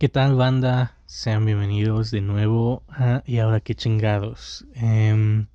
¿Qué 0.00 0.08
tal 0.08 0.34
banda? 0.34 0.96
Sean 1.04 1.44
bienvenidos 1.44 2.10
de 2.10 2.22
nuevo 2.22 2.82
Y 3.26 3.36
ahora 3.36 3.60
qué 3.60 3.74
chingados. 3.74 4.64
Em, 4.74 5.46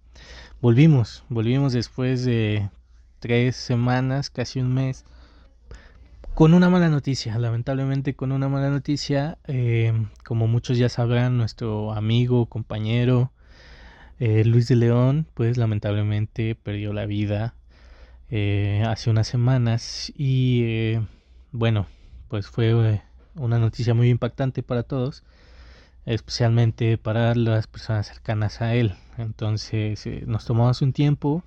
volvimos, 0.62 1.24
volvimos 1.30 1.74
después 1.74 2.24
de 2.26 2.70
tres 3.18 3.56
semanas, 3.56 4.30
casi 4.30 4.60
un 4.60 4.72
mes, 4.72 5.04
con 6.36 6.54
una 6.54 6.70
mala 6.70 6.90
noticia, 6.90 7.40
lamentablemente 7.40 8.14
con 8.14 8.32
una 8.32 8.48
mala 8.48 8.70
noticia. 8.70 9.40
Em, 9.46 10.10
como 10.24 10.46
muchos 10.46 10.78
ya 10.78 10.90
sabrán, 10.90 11.40
nuestro 11.40 11.92
amigo, 11.94 12.46
compañero 12.46 13.32
eh, 14.20 14.46
Luis 14.46 14.68
de 14.68 14.76
León, 14.76 15.26
pues 15.34 15.58
lamentablemente 15.58 16.54
perdió 16.54 16.94
la 16.94 17.08
vida 17.08 17.56
eh, 18.30 18.84
hace 18.86 19.10
unas 19.10 19.26
semanas 19.28 20.14
y 20.16 20.62
eh, 20.66 21.02
bueno, 21.52 21.88
pues 22.30 22.46
fue 22.46 23.02
una 23.36 23.60
noticia 23.60 23.94
muy 23.94 24.10
impactante 24.10 24.64
para 24.64 24.84
todos, 24.84 25.24
especialmente 26.06 26.98
para 26.98 27.36
las 27.36 27.68
personas 27.68 28.08
cercanas 28.08 28.62
a 28.62 28.76
él. 28.76 28.96
Entonces 29.18 30.06
eh, 30.06 30.24
nos 30.28 30.46
tomamos 30.46 30.82
un 30.82 30.94
tiempo 30.94 31.44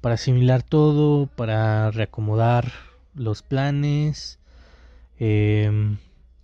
para 0.00 0.16
asimilar 0.16 0.62
todo, 0.62 1.26
para 1.26 1.90
reacomodar 1.90 2.72
los 3.14 3.42
planes 3.42 4.38
em, 5.18 5.98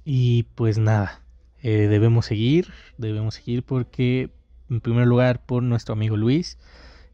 y 0.05 0.45
pues 0.55 0.79
nada, 0.79 1.21
eh, 1.63 1.89
debemos 1.89 2.27
seguir, 2.27 2.69
debemos 2.97 3.35
seguir 3.35 3.63
porque 3.63 4.31
en 4.71 4.81
primer 4.81 5.07
lugar 5.07 5.45
por 5.45 5.63
nuestro 5.63 5.93
amigo 5.93 6.17
Luis 6.17 6.59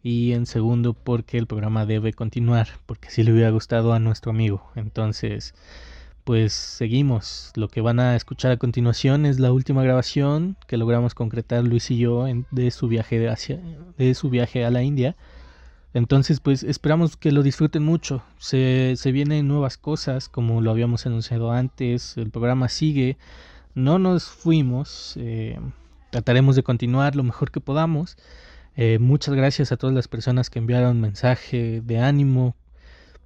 y 0.03 0.35
en 0.35 0.47
segundo 0.47 0.95
porque 0.95 1.37
el 1.39 1.47
programa 1.49 1.85
debe 1.85 2.13
continuar, 2.13 2.69
porque 2.87 3.11
si 3.11 3.25
le 3.25 3.33
hubiera 3.33 3.51
gustado 3.51 3.93
a 3.93 3.99
nuestro 3.99 4.31
amigo. 4.31 4.71
Entonces, 4.77 5.55
pues 6.27 6.55
seguimos. 6.55 7.53
Lo 7.55 7.69
que 7.69 7.81
van 7.81 8.01
a 8.01 8.17
escuchar 8.17 8.51
a 8.51 8.57
continuación 8.57 9.27
es 9.27 9.39
la 9.39 9.53
última 9.53 9.85
grabación 9.85 10.57
que 10.67 10.77
logramos 10.77 11.15
concretar 11.15 11.63
Luis 11.63 11.89
y 11.93 11.99
yo 11.99 12.27
de 12.51 12.73
su 12.73 12.89
viaje 12.89 13.21
de, 13.21 13.29
hacia, 13.29 13.61
de 13.97 14.13
su 14.13 14.29
viaje 14.29 14.65
a 14.65 14.73
la 14.73 14.83
India. 14.83 15.15
Entonces, 15.95 16.41
pues 16.41 16.65
esperamos 16.65 17.17
que 17.17 17.31
lo 17.31 17.45
disfruten 17.45 17.85
mucho. 17.85 18.25
Se, 18.39 18.95
se 18.97 19.13
vienen 19.13 19.47
nuevas 19.47 19.79
cosas, 19.79 20.29
como 20.29 20.61
lo 20.61 20.73
habíamos 20.73 21.07
anunciado 21.07 21.53
antes. 21.53 22.17
El 22.17 22.31
programa 22.31 22.69
sigue. 22.69 23.19
No 23.77 24.01
nos 24.01 24.25
fuimos. 24.25 25.15
Eh, 25.19 25.61
trataremos 26.11 26.57
de 26.57 26.65
continuar 26.65 27.15
lo 27.15 27.23
mejor 27.23 27.53
que 27.53 27.61
podamos. 27.61 28.17
Eh, 28.75 28.99
muchas 28.99 29.33
gracias 29.37 29.71
a 29.71 29.77
todas 29.77 29.95
las 29.95 30.09
personas 30.09 30.51
que 30.51 30.59
enviaron 30.59 31.01
mensaje 31.01 31.83
de 31.83 32.01
ánimo 32.01 32.57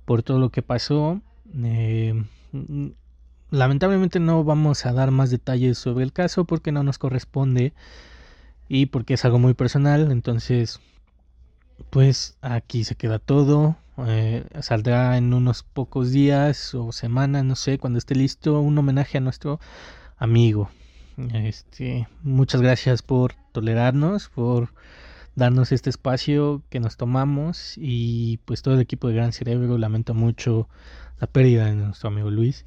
por 0.04 0.22
todo 0.22 0.38
lo 0.38 0.50
que 0.50 0.60
pasó. 0.60 1.22
Eh, 1.64 2.12
lamentablemente 3.50 4.20
no 4.20 4.44
vamos 4.44 4.86
a 4.86 4.92
dar 4.92 5.10
más 5.10 5.30
detalles 5.30 5.78
sobre 5.78 6.04
el 6.04 6.12
caso 6.12 6.44
porque 6.44 6.72
no 6.72 6.82
nos 6.82 6.98
corresponde 6.98 7.72
y 8.68 8.86
porque 8.86 9.14
es 9.14 9.24
algo 9.24 9.38
muy 9.38 9.54
personal. 9.54 10.10
Entonces, 10.12 10.80
pues 11.90 12.36
aquí 12.40 12.84
se 12.84 12.94
queda 12.94 13.18
todo. 13.18 13.76
Eh, 14.06 14.46
saldrá 14.60 15.16
en 15.18 15.34
unos 15.34 15.62
pocos 15.62 16.10
días 16.10 16.74
o 16.74 16.92
semanas, 16.92 17.44
no 17.44 17.56
sé, 17.56 17.78
cuando 17.78 17.98
esté 17.98 18.14
listo, 18.14 18.60
un 18.60 18.78
homenaje 18.78 19.18
a 19.18 19.20
nuestro 19.20 19.60
amigo. 20.16 20.70
Este, 21.34 22.08
muchas 22.22 22.62
gracias 22.62 23.02
por 23.02 23.34
tolerarnos, 23.52 24.28
por 24.28 24.72
darnos 25.34 25.72
este 25.72 25.90
espacio 25.90 26.62
que 26.70 26.80
nos 26.80 26.96
tomamos 26.96 27.74
y 27.76 28.38
pues 28.44 28.62
todo 28.62 28.74
el 28.74 28.80
equipo 28.80 29.08
de 29.08 29.14
Gran 29.14 29.32
Cerebro 29.32 29.78
lamento 29.78 30.14
mucho 30.14 30.68
la 31.18 31.26
pérdida 31.26 31.66
de 31.66 31.74
nuestro 31.76 32.08
amigo 32.08 32.30
Luis. 32.30 32.66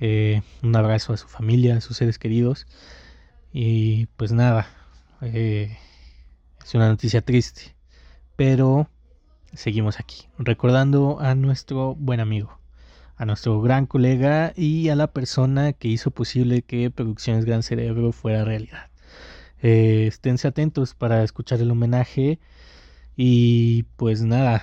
Eh, 0.00 0.42
un 0.62 0.74
abrazo 0.74 1.12
a 1.12 1.16
su 1.16 1.28
familia, 1.28 1.76
a 1.76 1.80
sus 1.80 1.98
seres 1.98 2.18
queridos. 2.18 2.66
Y 3.52 4.06
pues 4.16 4.32
nada, 4.32 4.66
eh, 5.20 5.76
es 6.64 6.74
una 6.74 6.88
noticia 6.88 7.20
triste. 7.20 7.74
Pero 8.36 8.88
seguimos 9.52 10.00
aquí, 10.00 10.28
recordando 10.38 11.20
a 11.20 11.34
nuestro 11.34 11.94
buen 11.94 12.20
amigo, 12.20 12.58
a 13.16 13.26
nuestro 13.26 13.60
gran 13.60 13.86
colega 13.86 14.52
y 14.56 14.88
a 14.88 14.96
la 14.96 15.08
persona 15.12 15.72
que 15.72 15.88
hizo 15.88 16.10
posible 16.10 16.62
que 16.62 16.90
Producciones 16.90 17.44
Gran 17.44 17.62
Cerebro 17.62 18.12
fuera 18.12 18.44
realidad. 18.44 18.89
Eh, 19.62 20.06
esténse 20.06 20.48
atentos 20.48 20.94
para 20.94 21.22
escuchar 21.22 21.60
el 21.60 21.70
homenaje 21.70 22.38
y 23.16 23.82
pues 23.96 24.22
nada, 24.22 24.62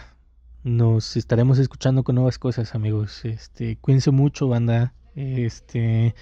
nos 0.64 1.16
estaremos 1.16 1.60
escuchando 1.60 2.04
con 2.04 2.16
nuevas 2.16 2.40
cosas, 2.40 2.76
amigos. 2.76 3.24
Este, 3.26 3.78
cuídense 3.78 4.12
mucho, 4.12 4.48
banda. 4.48 4.94
Este, 5.16 6.16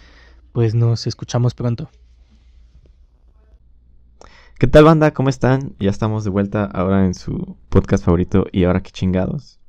pues 0.51 0.75
nos 0.75 1.07
escuchamos 1.07 1.53
pronto. 1.53 1.89
¿Qué 4.57 4.67
tal, 4.67 4.85
banda? 4.85 5.13
¿Cómo 5.13 5.29
están? 5.29 5.75
Ya 5.79 5.89
estamos 5.89 6.23
de 6.23 6.29
vuelta 6.29 6.63
ahora 6.63 7.05
en 7.05 7.13
su 7.13 7.57
podcast 7.67 8.05
favorito 8.05 8.45
y 8.51 8.63
ahora 8.63 8.81
qué 8.81 8.91
chingados. 8.91 9.59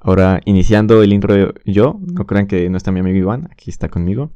Ahora 0.00 0.40
iniciando 0.44 1.02
el 1.02 1.12
intro 1.12 1.52
yo, 1.64 2.00
no 2.00 2.26
crean 2.26 2.48
que 2.48 2.68
no 2.68 2.76
está 2.76 2.90
mi 2.90 3.00
amigo 3.00 3.16
Iván, 3.18 3.48
aquí 3.52 3.70
está 3.70 3.88
conmigo. 3.88 4.32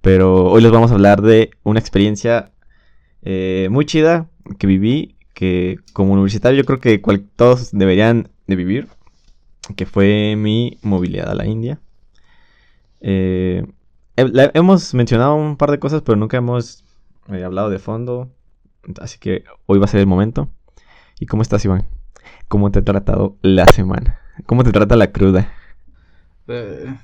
Pero 0.00 0.46
hoy 0.46 0.62
les 0.62 0.72
vamos 0.72 0.90
a 0.90 0.94
hablar 0.94 1.20
de 1.20 1.50
una 1.64 1.80
experiencia 1.80 2.52
eh, 3.24 3.68
muy 3.70 3.86
chida 3.86 4.28
que 4.58 4.66
viví, 4.66 5.16
que 5.32 5.78
como 5.92 6.12
universitario 6.12 6.62
yo 6.62 6.64
creo 6.64 6.80
que 6.80 6.98
todos 7.36 7.72
deberían 7.72 8.28
de 8.46 8.56
vivir, 8.56 8.88
que 9.76 9.86
fue 9.86 10.36
mi 10.36 10.78
movilidad 10.82 11.30
a 11.30 11.34
la 11.34 11.46
India. 11.46 11.80
Eh, 13.00 13.66
hemos 14.16 14.94
mencionado 14.94 15.34
un 15.34 15.56
par 15.56 15.70
de 15.70 15.78
cosas, 15.78 16.02
pero 16.02 16.16
nunca 16.16 16.36
hemos 16.36 16.84
eh, 17.28 17.44
hablado 17.44 17.70
de 17.70 17.78
fondo. 17.78 18.30
Así 19.00 19.18
que 19.18 19.44
hoy 19.66 19.78
va 19.78 19.86
a 19.86 19.88
ser 19.88 20.00
el 20.00 20.06
momento. 20.06 20.50
¿Y 21.18 21.26
cómo 21.26 21.42
estás, 21.42 21.64
Iván? 21.64 21.86
¿Cómo 22.48 22.70
te 22.70 22.80
ha 22.80 22.84
tratado 22.84 23.36
la 23.42 23.66
semana? 23.66 24.20
¿Cómo 24.46 24.64
te 24.64 24.72
trata 24.72 24.96
la 24.96 25.12
cruda? 25.12 25.52
Eh, 26.48 26.94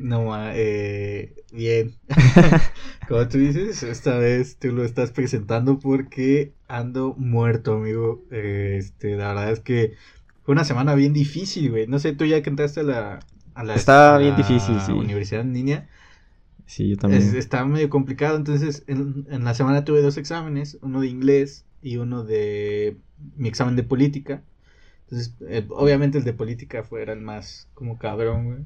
no, 0.00 0.30
bien. 1.52 1.94
Como 3.08 3.26
tú 3.28 3.38
dices, 3.38 3.82
esta 3.82 4.18
vez 4.18 4.56
tú 4.58 4.72
lo 4.72 4.84
estás 4.84 5.12
presentando 5.12 5.78
porque 5.78 6.52
ando 6.68 7.14
muerto, 7.16 7.74
amigo. 7.74 8.24
este, 8.30 9.16
la 9.16 9.28
verdad 9.28 9.52
es 9.52 9.60
que 9.60 9.94
fue 10.44 10.52
una 10.54 10.64
semana 10.64 10.94
bien 10.94 11.12
difícil, 11.12 11.70
güey. 11.70 11.86
No 11.86 11.98
sé, 11.98 12.12
tú 12.12 12.24
ya 12.24 12.42
que 12.42 12.50
entraste 12.50 12.80
a 12.80 12.84
la, 12.84 13.20
a 13.54 13.64
la, 13.64 13.74
Está 13.74 14.18
bien 14.18 14.36
difícil, 14.36 14.80
sí. 14.80 14.92
universidad 14.92 15.42
en 15.42 15.52
línea. 15.52 15.88
Sí, 16.68 16.90
yo 16.90 16.96
también. 16.96 17.34
está 17.34 17.64
medio 17.64 17.88
complicado. 17.88 18.36
Entonces, 18.36 18.84
en, 18.86 19.26
la 19.28 19.54
semana 19.54 19.84
tuve 19.84 20.02
dos 20.02 20.18
exámenes, 20.18 20.78
uno 20.82 21.00
de 21.00 21.08
inglés 21.08 21.64
y 21.82 21.96
uno 21.96 22.24
de 22.24 22.98
mi 23.36 23.48
examen 23.48 23.74
de 23.74 23.82
política. 23.82 24.42
Entonces, 25.04 25.34
eh, 25.48 25.66
obviamente 25.70 26.18
el 26.18 26.24
de 26.24 26.34
política 26.34 26.82
fue 26.82 27.02
el 27.02 27.20
más 27.20 27.68
como 27.74 27.98
cabrón, 27.98 28.44
güey. 28.44 28.58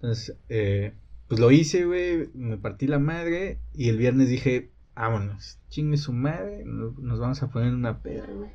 Entonces, 0.00 0.36
eh, 0.48 0.92
pues 1.26 1.40
lo 1.40 1.50
hice, 1.50 1.84
güey, 1.84 2.28
me 2.34 2.56
partí 2.56 2.86
la 2.86 2.98
madre 2.98 3.58
y 3.74 3.88
el 3.88 3.98
viernes 3.98 4.28
dije, 4.28 4.70
vámonos, 4.94 5.58
chingue 5.68 5.96
su 5.96 6.12
madre, 6.12 6.64
nos 6.64 7.18
vamos 7.18 7.42
a 7.42 7.50
poner 7.50 7.74
una 7.74 8.02
peda, 8.02 8.26
güey. 8.26 8.50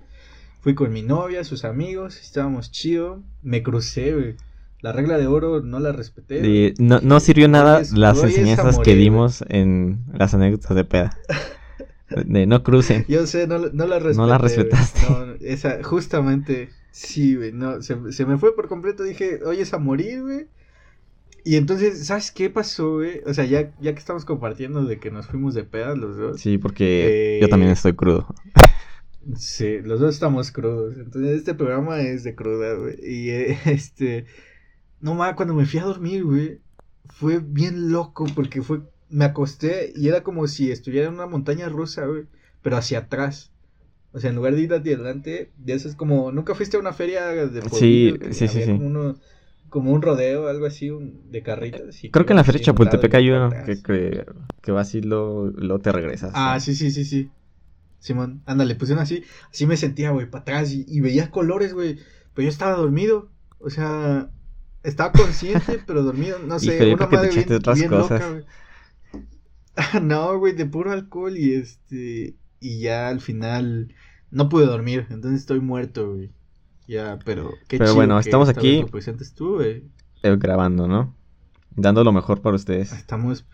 Fui 0.62 0.76
con 0.76 0.94
mi 0.94 1.02
novia, 1.02 1.44
sus 1.44 1.66
amigos, 1.66 2.22
estábamos 2.22 2.72
chido. 2.72 3.22
Me 3.42 3.64
crucé, 3.64 4.14
güey. 4.14 4.36
La 4.80 4.94
regla 4.94 5.18
de 5.18 5.28
oro 5.28 5.62
no 5.62 5.80
la 5.80 5.92
respeté. 5.92 6.74
no, 6.80 7.02
no 7.02 7.20
sirvió 7.20 7.50
nada 7.50 7.82
las 7.94 8.24
enseñanzas 8.24 8.80
que 8.80 8.96
dimos 8.96 9.44
en 9.50 10.06
las 10.14 10.34
anécdotas 10.34 10.74
de 10.76 10.86
peda. 10.86 11.20
De 12.10 12.46
no 12.46 12.64
crucen. 12.64 13.06
Yo 13.10 13.28
sé, 13.28 13.48
no, 13.48 13.58
no 13.58 13.88
la 13.88 14.00
respeté. 14.00 14.18
No 14.18 14.28
la 14.28 14.38
respetaste. 14.38 15.02
No, 15.10 15.34
esa, 15.42 15.84
justamente, 15.84 16.70
sí, 16.92 17.36
güey. 17.36 17.52
No, 17.52 17.82
se, 17.82 17.98
se, 18.14 18.26
me 18.26 18.38
fue 18.38 18.56
por 18.56 18.68
completo. 18.68 19.04
Dije, 19.04 19.40
oye, 19.46 19.64
es 19.64 19.74
a 19.74 19.80
morir, 19.80 20.22
güey. 20.22 20.48
Y 21.46 21.58
entonces, 21.58 22.06
¿sabes 22.06 22.32
qué 22.32 22.50
pasó, 22.50 22.96
güey? 22.96 23.22
O 23.26 23.34
sea, 23.34 23.46
ya, 23.46 23.74
ya 23.82 23.94
que 23.94 24.00
estamos 24.00 24.24
compartiendo 24.24 24.86
de 24.86 25.00
que 25.00 25.12
nos 25.12 25.28
fuimos 25.28 25.54
de 25.54 25.64
peda 25.64 25.96
los 25.96 26.16
dos. 26.16 26.40
Sí, 26.40 26.58
porque 26.58 27.40
yo 27.42 27.50
también 27.50 27.70
eh, 27.70 27.74
estoy 27.74 27.94
crudo. 27.94 28.28
Sí, 29.38 29.80
los 29.80 30.02
dos 30.02 30.16
estamos 30.16 30.52
crudos. 30.52 30.98
Entonces, 30.98 31.38
este 31.38 31.54
programa 31.54 32.02
es 32.02 32.24
de 32.24 32.36
cruda, 32.36 32.74
güey. 32.74 32.98
Y 33.02 33.30
eh, 33.30 33.58
este. 33.66 34.26
No 35.00 35.16
mames, 35.16 35.36
cuando 35.36 35.54
me 35.54 35.66
fui 35.66 35.80
a 35.80 35.86
dormir, 35.86 36.24
güey. 36.24 36.60
Fue 37.06 37.40
bien 37.40 37.92
loco 37.92 38.26
porque 38.36 38.62
fue. 38.62 38.82
Me 39.10 39.26
acosté 39.26 39.94
y 39.96 40.08
era 40.08 40.24
como 40.24 40.48
si 40.48 40.72
estuviera 40.72 41.08
en 41.08 41.14
una 41.14 41.26
montaña 41.26 41.70
rusa, 41.70 42.06
güey. 42.06 42.24
Pero 42.62 42.78
hacia 42.78 43.00
atrás. 43.00 43.52
O 44.12 44.20
sea, 44.20 44.30
en 44.30 44.36
lugar 44.36 44.56
de 44.56 44.62
ir 44.62 44.74
hacia 44.74 44.96
adelante, 44.96 45.52
ya 45.64 45.76
es 45.76 45.96
como. 45.96 46.32
¿Nunca 46.32 46.54
fuiste 46.54 46.78
a 46.78 46.82
una 46.82 46.94
feria 46.94 47.28
de 47.28 47.62
Sí, 47.70 48.14
sí, 48.32 48.48
sí. 48.48 48.64
Uno, 48.72 49.16
como 49.74 49.92
un 49.92 50.04
rodeo, 50.04 50.50
algo 50.50 50.68
así, 50.68 50.92
de 51.32 51.42
carritas. 51.42 52.00
Creo 52.12 52.28
que 52.28 52.34
en 52.34 52.38
la 52.38 52.44
feria 52.44 52.62
Chapultepec 52.62 53.16
hay 53.16 53.32
uno 53.32 53.50
que, 53.66 53.82
que, 53.82 54.24
que, 54.62 54.72
va 54.72 54.82
así, 54.82 55.02
lo, 55.02 55.48
lo 55.48 55.80
te 55.80 55.92
regresas. 55.92 56.32
Ah, 56.36 56.60
sí, 56.60 56.76
sí, 56.76 56.92
sí, 56.92 57.04
sí. 57.04 57.32
Simón, 57.98 58.44
ándale, 58.46 58.76
pusieron 58.76 59.02
así, 59.02 59.24
así 59.50 59.66
me 59.66 59.76
sentía, 59.76 60.12
güey, 60.12 60.30
para 60.30 60.44
atrás 60.44 60.72
y, 60.72 61.02
veía 61.02 61.32
colores, 61.32 61.74
güey, 61.74 61.98
pero 62.36 62.44
yo 62.44 62.50
estaba 62.50 62.76
dormido, 62.76 63.32
o 63.58 63.72
sea, 63.72 64.30
estaba 64.84 65.12
consciente, 65.12 65.80
pero 65.88 66.04
dormido, 66.04 66.38
no 66.38 66.60
sé, 66.60 66.94
una 66.94 67.08
madre 67.08 67.30
bien, 67.30 67.60
bien 67.74 67.90
loca, 67.90 68.30
güey. 68.30 68.44
no, 70.04 70.38
güey, 70.38 70.54
de 70.54 70.68
puro 70.68 70.92
alcohol 70.92 71.36
y 71.36 71.56
este. 71.56 72.36
Y 72.60 72.80
ya 72.80 73.08
al 73.08 73.22
final 73.22 73.96
no 74.30 74.50
pude 74.50 74.68
dormir, 74.68 75.08
entonces 75.10 75.40
estoy 75.40 75.62
muerto, 75.62 76.14
güey. 76.14 76.30
Ya, 76.94 77.18
pero 77.26 77.56
qué 77.68 77.80
Pero 77.80 77.96
bueno, 77.96 78.20
estamos 78.20 78.50
aquí. 78.50 78.86
tú, 79.36 79.56
güey. 79.56 79.84
Eh, 80.22 80.36
grabando, 80.38 80.88
¿no? 80.88 81.16
Dando 81.72 82.04
lo 82.04 82.12
mejor 82.12 82.42
para 82.42 82.56
ustedes. 82.56 82.92
Estamos 82.94 83.48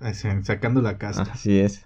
eh, 0.00 0.12
sacando 0.42 0.82
la 0.82 0.98
casa. 0.98 1.22
Así 1.22 1.58
es. 1.58 1.82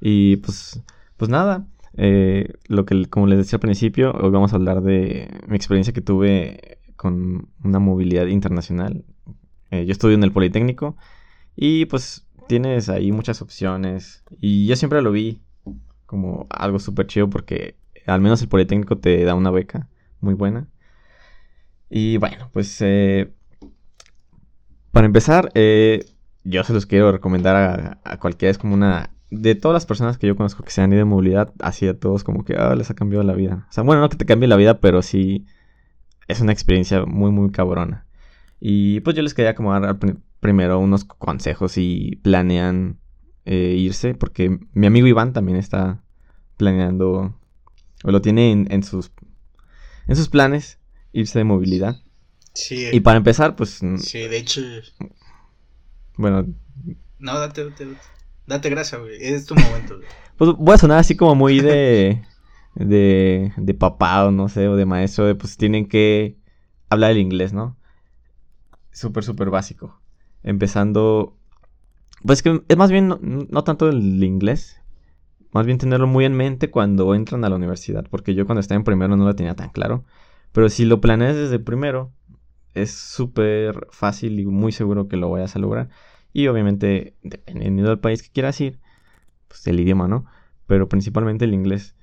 Y 0.00 0.36
pues, 0.36 0.82
pues 1.18 1.30
nada. 1.30 1.66
Eh, 1.92 2.54
lo 2.68 2.86
que, 2.86 3.04
como 3.04 3.26
les 3.26 3.36
decía 3.36 3.56
al 3.56 3.60
principio, 3.60 4.12
hoy 4.12 4.30
vamos 4.30 4.54
a 4.54 4.56
hablar 4.56 4.80
de 4.80 5.28
mi 5.46 5.56
experiencia 5.56 5.92
que 5.92 6.00
tuve 6.00 6.78
con 6.96 7.50
una 7.62 7.78
movilidad 7.78 8.28
internacional. 8.28 9.04
yo 9.70 9.92
estudio 9.92 10.14
en 10.14 10.24
el 10.24 10.32
Politécnico 10.32 10.96
y 11.54 11.84
pues 11.84 12.26
tienes 12.46 12.88
ahí 12.88 13.12
muchas 13.12 13.42
opciones. 13.42 14.24
Y 14.40 14.66
yo 14.66 14.74
siempre 14.74 15.02
lo 15.02 15.12
vi 15.12 15.42
como 16.06 16.46
algo 16.48 16.78
súper 16.78 17.06
chido 17.08 17.28
porque 17.28 17.76
al 18.06 18.22
menos 18.22 18.40
el 18.40 18.48
Politécnico 18.48 18.96
te 18.96 19.22
da 19.24 19.34
una 19.34 19.50
beca 19.50 19.86
muy 20.20 20.34
buena. 20.34 20.68
Y 21.90 22.16
bueno, 22.18 22.50
pues 22.52 22.76
eh, 22.80 23.32
para 24.92 25.06
empezar, 25.06 25.50
eh, 25.54 26.04
yo 26.44 26.64
se 26.64 26.72
los 26.72 26.86
quiero 26.86 27.12
recomendar 27.12 28.00
a, 28.04 28.18
cualquiera. 28.18 28.50
Es 28.50 28.58
como 28.58 28.74
una... 28.74 29.10
De 29.30 29.54
todas 29.54 29.74
las 29.74 29.84
personas 29.84 30.16
que 30.16 30.26
yo 30.26 30.36
conozco 30.36 30.64
que 30.64 30.70
se 30.70 30.80
han 30.80 30.90
ido 30.90 31.00
de 31.00 31.04
movilidad, 31.04 31.52
así 31.60 31.86
a 31.86 31.98
todos 31.98 32.24
como 32.24 32.44
que 32.46 32.54
ah, 32.54 32.74
les 32.74 32.90
ha 32.90 32.94
cambiado 32.94 33.22
la 33.24 33.34
vida. 33.34 33.66
O 33.68 33.72
sea, 33.72 33.84
bueno, 33.84 34.00
no 34.00 34.08
que 34.08 34.16
te 34.16 34.24
cambie 34.24 34.48
la 34.48 34.56
vida, 34.56 34.80
pero 34.80 35.02
sí 35.02 35.44
es 36.28 36.40
una 36.40 36.52
experiencia 36.52 37.04
muy, 37.04 37.30
muy 37.30 37.50
cabrona. 37.50 38.06
Y 38.60 39.00
pues 39.00 39.16
yo 39.16 39.22
les 39.22 39.34
quería 39.34 39.54
como 39.54 39.78
dar 39.78 39.98
primero 40.40 40.78
unos 40.78 41.04
consejos 41.04 41.72
si 41.72 42.20
planean 42.22 42.98
eh, 43.44 43.76
irse, 43.78 44.14
porque 44.14 44.58
mi 44.72 44.86
amigo 44.86 45.06
Iván 45.06 45.32
también 45.32 45.58
está 45.58 46.02
planeando, 46.56 47.34
o 48.04 48.10
lo 48.10 48.20
tiene 48.20 48.52
en, 48.52 48.82
sus, 48.82 49.10
en 50.08 50.16
sus 50.16 50.28
planes, 50.28 50.78
irse 51.12 51.38
de 51.38 51.44
movilidad. 51.44 52.02
Sí. 52.54 52.88
Y 52.92 53.00
para 53.00 53.18
empezar, 53.18 53.54
pues... 53.54 53.80
Sí, 53.98 54.18
de 54.18 54.36
hecho... 54.36 54.60
Bueno... 56.16 56.46
No, 57.20 57.38
date, 57.38 57.64
date, 57.64 57.86
date 58.46 58.70
gracias, 58.70 59.00
güey. 59.00 59.16
Es 59.20 59.46
tu 59.46 59.54
momento, 59.54 60.00
Pues 60.36 60.50
voy 60.56 60.74
a 60.74 60.78
sonar 60.78 60.98
así 60.98 61.16
como 61.16 61.36
muy 61.36 61.60
de... 61.60 62.22
de, 62.74 63.52
de 63.56 63.74
papá 63.74 64.26
o 64.26 64.32
no 64.32 64.48
sé, 64.48 64.66
o 64.66 64.74
de 64.74 64.86
maestro, 64.86 65.26
de 65.26 65.36
pues 65.36 65.56
tienen 65.56 65.86
que 65.86 66.36
hablar 66.88 67.12
el 67.12 67.18
inglés, 67.18 67.52
¿no? 67.52 67.76
Súper, 68.90 69.22
súper 69.22 69.50
básico. 69.50 70.00
Empezando 70.42 71.38
pues 72.24 72.42
que 72.42 72.62
es 72.66 72.76
más 72.76 72.90
bien 72.90 73.48
no, 73.50 73.64
tanto 73.64 73.88
el 73.88 74.22
inglés, 74.24 74.77
más 75.52 75.66
bien 75.66 75.78
tenerlo 75.78 76.06
muy 76.06 76.24
en 76.24 76.34
mente 76.34 76.70
cuando 76.70 77.14
entran 77.14 77.44
a 77.44 77.48
la 77.48 77.56
universidad, 77.56 78.06
porque 78.10 78.34
yo 78.34 78.46
cuando 78.46 78.60
estaba 78.60 78.76
en 78.76 78.84
primero 78.84 79.16
no 79.16 79.24
lo 79.24 79.34
tenía 79.34 79.54
tan 79.54 79.70
claro, 79.70 80.04
pero 80.52 80.68
si 80.68 80.84
lo 80.84 81.00
planeas 81.00 81.36
desde 81.36 81.58
primero, 81.58 82.12
es 82.74 82.92
súper 82.92 83.88
fácil 83.90 84.38
y 84.40 84.46
muy 84.46 84.72
seguro 84.72 85.08
que 85.08 85.16
lo 85.16 85.30
vayas 85.30 85.56
a 85.56 85.58
lograr. 85.58 85.88
Y 86.32 86.46
obviamente, 86.48 87.14
dependiendo 87.22 87.88
del 87.88 87.98
país 87.98 88.22
que 88.22 88.30
quieras 88.30 88.60
ir, 88.60 88.78
pues 89.48 89.66
el 89.66 89.80
idioma, 89.80 90.08
¿no? 90.08 90.26
Pero 90.66 90.88
principalmente 90.88 91.44
el 91.44 91.54
inglés. 91.54 91.94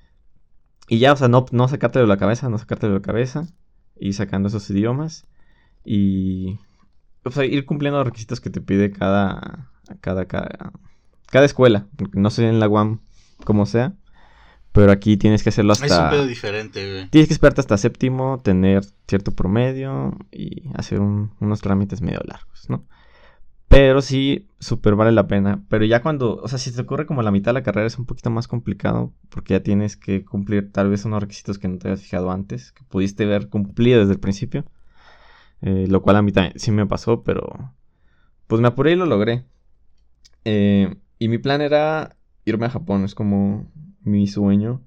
Y 0.88 0.98
ya, 0.98 1.12
o 1.12 1.16
sea, 1.16 1.28
no, 1.28 1.46
no 1.52 1.68
sacarte 1.68 1.98
de 1.98 2.06
la 2.06 2.16
cabeza, 2.16 2.48
no 2.48 2.58
sacarte 2.58 2.88
de 2.88 2.94
la 2.94 3.02
cabeza, 3.02 3.46
y 3.98 4.12
sacando 4.12 4.48
esos 4.48 4.68
idiomas. 4.70 5.26
Y 5.84 6.58
o 7.26 7.30
sea, 7.30 7.44
ir 7.44 7.66
cumpliendo 7.66 7.98
los 7.98 8.06
requisitos 8.06 8.40
que 8.40 8.50
te 8.50 8.60
pide 8.60 8.92
cada, 8.92 9.68
cada, 10.00 10.26
cada, 10.26 10.72
cada 11.26 11.44
escuela. 11.44 11.86
No 12.12 12.30
sé 12.30 12.48
en 12.48 12.60
la 12.60 12.68
UAM 12.68 13.00
como 13.44 13.66
sea. 13.66 13.94
Pero 14.72 14.92
aquí 14.92 15.16
tienes 15.16 15.42
que 15.42 15.48
hacerlo 15.48 15.72
hasta. 15.72 15.86
Es 15.86 15.92
un 15.92 16.10
pedo 16.10 16.26
diferente, 16.26 16.90
güey. 16.90 17.08
Tienes 17.08 17.28
que 17.28 17.34
esperarte 17.34 17.62
hasta 17.62 17.78
séptimo, 17.78 18.40
tener 18.42 18.84
cierto 19.08 19.30
promedio 19.30 20.18
y 20.30 20.64
hacer 20.74 21.00
unos 21.00 21.60
trámites 21.62 22.02
medio 22.02 22.20
largos, 22.26 22.68
¿no? 22.68 22.84
Pero 23.68 24.00
sí, 24.00 24.48
súper 24.58 24.94
vale 24.94 25.12
la 25.12 25.26
pena. 25.26 25.64
Pero 25.68 25.84
ya 25.84 26.02
cuando, 26.02 26.36
o 26.36 26.48
sea, 26.48 26.58
si 26.58 26.72
te 26.72 26.80
ocurre 26.80 27.06
como 27.06 27.22
la 27.22 27.30
mitad 27.30 27.50
de 27.50 27.60
la 27.60 27.62
carrera 27.62 27.86
es 27.86 27.98
un 27.98 28.06
poquito 28.06 28.30
más 28.30 28.48
complicado 28.48 29.12
porque 29.28 29.54
ya 29.54 29.62
tienes 29.62 29.96
que 29.96 30.24
cumplir 30.24 30.70
tal 30.72 30.90
vez 30.90 31.04
unos 31.04 31.22
requisitos 31.22 31.58
que 31.58 31.68
no 31.68 31.78
te 31.78 31.88
habías 31.88 32.02
fijado 32.02 32.30
antes, 32.30 32.72
que 32.72 32.84
pudiste 32.84 33.24
ver 33.24 33.48
cumplido 33.48 34.00
desde 34.00 34.12
el 34.12 34.20
principio. 34.20 34.64
Eh, 35.62 35.86
lo 35.88 36.02
cual 36.02 36.16
a 36.16 36.22
mí 36.22 36.32
también 36.32 36.58
sí 36.58 36.70
me 36.70 36.86
pasó, 36.86 37.22
pero 37.22 37.72
pues 38.46 38.60
me 38.60 38.68
apuré 38.68 38.92
y 38.92 38.96
lo 38.96 39.06
logré. 39.06 39.44
Eh, 40.44 40.94
y 41.18 41.28
mi 41.28 41.38
plan 41.38 41.60
era 41.60 42.15
irme 42.46 42.66
a 42.66 42.70
Japón, 42.70 43.04
es 43.04 43.14
como 43.14 43.70
mi 44.02 44.26
sueño. 44.26 44.80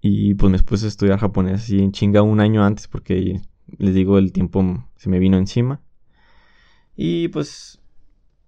Y 0.00 0.34
pues 0.34 0.52
me 0.52 0.58
puse 0.60 0.84
a 0.84 0.88
estudiar 0.88 1.18
japonés 1.18 1.62
así 1.62 1.80
en 1.80 1.90
chinga 1.90 2.22
un 2.22 2.38
año 2.38 2.64
antes 2.64 2.86
porque 2.86 3.40
les 3.78 3.94
digo 3.94 4.18
el 4.18 4.32
tiempo 4.32 4.86
se 4.96 5.08
me 5.08 5.18
vino 5.18 5.36
encima. 5.36 5.80
Y 6.94 7.28
pues 7.28 7.80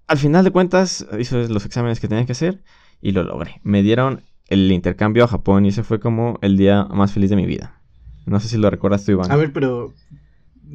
al 0.07 0.19
final 0.19 0.45
de 0.45 0.53
cuentas 0.53 1.07
hice 1.19 1.49
los 1.49 1.67
exámenes 1.67 1.99
que 1.99 2.07
tenía 2.07 2.25
que 2.25 2.33
hacer 2.33 2.63
y 3.01 3.11
lo 3.11 3.25
logré. 3.25 3.61
Me 3.65 3.83
dieron 3.83 4.23
el 4.47 4.71
intercambio 4.71 5.25
a 5.25 5.29
Japón 5.29 5.65
y 5.65 5.71
ese 5.71 5.83
fue 5.83 5.99
como 5.99 6.39
el 6.43 6.57
día 6.57 6.85
más 6.85 7.13
feliz 7.13 7.31
de 7.31 7.37
mi 7.37 7.47
vida. 7.47 7.81
No 8.27 8.39
sé 8.39 8.49
si 8.49 8.57
lo 8.57 8.71
recuerdas 8.71 9.05
tú, 9.05 9.13
Iván. 9.13 9.31
A 9.33 9.37
ver, 9.37 9.53
pero 9.53 9.93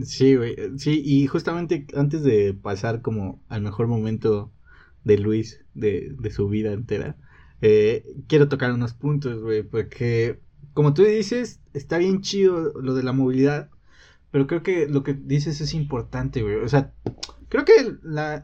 Sí, 0.04 0.36
güey. 0.36 0.56
Sí, 0.78 1.02
y 1.06 1.28
justamente 1.28 1.88
antes 1.96 2.24
de 2.24 2.54
pasar 2.54 3.02
como 3.02 3.42
al 3.48 3.62
mejor 3.62 3.88
momento 3.88 4.52
de 5.06 5.18
Luis, 5.18 5.63
de, 5.74 6.13
de 6.19 6.31
su 6.31 6.50
vida 6.50 6.74
entera, 6.74 7.16
eh, 7.62 8.06
quiero 8.28 8.50
tocar 8.50 8.74
unos 8.74 8.94
puntos, 8.94 9.42
güey, 9.42 9.63
porque 9.63 10.40
como 10.74 10.94
tú 10.94 11.04
dices, 11.04 11.62
está 11.74 11.98
bien 11.98 12.22
chido 12.22 12.74
lo 12.81 12.94
de 12.96 13.04
la 13.04 13.13
movilidad, 13.13 13.69
pero 14.30 14.46
creo 14.46 14.62
que 14.62 14.88
lo 14.88 15.04
que 15.04 15.13
dices 15.13 15.62
es 15.62 15.74
importante, 15.74 16.42
güey. 16.42 16.56
O 16.56 16.68
sea, 16.68 16.94
creo 17.48 17.63
que 17.63 17.96
la, 18.04 18.36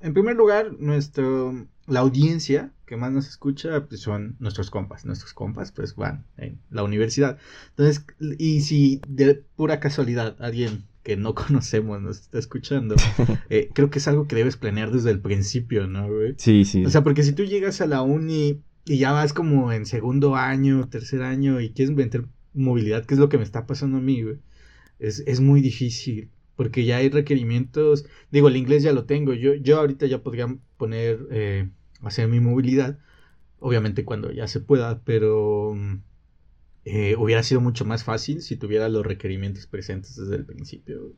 en, 0.00 0.14
primer 0.14 0.36
lugar, 0.36 0.72
nuestro, 0.78 1.66
la 1.86 2.00
audiencia 2.00 2.72
que 2.86 2.96
más 2.96 3.12
nos 3.12 3.28
escucha 3.28 3.86
pues 3.86 4.00
son 4.00 4.36
nuestros 4.38 4.70
compas. 4.70 5.04
Nuestros 5.04 5.34
compas 5.34 5.72
pues 5.72 5.94
van 5.94 6.24
en 6.38 6.58
la 6.70 6.82
universidad. 6.82 7.38
Entonces, 7.70 8.06
y 8.38 8.62
si 8.62 9.02
de 9.06 9.44
pura 9.56 9.80
casualidad 9.80 10.36
alguien 10.40 10.84
que 11.04 11.16
no 11.16 11.34
conocemos 11.36 12.02
nos 12.02 12.20
está 12.22 12.40
escuchando, 12.40 12.96
eh, 13.50 13.70
creo 13.74 13.90
que 13.90 14.00
es 14.00 14.08
algo 14.08 14.26
que 14.26 14.34
debes 14.34 14.56
planear 14.56 14.90
desde 14.90 15.10
el 15.10 15.20
principio, 15.20 15.86
¿no, 15.86 16.08
güey? 16.08 16.34
Sí, 16.38 16.64
sí. 16.64 16.84
O 16.84 16.90
sea, 16.90 17.04
porque 17.04 17.22
si 17.22 17.32
tú 17.32 17.44
llegas 17.44 17.80
a 17.80 17.86
la 17.86 18.02
uni 18.02 18.60
y 18.84 18.98
ya 18.98 19.12
vas 19.12 19.32
como 19.32 19.72
en 19.72 19.86
segundo 19.86 20.34
año, 20.34 20.88
tercer 20.88 21.22
año 21.22 21.60
y 21.60 21.70
quieres 21.70 21.94
meter 21.94 22.24
movilidad, 22.54 23.04
que 23.04 23.14
es 23.14 23.20
lo 23.20 23.28
que 23.28 23.38
me 23.38 23.44
está 23.44 23.66
pasando 23.66 23.98
a 23.98 24.00
mí, 24.00 24.22
güey, 24.22 24.38
es, 24.98 25.22
es 25.26 25.40
muy 25.40 25.60
difícil. 25.60 26.30
Porque 26.56 26.84
ya 26.84 26.98
hay 26.98 27.08
requerimientos, 27.08 28.06
digo, 28.30 28.46
el 28.46 28.56
inglés 28.56 28.84
ya 28.84 28.92
lo 28.92 29.06
tengo, 29.06 29.34
yo, 29.34 29.54
yo 29.54 29.78
ahorita 29.78 30.06
ya 30.06 30.22
podría 30.22 30.56
poner, 30.76 31.26
eh, 31.32 31.68
hacer 32.00 32.28
mi 32.28 32.38
movilidad, 32.38 32.96
obviamente 33.58 34.04
cuando 34.04 34.30
ya 34.30 34.46
se 34.46 34.60
pueda, 34.60 35.00
pero 35.02 35.74
mm, 35.74 35.96
eh, 36.84 37.16
hubiera 37.18 37.42
sido 37.42 37.60
mucho 37.60 37.84
más 37.84 38.04
fácil 38.04 38.42
si 38.42 38.56
tuviera 38.56 38.88
los 38.88 39.06
requerimientos 39.06 39.66
presentes 39.66 40.16
desde 40.16 40.36
el 40.36 40.44
principio. 40.44 41.12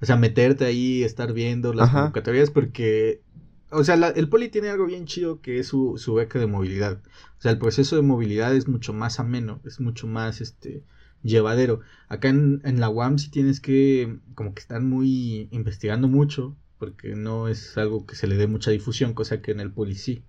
O 0.00 0.06
sea, 0.06 0.16
meterte 0.16 0.64
ahí, 0.64 1.02
estar 1.02 1.32
viendo 1.32 1.72
las 1.72 1.90
convocatorias, 1.90 2.50
porque, 2.50 3.22
o 3.70 3.84
sea, 3.84 3.94
el 3.94 4.28
poli 4.28 4.48
tiene 4.48 4.68
algo 4.68 4.86
bien 4.86 5.06
chido 5.06 5.40
que 5.40 5.60
es 5.60 5.68
su, 5.68 5.98
su 5.98 6.14
beca 6.14 6.38
de 6.38 6.46
movilidad. 6.46 7.00
O 7.38 7.42
sea, 7.42 7.52
el 7.52 7.58
proceso 7.58 7.96
de 7.96 8.02
movilidad 8.02 8.54
es 8.54 8.68
mucho 8.68 8.92
más 8.92 9.20
ameno, 9.20 9.60
es 9.64 9.80
mucho 9.80 10.06
más, 10.06 10.40
este, 10.40 10.82
llevadero. 11.24 11.80
Acá 12.08 12.28
en, 12.28 12.60
en 12.64 12.78
la 12.80 12.88
UAM 12.88 13.18
sí 13.18 13.30
tienes 13.30 13.60
que, 13.60 14.18
como 14.34 14.54
que 14.54 14.60
estar 14.60 14.80
muy, 14.80 15.48
investigando 15.50 16.06
mucho, 16.06 16.56
porque 16.78 17.16
no 17.16 17.48
es 17.48 17.76
algo 17.78 18.06
que 18.06 18.14
se 18.14 18.26
le 18.26 18.36
dé 18.36 18.46
mucha 18.46 18.70
difusión, 18.70 19.14
cosa 19.14 19.40
que 19.40 19.50
en 19.50 19.60
el 19.60 19.72
poli 19.72 19.96
sí. 19.96 20.22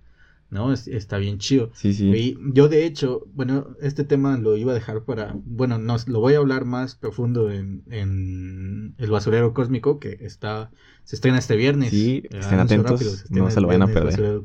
¿No? 0.49 0.71
está 0.73 1.17
bien 1.17 1.37
chido. 1.37 1.71
Sí, 1.73 1.93
sí. 1.93 2.09
Y 2.09 2.37
yo 2.53 2.67
de 2.69 2.85
hecho, 2.85 3.27
bueno, 3.33 3.75
este 3.81 4.03
tema 4.03 4.37
lo 4.37 4.55
iba 4.57 4.71
a 4.71 4.75
dejar 4.75 5.03
para, 5.03 5.35
bueno, 5.45 5.77
no, 5.77 5.97
lo 6.07 6.19
voy 6.19 6.35
a 6.35 6.37
hablar 6.37 6.65
más 6.65 6.95
profundo 6.95 7.51
en, 7.51 7.83
en 7.89 8.95
El 8.97 9.11
Basurero 9.11 9.53
Cósmico, 9.53 9.99
que 9.99 10.17
está, 10.21 10.71
se 11.03 11.15
estrena 11.15 11.39
este 11.39 11.55
viernes. 11.55 11.89
Sí, 11.89 12.23
estén 12.31 12.59
atentos, 12.59 13.29
no 13.29 13.49
se 13.49 13.61
lo 13.61 13.67
vayan 13.67 13.83
a 13.83 13.87
perder. 13.87 14.41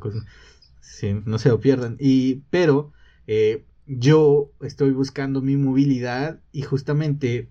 Sí, 0.81 1.15
no 1.25 1.39
se 1.39 1.49
lo 1.49 1.61
pierdan. 1.61 1.97
Y, 1.99 2.43
pero, 2.51 2.93
eh, 3.27 3.65
yo 3.87 4.53
estoy 4.61 4.93
buscando 4.93 5.43
mi 5.43 5.57
movilidad 5.57 6.41
y 6.53 6.63
justamente 6.63 7.49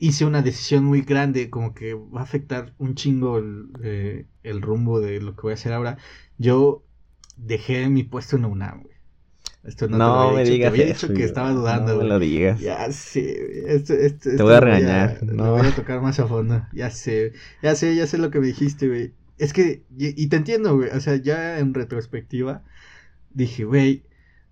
hice 0.00 0.24
una 0.24 0.42
decisión 0.42 0.84
muy 0.84 1.02
grande, 1.02 1.50
como 1.50 1.74
que 1.74 1.94
va 1.94 2.20
a 2.20 2.24
afectar 2.24 2.74
un 2.78 2.94
chingo 2.94 3.38
el, 3.38 3.68
eh, 3.82 4.26
el 4.42 4.62
rumbo 4.62 5.00
de 5.00 5.20
lo 5.20 5.34
que 5.34 5.42
voy 5.42 5.50
a 5.52 5.54
hacer 5.54 5.72
ahora. 5.72 5.98
Yo 6.38 6.84
dejé 7.38 7.88
mi 7.88 8.02
puesto 8.04 8.36
en 8.36 8.44
UNAM, 8.44 8.82
güey. 8.82 8.96
Esto 9.64 9.88
no, 9.88 9.98
no 9.98 10.32
me 10.32 10.44
digas 10.44 10.72
te 10.72 10.80
había 10.82 10.94
dicho 10.94 11.12
que 11.12 11.24
estaba 11.24 11.50
dudando, 11.52 11.94
No 11.94 12.02
me 12.02 12.08
lo 12.08 12.18
digas. 12.18 12.60
Ya 12.60 12.90
sé, 12.92 13.74
esto, 13.74 13.92
esto, 13.94 14.30
te 14.36 14.42
voy 14.42 14.54
a 14.54 14.60
regañar. 14.60 15.22
no. 15.22 15.44
Lo 15.46 15.52
voy 15.52 15.66
a 15.66 15.74
tocar 15.74 16.00
más 16.00 16.18
a 16.20 16.26
fondo. 16.26 16.66
Ya 16.72 16.90
sé, 16.90 17.32
ya 17.62 17.74
sé, 17.74 17.94
ya 17.94 18.06
sé 18.06 18.18
lo 18.18 18.30
que 18.30 18.40
me 18.40 18.46
dijiste, 18.46 18.88
güey. 18.88 19.14
es 19.38 19.52
que, 19.52 19.84
y, 19.96 20.22
y 20.22 20.28
te 20.28 20.36
entiendo, 20.36 20.76
güey, 20.76 20.90
o 20.90 21.00
sea, 21.00 21.16
ya 21.16 21.58
en 21.58 21.74
retrospectiva, 21.74 22.64
dije, 23.30 23.64
güey, 23.64 24.04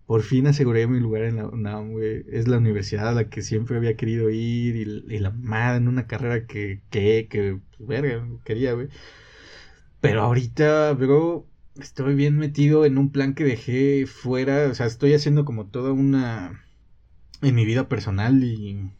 por 0.06 0.22
fin 0.22 0.46
aseguré 0.46 0.86
mi 0.86 1.00
lugar 1.00 1.22
en 1.24 1.36
la 1.36 1.46
UNAM, 1.48 1.92
güey. 1.92 2.24
Es 2.30 2.48
la 2.48 2.58
universidad 2.58 3.08
a 3.08 3.12
la 3.12 3.28
que 3.30 3.42
siempre 3.42 3.76
había 3.76 3.96
querido 3.96 4.30
ir 4.30 4.76
y, 4.76 4.82
y 5.14 5.18
la 5.18 5.30
madre 5.30 5.78
en 5.78 5.88
una 5.88 6.06
carrera 6.06 6.46
que, 6.46 6.82
que, 6.90 7.28
que, 7.30 7.60
pues, 7.76 7.88
verga, 7.88 8.26
quería, 8.44 8.72
güey. 8.74 8.88
Pero 10.00 10.22
ahorita, 10.22 10.92
bro, 10.94 11.46
estoy 11.80 12.14
bien 12.14 12.36
metido 12.38 12.84
en 12.84 12.98
un 12.98 13.10
plan 13.10 13.34
que 13.34 13.44
dejé 13.44 14.06
fuera. 14.06 14.68
O 14.70 14.74
sea, 14.74 14.86
estoy 14.86 15.14
haciendo 15.14 15.44
como 15.44 15.66
toda 15.66 15.92
una. 15.92 16.62
En 17.42 17.54
mi 17.54 17.64
vida 17.64 17.88
personal 17.88 18.42
y 18.42 18.90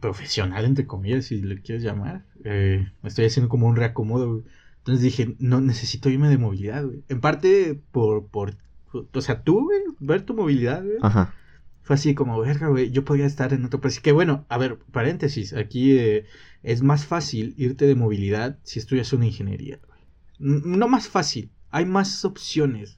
profesional, 0.00 0.64
entre 0.64 0.86
comillas, 0.86 1.26
si 1.26 1.40
le 1.40 1.60
quieres 1.60 1.82
llamar. 1.82 2.24
Eh, 2.44 2.90
estoy 3.04 3.26
haciendo 3.26 3.48
como 3.48 3.66
un 3.66 3.76
reacomodo, 3.76 4.32
güey. 4.32 4.44
Entonces 4.78 5.02
dije, 5.02 5.36
no, 5.38 5.60
necesito 5.60 6.08
irme 6.08 6.28
de 6.28 6.38
movilidad, 6.38 6.84
güey. 6.84 7.04
En 7.08 7.20
parte 7.20 7.80
por, 7.92 8.26
por, 8.28 8.56
o 8.92 9.20
sea, 9.20 9.42
tú, 9.42 9.64
güey, 9.64 9.80
ver 9.98 10.22
tu 10.22 10.34
movilidad, 10.34 10.82
güey. 10.82 10.96
Ajá. 11.02 11.34
Fue 11.82 11.94
así 11.94 12.14
como, 12.14 12.40
verga, 12.40 12.68
güey, 12.68 12.90
yo 12.90 13.04
podría 13.04 13.26
estar 13.26 13.52
en 13.52 13.64
otro 13.64 13.80
país. 13.80 14.00
Que 14.00 14.12
bueno, 14.12 14.46
a 14.48 14.58
ver, 14.58 14.78
paréntesis, 14.92 15.52
aquí 15.52 15.98
eh, 15.98 16.24
es 16.62 16.82
más 16.82 17.06
fácil 17.06 17.54
irte 17.56 17.86
de 17.86 17.94
movilidad 17.94 18.58
si 18.62 18.78
estudias 18.78 19.12
una 19.12 19.26
ingeniería, 19.26 19.78
güey. 19.86 20.00
No 20.38 20.88
más 20.88 21.08
fácil, 21.08 21.50
hay 21.70 21.86
más 21.86 22.24
opciones. 22.24 22.96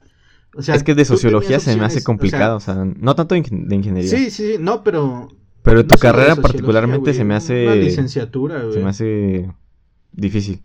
O 0.55 0.61
sea, 0.61 0.75
es 0.75 0.83
que 0.83 0.93
de 0.93 1.05
sociología 1.05 1.59
se 1.59 1.75
me 1.77 1.85
hace 1.85 2.03
complicado, 2.03 2.57
o 2.57 2.59
sea, 2.59 2.75
no 2.85 3.15
tanto 3.15 3.33
de 3.35 3.41
ingen- 3.43 3.67
de 3.67 3.75
ingeniería. 3.75 4.09
Sí, 4.09 4.29
sí, 4.29 4.53
sí, 4.53 4.57
no, 4.59 4.83
pero... 4.83 5.27
pero 5.63 5.77
no 5.77 5.87
tu 5.87 5.97
carrera 5.97 6.35
particularmente 6.35 7.05
güey, 7.11 7.15
se 7.15 7.23
me 7.23 7.29
Una 7.33 7.37
hace. 7.37 7.75
licenciatura, 7.77 8.61
güey. 8.61 8.73
Se 8.73 8.79
me 8.79 8.89
hace 8.89 9.51
difícil. 10.11 10.61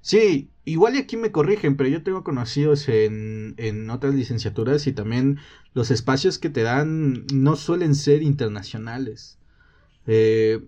Sí, 0.00 0.50
igual 0.64 0.94
y 0.96 0.98
aquí 0.98 1.16
me 1.16 1.32
corrigen, 1.32 1.76
pero 1.76 1.88
yo 1.88 2.02
tengo 2.02 2.22
conocidos 2.24 2.88
en, 2.88 3.54
en 3.56 3.88
otras 3.90 4.14
licenciaturas 4.14 4.86
y 4.86 4.92
también 4.92 5.38
los 5.72 5.90
espacios 5.90 6.38
que 6.38 6.50
te 6.50 6.62
dan 6.62 7.24
no 7.32 7.56
suelen 7.56 7.94
ser 7.94 8.22
internacionales. 8.22 9.38
Eh, 10.06 10.60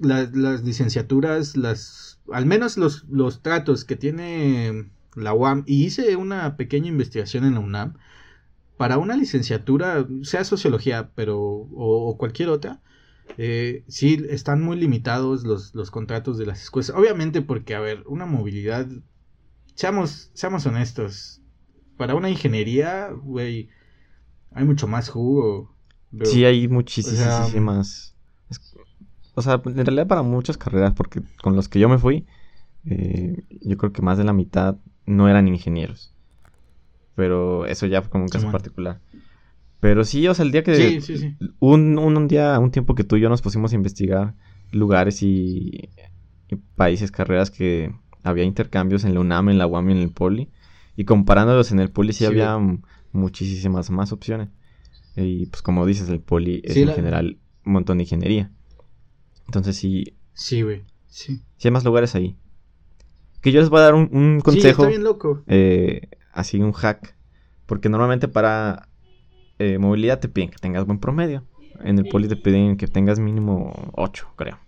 la- 0.00 0.28
las 0.34 0.64
licenciaturas, 0.64 1.56
las, 1.56 2.18
al 2.32 2.46
menos 2.46 2.76
los, 2.76 3.04
los 3.08 3.42
tratos 3.42 3.84
que 3.84 3.94
tiene 3.96 4.90
la 5.16 5.34
UAM, 5.34 5.64
y 5.66 5.84
hice 5.86 6.16
una 6.16 6.56
pequeña 6.56 6.88
investigación 6.88 7.44
en 7.44 7.54
la 7.54 7.60
UNAM, 7.60 7.94
para 8.76 8.98
una 8.98 9.16
licenciatura, 9.16 10.06
sea 10.22 10.44
sociología, 10.44 11.10
pero, 11.14 11.38
o, 11.40 12.08
o 12.10 12.16
cualquier 12.18 12.48
otra, 12.50 12.80
eh, 13.38 13.84
sí, 13.88 14.24
están 14.30 14.62
muy 14.62 14.76
limitados 14.78 15.44
los, 15.44 15.74
los 15.74 15.90
contratos 15.90 16.38
de 16.38 16.46
las 16.46 16.62
escuelas. 16.62 16.90
Obviamente 16.90 17.42
porque, 17.42 17.74
a 17.74 17.80
ver, 17.80 18.04
una 18.06 18.26
movilidad, 18.26 18.86
seamos, 19.74 20.30
seamos 20.34 20.66
honestos, 20.66 21.40
para 21.96 22.14
una 22.14 22.30
ingeniería, 22.30 23.10
güey, 23.10 23.68
hay 24.52 24.64
mucho 24.64 24.88
más 24.88 25.08
jugo. 25.08 25.74
bro. 26.10 26.30
Sí, 26.30 26.44
hay 26.44 26.68
muchísimas. 26.68 28.14
O 28.48 28.52
es- 28.52 28.76
O 29.34 29.42
sea, 29.42 29.60
en 29.64 29.86
realidad 29.86 30.06
para 30.06 30.22
muchas 30.22 30.58
carreras, 30.58 30.92
porque 30.94 31.22
con 31.42 31.56
los 31.56 31.68
que 31.68 31.78
yo 31.78 31.88
me 31.88 31.98
fui, 31.98 32.26
eh, 32.86 33.44
yo 33.62 33.76
creo 33.76 33.92
que 33.92 34.02
más 34.02 34.18
de 34.18 34.24
la 34.24 34.32
mitad 34.32 34.76
no 35.10 35.28
eran 35.28 35.48
ingenieros. 35.48 36.12
Pero 37.14 37.66
eso 37.66 37.86
ya 37.86 38.00
fue 38.02 38.10
como 38.10 38.24
un 38.24 38.28
caso 38.30 38.46
particular. 38.52 39.00
Pero 39.80 40.04
sí, 40.04 40.26
o 40.28 40.34
sea, 40.34 40.44
el 40.44 40.52
día 40.52 40.62
que... 40.62 40.74
Sí, 40.76 41.00
sí, 41.00 41.16
sí. 41.18 41.36
Un, 41.58 41.98
un, 41.98 42.16
un 42.16 42.28
día, 42.28 42.58
un 42.58 42.70
tiempo 42.70 42.94
que 42.94 43.04
tú 43.04 43.16
y 43.16 43.20
yo 43.20 43.28
nos 43.28 43.42
pusimos 43.42 43.72
a 43.72 43.76
investigar 43.76 44.34
lugares 44.72 45.22
y, 45.22 45.88
y 46.48 46.56
países, 46.76 47.10
carreras 47.10 47.50
que 47.50 47.94
había 48.22 48.44
intercambios 48.44 49.04
en 49.04 49.14
la 49.14 49.20
UNAM, 49.20 49.48
en 49.48 49.58
la 49.58 49.66
UAM 49.66 49.88
y 49.88 49.92
en 49.92 49.98
el 49.98 50.10
Poli. 50.10 50.50
Y 50.96 51.04
comparándolos 51.04 51.72
en 51.72 51.80
el 51.80 51.90
Poli 51.90 52.12
sí, 52.12 52.24
había 52.26 52.58
muchísimas 53.12 53.90
más 53.90 54.12
opciones. 54.12 54.48
Y 55.16 55.46
pues 55.46 55.62
como 55.62 55.86
dices, 55.86 56.08
el 56.08 56.20
Poli 56.20 56.60
es 56.64 56.76
en 56.76 56.86
la- 56.88 56.94
general 56.94 57.38
un 57.64 57.72
montón 57.72 57.98
de 57.98 58.04
ingeniería. 58.04 58.50
Entonces 59.46 59.76
sí, 59.76 60.14
Sí, 60.34 60.62
güey. 60.62 60.84
Sí. 61.08 61.42
sí 61.56 61.68
hay 61.68 61.72
más 61.72 61.84
lugares 61.84 62.14
ahí. 62.14 62.36
Que 63.40 63.52
yo 63.52 63.60
les 63.60 63.70
voy 63.70 63.80
a 63.80 63.82
dar 63.84 63.94
un, 63.94 64.08
un 64.12 64.36
Sí, 64.38 64.42
consejo, 64.44 64.82
está 64.82 64.88
bien 64.88 65.04
loco. 65.04 65.42
eh, 65.46 66.08
así 66.32 66.60
un 66.60 66.72
hack. 66.72 67.14
Porque 67.66 67.88
normalmente 67.88 68.28
para 68.28 68.88
eh, 69.58 69.78
movilidad 69.78 70.18
te 70.20 70.28
piden 70.28 70.50
que 70.50 70.58
tengas 70.58 70.84
buen 70.86 70.98
promedio. 70.98 71.44
En 71.82 71.98
el 71.98 72.06
poli 72.08 72.28
te 72.28 72.36
piden 72.36 72.76
que 72.76 72.86
tengas 72.88 73.18
mínimo 73.18 73.72
8, 73.94 74.28
creo. 74.36 74.58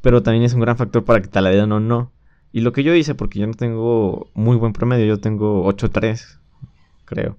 Pero 0.00 0.22
también 0.22 0.44
es 0.44 0.54
un 0.54 0.60
gran 0.60 0.76
factor 0.76 1.04
para 1.04 1.20
que 1.20 1.28
te 1.28 1.40
la 1.40 1.50
den 1.50 1.70
o 1.72 1.80
no. 1.80 2.12
Y 2.52 2.60
lo 2.62 2.72
que 2.72 2.82
yo 2.82 2.94
hice, 2.94 3.14
porque 3.14 3.38
yo 3.38 3.46
no 3.46 3.54
tengo 3.54 4.30
muy 4.34 4.56
buen 4.56 4.72
promedio, 4.72 5.04
yo 5.06 5.20
tengo 5.20 5.64
8.3, 5.66 6.38
creo. 7.04 7.36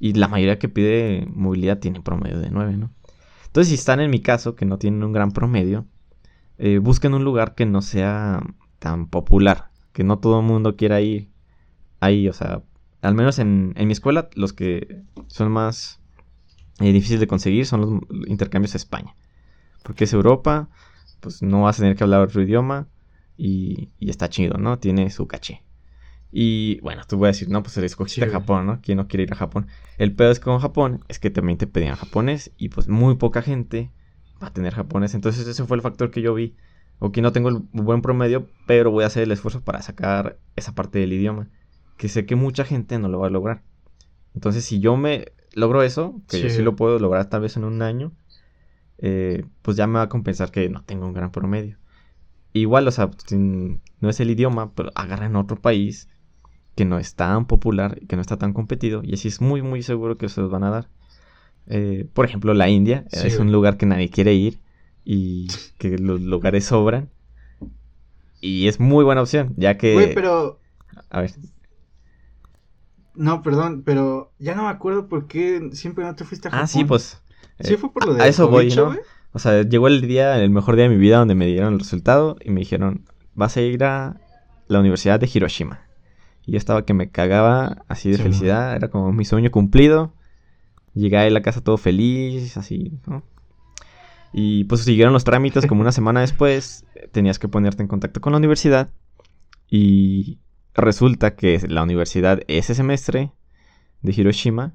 Y 0.00 0.14
la 0.14 0.28
mayoría 0.28 0.58
que 0.58 0.68
pide 0.68 1.26
movilidad 1.32 1.78
tiene 1.78 2.00
promedio 2.00 2.38
de 2.40 2.50
9, 2.50 2.76
¿no? 2.76 2.90
Entonces, 3.46 3.68
si 3.68 3.74
están 3.76 4.00
en 4.00 4.10
mi 4.10 4.20
caso, 4.20 4.54
que 4.56 4.66
no 4.66 4.78
tienen 4.78 5.02
un 5.04 5.12
gran 5.12 5.30
promedio, 5.32 5.86
eh, 6.58 6.78
busquen 6.78 7.14
un 7.14 7.24
lugar 7.24 7.54
que 7.54 7.66
no 7.66 7.82
sea 7.82 8.42
tan 8.78 9.06
popular, 9.06 9.70
que 9.98 10.04
no 10.04 10.20
todo 10.20 10.38
el 10.38 10.46
mundo 10.46 10.76
quiera 10.76 11.00
ir 11.00 11.28
ahí, 11.98 12.28
o 12.28 12.32
sea, 12.32 12.62
al 13.02 13.16
menos 13.16 13.40
en, 13.40 13.72
en 13.74 13.88
mi 13.88 13.92
escuela, 13.92 14.28
los 14.36 14.52
que 14.52 15.02
son 15.26 15.50
más 15.50 15.98
eh, 16.78 16.92
difíciles 16.92 17.18
de 17.18 17.26
conseguir 17.26 17.66
son 17.66 17.80
los 17.80 18.28
intercambios 18.28 18.74
a 18.74 18.76
España. 18.76 19.16
Porque 19.82 20.04
es 20.04 20.12
Europa, 20.12 20.68
pues 21.18 21.42
no 21.42 21.62
vas 21.62 21.78
a 21.78 21.82
tener 21.82 21.96
que 21.96 22.04
hablar 22.04 22.20
otro 22.20 22.40
idioma 22.40 22.86
y, 23.36 23.88
y 23.98 24.08
está 24.08 24.28
chido, 24.28 24.56
¿no? 24.56 24.78
Tiene 24.78 25.10
su 25.10 25.26
caché. 25.26 25.64
Y 26.30 26.78
bueno, 26.82 27.02
tú 27.08 27.16
voy 27.16 27.26
a 27.26 27.32
decir, 27.32 27.48
no, 27.48 27.64
pues 27.64 27.76
escogiste 27.78 28.24
a. 28.26 28.30
Japón, 28.30 28.66
¿no? 28.66 28.80
¿Quién 28.80 28.98
no 28.98 29.08
quiere 29.08 29.24
ir 29.24 29.32
a 29.32 29.36
Japón? 29.36 29.66
El 29.96 30.14
pedo 30.14 30.30
es 30.30 30.38
con 30.38 30.60
Japón, 30.60 31.04
es 31.08 31.18
que 31.18 31.30
también 31.30 31.58
te 31.58 31.66
pedían 31.66 31.96
japonés 31.96 32.52
y 32.56 32.68
pues 32.68 32.86
muy 32.86 33.16
poca 33.16 33.42
gente 33.42 33.90
va 34.40 34.46
a 34.46 34.52
tener 34.52 34.74
japonés. 34.74 35.16
Entonces 35.16 35.44
ese 35.48 35.64
fue 35.64 35.76
el 35.76 35.82
factor 35.82 36.12
que 36.12 36.22
yo 36.22 36.34
vi. 36.34 36.54
Ok, 37.00 37.18
no 37.18 37.32
tengo 37.32 37.48
el 37.48 37.62
buen 37.72 38.02
promedio, 38.02 38.48
pero 38.66 38.90
voy 38.90 39.04
a 39.04 39.06
hacer 39.06 39.22
el 39.22 39.32
esfuerzo 39.32 39.62
para 39.62 39.82
sacar 39.82 40.38
esa 40.56 40.74
parte 40.74 40.98
del 40.98 41.12
idioma. 41.12 41.48
Que 41.96 42.08
sé 42.08 42.26
que 42.26 42.36
mucha 42.36 42.64
gente 42.64 42.98
no 42.98 43.08
lo 43.08 43.20
va 43.20 43.28
a 43.28 43.30
lograr. 43.30 43.62
Entonces 44.34 44.64
si 44.64 44.80
yo 44.80 44.96
me 44.96 45.26
logro 45.54 45.82
eso, 45.82 46.20
que 46.28 46.40
yo 46.40 46.50
Sí. 46.50 46.62
lo 46.62 46.76
puedo 46.76 46.98
lograr 46.98 47.28
tal 47.28 47.42
vez 47.42 47.56
en 47.56 47.64
un 47.64 47.82
año, 47.82 48.12
eh, 48.98 49.44
pues 49.62 49.76
ya 49.76 49.86
me 49.86 49.94
va 49.94 50.02
a 50.02 50.08
compensar 50.08 50.50
que 50.50 50.68
no 50.68 50.82
tengo 50.84 51.06
un 51.06 51.12
gran 51.14 51.30
promedio. 51.30 51.76
Igual, 52.52 52.88
o 52.88 52.90
sea, 52.90 53.10
sin- 53.26 53.80
no 54.00 54.08
es 54.08 54.18
el 54.20 54.30
idioma, 54.30 54.72
pero 54.74 54.90
agarren 54.94 55.36
otro 55.36 55.60
país 55.60 56.08
que 56.74 56.84
no 56.84 56.98
es 56.98 57.14
tan 57.14 57.46
popular 57.46 58.00
que 58.08 58.16
no 58.16 58.22
está 58.22 58.36
tan 58.38 58.52
competido. 58.52 59.02
Y 59.04 59.14
así 59.14 59.28
es 59.28 59.40
muy, 59.40 59.62
muy 59.62 59.82
seguro 59.82 60.16
que 60.18 60.28
se 60.28 60.40
los 60.40 60.50
van 60.50 60.64
a 60.64 60.70
dar. 60.70 60.88
Eh, 61.66 62.08
por 62.12 62.24
ejemplo, 62.24 62.54
la 62.54 62.68
India 62.68 63.04
Sí, 63.10 63.26
es 63.28 63.38
un 63.38 63.52
lugar 63.52 63.76
que 63.76 63.86
nadie 63.86 64.08
quiere 64.08 64.34
ir 64.34 64.58
y 65.10 65.48
que 65.78 65.96
los 65.96 66.20
lugares 66.20 66.66
sobran. 66.66 67.08
Y 68.42 68.68
es 68.68 68.78
muy 68.78 69.06
buena 69.06 69.22
opción, 69.22 69.54
ya 69.56 69.78
que... 69.78 69.94
Güey, 69.94 70.14
pero... 70.14 70.60
A 71.08 71.22
ver, 71.22 71.32
No, 73.14 73.42
perdón, 73.42 73.84
pero 73.86 74.32
ya 74.38 74.54
no 74.54 74.64
me 74.64 74.68
acuerdo 74.68 75.08
por 75.08 75.26
qué 75.26 75.70
siempre 75.72 76.04
no 76.04 76.14
te 76.14 76.24
fuiste 76.24 76.48
a 76.48 76.50
Japón. 76.50 76.64
ah, 76.64 76.66
sí, 76.66 76.84
pues... 76.84 77.22
Sí, 77.60 77.78
fue 77.78 77.90
por 77.90 78.06
lo 78.06 78.14
de 78.14 78.22
a 78.22 78.26
eso 78.26 78.48
voy, 78.48 78.68
¿no? 78.68 78.88
güey? 78.88 78.98
O 79.32 79.38
sea, 79.38 79.62
llegó 79.62 79.88
el 79.88 80.02
día, 80.02 80.38
el 80.38 80.50
mejor 80.50 80.76
día 80.76 80.84
de 80.84 80.90
mi 80.90 80.98
vida 80.98 81.16
donde 81.16 81.34
me 81.34 81.46
dieron 81.46 81.72
el 81.72 81.78
resultado 81.78 82.36
y 82.44 82.50
me 82.50 82.60
dijeron, 82.60 83.06
vas 83.34 83.56
a 83.56 83.62
ir 83.62 83.82
a 83.84 84.20
la 84.66 84.78
Universidad 84.78 85.18
de 85.18 85.30
Hiroshima. 85.32 85.86
Y 86.44 86.52
yo 86.52 86.58
estaba 86.58 86.84
que 86.84 86.92
me 86.92 87.10
cagaba 87.10 87.82
así 87.88 88.10
de 88.10 88.18
Sí, 88.18 88.24
felicidad, 88.24 88.76
era 88.76 88.88
como 88.88 89.10
mi 89.12 89.24
sueño 89.24 89.50
cumplido. 89.50 90.12
Llegué 90.92 91.16
a 91.16 91.30
la 91.30 91.40
casa 91.40 91.62
todo 91.62 91.78
feliz, 91.78 92.58
así, 92.58 92.92
¿no? 93.06 93.22
Y 94.32 94.64
pues 94.64 94.82
siguieron 94.82 95.12
los 95.12 95.24
trámites 95.24 95.66
como 95.66 95.80
una 95.80 95.92
semana 95.92 96.20
después, 96.20 96.84
tenías 97.12 97.38
que 97.38 97.48
ponerte 97.48 97.82
en 97.82 97.88
contacto 97.88 98.20
con 98.20 98.32
la 98.32 98.38
universidad 98.38 98.90
y 99.70 100.38
resulta 100.74 101.34
que 101.34 101.60
la 101.68 101.82
universidad 101.82 102.40
ese 102.46 102.74
semestre 102.74 103.32
de 104.02 104.12
Hiroshima 104.12 104.74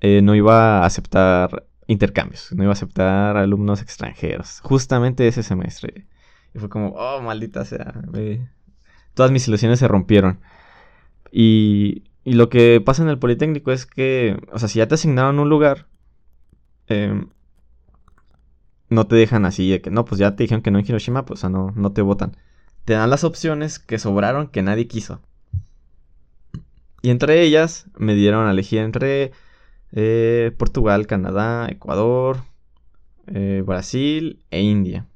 eh, 0.00 0.22
no 0.22 0.34
iba 0.34 0.78
a 0.78 0.86
aceptar 0.86 1.66
intercambios, 1.86 2.52
no 2.52 2.62
iba 2.62 2.72
a 2.72 2.74
aceptar 2.74 3.36
alumnos 3.36 3.82
extranjeros, 3.82 4.60
justamente 4.60 5.26
ese 5.26 5.42
semestre. 5.42 6.06
Y 6.54 6.58
fue 6.58 6.68
como, 6.68 6.88
oh, 6.90 7.20
maldita 7.20 7.64
sea, 7.64 7.94
todas 9.14 9.30
mis 9.30 9.46
ilusiones 9.46 9.78
se 9.78 9.88
rompieron. 9.88 10.40
Y, 11.30 12.04
y 12.24 12.34
lo 12.34 12.48
que 12.48 12.80
pasa 12.80 13.02
en 13.02 13.08
el 13.08 13.18
Politécnico 13.18 13.72
es 13.72 13.86
que, 13.86 14.36
o 14.52 14.58
sea, 14.58 14.68
si 14.68 14.78
ya 14.78 14.88
te 14.88 14.94
asignaron 14.94 15.38
un 15.38 15.48
lugar, 15.48 15.86
em, 16.86 17.28
no 18.90 19.06
te 19.06 19.16
dejan 19.16 19.46
así 19.46 19.70
de 19.70 19.80
que, 19.80 19.90
no, 19.90 20.04
pues 20.04 20.18
ya 20.18 20.36
te 20.36 20.42
dijeron 20.42 20.62
que 20.62 20.70
no 20.70 20.78
en 20.78 20.84
Hiroshima, 20.86 21.24
pues 21.24 21.40
o 21.40 21.42
sea, 21.42 21.50
no, 21.50 21.72
no 21.74 21.92
te 21.92 22.02
votan. 22.02 22.36
Te 22.84 22.94
dan 22.94 23.08
las 23.08 23.24
opciones 23.24 23.78
que 23.78 23.98
sobraron 23.98 24.48
que 24.48 24.62
nadie 24.62 24.88
quiso. 24.88 25.20
Y 27.02 27.10
entre 27.10 27.42
ellas 27.42 27.86
me 27.96 28.14
dieron 28.14 28.46
a 28.46 28.50
elegir 28.50 28.80
entre 28.80 29.32
eh, 29.92 30.52
Portugal, 30.58 31.06
Canadá, 31.06 31.68
Ecuador, 31.68 32.38
eh, 33.26 33.62
Brasil 33.64 34.44
e 34.50 34.60
India. 34.60 35.06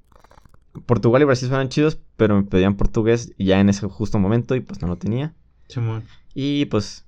Portugal 0.86 1.22
y 1.22 1.24
Brasil 1.26 1.48
suenan 1.48 1.68
chidos, 1.68 1.98
pero 2.16 2.36
me 2.36 2.44
pedían 2.44 2.76
portugués 2.76 3.34
ya 3.38 3.60
en 3.60 3.68
ese 3.68 3.86
justo 3.86 4.18
momento 4.18 4.54
y 4.54 4.60
pues 4.60 4.80
no 4.80 4.88
lo 4.88 4.96
tenía. 4.96 5.34
Y 6.34 6.66
pues 6.66 7.04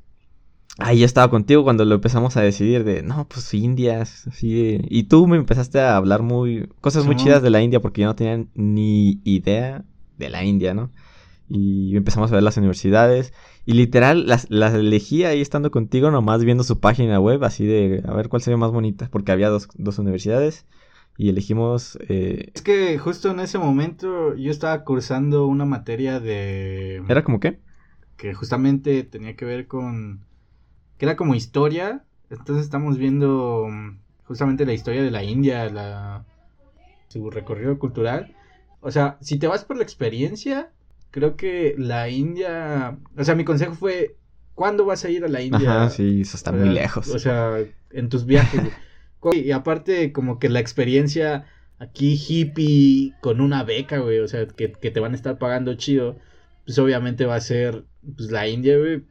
ahí 0.79 1.01
yo 1.01 1.07
estaba 1.07 1.31
contigo 1.31 1.65
cuando 1.65 1.85
lo 1.85 1.95
empezamos 1.97 2.37
a 2.37 2.43
decidir 2.43 2.85
de, 2.85 3.03
no, 3.03 3.27
pues 3.29 3.53
Indias, 3.55 4.27
así. 4.27 4.79
Y 4.89 5.05
tú 5.05 5.27
me 5.27 5.37
empezaste 5.37 5.81
a 5.81 5.97
hablar 5.97 6.23
muy, 6.23 6.69
cosas 6.81 7.05
muy 7.07 7.17
chidas 7.17 7.43
de 7.43 7.51
la 7.51 7.63
India 7.63 7.81
porque 7.81 8.03
yo 8.03 8.07
no 8.09 8.17
tenía 8.17 8.45
ni 8.55 9.21
idea 9.25 9.85
de 10.19 10.29
la 10.31 10.45
India, 10.45 10.75
¿no? 10.75 10.91
Y 11.49 11.97
empezamos 11.97 12.31
a 12.31 12.35
ver 12.35 12.43
las 12.43 12.57
universidades. 12.57 13.33
Y 13.65 13.75
literal, 13.75 14.27
las, 14.27 14.51
las 14.51 14.75
elegí 14.75 15.25
ahí 15.25 15.41
estando 15.41 15.71
contigo, 15.71 16.11
nomás 16.11 16.45
viendo 16.45 16.65
su 16.65 16.81
página 16.81 17.21
web, 17.21 17.45
así 17.45 17.65
de 17.67 18.03
a 18.07 18.13
ver 18.15 18.29
cuál 18.29 18.43
se 18.43 18.51
ve 18.51 18.57
más 18.57 18.73
bonita. 18.73 19.09
Porque 19.11 19.33
había 19.33 19.49
dos, 19.49 19.69
dos 19.75 19.99
universidades. 19.99 20.67
Y 21.17 21.29
elegimos. 21.31 21.99
eh, 22.09 22.51
Es 22.55 22.63
que 22.63 22.99
justo 22.99 23.31
en 23.31 23.41
ese 23.41 23.59
momento 23.59 24.35
yo 24.35 24.51
estaba 24.51 24.85
cursando 24.85 25.47
una 25.47 25.65
materia 25.65 26.21
de... 26.21 27.03
¿Era 27.09 27.25
como 27.25 27.41
qué? 27.41 27.59
que 28.17 28.35
justamente 28.35 29.03
tenía 29.05 29.37
que 29.37 29.45
ver 29.45 29.67
con 29.67 30.21
que 30.99 31.05
era 31.07 31.17
como 31.17 31.35
historia 31.35 32.05
entonces 32.31 32.65
estamos 32.65 32.99
viendo 32.99 33.67
mm, 33.69 33.99
justamente 34.25 34.67
la 34.67 34.73
historia 34.73 35.03
de 35.03 35.11
la 35.11 35.23
India 35.23 35.71
la 35.71 36.25
su 37.09 37.31
recorrido 37.31 37.79
cultural 37.79 38.35
o 38.81 38.91
sea 38.91 39.19
si 39.21 39.39
te 39.39 39.47
vas 39.47 39.65
por 39.65 39.77
la 39.77 39.83
experiencia 39.83 40.71
creo 41.11 41.37
que 41.37 41.75
la 41.79 42.09
India 42.09 42.99
o 43.17 43.25
sea 43.25 43.35
mi 43.35 43.45
consejo 43.45 43.75
fue 43.75 44.17
¿cuándo 44.57 44.85
vas 44.85 45.05
a 45.05 45.11
ir 45.11 45.25
a 45.25 45.29
la 45.29 45.41
India? 45.41 45.83
Ajá, 45.83 45.91
sí, 45.91 46.23
eso 46.23 46.37
está 46.37 46.51
muy 46.51 46.71
lejos. 46.71 47.09
O 47.09 47.19
sea, 47.21 47.59
en 47.93 48.09
tus 48.09 48.27
viajes. 48.27 48.61
y 49.33 49.53
aparte, 49.53 50.11
como 50.11 50.41
que 50.41 50.49
la 50.49 50.59
experiencia 50.59 51.47
aquí 51.79 52.21
hippie 52.27 53.15
con 53.21 53.41
una 53.41 53.63
beca, 53.63 53.99
güey. 53.99 54.19
O 54.19 54.27
sea, 54.27 54.47
que, 54.49 54.73
que 54.73 54.91
te 54.91 54.99
van 54.99 55.13
a 55.13 55.17
estar 55.17 55.39
pagando 55.39 55.75
chido. 55.75 56.17
Pues 56.65 56.79
obviamente 56.81 57.27
va 57.27 57.37
a 57.37 57.41
ser 57.41 57.85
pues, 58.17 58.33
la 58.33 58.49
India, 58.49 58.77
güey. 58.77 59.05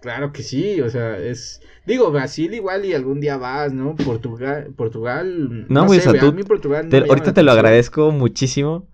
Claro 0.00 0.32
que 0.32 0.42
sí. 0.42 0.80
O 0.80 0.88
sea, 0.90 1.18
es. 1.18 1.60
Digo, 1.86 2.10
Brasil 2.10 2.52
igual 2.54 2.84
y 2.84 2.94
algún 2.94 3.20
día 3.20 3.36
vas, 3.36 3.72
¿no? 3.72 3.96
Portugal. 3.96 4.72
Portugal. 4.76 5.66
No, 5.68 5.86
güey, 5.86 5.98
o 5.98 6.02
sea, 6.02 6.12
güey, 6.12 6.28
a 6.28 6.32
mí 6.32 6.42
Portugal 6.42 6.84
no 6.84 6.90
Te- 6.90 7.08
ahorita 7.08 7.34
te 7.34 7.42
lo 7.42 7.52
agradezco 7.52 8.10
muchísimo 8.10 8.86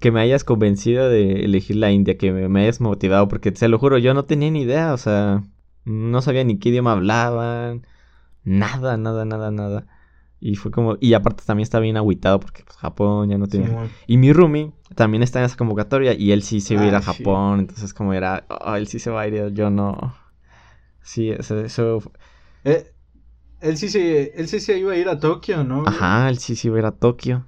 que 0.00 0.12
me 0.12 0.20
hayas 0.20 0.44
convencido 0.44 1.08
de 1.08 1.44
elegir 1.44 1.76
la 1.76 1.90
India, 1.90 2.16
que 2.16 2.30
me, 2.32 2.48
me 2.48 2.62
hayas 2.62 2.80
motivado, 2.80 3.26
porque 3.28 3.50
te 3.50 3.68
lo 3.68 3.78
juro, 3.78 3.98
yo 3.98 4.14
no 4.14 4.24
tenía 4.24 4.50
ni 4.50 4.62
idea, 4.62 4.92
o 4.92 4.96
sea, 4.96 5.42
no 5.84 6.22
sabía 6.22 6.44
ni 6.44 6.58
qué 6.58 6.68
idioma 6.68 6.92
hablaban, 6.92 7.86
nada, 8.44 8.96
nada, 8.96 9.24
nada, 9.24 9.50
nada. 9.50 9.86
Y 10.38 10.54
fue 10.54 10.70
como, 10.70 10.96
y 11.00 11.12
aparte 11.14 11.42
también 11.44 11.64
estaba 11.64 11.82
bien 11.82 11.96
agüitado 11.96 12.40
porque 12.40 12.62
pues, 12.64 12.76
Japón 12.78 13.28
ya 13.28 13.36
no 13.36 13.46
tenía. 13.46 13.66
Simón. 13.68 13.88
Y 14.06 14.16
mi 14.16 14.32
roomie 14.32 14.72
también 14.94 15.22
está 15.22 15.40
en 15.40 15.44
esa 15.46 15.56
convocatoria 15.56 16.14
y 16.14 16.32
él 16.32 16.42
sí 16.42 16.60
se 16.60 16.74
iba 16.74 16.84
a 16.84 16.86
ir 16.86 16.94
a 16.94 17.00
sí. 17.02 17.06
Japón, 17.06 17.60
entonces 17.60 17.92
como 17.92 18.14
era, 18.14 18.46
"Oh, 18.48 18.74
él 18.76 18.86
sí 18.86 18.98
se 19.00 19.10
va 19.10 19.22
a 19.22 19.28
ir, 19.28 19.52
yo 19.52 19.70
no. 19.70 20.14
Sí, 21.02 21.30
eso, 21.30 21.60
eso 21.60 22.02
Eh, 22.64 22.92
él 23.60 23.76
sí 23.76 23.88
se, 23.88 24.32
él 24.40 24.48
sí 24.48 24.60
se 24.60 24.78
iba 24.78 24.92
a 24.92 24.96
ir 24.96 25.08
a 25.08 25.18
Tokio, 25.18 25.64
¿no? 25.64 25.84
Ajá, 25.86 26.28
él 26.28 26.38
sí 26.38 26.56
se 26.56 26.68
iba 26.68 26.76
a 26.76 26.80
ir 26.80 26.86
a 26.86 26.92
Tokio. 26.92 27.46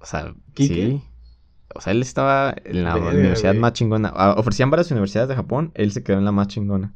O 0.00 0.06
sea, 0.06 0.34
sí. 0.56 1.02
O 1.74 1.80
sea, 1.80 1.92
él 1.92 2.02
estaba 2.02 2.54
en 2.64 2.84
la 2.84 2.96
universidad 2.96 3.54
más 3.54 3.72
chingona. 3.72 4.12
Ah, 4.14 4.34
Ofrecían 4.36 4.70
varias 4.70 4.90
universidades 4.90 5.28
de 5.28 5.34
Japón, 5.34 5.72
él 5.74 5.92
se 5.92 6.02
quedó 6.02 6.18
en 6.18 6.24
la 6.24 6.32
más 6.32 6.48
chingona. 6.48 6.94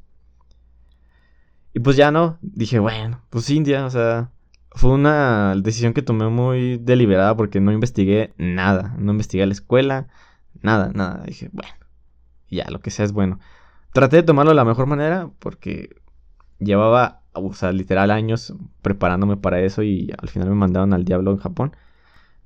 Y 1.74 1.80
pues 1.80 1.96
ya 1.96 2.10
no, 2.10 2.38
dije, 2.40 2.78
bueno, 2.78 3.22
pues 3.30 3.50
India, 3.50 3.84
o 3.84 3.90
sea, 3.90 4.30
fue 4.72 4.90
una 4.90 5.54
decisión 5.56 5.92
que 5.92 6.02
tomé 6.02 6.28
muy 6.28 6.78
deliberada 6.78 7.36
porque 7.36 7.60
no 7.60 7.72
investigué 7.72 8.32
nada, 8.36 8.94
no 8.98 9.12
investigué 9.12 9.44
la 9.46 9.52
escuela, 9.52 10.08
nada, 10.62 10.90
nada. 10.94 11.24
Dije, 11.24 11.50
bueno, 11.52 11.74
ya, 12.50 12.66
lo 12.70 12.80
que 12.80 12.90
sea 12.90 13.04
es 13.04 13.12
bueno. 13.12 13.38
Traté 13.92 14.16
de 14.16 14.22
tomarlo 14.22 14.50
de 14.50 14.56
la 14.56 14.64
mejor 14.64 14.86
manera 14.86 15.30
porque 15.38 15.96
llevaba, 16.58 17.22
o 17.32 17.52
sea, 17.54 17.72
literal 17.72 18.10
años 18.10 18.54
preparándome 18.82 19.36
para 19.36 19.60
eso 19.60 19.82
y 19.82 20.12
al 20.18 20.28
final 20.28 20.48
me 20.48 20.54
mandaron 20.54 20.92
al 20.92 21.04
diablo 21.04 21.30
en 21.30 21.38
Japón. 21.38 21.76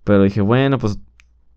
Pero 0.05 0.23
dije, 0.23 0.41
bueno, 0.41 0.79
pues 0.79 0.99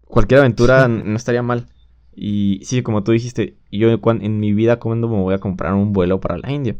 cualquier 0.05 0.41
aventura 0.41 0.87
no 0.87 1.15
estaría 1.15 1.41
mal. 1.41 1.67
Y 2.15 2.61
sí, 2.63 2.81
como 2.81 3.03
tú 3.03 3.11
dijiste, 3.11 3.57
yo 3.71 3.89
en 3.89 4.39
mi 4.39 4.53
vida 4.53 4.79
cuando 4.79 5.09
me 5.09 5.17
voy 5.17 5.33
a 5.33 5.39
comprar 5.39 5.73
un 5.73 5.91
vuelo 5.91 6.21
para 6.21 6.37
la 6.37 6.51
India. 6.51 6.77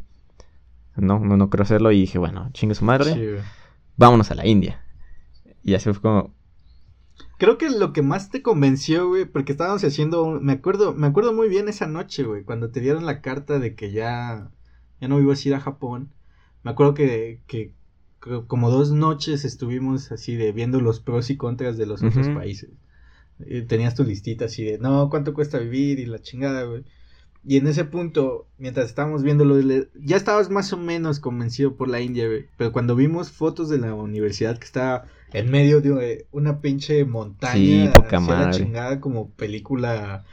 No, 0.96 1.20
no, 1.20 1.36
no 1.36 1.50
quiero 1.50 1.64
hacerlo 1.64 1.92
y 1.92 2.00
dije, 2.00 2.18
bueno, 2.18 2.50
chingue 2.54 2.74
su 2.74 2.86
madre, 2.86 3.14
Sí, 3.14 3.46
vámonos 3.98 4.32
a 4.32 4.36
la 4.36 4.48
India. 4.48 4.82
Y 5.62 5.74
así 5.74 5.92
fue 5.92 6.02
como, 6.02 6.34
Creo 7.38 7.58
que 7.58 7.70
lo 7.70 7.92
que 7.94 8.02
más 8.02 8.30
te 8.30 8.42
convenció, 8.42 9.08
güey, 9.10 9.26
porque 9.26 9.52
estábamos 9.52 9.84
haciendo, 9.84 10.24
un- 10.24 10.44
me 10.46 10.54
acuerdo, 10.54 10.94
me 10.94 11.08
acuerdo 11.08 11.34
muy 11.34 11.50
bien 11.50 11.68
esa 11.68 11.88
noche, 11.88 12.24
güey, 12.24 12.44
cuando 12.44 12.70
te 12.72 12.80
dieron 12.80 13.06
la 13.06 13.22
carta 13.22 13.60
de 13.60 13.76
que 13.76 13.92
ya, 13.92 14.52
ya 15.02 15.08
no 15.08 15.20
ibas 15.20 15.44
a 15.46 15.48
ir 15.50 15.56
a 15.56 15.60
Japón. 15.60 16.14
Me 16.64 16.72
acuerdo 16.72 16.94
que, 16.94 17.42
que, 17.48 17.74
como 18.48 18.72
dos 18.72 18.92
noches 18.92 19.46
estuvimos 19.46 20.12
así 20.12 20.36
de 20.36 20.52
viendo 20.52 20.82
los 20.82 21.00
pros 21.00 21.30
y 21.30 21.38
contras 21.38 21.78
de 21.78 21.86
los 21.86 22.02
otros 22.04 22.28
países. 22.30 22.70
Eh, 23.40 23.64
tenías 23.68 23.96
tu 23.96 24.04
listita 24.04 24.46
así 24.46 24.64
de, 24.64 24.78
no, 24.80 25.10
¿cuánto 25.10 25.34
cuesta 25.34 25.60
vivir? 25.60 26.00
Y 26.00 26.06
la 26.06 26.20
chingada, 26.22 26.64
güey. 26.64 26.84
Y 27.48 27.58
en 27.58 27.68
ese 27.68 27.86
punto, 27.86 28.48
mientras 28.58 28.88
estábamos 28.88 29.22
viendo 29.22 29.46
lo 29.46 29.56
de... 29.58 29.90
Ya 29.94 30.18
estabas 30.18 30.50
más 30.50 30.74
o 30.74 30.78
menos 30.78 31.20
convencido 31.20 31.76
por 31.76 31.88
la 31.88 32.02
India, 32.02 32.26
güey. 32.26 32.48
Pero 32.58 32.72
cuando 32.72 32.96
vimos 32.96 33.32
fotos 33.32 33.70
de 33.70 33.78
la 33.78 33.94
universidad 33.94 34.58
que 34.58 34.66
estaba 34.66 35.06
en 35.40 35.52
medio 35.52 35.82
de 35.82 36.28
una 36.32 36.62
pinche 36.62 37.04
montaña... 37.06 37.54
Sí, 37.56 37.90
poca 37.94 38.12
la 38.14 38.20
madre. 38.20 38.52
chingada 38.58 39.00
como 39.00 39.30
película 39.32 40.24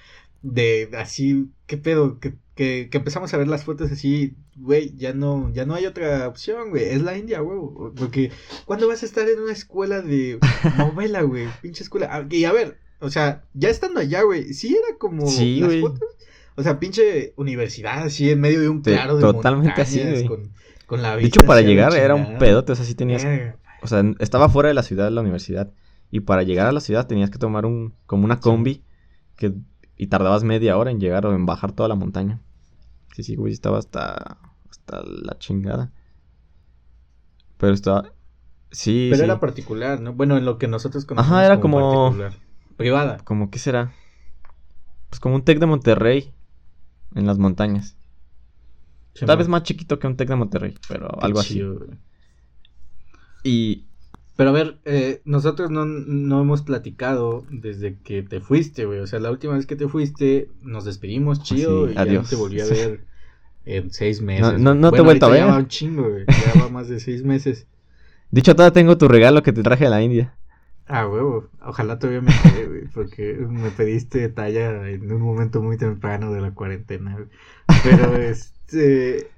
de 0.42 0.88
así... 0.98 1.48
¿Qué 1.66 1.76
pedo? 1.76 2.18
Que, 2.20 2.34
que, 2.54 2.88
que 2.90 2.98
empezamos 2.98 3.32
a 3.32 3.36
ver 3.36 3.48
las 3.48 3.64
fotos 3.64 3.90
así... 3.92 4.34
Güey, 4.56 4.94
ya 4.96 5.12
no, 5.14 5.50
ya 5.54 5.64
no 5.64 5.74
hay 5.74 5.86
otra 5.86 6.28
opción, 6.28 6.70
güey. 6.70 6.84
Es 6.84 7.02
la 7.02 7.16
India, 7.16 7.40
güey. 7.40 7.58
Porque... 7.96 8.30
¿Cuándo 8.66 8.86
vas 8.88 9.02
a 9.02 9.06
estar 9.06 9.28
en 9.28 9.40
una 9.40 9.52
escuela 9.52 10.02
de 10.02 10.38
novela, 10.78 11.22
güey? 11.22 11.48
Pinche 11.62 11.82
escuela. 11.82 12.08
Ah, 12.10 12.26
Y 12.30 12.44
a 12.44 12.52
ver, 12.52 12.78
o 13.00 13.10
sea, 13.10 13.44
ya 13.54 13.68
estando 13.70 13.98
allá, 14.00 14.22
güey, 14.22 14.52
sí 14.54 14.76
era 14.76 14.96
como 14.98 15.26
Sí, 15.26 15.58
las 15.60 15.68
güey. 15.68 15.80
fotos. 15.80 16.08
O 16.54 16.62
sea, 16.62 16.78
pinche 16.78 17.32
universidad 17.36 18.02
así 18.04 18.30
en 18.30 18.40
medio 18.40 18.60
de 18.60 18.68
un 18.68 18.82
claro 18.82 19.16
de 19.16 19.22
totalmente 19.22 19.80
así, 19.80 20.00
güey. 20.02 20.26
con, 20.26 20.52
con 20.86 21.00
la 21.00 21.16
de 21.16 21.22
vista 21.22 21.40
hecho 21.40 21.46
para 21.46 21.62
llegar 21.62 21.94
era 21.96 22.14
un 22.14 22.36
pedote, 22.38 22.72
o 22.72 22.74
sea, 22.74 22.84
sí 22.84 22.94
tenías 22.94 23.24
Verga. 23.24 23.56
O 23.82 23.86
sea, 23.86 24.02
estaba 24.20 24.48
fuera 24.48 24.68
de 24.68 24.74
la 24.74 24.82
ciudad 24.82 25.10
la 25.10 25.20
universidad. 25.20 25.72
Y 26.10 26.20
para 26.20 26.42
llegar 26.42 26.66
a 26.66 26.72
la 26.72 26.80
ciudad 26.80 27.06
tenías 27.06 27.30
que 27.30 27.38
tomar 27.38 27.66
un, 27.66 27.94
como 28.06 28.24
una 28.24 28.40
combi. 28.40 28.82
Que, 29.36 29.54
y 29.96 30.06
tardabas 30.08 30.44
media 30.44 30.76
hora 30.76 30.90
en 30.90 31.00
llegar 31.00 31.26
o 31.26 31.34
en 31.34 31.46
bajar 31.46 31.72
toda 31.72 31.88
la 31.88 31.94
montaña. 31.94 32.40
Sí, 33.14 33.22
sí, 33.22 33.36
güey, 33.36 33.52
estaba 33.52 33.78
hasta, 33.78 34.38
hasta 34.70 35.02
la 35.04 35.38
chingada. 35.38 35.92
Pero 37.58 37.74
estaba... 37.74 38.12
Sí, 38.70 39.08
Pero 39.10 39.18
sí. 39.18 39.24
era 39.24 39.38
particular, 39.38 40.00
¿no? 40.00 40.14
Bueno, 40.14 40.38
en 40.38 40.46
lo 40.46 40.56
que 40.56 40.66
nosotros 40.66 41.04
conocemos 41.04 41.32
Ajá, 41.36 41.44
era 41.44 41.60
como-. 41.60 42.14
Privada. 42.76 43.18
Como, 43.24 43.50
¿qué 43.50 43.58
será? 43.58 43.92
Pues 45.10 45.20
como 45.20 45.34
un 45.34 45.44
Tec 45.44 45.58
de 45.58 45.66
Monterrey. 45.66 46.32
En 47.14 47.26
las 47.26 47.38
montañas. 47.38 47.96
Tal 49.26 49.36
vez 49.36 49.48
más 49.48 49.62
chiquito 49.62 49.98
que 49.98 50.06
un 50.06 50.16
Tec 50.16 50.28
de 50.28 50.36
Monterrey, 50.36 50.74
pero 50.88 51.08
Qué 51.08 51.26
algo 51.26 51.40
así. 51.40 51.60
güey. 51.62 51.98
Y... 53.42 53.84
Pero 54.36 54.50
a 54.50 54.52
ver, 54.54 54.78
eh, 54.86 55.20
nosotros 55.24 55.70
no, 55.70 55.84
no 55.84 56.40
hemos 56.40 56.62
platicado 56.62 57.44
desde 57.50 57.98
que 57.98 58.22
te 58.22 58.40
fuiste, 58.40 58.86
güey. 58.86 59.00
O 59.00 59.06
sea, 59.06 59.20
la 59.20 59.30
última 59.30 59.54
vez 59.54 59.66
que 59.66 59.76
te 59.76 59.88
fuiste, 59.88 60.48
nos 60.62 60.84
despedimos 60.84 61.42
chido 61.42 61.86
Sí, 61.86 61.92
y 61.92 61.94
ya 61.94 62.00
adiós. 62.00 62.22
no 62.24 62.28
te 62.30 62.36
volví 62.36 62.60
a 62.60 62.66
ver 62.66 63.04
en 63.66 63.90
seis 63.92 64.22
meses. 64.22 64.40
No- 64.54 64.58
no- 64.58 64.74
no 64.74 64.90
te 64.90 64.98
he 64.98 65.02
vuelto 65.02 65.26
a 65.26 65.28
ver. 65.28 65.40
Ya 65.40 65.46
va 65.46 65.58
un 65.58 65.68
chingo, 65.68 66.08
güey. 66.08 66.24
Ya 66.26 66.62
va 66.62 66.68
más 66.70 66.88
de 66.88 66.98
seis 66.98 67.22
meses. 67.22 67.66
Dicho, 68.30 68.54
todavía 68.56 68.72
tengo 68.72 68.96
tu 68.96 69.06
regalo 69.06 69.42
que 69.42 69.52
te 69.52 69.62
traje 69.62 69.84
de 69.84 69.90
la 69.90 70.02
India. 70.02 70.34
Ah, 70.86 71.06
huevo. 71.06 71.48
Ojalá 71.64 71.98
todavía 71.98 72.22
me 72.22 72.32
quede, 72.42 72.66
güey. 72.66 72.88
Porque 72.92 73.34
me 73.48 73.70
pediste 73.70 74.28
talla 74.30 74.88
en 74.88 75.12
un 75.12 75.20
momento 75.20 75.60
muy 75.60 75.76
temprano 75.76 76.32
de 76.32 76.40
la 76.40 76.52
cuarentena, 76.52 77.12
güey. 77.14 77.28
Pero 77.84 78.16
este. 78.16 79.28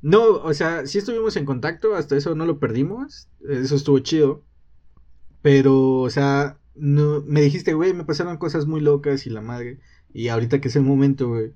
No, 0.00 0.30
o 0.30 0.54
sea, 0.54 0.86
sí 0.86 0.98
estuvimos 0.98 1.36
en 1.36 1.44
contacto, 1.44 1.94
hasta 1.94 2.16
eso 2.16 2.34
no 2.34 2.46
lo 2.46 2.58
perdimos. 2.58 3.28
Eso 3.48 3.76
estuvo 3.76 3.98
chido. 3.98 4.44
Pero, 5.42 6.00
o 6.00 6.10
sea, 6.10 6.58
no, 6.74 7.22
me 7.26 7.40
dijiste, 7.40 7.74
güey, 7.74 7.94
me 7.94 8.04
pasaron 8.04 8.36
cosas 8.38 8.66
muy 8.66 8.80
locas 8.80 9.26
y 9.26 9.30
la 9.30 9.40
madre. 9.40 9.80
Y 10.12 10.28
ahorita 10.28 10.60
que 10.60 10.68
es 10.68 10.76
el 10.76 10.82
momento, 10.82 11.28
güey. 11.28 11.52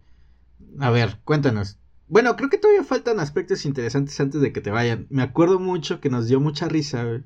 A 0.78 0.90
ver, 0.90 1.20
cuéntanos. 1.24 1.78
Bueno, 2.08 2.36
creo 2.36 2.50
que 2.50 2.58
todavía 2.58 2.84
faltan 2.84 3.20
aspectos 3.20 3.64
interesantes 3.64 4.18
antes 4.20 4.40
de 4.40 4.52
que 4.52 4.60
te 4.60 4.70
vayan. 4.70 5.06
Me 5.10 5.22
acuerdo 5.22 5.58
mucho 5.58 6.00
que 6.00 6.10
nos 6.10 6.28
dio 6.28 6.40
mucha 6.40 6.68
risa, 6.68 7.04
güey. 7.04 7.22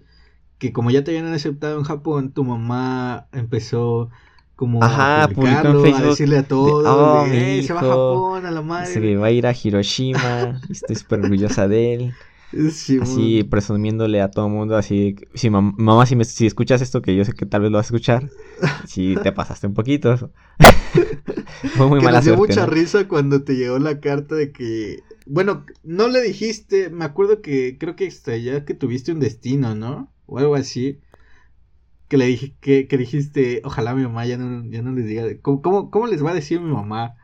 Que 0.58 0.72
como 0.72 0.90
ya 0.90 1.04
te 1.04 1.10
habían 1.10 1.32
aceptado 1.32 1.78
en 1.78 1.84
Japón, 1.84 2.32
tu 2.32 2.44
mamá 2.44 3.28
empezó 3.32 4.10
como 4.56 4.82
Ajá, 4.82 5.24
a 5.24 5.28
publicó 5.28 5.46
en 5.46 5.54
publicarlo, 5.54 5.80
a 5.80 5.82
Facebook 5.82 6.10
decirle 6.10 6.38
a 6.38 6.42
todos, 6.48 6.84
de, 6.84 6.90
"Oh, 6.90 7.24
de, 7.24 7.30
mi 7.30 7.36
"Ey, 7.36 7.62
se 7.62 7.72
va 7.74 7.80
a 7.80 7.82
Japón, 7.82 8.46
a 8.46 8.50
la 8.50 8.62
madre. 8.62 8.86
Se 8.92 9.16
va 9.16 9.26
a 9.26 9.30
ir 9.30 9.46
a 9.46 9.52
Hiroshima. 9.52 10.60
estoy 10.70 10.96
súper 10.96 11.20
orgullosa 11.20 11.68
de 11.68 11.94
él. 11.94 12.14
Sí, 12.70 12.98
Así 13.02 13.44
presumiéndole 13.44 14.22
a 14.22 14.30
todo 14.30 14.48
mundo. 14.48 14.76
Así, 14.76 15.16
si 15.34 15.50
mam- 15.50 15.74
mamá, 15.76 16.06
si, 16.06 16.16
me, 16.16 16.24
si 16.24 16.46
escuchas 16.46 16.80
esto, 16.80 17.02
que 17.02 17.14
yo 17.14 17.24
sé 17.24 17.32
que 17.32 17.44
tal 17.44 17.62
vez 17.62 17.70
lo 17.70 17.78
vas 17.78 17.86
a 17.86 17.88
escuchar. 17.88 18.30
Si 18.86 19.14
te 19.22 19.32
pasaste 19.32 19.66
un 19.66 19.74
poquito. 19.74 20.30
Fue 21.76 21.86
muy 21.88 21.98
que 21.98 22.04
mala 22.04 22.18
nos 22.18 22.24
dio 22.24 22.34
suerte. 22.36 22.54
mucha 22.54 22.66
¿no? 22.66 22.72
risa 22.72 23.08
cuando 23.08 23.42
te 23.42 23.56
llegó 23.56 23.78
la 23.78 24.00
carta 24.00 24.34
de 24.34 24.52
que. 24.52 25.02
Bueno, 25.26 25.66
no 25.82 26.08
le 26.08 26.22
dijiste. 26.22 26.88
Me 26.90 27.04
acuerdo 27.04 27.42
que 27.42 27.76
creo 27.78 27.96
que 27.96 28.08
ya 28.10 28.64
que 28.64 28.74
tuviste 28.74 29.12
un 29.12 29.20
destino, 29.20 29.74
¿no? 29.74 30.08
O 30.26 30.38
algo 30.38 30.54
así. 30.54 30.98
Que 32.08 32.16
le 32.16 32.26
dije, 32.26 32.54
que, 32.60 32.86
que 32.86 32.98
dijiste, 32.98 33.60
ojalá 33.64 33.94
mi 33.94 34.02
mamá 34.02 34.26
ya 34.26 34.36
no, 34.38 34.64
ya 34.70 34.82
no 34.82 34.92
les 34.92 35.06
diga. 35.06 35.24
¿Cómo, 35.42 35.60
cómo, 35.62 35.90
cómo 35.90 36.06
les 36.06 36.24
va 36.24 36.30
a 36.30 36.34
decir 36.34 36.60
mi 36.60 36.72
mamá 36.72 37.14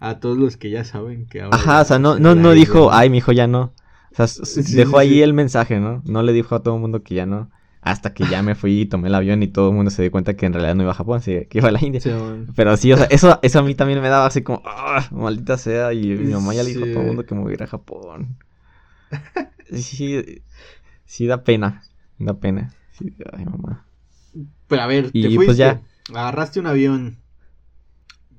a 0.00 0.18
todos 0.18 0.36
los 0.36 0.56
que 0.56 0.68
ya 0.70 0.84
saben 0.84 1.26
que 1.26 1.42
ahora. 1.42 1.56
Ajá, 1.56 1.80
o 1.82 1.84
sea, 1.84 1.98
no, 2.00 2.18
no, 2.18 2.34
no 2.34 2.50
dijo, 2.52 2.92
ay, 2.92 3.08
mi 3.08 3.18
hijo 3.18 3.30
ya 3.32 3.46
no. 3.46 3.72
O 4.10 4.14
sea, 4.16 4.26
Sí, 4.26 4.74
dejó 4.74 4.98
sí, 5.00 5.06
ahí 5.06 5.08
sí. 5.10 5.22
el 5.22 5.32
mensaje, 5.32 5.78
¿no? 5.78 6.02
No 6.04 6.22
le 6.22 6.32
dijo 6.32 6.54
a 6.56 6.62
todo 6.62 6.74
el 6.74 6.80
mundo 6.80 7.02
que 7.04 7.14
ya 7.14 7.24
no. 7.24 7.50
Hasta 7.80 8.12
que 8.14 8.24
ya 8.26 8.42
me 8.42 8.54
fui 8.54 8.80
y 8.82 8.86
tomé 8.86 9.08
el 9.08 9.14
avión 9.14 9.42
y 9.42 9.48
todo 9.48 9.70
el 9.70 9.74
mundo 9.74 9.90
se 9.90 10.02
dio 10.02 10.10
cuenta 10.12 10.34
que 10.34 10.46
en 10.46 10.52
realidad 10.52 10.74
no 10.74 10.82
iba 10.82 10.92
a 10.92 10.94
Japón, 10.94 11.20
que 11.22 11.48
iba 11.52 11.68
a 11.68 11.72
la 11.72 11.84
India. 11.84 12.00
Pero 12.54 12.76
sí, 12.76 12.92
o 12.92 12.96
sea, 12.96 13.06
eso, 13.06 13.38
eso 13.42 13.58
a 13.58 13.62
mí 13.62 13.74
también 13.74 14.00
me 14.00 14.08
daba 14.08 14.26
así 14.26 14.42
como, 14.42 14.62
ah, 14.66 15.06
maldita 15.12 15.56
sea. 15.58 15.92
Y 15.92 16.14
mi 16.16 16.32
mamá 16.32 16.54
ya 16.54 16.62
le 16.62 16.70
dijo 16.70 16.84
a 16.84 16.88
todo 16.88 17.00
el 17.00 17.06
mundo 17.06 17.24
que 17.26 17.34
me 17.34 17.42
voy 17.42 17.52
a 17.52 17.54
ir 17.54 17.62
a 17.62 17.66
Japón. 17.66 18.36
Sí, 19.72 20.42
sí 21.04 21.26
da 21.26 21.44
pena, 21.44 21.82
da 22.18 22.34
pena. 22.34 22.72
Sí, 22.92 23.14
ay, 23.32 23.44
mamá. 23.44 23.86
Pero 24.72 24.82
a 24.84 24.86
ver, 24.86 25.10
te 25.10 25.18
Y, 25.18 25.22
fuiste. 25.24 25.44
pues, 25.44 25.56
ya. 25.58 25.82
Agarraste 26.14 26.58
un 26.60 26.66
avión. 26.66 27.18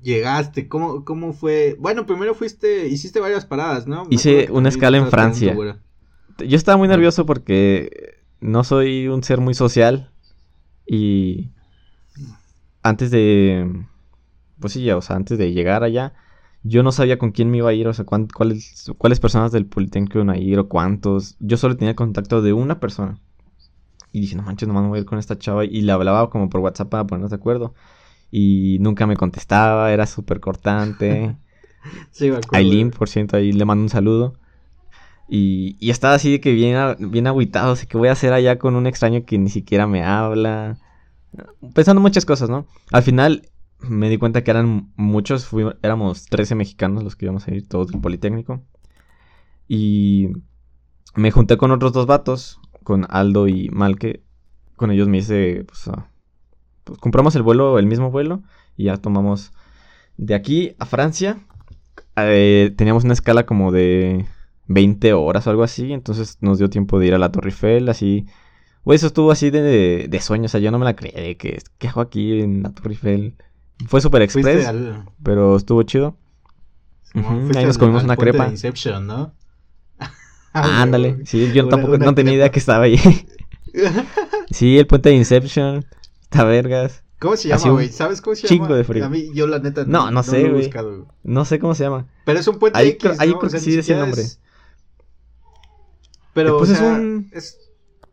Llegaste. 0.02 0.66
¿Cómo, 0.68 1.04
¿Cómo 1.04 1.32
fue? 1.32 1.76
Bueno, 1.78 2.06
primero 2.06 2.34
fuiste. 2.34 2.88
Hiciste 2.88 3.20
varias 3.20 3.46
paradas, 3.46 3.86
¿no? 3.86 4.04
Me 4.04 4.16
Hice 4.16 4.48
una 4.50 4.68
escala 4.68 4.96
en 4.96 5.08
Francia. 5.10 5.56
Yo 6.44 6.56
estaba 6.56 6.76
muy 6.76 6.88
nervioso 6.88 7.24
porque 7.24 8.16
no 8.40 8.64
soy 8.64 9.06
un 9.06 9.22
ser 9.22 9.40
muy 9.40 9.54
social 9.54 10.10
y 10.84 11.52
antes 12.82 13.12
de, 13.12 13.86
pues 14.58 14.72
sí, 14.72 14.90
o 14.90 15.00
sea, 15.00 15.14
antes 15.14 15.38
de 15.38 15.52
llegar 15.52 15.84
allá, 15.84 16.14
yo 16.64 16.82
no 16.82 16.90
sabía 16.90 17.16
con 17.16 17.30
quién 17.30 17.48
me 17.52 17.58
iba 17.58 17.70
a 17.70 17.74
ir, 17.74 17.86
o 17.86 17.94
sea, 17.94 18.04
cuáles, 18.04 18.90
cuáles 18.98 19.20
personas 19.20 19.52
del 19.52 19.66
Politécnico 19.66 20.18
iban 20.18 20.30
a 20.30 20.36
ir 20.36 20.58
o 20.58 20.68
cuántos. 20.68 21.36
Yo 21.38 21.56
solo 21.56 21.76
tenía 21.76 21.94
contacto 21.94 22.42
de 22.42 22.52
una 22.52 22.80
persona. 22.80 23.20
Y 24.14 24.20
dije, 24.20 24.36
no 24.36 24.42
manches, 24.44 24.68
nomás 24.68 24.84
me 24.84 24.90
voy 24.90 24.98
a 24.98 25.00
ir 25.00 25.06
con 25.06 25.18
esta 25.18 25.36
chava. 25.38 25.64
Y 25.64 25.80
le 25.82 25.92
hablaba 25.92 26.30
como 26.30 26.48
por 26.48 26.60
WhatsApp 26.60 26.88
para 26.88 27.04
ponernos 27.04 27.30
de 27.30 27.36
acuerdo. 27.36 27.74
Y 28.30 28.78
nunca 28.80 29.06
me 29.06 29.16
contestaba, 29.16 29.92
era 29.92 30.06
súper 30.06 30.40
cortante. 30.40 31.36
Sí, 32.12 32.30
me 32.30 32.36
acuerdo. 32.38 32.56
Aileen, 32.56 32.90
por 32.92 33.08
cierto, 33.10 33.36
ahí 33.36 33.52
le 33.52 33.64
mando 33.66 33.82
un 33.82 33.88
saludo. 33.90 34.34
Y, 35.28 35.76
y 35.80 35.90
estaba 35.90 36.14
así 36.14 36.32
de 36.32 36.40
que 36.40 36.52
bien, 36.52 36.76
bien 37.10 37.26
agüitado, 37.26 37.72
así 37.72 37.86
que 37.86 37.98
voy 37.98 38.08
a 38.08 38.12
hacer 38.12 38.32
allá 38.32 38.58
con 38.58 38.74
un 38.76 38.86
extraño 38.86 39.24
que 39.26 39.36
ni 39.38 39.50
siquiera 39.50 39.86
me 39.86 40.02
habla. 40.04 40.78
Pensando 41.74 42.00
muchas 42.00 42.24
cosas, 42.24 42.48
¿no? 42.50 42.66
Al 42.92 43.02
final 43.02 43.42
me 43.80 44.08
di 44.08 44.18
cuenta 44.18 44.44
que 44.44 44.50
eran 44.50 44.92
muchos, 44.96 45.46
fui- 45.46 45.74
éramos 45.82 46.26
13 46.26 46.54
mexicanos 46.54 47.04
los 47.04 47.16
que 47.16 47.26
íbamos 47.26 47.46
a 47.48 47.54
ir, 47.54 47.68
todos 47.68 47.88
del 47.88 48.00
Politécnico. 48.00 48.62
Y 49.68 50.28
me 51.14 51.30
junté 51.30 51.56
con 51.56 51.70
otros 51.70 51.92
dos 51.92 52.06
vatos, 52.06 52.60
con 52.84 53.06
Aldo 53.10 53.48
y 53.48 53.68
Malque. 53.70 54.22
Con 54.76 54.90
ellos 54.90 55.08
me 55.08 55.18
hice, 55.18 55.64
pues, 55.66 55.88
ah, 55.88 56.08
pues, 56.84 56.98
compramos 56.98 57.34
el 57.34 57.42
vuelo, 57.42 57.78
el 57.78 57.86
mismo 57.86 58.10
vuelo, 58.10 58.42
y 58.76 58.84
ya 58.84 58.96
tomamos 58.96 59.52
de 60.16 60.34
aquí 60.34 60.74
a 60.78 60.86
Francia. 60.86 61.38
Eh, 62.16 62.72
teníamos 62.76 63.04
una 63.04 63.14
escala 63.14 63.46
como 63.46 63.72
de 63.72 64.26
20 64.66 65.12
horas 65.14 65.46
o 65.46 65.50
algo 65.50 65.62
así, 65.62 65.92
entonces 65.92 66.38
nos 66.40 66.58
dio 66.58 66.70
tiempo 66.70 66.98
de 66.98 67.06
ir 67.06 67.14
a 67.14 67.18
la 67.18 67.32
Torre 67.32 67.50
Eiffel, 67.50 67.88
así. 67.88 68.26
Güey, 68.84 68.96
eso 68.96 69.06
estuvo 69.06 69.30
así 69.30 69.50
de, 69.50 70.06
de 70.08 70.20
sueño, 70.20 70.44
o 70.44 70.48
sea, 70.48 70.60
yo 70.60 70.70
no 70.70 70.78
me 70.78 70.84
la 70.84 70.94
creía 70.94 71.20
de 71.20 71.36
que, 71.36 71.58
¿qué 71.78 71.88
hago 71.88 72.00
aquí 72.00 72.40
en 72.40 72.62
la 72.62 72.70
Torre 72.70 72.90
Eiffel? 72.90 73.34
Fue 73.86 74.00
super 74.00 74.22
express, 74.22 74.66
al. 74.66 75.04
pero 75.22 75.56
estuvo 75.56 75.82
chido. 75.82 76.16
Ujú, 77.14 77.40
fuiste 77.40 77.58
ahí 77.58 77.66
nos 77.66 77.78
comimos 77.78 78.04
una 78.04 78.16
crepa. 78.16 78.44
de 78.44 78.50
Inception, 78.50 79.06
¿no? 79.06 79.32
Ah, 80.54 80.82
ándale, 80.82 81.18
sí, 81.26 81.50
yo 81.52 81.62
Una- 81.64 81.70
tampoco 81.70 81.94
una 81.94 82.06
no 82.06 82.14
tenía 82.14 82.34
idea 82.34 82.50
que 82.50 82.58
estaba 82.60 82.84
ahí. 82.84 82.96
sí, 84.50 84.78
el 84.78 84.86
puente 84.86 85.08
de 85.10 85.16
Inception, 85.16 85.84
está 86.22 86.44
vergas. 86.44 87.02
¿Cómo 87.18 87.36
se 87.36 87.48
llama, 87.48 87.70
güey? 87.70 87.88
¿Sabes 87.88 88.20
cómo 88.20 88.36
se 88.36 88.46
chingo 88.46 88.64
llama? 88.66 88.76
de 88.76 88.84
frío. 88.84 89.04
A 89.04 89.08
mí, 89.08 89.30
yo 89.34 89.46
la 89.46 89.58
neta 89.58 89.84
No, 89.86 90.10
no 90.10 90.22
sé, 90.22 90.42
lo 90.48 90.58
he 90.60 90.70
güey. 90.70 91.04
No 91.22 91.44
sé 91.44 91.58
cómo 91.58 91.74
se 91.74 91.84
llama. 91.84 92.06
Pero 92.24 92.38
es 92.38 92.46
un 92.48 92.58
puente 92.58 92.78
Ahí 92.78 92.88
X, 92.90 92.98
creo- 93.02 93.14
ahí 93.18 93.30
¿no? 93.30 93.38
creo 93.38 93.46
O 93.48 93.50
sea, 93.50 93.60
que 93.60 93.66
ni 93.66 93.70
sí 93.72 93.76
decía 93.76 93.94
el 93.96 94.00
nombre. 94.02 94.20
es- 94.22 94.40
Pero, 96.34 96.58
Pues 96.58 96.70
o 96.70 96.72
es 96.74 96.80
un- 96.80 97.30
es- 97.32 97.58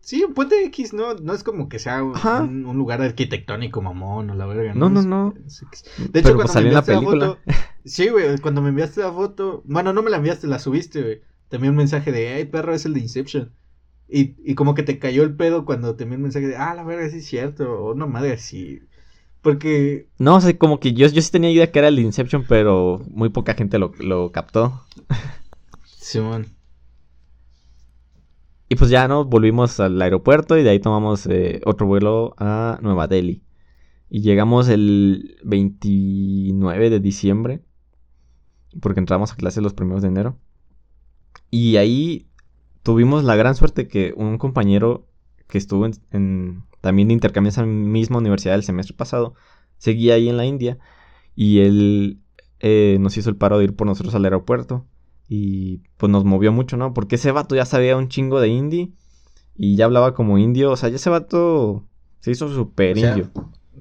Sí, 0.03 0.23
un 0.23 0.33
puente 0.33 0.65
X, 0.65 0.93
¿no? 0.93 1.13
No 1.13 1.33
es 1.33 1.43
como 1.43 1.69
que 1.69 1.77
sea 1.77 2.03
un, 2.03 2.15
Ajá. 2.15 2.41
un- 2.41 2.65
un 2.65 2.75
lugar 2.75 3.01
arquitectónico 3.03 3.81
mamón 3.83 4.31
o 4.31 4.35
la 4.35 4.45
verga, 4.47 4.73
No, 4.73 4.89
no, 4.89 5.03
no. 5.03 5.33
De 5.35 6.09
Pero, 6.11 6.29
hecho, 6.29 6.35
pues, 6.35 6.35
cuando 6.35 6.43
me 6.43 6.47
salió 6.47 6.67
en 6.69 6.73
la 6.73 6.79
enviaste 6.79 6.93
la 6.93 7.01
foto... 7.01 7.39
Sí, 7.85 8.09
güey, 8.09 8.37
cuando 8.39 8.61
me 8.61 8.69
enviaste 8.69 9.01
la 9.01 9.11
foto... 9.11 9.61
Bueno, 9.65 9.93
no 9.93 10.01
me 10.01 10.09
la 10.09 10.17
enviaste, 10.17 10.47
la 10.47 10.57
subiste, 10.59 11.01
güey. 11.01 11.21
También 11.51 11.71
un 11.71 11.77
mensaje 11.77 12.11
de, 12.13 12.29
ay, 12.29 12.45
perro, 12.45 12.73
es 12.73 12.85
el 12.85 12.93
de 12.93 13.01
Inception. 13.01 13.51
Y, 14.07 14.35
y 14.43 14.55
como 14.55 14.73
que 14.73 14.83
te 14.83 14.99
cayó 14.99 15.23
el 15.23 15.35
pedo 15.35 15.65
cuando 15.65 15.95
te 15.95 16.03
envié 16.03 16.15
un 16.15 16.23
mensaje 16.23 16.47
de, 16.47 16.55
ah, 16.55 16.73
la 16.73 16.83
verga, 16.83 17.09
sí 17.09 17.17
es 17.17 17.25
cierto. 17.25 17.83
O 17.83 17.93
no, 17.93 18.07
madre, 18.07 18.31
así. 18.31 18.81
Porque 19.41 20.07
No, 20.17 20.35
o 20.37 20.41
sea, 20.41 20.57
como 20.57 20.79
que 20.79 20.93
yo, 20.93 21.07
yo 21.07 21.21
sí 21.21 21.29
tenía 21.29 21.51
idea 21.51 21.71
que 21.71 21.79
era 21.79 21.89
el 21.89 21.97
de 21.97 22.03
Inception, 22.03 22.45
pero 22.47 23.01
muy 23.09 23.29
poca 23.29 23.53
gente 23.53 23.79
lo, 23.79 23.91
lo 23.99 24.31
captó. 24.31 24.81
Simón. 25.85 26.47
Y 28.69 28.75
pues 28.75 28.89
ya, 28.89 29.09
¿no? 29.09 29.25
Volvimos 29.25 29.81
al 29.81 30.01
aeropuerto 30.01 30.57
y 30.57 30.63
de 30.63 30.69
ahí 30.69 30.79
tomamos 30.79 31.27
eh, 31.27 31.59
otro 31.65 31.85
vuelo 31.85 32.33
a 32.37 32.79
Nueva 32.81 33.07
Delhi. 33.07 33.43
Y 34.09 34.21
llegamos 34.21 34.69
el 34.69 35.37
29 35.43 36.89
de 36.89 36.99
diciembre, 37.01 37.61
porque 38.79 39.01
entramos 39.01 39.33
a 39.33 39.35
clases 39.35 39.61
los 39.61 39.73
primeros 39.73 40.01
de 40.01 40.07
enero. 40.07 40.37
Y 41.51 41.75
ahí 41.77 42.25
tuvimos 42.81 43.23
la 43.23 43.35
gran 43.35 43.53
suerte 43.55 43.87
que 43.87 44.13
un 44.17 44.37
compañero 44.39 45.05
que 45.47 45.57
estuvo 45.59 45.85
en, 45.85 45.93
en- 46.11 46.63
también 46.81 47.09
de 47.09 47.13
intercambio 47.13 47.49
en 47.49 47.51
esa 47.53 47.65
misma 47.65 48.17
universidad 48.17 48.55
el 48.55 48.63
semestre 48.63 48.95
pasado, 48.95 49.35
seguía 49.77 50.15
ahí 50.15 50.29
en 50.29 50.37
la 50.37 50.45
India. 50.45 50.79
Y 51.35 51.59
él 51.59 52.19
eh, 52.59 52.97
nos 52.99 53.17
hizo 53.17 53.29
el 53.29 53.35
paro 53.35 53.57
de 53.59 53.65
ir 53.65 53.75
por 53.75 53.85
nosotros 53.85 54.15
al 54.15 54.23
aeropuerto. 54.23 54.85
Y 55.29 55.81
pues 55.97 56.11
nos 56.11 56.25
movió 56.25 56.51
mucho, 56.51 56.75
¿no? 56.77 56.93
Porque 56.93 57.15
ese 57.15 57.31
vato 57.31 57.55
ya 57.55 57.65
sabía 57.65 57.95
un 57.97 58.07
chingo 58.09 58.39
de 58.41 58.47
indie. 58.49 58.91
Y 59.55 59.75
ya 59.75 59.85
hablaba 59.85 60.13
como 60.13 60.37
indio. 60.37 60.71
O 60.71 60.75
sea, 60.77 60.89
ya 60.89 60.95
ese 60.95 61.09
vato 61.09 61.85
se 62.19 62.31
hizo 62.31 62.49
súper 62.49 62.97
O 62.97 62.99
sea, 62.99 63.09
indio. 63.11 63.31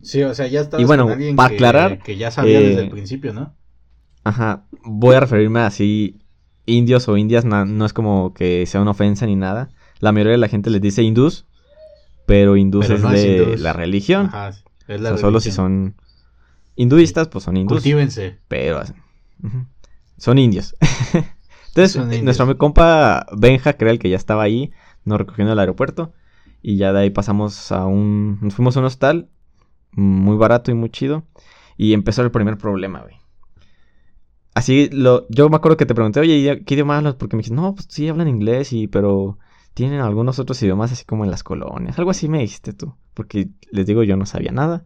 Sí, 0.02 0.22
o 0.22 0.34
sea, 0.34 0.46
ya 0.46 0.60
estabas 0.60 0.82
Y 0.82 0.86
bueno, 0.86 1.04
con 1.04 1.12
alguien 1.12 1.36
para 1.36 1.48
que, 1.48 1.54
aclarar, 1.56 2.02
que 2.02 2.16
ya 2.16 2.30
sabía 2.30 2.60
desde 2.60 2.82
el 2.82 2.90
principio, 2.90 3.32
¿no? 3.32 3.54
Ajá. 4.24 4.66
Voy 4.84 5.14
a 5.16 5.20
referirme 5.20 5.60
así. 5.60 6.19
Indios 6.70 7.08
o 7.08 7.16
indias 7.16 7.44
na- 7.44 7.64
no 7.64 7.84
es 7.84 7.92
como 7.92 8.32
que 8.34 8.64
sea 8.66 8.80
una 8.80 8.92
ofensa 8.92 9.26
ni 9.26 9.36
nada. 9.36 9.70
La 9.98 10.12
mayoría 10.12 10.32
de 10.32 10.38
la 10.38 10.48
gente 10.48 10.70
les 10.70 10.80
dice 10.80 11.02
hindús. 11.02 11.46
Pero 12.26 12.56
hindús 12.56 12.86
Pero 12.86 12.96
es 12.98 13.02
no 13.02 13.10
de 13.10 13.36
hindús. 13.36 13.60
la 13.60 13.72
religión. 13.72 14.26
Ajá, 14.26 14.48
es 14.50 14.64
O 14.88 15.02
la 15.02 15.08
sea, 15.10 15.18
solo 15.18 15.40
si 15.40 15.50
son 15.50 15.96
hinduistas, 16.76 17.28
pues 17.28 17.44
son 17.44 17.56
hindús. 17.56 17.76
Cultívense. 17.78 18.38
Pero 18.48 18.82
son 20.16 20.38
indios. 20.38 20.76
Entonces, 21.68 21.92
Son 21.92 22.04
indios. 22.04 22.24
nuestro 22.24 22.58
compa 22.58 23.26
Benja, 23.36 23.72
que 23.74 23.84
era 23.84 23.92
el 23.92 23.98
que 23.98 24.10
ya 24.10 24.16
estaba 24.16 24.42
ahí, 24.42 24.72
nos 25.04 25.18
recogió 25.18 25.44
en 25.44 25.50
el 25.50 25.58
aeropuerto. 25.58 26.12
Y 26.62 26.76
ya 26.76 26.92
de 26.92 27.00
ahí 27.00 27.10
pasamos 27.10 27.72
a 27.72 27.86
un. 27.86 28.38
Nos 28.42 28.54
fuimos 28.54 28.76
a 28.76 28.80
un 28.80 28.86
hostal. 28.86 29.28
Muy 29.92 30.36
barato 30.36 30.70
y 30.70 30.74
muy 30.74 30.90
chido. 30.90 31.24
Y 31.76 31.94
empezó 31.94 32.22
el 32.22 32.30
primer 32.30 32.58
problema, 32.58 33.00
güey. 33.00 33.16
Así, 34.54 34.88
lo, 34.92 35.26
yo 35.28 35.48
me 35.48 35.56
acuerdo 35.56 35.76
que 35.76 35.86
te 35.86 35.94
pregunté, 35.94 36.20
oye, 36.20 36.36
¿y 36.36 36.64
¿qué 36.64 36.74
idioma 36.74 36.98
hablas? 36.98 37.14
Porque 37.14 37.36
me 37.36 37.40
dijiste, 37.40 37.54
no, 37.54 37.74
pues 37.74 37.86
sí 37.88 38.08
hablan 38.08 38.28
inglés, 38.28 38.72
y, 38.72 38.88
pero 38.88 39.38
tienen 39.74 40.00
algunos 40.00 40.38
otros 40.38 40.62
idiomas 40.62 40.92
así 40.92 41.04
como 41.04 41.24
en 41.24 41.30
las 41.30 41.42
colonias. 41.42 41.98
Algo 41.98 42.10
así 42.10 42.28
me 42.28 42.40
dijiste 42.40 42.72
tú. 42.72 42.94
Porque 43.14 43.48
les 43.70 43.86
digo, 43.86 44.02
yo 44.02 44.16
no 44.16 44.26
sabía 44.26 44.52
nada. 44.52 44.84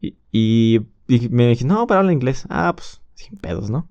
Y, 0.00 0.16
y, 0.30 0.80
y 1.08 1.28
me 1.28 1.48
dijiste, 1.48 1.66
no, 1.72 1.86
pero 1.86 2.00
habla 2.00 2.12
inglés. 2.12 2.46
Ah, 2.48 2.72
pues 2.74 3.00
sin 3.14 3.38
pedos, 3.38 3.70
¿no? 3.70 3.88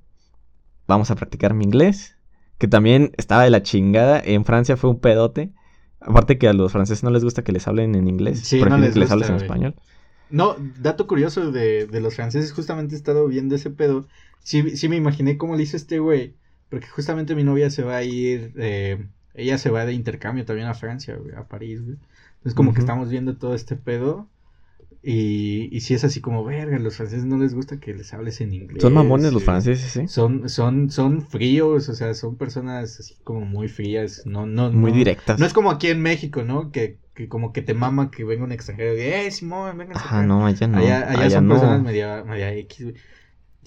Vamos 0.87 1.11
a 1.11 1.15
practicar 1.15 1.53
mi 1.53 1.65
inglés. 1.65 2.17
Que 2.57 2.67
también 2.67 3.11
estaba 3.17 3.43
de 3.43 3.49
la 3.49 3.61
chingada. 3.61 4.21
En 4.23 4.45
Francia 4.45 4.77
fue 4.77 4.89
un 4.89 4.99
pedote. 4.99 5.51
Aparte 5.99 6.37
que 6.37 6.47
a 6.47 6.53
los 6.53 6.71
franceses 6.71 7.03
no 7.03 7.09
les 7.09 7.23
gusta 7.23 7.43
que 7.43 7.51
les 7.51 7.67
hablen 7.67 7.95
en 7.95 8.07
inglés. 8.07 8.39
Sí, 8.39 8.57
no 8.57 8.61
prefieren 8.61 8.85
les 8.85 8.93
que 8.93 8.99
les 8.99 9.11
hables 9.11 9.29
en 9.29 9.35
español. 9.35 9.75
No, 10.29 10.55
dato 10.79 11.07
curioso 11.07 11.51
de, 11.51 11.87
de 11.87 11.99
los 11.99 12.15
franceses, 12.15 12.53
justamente 12.53 12.95
he 12.95 12.97
estado 12.97 13.27
viendo 13.27 13.55
ese 13.55 13.69
pedo. 13.69 14.07
Sí, 14.39 14.77
sí 14.77 14.89
me 14.89 14.95
imaginé 14.95 15.37
cómo 15.37 15.55
le 15.55 15.63
hizo 15.63 15.77
este 15.77 15.99
güey. 15.99 16.35
Porque 16.69 16.87
justamente 16.87 17.35
mi 17.35 17.43
novia 17.43 17.69
se 17.69 17.83
va 17.83 17.97
a 17.97 18.03
ir. 18.03 18.53
eh, 18.57 19.07
ella 19.33 19.57
se 19.57 19.69
va 19.69 19.85
de 19.85 19.93
intercambio 19.93 20.45
también 20.45 20.67
a 20.67 20.73
Francia, 20.73 21.15
güey, 21.15 21.33
a 21.35 21.47
París, 21.47 21.81
güey. 21.83 21.97
Entonces, 22.37 22.53
como 22.55 22.73
que 22.73 22.79
estamos 22.79 23.09
viendo 23.09 23.37
todo 23.37 23.55
este 23.55 23.75
pedo. 23.75 24.27
Y, 25.01 25.69
y 25.75 25.79
sí 25.79 25.93
es 25.93 26.03
así 26.03 26.19
como, 26.19 26.43
verga, 26.43 26.77
los 26.77 26.97
franceses 26.97 27.23
no 27.25 27.37
les 27.37 27.53
gusta 27.53 27.79
que 27.79 27.93
les 27.93 28.13
hables 28.13 28.41
en 28.41 28.53
inglés. 28.53 28.81
Son 28.81 28.93
mamones 28.93 29.31
los 29.31 29.43
eh, 29.43 29.45
franceses, 29.45 29.95
¿eh? 29.95 30.07
Son, 30.09 30.49
son, 30.49 30.89
son 30.89 31.21
fríos, 31.21 31.87
o 31.87 31.93
sea, 31.95 32.13
son 32.13 32.35
personas 32.35 32.99
así 32.99 33.15
como 33.23 33.41
muy 33.41 33.69
frías. 33.69 34.23
No, 34.25 34.45
no, 34.45 34.71
Muy 34.71 34.91
no- 34.91 34.97
directas. 34.97 35.39
No 35.39 35.45
es 35.45 35.53
como 35.53 35.71
aquí 35.71 35.87
en 35.87 36.01
México, 36.01 36.43
¿no? 36.43 36.71
Que, 36.71 36.97
que 37.13 37.29
como 37.29 37.53
que 37.53 37.61
te 37.61 37.73
mama 37.73 38.11
que 38.11 38.25
venga 38.25 38.43
un 38.43 38.51
extranjero 38.51 38.97
y, 38.97 39.01
eh, 39.01 39.31
Simón, 39.31 39.77
venga 39.77 39.93
Ajá, 39.95 40.21
no, 40.23 40.45
allá 40.45 40.67
no. 40.67 40.77
Allá, 40.79 41.09
allá 41.09 41.21
allá 41.21 41.29
son 41.37 41.47
no. 41.47 41.53
personas 41.53 41.81
media, 41.81 42.23
media 42.25 42.53
X, 42.55 42.83
güey. 42.83 42.95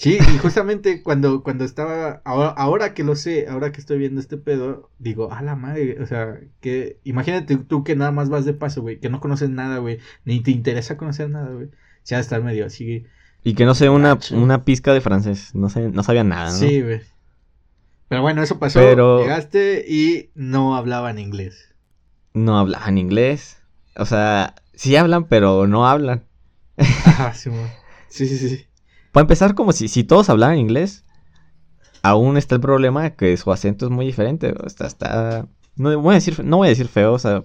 Sí, 0.02 0.18
y 0.34 0.38
justamente 0.38 1.00
cuando, 1.00 1.44
cuando 1.44 1.64
estaba, 1.64 2.22
ahora, 2.24 2.48
ahora 2.48 2.92
que 2.92 3.04
lo 3.04 3.14
sé, 3.14 3.46
ahora 3.48 3.70
que 3.70 3.78
estoy 3.80 3.98
viendo 3.98 4.20
este 4.20 4.36
pedo, 4.36 4.90
digo, 4.98 5.32
a 5.32 5.42
la 5.42 5.54
madre, 5.54 6.02
o 6.02 6.06
sea, 6.08 6.40
que 6.60 6.98
imagínate 7.04 7.56
tú 7.56 7.84
que 7.84 7.94
nada 7.94 8.10
más 8.10 8.28
vas 8.28 8.44
de 8.44 8.52
paso, 8.52 8.82
güey, 8.82 8.98
que 8.98 9.08
no 9.10 9.20
conoces 9.20 9.48
nada, 9.50 9.78
güey, 9.78 10.00
ni 10.24 10.40
te 10.40 10.50
interesa 10.50 10.96
conocer 10.96 11.30
nada, 11.30 11.52
güey. 11.52 11.68
Ya 12.04 12.18
estar 12.18 12.42
medio 12.42 12.66
así. 12.66 13.04
Y 13.44 13.54
que 13.54 13.64
no 13.64 13.76
sé, 13.76 13.90
una, 13.90 14.18
una 14.32 14.64
pizca 14.64 14.92
de 14.92 15.00
francés, 15.00 15.54
no 15.54 15.68
sé, 15.68 15.88
no 15.90 16.02
sabía 16.02 16.24
nada, 16.24 16.50
¿no? 16.50 16.56
Sí, 16.56 16.82
güey. 16.82 17.02
Pero 18.08 18.22
bueno, 18.22 18.42
eso 18.42 18.58
pasó. 18.58 18.80
Pero- 18.80 19.20
Llegaste 19.22 19.84
y 19.88 20.30
no 20.34 20.74
hablaban 20.74 21.20
inglés. 21.20 21.76
No 22.34 22.58
hablaban 22.58 22.98
inglés. 22.98 23.62
O 23.94 24.04
sea, 24.04 24.56
sí 24.74 24.96
hablan, 24.96 25.28
pero 25.28 25.68
no 25.68 25.86
hablan. 25.86 26.24
Ajá, 26.76 27.34
sí, 27.34 27.50
sí, 28.08 28.26
sí, 28.26 28.48
sí. 28.48 28.66
Para 29.12 29.22
empezar, 29.22 29.54
como 29.54 29.72
si, 29.72 29.88
si 29.88 30.04
todos 30.04 30.30
hablaran 30.30 30.58
inglés, 30.58 31.04
aún 32.02 32.36
está 32.36 32.54
el 32.54 32.60
problema 32.60 33.02
de 33.02 33.14
que 33.14 33.36
su 33.36 33.52
acento 33.52 33.84
es 33.84 33.90
muy 33.90 34.06
diferente. 34.06 34.54
Sea, 34.68 34.86
está... 34.86 35.46
No 35.76 35.98
voy, 36.00 36.12
a 36.12 36.14
decir, 36.16 36.44
no 36.44 36.58
voy 36.58 36.66
a 36.66 36.70
decir 36.70 36.88
feo, 36.88 37.14
o 37.14 37.18
sea, 37.18 37.44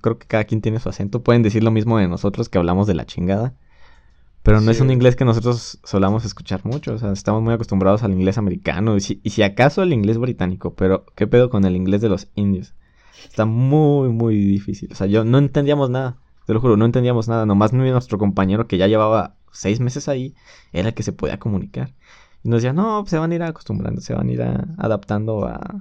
creo 0.00 0.18
que 0.18 0.26
cada 0.26 0.44
quien 0.44 0.60
tiene 0.60 0.80
su 0.80 0.88
acento. 0.88 1.22
Pueden 1.22 1.42
decir 1.42 1.62
lo 1.62 1.70
mismo 1.70 1.98
de 1.98 2.08
nosotros 2.08 2.48
que 2.48 2.58
hablamos 2.58 2.86
de 2.86 2.94
la 2.94 3.06
chingada. 3.06 3.54
Pero 4.42 4.60
no 4.60 4.66
Sí, 4.66 4.70
es 4.70 4.80
un 4.80 4.90
inglés 4.90 5.14
que 5.14 5.24
nosotros 5.24 5.78
solamos 5.84 6.24
escuchar 6.24 6.64
mucho. 6.64 6.94
O 6.94 6.98
sea, 6.98 7.12
estamos 7.12 7.42
muy 7.42 7.54
acostumbrados 7.54 8.02
al 8.02 8.12
inglés 8.12 8.38
americano. 8.38 8.96
Y 8.96 9.00
si, 9.00 9.20
y 9.22 9.30
si 9.30 9.42
acaso 9.42 9.82
al 9.82 9.92
inglés 9.92 10.18
británico. 10.18 10.74
Pero, 10.74 11.04
¿qué 11.16 11.26
pedo 11.26 11.50
con 11.50 11.64
el 11.64 11.76
inglés 11.76 12.00
de 12.00 12.08
los 12.08 12.28
indios? 12.34 12.74
Está 13.28 13.44
muy, 13.44 14.08
muy 14.10 14.36
difícil. 14.36 14.90
O 14.92 14.94
sea, 14.94 15.06
yo 15.06 15.24
no 15.24 15.38
entendíamos 15.38 15.90
nada. 15.90 16.16
Te 16.46 16.54
lo 16.54 16.60
juro, 16.60 16.76
no 16.76 16.84
entendíamos 16.84 17.28
nada. 17.28 17.46
Nomás 17.46 17.72
nuestro 17.72 18.18
compañero 18.18 18.66
que 18.66 18.78
ya 18.78 18.86
llevaba 18.86 19.37
seis 19.58 19.80
meses 19.80 20.08
ahí 20.08 20.34
era 20.72 20.88
el 20.88 20.94
que 20.94 21.02
se 21.02 21.12
podía 21.12 21.38
comunicar. 21.38 21.94
Y 22.42 22.48
nos 22.48 22.62
decía, 22.62 22.72
no, 22.72 23.00
pues 23.02 23.10
se 23.10 23.18
van 23.18 23.32
a 23.32 23.34
ir 23.34 23.42
acostumbrando, 23.42 24.00
se 24.00 24.14
van 24.14 24.28
a 24.28 24.32
ir 24.32 24.42
a- 24.42 24.66
adaptando 24.78 25.44
a, 25.46 25.80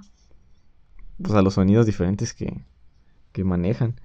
pues, 1.22 1.34
a 1.34 1.42
los 1.42 1.56
sonidos 1.56 1.86
diferentes 1.86 2.34
que, 2.34 2.66
que 3.32 3.44
manejan. 3.44 4.00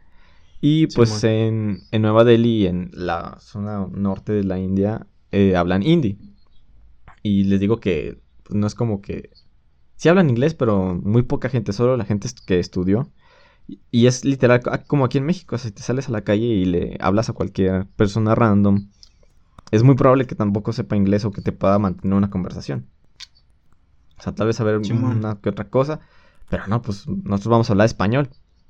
Y 0.60 0.88
pues 0.88 1.24
en, 1.24 1.82
en 1.90 2.02
Nueva 2.02 2.24
Delhi, 2.24 2.66
en 2.66 2.90
la 2.94 3.38
zona 3.40 3.86
norte 3.92 4.32
de 4.32 4.44
la 4.44 4.58
India, 4.58 5.06
eh, 5.32 5.56
hablan 5.56 5.82
hindi. 5.82 6.18
Y 7.22 7.44
les 7.44 7.60
digo 7.60 7.78
que 7.80 8.20
pues, 8.44 8.56
no 8.58 8.66
es 8.66 8.74
como 8.74 9.00
que... 9.00 9.30
Sí 9.96 10.08
hablan 10.08 10.30
inglés, 10.30 10.54
pero 10.54 10.94
muy 11.02 11.22
poca 11.22 11.48
gente, 11.48 11.72
solo 11.72 11.96
la 11.96 12.04
gente 12.04 12.28
que 12.46 12.58
estudió. 12.58 13.12
Y- 13.90 14.06
es 14.06 14.24
literal 14.24 14.60
como 14.86 15.04
aquí 15.04 15.18
en 15.18 15.26
México, 15.26 15.58
si 15.58 15.70
te 15.72 15.82
sales 15.82 16.08
a 16.08 16.12
la 16.12 16.22
calle 16.24 16.46
y 16.46 16.64
le 16.64 16.96
hablas 17.00 17.30
a 17.30 17.32
cualquier 17.34 17.86
persona 17.96 18.34
random, 18.34 18.90
es 19.72 19.82
muy 19.82 19.96
probable 19.96 20.26
que 20.28 20.36
tampoco 20.36 20.72
sepa 20.72 20.94
inglés 20.94 21.24
o 21.24 21.32
que 21.32 21.40
te 21.42 21.50
pueda 21.50 21.78
mantener 21.80 22.14
una 22.16 22.30
conversación. 22.30 22.86
O 24.18 24.22
sea, 24.22 24.32
tal 24.34 24.46
vez 24.46 24.54
saber 24.56 24.84
Simón. 24.84 25.16
una 25.18 25.40
que 25.40 25.48
otra 25.48 25.68
cosa, 25.68 25.98
pero 26.48 26.66
no, 26.68 26.80
pues 26.82 27.08
nosotros 27.08 27.50
vamos 27.50 27.68
a 27.68 27.72
hablar 27.72 27.86
español. 27.86 28.28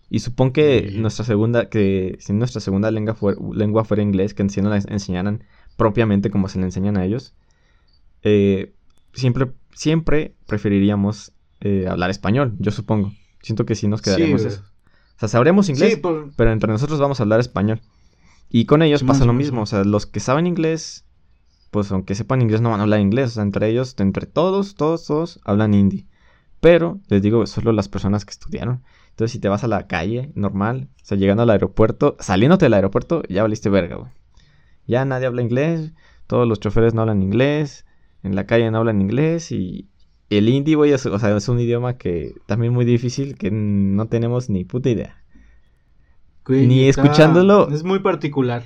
Y 0.09 0.21
supongo 0.21 0.53
que 0.55 0.89
Sí. 0.93 0.99
nuestra 0.99 1.25
segunda, 1.25 1.69
que 1.69 2.17
si 2.21 2.33
nuestra 2.33 2.61
segunda 2.61 2.91
lengua, 2.91 3.15
fuera, 3.15 3.39
lengua 3.53 3.85
fuera 3.85 4.03
inglés, 4.03 4.33
que 4.35 4.49
si 4.49 4.63
no 4.63 4.71
la 4.71 4.77
enseñaran 4.77 5.45
propiamente 5.77 6.31
como 6.31 6.49
se 6.49 6.59
le 6.59 6.65
enseñan 6.67 6.97
a 6.97 7.05
ellos, 7.05 7.35
eh, 8.23 8.73
siempre, 9.15 9.53
siempre 9.75 10.35
preferiríamos 10.47 11.33
eh, 11.61 11.87
hablar 11.89 12.11
español, 12.11 12.55
yo 12.59 12.71
supongo. 12.71 13.13
Siento 13.43 13.65
que 13.67 13.75
sí 13.75 13.89
nos 13.89 14.03
quedaríamos 14.03 14.43
Sí, 14.43 14.49
eso. 14.49 14.63
O 15.17 15.19
sea, 15.19 15.29
sabremos 15.29 15.69
inglés, 15.69 15.95
Sí, 15.95 15.97
por... 16.01 16.33
pero 16.37 16.53
entre 16.53 16.71
nosotros 16.71 16.99
vamos 17.01 17.21
a 17.21 17.23
hablar 17.25 17.41
español. 17.41 17.81
Y 18.55 18.67
con 18.67 18.83
ellos 18.83 19.03
pasa 19.03 19.25
lo 19.25 19.33
mismo, 19.33 19.63
o 19.63 19.67
sea, 19.67 19.83
los 19.83 20.05
que 20.05 20.21
saben 20.21 20.47
inglés, 20.47 21.07
pues 21.71 21.91
aunque 21.91 22.15
sepan 22.15 22.43
inglés 22.43 22.61
no 22.61 22.69
van 22.69 22.81
a 22.81 22.83
hablar 22.83 23.01
inglés, 23.01 23.31
o 23.31 23.35
sea, 23.35 23.43
entre 23.45 23.67
ellos, 23.71 23.97
entre 23.99 24.27
todos, 24.27 24.75
todos, 24.75 25.07
todos 25.07 25.41
hablan 25.45 25.73
hindi. 25.73 26.07
Pero, 26.61 27.01
les 27.09 27.23
digo, 27.23 27.47
solo 27.47 27.73
las 27.73 27.89
personas 27.89 28.27
que 28.27 28.33
estudiaron. 28.33 28.83
Entonces, 29.09 29.33
si 29.33 29.39
te 29.39 29.49
vas 29.49 29.65
a 29.65 29.69
la 29.69 29.87
calle, 29.87 30.33
normal, 30.35 30.91
o 30.97 31.05
sea, 31.07 31.17
llegando 31.17 31.45
al 31.45 31.51
aeropuerto, 31.51 32.15
saliéndote 32.21 32.67
del 32.67 32.75
aeropuerto, 32.75 33.23
ya 33.27 33.41
valiste 33.41 33.71
verga, 33.71 33.97
güey. 33.97 34.11
Ya 34.87 35.07
nadie 35.07 35.29
habla 35.29 35.41
inglés, 35.41 35.95
todos 36.27 36.47
los 36.47 36.61
choferes 36.61 36.93
no 36.93 37.01
hablan 37.01 37.23
inglés, 37.23 37.87
en 38.23 38.37
la 38.37 38.45
calle 38.45 38.71
no 38.71 38.79
hablan 38.79 39.01
inglés 39.01 39.51
y 39.51 39.89
el 40.29 40.47
hindi, 40.51 40.75
güey, 40.75 40.93
es, 40.93 41.07
o 41.07 41.19
sea, 41.19 41.35
es 41.35 41.49
un 41.49 41.59
idioma 41.59 41.97
que 41.97 42.35
también 42.45 42.75
muy 42.75 42.85
difícil, 42.85 43.39
que 43.39 43.51
no 43.51 44.09
tenemos 44.09 44.51
ni 44.51 44.65
puta 44.65 44.91
idea. 44.91 45.22
Güey, 46.47 46.67
Ni 46.67 46.89
está- 46.89 47.03
escuchándolo- 47.03 47.71
Es 47.73 47.85
muy 47.85 48.01
particular. 48.01 48.65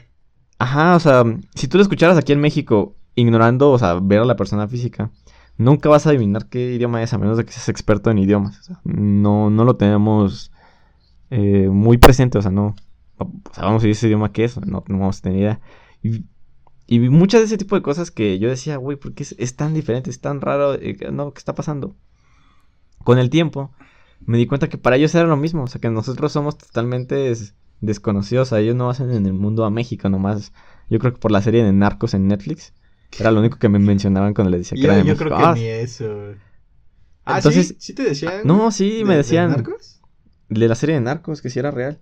Ajá, 0.58 0.96
o 0.96 1.00
sea, 1.00 1.24
si 1.54 1.68
tú 1.68 1.76
lo 1.76 1.82
escucharas 1.82 2.16
aquí 2.16 2.32
en 2.32 2.40
México, 2.40 2.96
ignorando, 3.14 3.70
o 3.70 3.78
sea, 3.78 3.94
ver 4.00 4.20
a 4.20 4.24
la 4.24 4.36
persona 4.36 4.66
física, 4.68 5.10
nunca 5.58 5.88
vas 5.88 6.06
a 6.06 6.10
adivinar 6.10 6.48
qué 6.48 6.74
idioma 6.74 7.02
es, 7.02 7.12
a 7.12 7.18
menos 7.18 7.36
de 7.36 7.44
que 7.44 7.52
seas 7.52 7.68
experto 7.68 8.10
en 8.10 8.18
idiomas. 8.18 8.58
O 8.60 8.62
sea, 8.62 8.80
no, 8.84 9.50
no 9.50 9.64
lo 9.64 9.76
tenemos 9.76 10.50
eh, 11.30 11.68
muy 11.70 11.98
presente, 11.98 12.38
o 12.38 12.42
sea, 12.42 12.50
no. 12.50 12.74
O 13.18 13.30
sea, 13.52 13.64
vamos 13.64 13.82
a 13.82 13.86
decir 13.86 13.90
ese 13.90 14.06
idioma 14.08 14.32
que 14.32 14.44
es, 14.44 14.56
no, 14.58 14.84
no 14.86 14.98
vamos 14.98 15.18
a 15.18 15.22
tener 15.22 15.38
idea. 15.40 15.60
Y, 16.02 16.24
y 16.86 17.00
muchas 17.10 17.40
de 17.40 17.46
ese 17.46 17.58
tipo 17.58 17.74
de 17.76 17.82
cosas 17.82 18.10
que 18.10 18.38
yo 18.38 18.48
decía, 18.48 18.76
güey, 18.76 18.96
¿por 18.96 19.12
qué 19.12 19.22
es, 19.24 19.34
es 19.38 19.56
tan 19.56 19.74
diferente, 19.74 20.08
es 20.10 20.20
tan 20.20 20.40
raro? 20.40 20.74
eh, 20.74 20.96
no, 21.12 21.32
¿qué 21.32 21.38
está 21.38 21.54
pasando? 21.54 21.96
Con 23.04 23.18
el 23.18 23.28
tiempo, 23.30 23.72
me 24.20 24.38
di 24.38 24.46
cuenta 24.46 24.68
que 24.68 24.78
para 24.78 24.96
ellos 24.96 25.14
era 25.14 25.26
lo 25.26 25.36
mismo, 25.36 25.64
o 25.64 25.66
sea, 25.66 25.80
que 25.80 25.90
nosotros 25.90 26.32
somos 26.32 26.56
totalmente 26.58 27.30
desconocidos, 27.80 28.48
o 28.48 28.50
sea, 28.50 28.60
ellos 28.60 28.74
no 28.76 28.88
hacen 28.90 29.10
en 29.10 29.26
el 29.26 29.32
mundo 29.34 29.64
a 29.64 29.70
México 29.70 30.08
nomás. 30.08 30.52
Yo 30.88 30.98
creo 30.98 31.12
que 31.12 31.18
por 31.18 31.30
la 31.32 31.42
serie 31.42 31.64
de 31.64 31.72
Narcos 31.72 32.14
en 32.14 32.28
Netflix, 32.28 32.72
era 33.18 33.30
lo 33.30 33.40
único 33.40 33.58
que 33.58 33.68
me 33.68 33.78
mencionaban 33.78 34.34
cuando 34.34 34.50
les 34.50 34.60
decía 34.60 34.76
que 34.76 34.82
Yo, 34.82 34.88
era 34.88 34.94
de 34.96 35.00
yo 35.00 35.06
México. 35.14 35.24
creo 35.26 35.38
que 35.38 35.44
Ah, 35.44 35.54
ni 35.54 35.64
eso. 35.66 36.34
Ah, 37.24 37.38
Entonces- 37.38 37.68
¿sí? 37.68 37.76
¿Sí 37.78 37.92
te 37.94 38.02
decían? 38.04 38.42
no, 38.44 38.70
sí, 38.70 38.98
¿De- 38.98 39.04
me 39.04 39.10
de 39.12 39.16
decían 39.18 39.50
narcos? 39.50 40.00
de 40.48 40.68
la 40.68 40.74
serie 40.76 40.94
de 40.94 41.00
Narcos, 41.00 41.42
que 41.42 41.50
sí 41.50 41.58
era 41.58 41.70
real. 41.72 41.98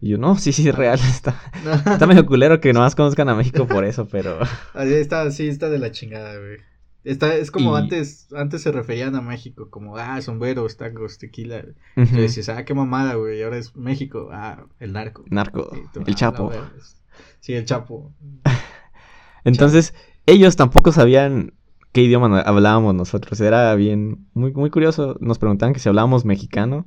Y 0.00 0.08
yo, 0.10 0.18
no, 0.18 0.36
sí, 0.36 0.52
sí, 0.52 0.68
es 0.68 0.74
real. 0.74 0.98
Está, 1.08 1.40
está 1.92 2.06
medio 2.06 2.26
culero 2.26 2.60
que 2.60 2.72
nomás 2.72 2.94
conozcan 2.96 3.28
a 3.28 3.34
México 3.36 3.66
por 3.68 3.84
eso, 3.84 4.08
pero... 4.08 4.38
Así 4.74 4.94
está, 4.94 5.30
sí, 5.30 5.46
está 5.48 5.68
de 5.70 5.78
la 5.78 5.92
chingada, 5.92 6.36
güey. 6.38 6.58
Está, 7.04 7.34
es 7.36 7.50
como 7.50 7.76
Y- 7.76 7.80
antes, 7.82 8.28
antes 8.34 8.62
se 8.62 8.72
referían 8.72 9.14
a 9.14 9.20
México, 9.20 9.68
como, 9.70 9.96
ah, 9.98 10.20
sombreros, 10.22 10.76
tacos, 10.78 11.18
tequila. 11.18 11.62
Ujú. 11.96 12.16
Y 12.16 12.20
decías, 12.20 12.48
ah, 12.48 12.64
qué 12.64 12.72
mamada, 12.74 13.14
güey, 13.14 13.38
y 13.38 13.42
ahora 13.42 13.58
es 13.58 13.76
México, 13.76 14.30
ah, 14.32 14.64
el 14.80 14.92
narco. 14.94 15.22
Narco, 15.28 15.68
tú, 15.92 16.00
el 16.00 16.06
"Ah, 16.12 16.14
Chapo. 16.14 16.48
verga". 16.48 16.72
Sí, 17.40 17.52
el 17.52 17.64
Chapo. 17.66 18.12
Entonces, 19.44 19.94
ellos 20.26 20.56
tampoco 20.56 20.92
sabían 20.92 21.52
qué 21.92 22.02
idioma 22.02 22.40
hablábamos 22.40 22.94
nosotros. 22.94 23.40
Era 23.40 23.74
bien, 23.74 24.26
muy, 24.32 24.52
muy 24.52 24.70
curioso. 24.70 25.16
Nos 25.20 25.38
preguntaban 25.38 25.74
que 25.74 25.80
si 25.80 25.88
hablábamos 25.88 26.24
mexicano. 26.24 26.86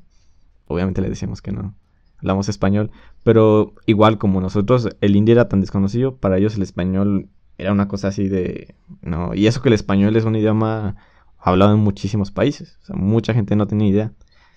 Obviamente 0.65 1.01
le 1.01 1.10
decíamos 1.10 1.41
que 1.41 1.51
no. 1.51 1.75
Hablamos 2.17 2.49
español. 2.49 2.91
Pero 3.23 3.75
igual 3.86 4.17
como 4.17 4.41
nosotros, 4.41 4.89
el 5.01 5.15
hindi 5.15 5.32
era 5.32 5.47
tan 5.47 5.62
desconocido, 5.62 6.17
para 6.17 6.38
ellos 6.38 6.56
el 6.56 6.63
español 6.63 7.30
era 7.57 7.71
una 7.71 7.87
cosa 7.87 8.09
así 8.09 8.27
de... 8.27 8.75
No, 9.01 9.33
y 9.33 9.47
eso 9.47 9.61
que 9.61 9.69
el 9.69 9.73
español 9.73 10.15
es 10.15 10.25
un 10.25 10.35
idioma 10.35 10.95
hablado 11.39 11.73
en 11.73 11.79
muchísimos 11.79 12.31
países. 12.31 12.77
O 12.83 12.85
sea, 12.85 12.95
mucha 12.95 13.33
gente 13.33 13.55
no 13.55 13.67
tenía 13.67 13.87
idea. 13.87 14.11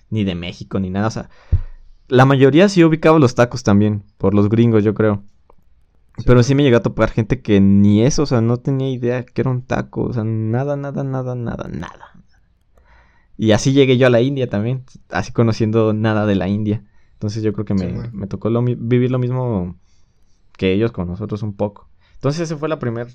Ni 0.09 0.23
de 0.23 0.35
México, 0.35 0.79
ni 0.79 0.89
nada. 0.89 1.07
O 1.07 1.11
sea, 1.11 1.29
la 2.07 2.25
mayoría 2.25 2.69
sí 2.69 2.83
ubicaba 2.83 3.19
los 3.19 3.35
tacos 3.35 3.63
también. 3.63 4.03
Por 4.17 4.33
los 4.33 4.49
gringos, 4.49 4.83
yo 4.83 4.93
creo. 4.93 5.23
Pero 6.25 6.43
sí 6.43 6.55
me 6.55 6.63
llegó 6.63 6.77
a 6.77 6.81
topar 6.81 7.09
gente 7.09 7.41
que 7.41 7.61
ni 7.61 8.03
eso, 8.03 8.23
o 8.23 8.25
sea, 8.25 8.41
no 8.41 8.57
tenía 8.57 8.89
idea 8.89 9.23
que 9.23 9.41
era 9.41 9.49
un 9.49 9.61
taco, 9.61 10.03
o 10.03 10.13
sea, 10.13 10.23
nada, 10.23 10.75
nada, 10.75 11.03
nada, 11.03 11.35
nada, 11.35 11.67
nada. 11.69 12.11
Y 13.37 13.53
así 13.53 13.71
llegué 13.71 13.97
yo 13.97 14.07
a 14.07 14.09
la 14.11 14.21
India 14.21 14.49
también, 14.49 14.83
así 15.09 15.31
conociendo 15.31 15.93
nada 15.93 16.25
de 16.25 16.35
la 16.35 16.47
India. 16.47 16.83
Entonces 17.13 17.43
yo 17.43 17.53
creo 17.53 17.65
que 17.65 17.73
me, 17.73 17.89
Sí, 17.89 18.09
me 18.11 18.27
tocó 18.27 18.49
lo 18.49 18.61
vivir 18.61 19.09
lo 19.09 19.19
mismo 19.19 19.75
que 20.57 20.73
ellos 20.73 20.91
con 20.91 21.07
nosotros 21.07 21.41
un 21.43 21.53
poco. 21.53 21.87
Entonces 22.21 22.43
esa 22.43 22.57
fue 22.57 22.69
la 22.69 22.79
primera 22.79 23.09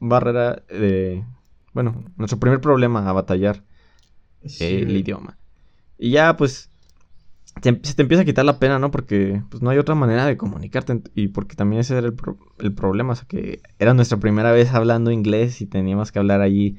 barrera 0.00 0.62
de, 0.68 1.24
bueno, 1.72 2.04
nuestro 2.16 2.40
primer 2.40 2.60
problema 2.60 3.08
a 3.08 3.12
batallar 3.12 3.64
Sí, 4.46 4.82
el 4.82 4.96
idioma. 4.96 5.38
Y 5.98 6.12
ya, 6.12 6.36
pues, 6.36 6.70
te 7.62 7.70
em- 7.70 7.80
se 7.82 7.94
te 7.94 8.02
empieza 8.02 8.22
a 8.22 8.26
quitar 8.26 8.44
la 8.44 8.58
pena, 8.58 8.78
¿no? 8.78 8.90
Porque 8.90 9.42
pues, 9.50 9.62
no 9.62 9.70
hay 9.70 9.78
otra 9.78 9.94
manera 9.94 10.26
de 10.26 10.36
comunicarte. 10.36 11.02
Y 11.14 11.28
porque 11.28 11.56
también 11.56 11.80
ese 11.80 11.96
era 11.98 12.06
el, 12.08 12.14
pro- 12.14 12.38
el 12.58 12.74
problema. 12.74 13.12
O 13.14 13.16
sea, 13.16 13.26
que 13.28 13.62
era 13.78 13.94
nuestra 13.94 14.18
primera 14.18 14.52
vez 14.52 14.72
hablando 14.74 15.10
inglés 15.12 15.60
y 15.60 15.66
teníamos 15.66 16.12
que 16.12 16.18
hablar 16.20 16.40
allí. 16.42 16.78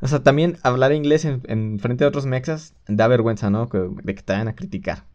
O 0.00 0.08
sea, 0.08 0.22
también 0.22 0.58
hablar 0.64 0.92
inglés 0.92 1.24
en, 1.26 1.42
en 1.46 1.78
frente 1.80 2.04
de 2.04 2.08
otros 2.08 2.26
mexas 2.26 2.74
da 2.88 3.08
vergüenza, 3.08 3.50
¿no? 3.50 3.68
Que- 3.68 3.88
de 4.04 4.14
que 4.14 4.22
te 4.22 4.32
vayan 4.34 4.48
a 4.48 4.56
criticar. 4.56 5.06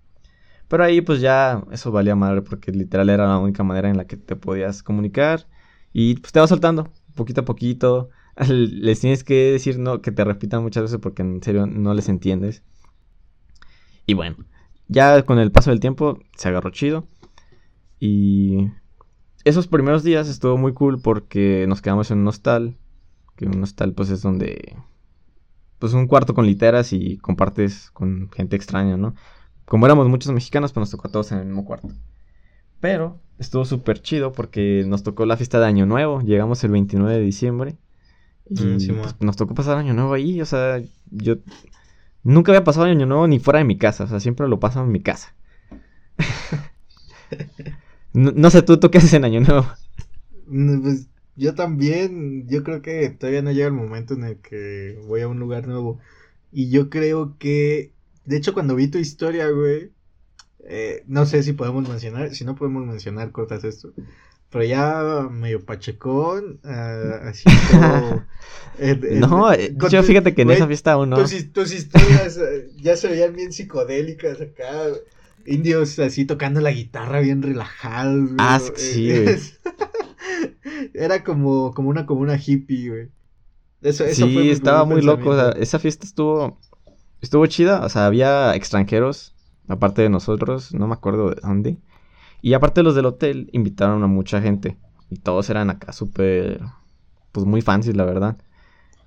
Pero 0.67 0.83
ahí, 0.83 1.01
pues 1.01 1.21
ya, 1.21 1.63
eso 1.71 1.91
valía 1.91 2.15
madre 2.15 2.41
porque 2.41 2.71
literal 2.71 3.09
era 3.09 3.27
la 3.27 3.37
única 3.37 3.63
manera 3.63 3.89
en 3.89 3.97
la 3.97 4.05
que 4.07 4.17
te 4.17 4.35
podías 4.35 4.83
comunicar. 4.83 5.47
Y 5.93 6.15
pues 6.15 6.33
te 6.33 6.39
vas 6.39 6.49
soltando, 6.49 6.91
poquito 7.15 7.41
a 7.41 7.45
poquito. 7.45 8.09
Les 8.47 8.99
tienes 8.99 9.23
que 9.23 9.51
decir 9.51 9.79
no, 9.79 10.01
que 10.01 10.11
te 10.11 10.23
repitan 10.23 10.63
muchas 10.63 10.83
veces 10.83 10.99
porque 10.99 11.21
en 11.21 11.41
serio 11.41 11.67
no 11.67 11.93
les 11.93 12.09
entiendes. 12.09 12.63
Y 14.05 14.15
bueno, 14.15 14.37
ya 14.87 15.23
con 15.23 15.39
el 15.39 15.51
paso 15.51 15.69
del 15.69 15.79
tiempo 15.79 16.19
se 16.35 16.49
agarró 16.49 16.71
chido. 16.71 17.05
Y 17.99 18.71
esos 19.45 19.67
primeros 19.67 20.03
días 20.03 20.27
estuvo 20.27 20.57
muy 20.57 20.73
cool 20.73 20.99
porque 21.01 21.65
nos 21.67 21.81
quedamos 21.81 22.11
en 22.11 22.19
un 22.19 22.27
hostal. 22.27 22.75
Que 23.35 23.45
un 23.45 23.63
hostal, 23.63 23.93
pues 23.93 24.09
es 24.09 24.21
donde. 24.21 24.75
Pues 25.79 25.93
un 25.93 26.07
cuarto 26.07 26.33
con 26.33 26.45
literas 26.45 26.93
y 26.93 27.17
compartes 27.17 27.91
con 27.91 28.29
gente 28.31 28.55
extraña, 28.55 28.97
¿no? 28.97 29.15
Como 29.65 29.85
éramos 29.85 30.07
muchos 30.07 30.31
mexicanos, 30.31 30.71
pues 30.71 30.81
nos 30.81 30.91
tocó 30.91 31.07
a 31.07 31.11
todos 31.11 31.31
en 31.31 31.39
el 31.39 31.45
mismo 31.45 31.65
cuarto. 31.65 31.89
Pero 32.79 33.19
estuvo 33.39 33.65
súper 33.65 34.01
chido 34.01 34.31
porque 34.31 34.83
nos 34.87 35.03
tocó 35.03 35.25
la 35.25 35.37
fiesta 35.37 35.59
de 35.59 35.65
Año 35.67 35.85
Nuevo. 35.85 36.21
Llegamos 36.21 36.63
el 36.63 36.71
29 36.71 37.15
de 37.15 37.21
diciembre. 37.21 37.77
Y 38.49 38.57
Mm, 38.59 38.79
sí, 38.79 38.93
pues, 38.93 39.15
nos 39.21 39.37
tocó 39.37 39.55
pasar 39.55 39.77
Año 39.77 39.93
Nuevo 39.93 40.13
ahí. 40.15 40.41
O 40.41 40.45
sea, 40.47 40.81
yo 41.11 41.37
nunca 42.23 42.51
había 42.53 42.63
pasado 42.65 42.87
Año 42.87 43.05
Nuevo 43.07 43.27
ni 43.27 43.39
fuera 43.39 43.59
de 43.59 43.65
mi 43.65 43.77
casa. 43.77 44.05
O 44.05 44.07
sea, 44.07 44.19
siempre 44.21 44.47
lo 44.49 44.59
paso 44.59 44.81
en 44.83 44.91
mi 44.91 45.01
casa. 45.01 45.35
no, 48.13 48.31
no 48.35 48.49
sé, 48.49 48.61
¿tú, 48.61 48.79
¿tú 48.79 48.89
qué 48.91 48.97
haces 48.99 49.13
en 49.13 49.25
Año 49.25 49.41
Nuevo? 49.41 49.65
Mm, 50.45 50.81
Pues 50.81 51.09
yo 51.35 51.55
también, 51.55 52.47
yo 52.47 52.63
creo 52.63 52.81
que 52.81 53.09
todavía 53.09 53.41
no 53.41 53.51
llega 53.51 53.67
el 53.67 53.73
momento 53.73 54.13
en 54.13 54.23
el 54.23 54.41
que 54.41 54.99
voy 55.07 55.21
a 55.21 55.27
un 55.27 55.39
lugar 55.39 55.67
nuevo. 55.67 55.99
Y 56.51 56.69
yo 56.69 56.89
creo 56.89 57.37
que, 57.39 57.93
de 58.25 58.37
hecho, 58.37 58.53
cuando 58.53 58.75
vi 58.75 58.87
tu 58.89 58.97
historia, 58.99 59.49
güey, 59.49 59.91
eh, 60.67 61.03
no 61.07 61.25
sé 61.25 61.43
si 61.43 61.53
podemos 61.53 61.87
mencionar, 61.87 62.33
si 62.33 62.45
no 62.45 62.55
podemos 62.55 62.85
mencionar, 62.85 63.31
cortas 63.31 63.63
esto. 63.63 63.91
Pero 64.49 64.65
ya 64.65 65.27
medio 65.31 65.65
pachecón, 65.65 66.59
ah, 66.63 67.21
así 67.23 67.43
en- 68.79 69.19
No, 69.19 69.51
eh, 69.51 69.75
yo 69.89 70.03
fíjate 70.03 70.35
que 70.35 70.43
en 70.43 70.51
esa 70.51 70.67
fiesta 70.67 70.91
aún 70.93 71.09
no. 71.09 71.17
tus, 71.17 71.33
his- 71.33 71.51
tus 71.53 71.73
historias 71.73 72.37
eh, 72.37 72.69
ya 72.77 72.95
se 72.95 73.07
veían 73.07 73.33
bien 73.35 73.51
psicodélicas 73.51 74.39
acá. 74.41 74.71
Indios 75.45 75.99
así 75.99 76.23
tocando 76.25 76.61
la 76.61 76.71
guitarra 76.71 77.19
bien 77.19 77.41
relajados. 77.41 78.31
Ah, 78.37 78.61
sí, 78.75 79.09
Eh. 79.11 79.37
Era 80.93 81.23
como, 81.23 81.73
como 81.73 81.89
una 81.89 82.05
comuna 82.05 82.37
hippie, 82.37 82.89
güey. 82.89 83.07
Eso, 83.81 84.05
eso 84.05 84.27
sí, 84.27 84.33
fue 84.33 84.43
mi 84.43 84.49
estaba 84.49 84.85
muy 84.85 85.01
loco. 85.01 85.29
O 85.29 85.33
sea, 85.33 85.43
pensamiento. 85.45 85.63
esa 85.63 85.79
fiesta 85.79 86.05
estuvo, 86.05 86.59
estuvo 87.21 87.45
chida. 87.47 87.81
O 87.83 87.89
sea, 87.89 88.05
había 88.05 88.55
extranjeros, 88.55 89.32
aparte 89.67 90.01
de 90.01 90.09
nosotros, 90.09 90.73
no 90.73 90.87
me 90.87 90.93
acuerdo 90.93 91.29
de 91.29 91.41
dónde. 91.41 91.77
Y 92.41 92.53
aparte 92.53 92.83
los 92.83 92.95
del 92.95 93.05
hotel, 93.05 93.49
invitaron 93.53 94.03
a 94.03 94.07
mucha 94.07 94.41
gente. 94.41 94.77
Y 95.09 95.17
todos 95.17 95.49
eran 95.49 95.69
acá 95.69 95.93
súper, 95.93 96.61
pues 97.31 97.45
muy 97.45 97.61
fancy, 97.61 97.93
la 97.93 98.05
verdad. 98.05 98.37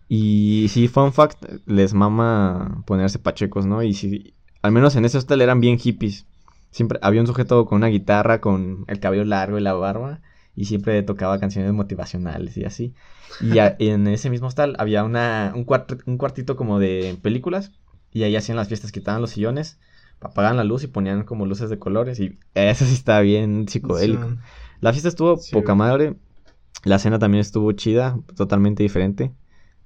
Y 0.09 0.67
sí, 0.69 0.89
fun 0.89 1.13
fact, 1.13 1.45
les 1.67 1.93
mama 1.95 2.83
ponerse 2.87 3.19
pachecos, 3.19 3.67
¿no? 3.67 3.83
Y 3.83 3.93
sí, 3.95 4.35
al 4.63 4.73
menos 4.73 4.95
en 4.97 5.05
ese 5.05 5.19
hostel 5.19 5.41
eran 5.41 5.61
bien 5.61 5.79
hippies. 5.79 6.27
Siempre 6.71 6.99
había 7.03 7.21
un 7.21 7.27
sujeto 7.27 7.65
con 7.67 7.77
una 7.77 7.89
guitarra, 7.89 8.41
con 8.41 8.85
el 8.89 9.01
cabello 9.01 9.25
largo 9.25 9.59
y 9.59 9.63
la 9.63 9.73
barba. 9.73 10.21
Y 10.55 10.67
siempre 10.67 11.03
tocaba 11.03 11.39
canciones 11.41 11.73
motivacionales 11.73 12.57
y 12.57 12.65
así. 12.65 12.95
Y 13.43 13.59
a- 13.59 13.77
en 13.81 14.07
ese 14.07 14.31
mismo 14.31 14.47
hostal 14.47 14.77
había 14.79 15.05
una, 15.05 15.53
un, 15.55 15.67
cuart- 15.67 16.03
un 16.07 16.19
cuartito 16.19 16.57
como 16.57 16.79
de 16.79 17.19
películas. 17.21 17.73
Y 18.13 18.23
ahí 18.23 18.37
hacían 18.37 18.57
las 18.57 18.69
fiestas, 18.69 18.93
quitaban 18.93 19.21
los 19.21 19.31
sillones, 19.31 19.79
apagaban 20.21 20.57
la 20.57 20.65
luz 20.65 20.83
y 20.85 20.89
ponían 20.89 21.25
como 21.25 21.47
luces 21.47 21.71
de 21.71 21.79
colores. 21.79 22.21
Y 22.21 22.39
eso 22.55 22.85
sí 22.85 22.95
estaba 22.95 23.21
bien 23.21 23.69
psicodélico. 23.69 24.29
Sí. 24.29 24.37
La 24.81 24.93
fiesta 24.93 25.09
estuvo 25.09 25.37
Sí, 25.39 25.55
poca 25.55 25.75
madre. 25.75 26.17
La 26.85 26.99
cena 26.99 27.19
también 27.19 27.41
estuvo 27.41 27.73
chida, 27.73 28.19
totalmente 28.37 28.83
diferente. 28.83 29.33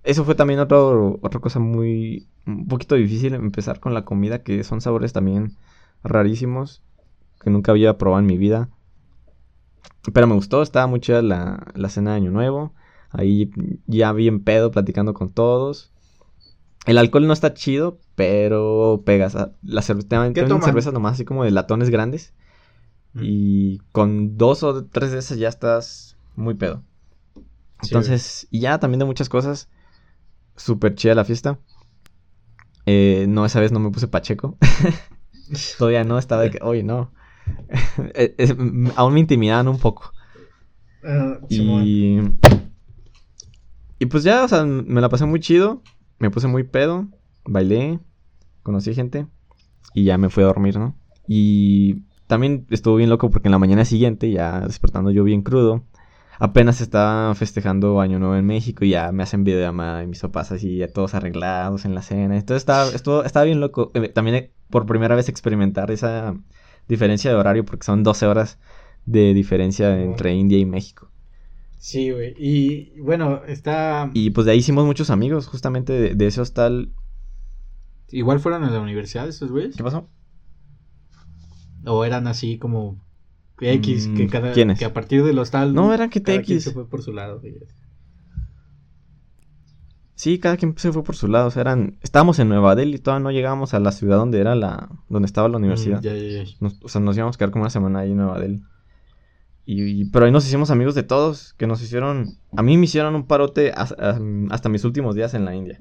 Eso 0.03 0.25
fue 0.25 0.35
también 0.35 0.61
otro, 0.61 1.19
otra 1.23 1.41
cosa 1.41 1.61
muy, 1.61 2.29
un 2.47 2.67
poquito 2.67 2.95
difícil 2.95 3.35
empezar 3.35 3.81
con 3.81 3.95
la 3.95 4.05
comida, 4.05 4.43
que 4.43 4.65
son 4.65 4.81
sabores 4.81 5.13
también 5.13 5.57
rarísimos, 6.03 6.83
que 7.41 7.51
nunca 7.51 7.73
había 7.73 7.99
probado 7.99 8.21
en 8.21 8.27
mi 8.27 8.39
vida. 8.39 8.71
Pero 10.13 10.27
me 10.27 10.35
gustó, 10.35 10.63
estaba 10.63 10.87
muy 10.87 11.01
chida 11.01 11.23
la, 11.23 11.67
la 11.75 11.89
cena 11.89 12.13
de 12.13 12.17
Año 12.17 12.31
Nuevo. 12.31 12.75
Ahí 13.11 13.51
ya 13.87 14.13
bien 14.13 14.43
pedo, 14.43 14.71
platicando 14.71 15.15
con 15.15 15.31
todos. 15.31 15.93
El 16.87 16.99
alcohol 16.99 17.27
no 17.27 17.33
está 17.33 17.53
chido, 17.55 17.99
pero 18.15 19.03
pegas. 19.05 19.37
a- 19.37 19.53
La 19.63 19.83
cerveza, 19.83 20.09
cervezas 20.65 20.93
nomás 20.93 21.13
así 21.15 21.25
como 21.25 21.45
de 21.45 21.51
latones 21.51 21.91
grandes. 21.91 22.33
Mm. 23.13 23.21
Y 23.23 23.79
con 23.93 24.37
dos 24.39 24.63
o 24.63 24.85
tres 24.85 25.11
de 25.13 25.19
esas 25.19 25.39
ya 25.39 25.49
estás 25.49 26.17
muy 26.37 26.55
pedo. 26.55 26.83
Sí, 27.83 27.89
Entonces, 27.89 28.47
y 28.51 28.61
ya 28.61 28.79
también 28.79 28.99
de 29.01 29.05
muchas 29.05 29.29
cosas. 29.29 29.69
Súper 30.57 30.95
chida 30.95 31.15
la 31.15 31.25
fiesta. 31.25 31.59
Eh, 32.87 33.27
no, 33.29 33.45
esa 33.47 33.61
vez 33.61 33.73
no 33.73 33.81
me 33.81 33.91
puse 33.91 34.09
pacheco. 34.09 34.57
Todavía 35.79 36.05
no, 36.05 36.19
estaba 36.19 36.43
de 36.43 36.51
que, 36.51 36.59
oye, 36.63 36.83
no. 36.83 37.13
Eh, 38.15 38.35
eh, 38.39 38.55
m- 38.57 38.93
aún 38.97 39.15
me 39.15 39.21
intimidaban 39.21 39.67
un 39.69 39.79
poco. 39.79 40.13
Ah. 41.03 41.39
Y. 41.49 42.21
Y 43.99 44.07
pues 44.07 44.23
ya, 44.25 44.45
o 44.45 44.49
sea, 44.49 44.65
me 44.65 45.01
la 45.01 45.09
pasé 45.09 45.27
muy 45.27 45.41
chido. 45.41 45.83
Me 46.21 46.31
puse 46.31 46.47
muy 46.47 46.63
pedo. 46.63 47.09
Bailé. 47.45 47.99
Conocí 48.63 48.95
gente. 48.95 49.27
Y 49.95 50.05
ya 50.05 50.19
me 50.19 50.31
fui 50.31 50.45
a 50.45 50.47
dormir, 50.47 50.79
¿no? 50.79 50.95
Y 51.27 52.05
también 52.29 52.67
estuvo 52.71 52.97
bien 52.97 53.11
loco 53.11 53.31
porque 53.31 53.49
en 53.49 53.53
la 53.53 53.59
mañana 53.59 53.85
siguiente, 53.85 54.31
ya 54.31 54.61
despertando 54.61 55.11
yo 55.11 55.25
bien 55.25 55.43
crudo. 55.43 55.83
Apenas 56.39 56.81
estaba 56.81 57.35
festejando 57.35 58.01
Año 58.01 58.19
Nuevo 58.19 58.37
en 58.37 58.47
México 58.47 58.85
y 58.85 58.91
ya 58.91 59.13
me 59.13 59.23
hacen 59.23 59.45
videollamada 59.45 60.03
y 60.05 60.07
mis 60.07 60.21
papás 60.21 60.53
así, 60.53 60.77
ya 60.77 60.89
todos 60.89 61.15
arreglados 61.15 61.85
en 61.85 61.95
la 61.95 62.03
cena. 62.03 62.37
Entonces 62.37 62.63
estaba, 62.63 62.89
estuvo, 62.91 63.25
estaba 63.25 63.45
bien 63.45 63.61
loco. 63.61 63.91
Eh, 63.95 64.09
También 64.09 64.37
eh, 64.37 64.53
por 64.71 64.87
primera 64.87 65.15
vez 65.15 65.29
experimentar 65.29 65.91
esa 65.91 66.35
diferencia 66.89 67.31
de 67.31 67.37
horario 67.37 67.65
porque 67.65 67.85
son 67.85 68.03
12 68.03 68.27
horas 68.27 68.59
de 69.07 69.35
diferencia 69.35 70.01
entre 70.01 70.35
India 70.35 70.59
y 70.59 70.67
México. 70.67 71.10
Sí, 71.83 72.11
güey. 72.11 72.35
Y 72.39 73.01
bueno, 73.01 73.41
está. 73.47 74.11
Y 74.13 74.31
pues 74.31 74.45
de 74.45 74.53
ahí 74.53 74.59
hicimos 74.59 74.85
muchos 74.85 75.09
amigos, 75.09 75.47
justamente 75.47 75.95
de, 75.95 76.15
de 76.15 76.27
ese 76.27 76.43
hostal. 76.43 76.93
Igual 78.11 78.39
fueron 78.39 78.65
a 78.65 78.71
la 78.71 78.81
universidad 78.81 79.27
esos 79.27 79.51
güeyes. 79.51 79.77
¿Qué 79.77 79.83
pasó? 79.83 80.07
O 81.87 82.05
eran 82.05 82.27
así 82.27 82.59
como 82.59 83.03
X, 83.61 84.09
Mm, 84.09 84.17
que 84.17 84.27
cada. 84.27 84.53
¿quiénes? 84.53 84.79
Que 84.79 84.85
a 84.85 84.93
partir 84.93 85.25
del 85.25 85.39
hostal. 85.39 85.73
No, 85.75 85.95
eran 85.95 86.11
que 86.11 86.21
TX. 86.21 86.65
se 86.65 86.73
fue 86.73 86.87
por 86.87 87.03
su 87.03 87.15
lado. 87.15 87.41
güey. 87.41 87.55
Sí, 90.17 90.39
cada 90.39 90.59
quien 90.59 90.77
se 90.77 90.93
fue 90.93 91.03
por 91.03 91.17
su 91.17 91.29
lado. 91.29 91.49
O 91.49 91.51
sea, 91.51 91.63
eran. 91.63 91.97
Estábamos 92.03 92.39
en 92.41 92.51
Nueva 92.51 92.75
Delhi, 92.75 92.99
todavía 92.99 93.23
no 93.25 93.31
llegábamos 93.31 93.73
a 93.73 93.81
la 93.81 93.91
ciudad 93.93 94.19
donde 94.19 94.39
era 94.39 94.55
la. 94.55 94.91
donde 95.09 95.25
estaba 95.25 95.49
la 95.49 95.57
universidad. 95.57 96.01
Mm, 96.01 96.05
ya, 96.05 96.15
ya, 96.15 96.45
ya. 96.45 96.51
Nos- 96.61 96.79
o 96.83 96.89
sea, 96.89 97.01
nos 97.01 97.17
íbamos 97.17 97.37
a 97.37 97.39
quedar 97.39 97.51
como 97.53 97.63
una 97.63 97.71
semana 97.71 98.01
ahí 98.01 98.11
en 98.11 98.19
Nueva 98.19 98.39
Delhi. 98.39 98.63
Y, 99.73 100.07
pero 100.07 100.25
ahí 100.27 100.33
nos 100.33 100.45
hicimos 100.47 100.73
amigos 100.73 100.97
de 100.97 101.05
todos, 101.05 101.55
que 101.55 101.69
nos 101.69 101.81
hicieron... 101.81 102.39
A 102.57 102.63
mí 102.63 102.77
me 102.77 102.87
hicieron 102.87 103.15
un 103.15 103.25
parote 103.29 103.73
hasta 103.73 104.69
mis 104.69 104.85
últimos 104.85 105.15
días 105.15 105.33
en 105.35 105.45
la 105.45 105.55
India. 105.55 105.81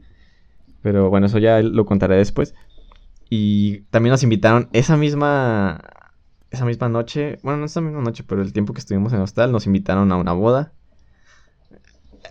Pero 0.84 1.10
bueno, 1.10 1.26
eso 1.26 1.40
ya 1.40 1.60
lo 1.64 1.86
contaré 1.88 2.16
después. 2.18 2.54
Y 3.32 3.80
también 3.90 4.12
nos 4.12 4.22
invitaron 4.22 4.70
esa 4.74 4.96
misma... 4.96 5.82
Esa 6.52 6.66
misma 6.66 6.88
noche, 6.90 7.40
bueno, 7.42 7.60
no 7.60 7.66
esa 7.66 7.82
misma 7.82 8.02
noche, 8.02 8.24
pero 8.28 8.42
el 8.44 8.54
tiempo 8.54 8.74
que 8.74 8.80
estuvimos 8.80 9.12
en 9.14 9.22
hostal, 9.22 9.52
nos 9.52 9.66
invitaron 9.66 10.12
a 10.12 10.18
una 10.18 10.34
boda. 10.34 10.72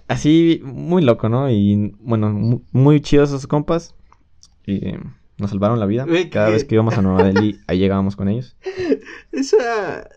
Así, 0.07 0.61
muy 0.65 1.03
loco, 1.03 1.29
¿no? 1.29 1.51
Y 1.51 1.95
bueno, 2.01 2.31
mu- 2.31 2.63
muy 2.73 3.01
chidos 3.01 3.31
esos 3.31 3.47
compas. 3.47 3.95
Y 4.65 4.87
eh, 4.89 5.01
nos 5.39 5.51
salvaron 5.51 5.79
la 5.81 5.87
vida. 5.87 6.05
Cada 6.31 6.51
vez 6.51 6.65
que 6.65 6.75
íbamos 6.77 6.97
a 6.99 7.03
Nueva 7.03 7.25
Delhi, 7.25 7.59
ahí 7.67 7.79
llegábamos 7.79 8.17
con 8.17 8.29
ellos. 8.29 8.57
Esa. 9.33 10.09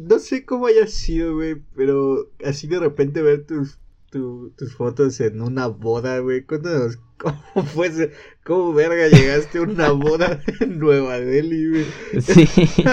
No 0.00 0.18
sé 0.18 0.44
cómo 0.44 0.66
haya 0.66 0.86
sido, 0.86 1.34
güey, 1.34 1.56
pero 1.74 2.30
así 2.44 2.66
de 2.66 2.78
repente 2.78 3.22
ver 3.22 3.44
tus, 3.46 3.78
tu- 4.10 4.50
tus 4.56 4.74
fotos 4.74 5.20
en 5.20 5.40
una 5.42 5.66
boda, 5.66 6.18
güey. 6.20 6.44
Cuéntanos 6.44 6.98
cómo 7.18 7.66
fue 7.66 8.12
¿Cómo 8.44 8.72
verga 8.72 9.08
llegaste 9.08 9.58
a 9.58 9.62
una 9.62 9.90
boda 9.92 10.40
en 10.60 10.78
Nueva 10.78 11.18
Delhi, 11.20 11.70
güey? 11.70 11.86
Sí. 12.20 12.46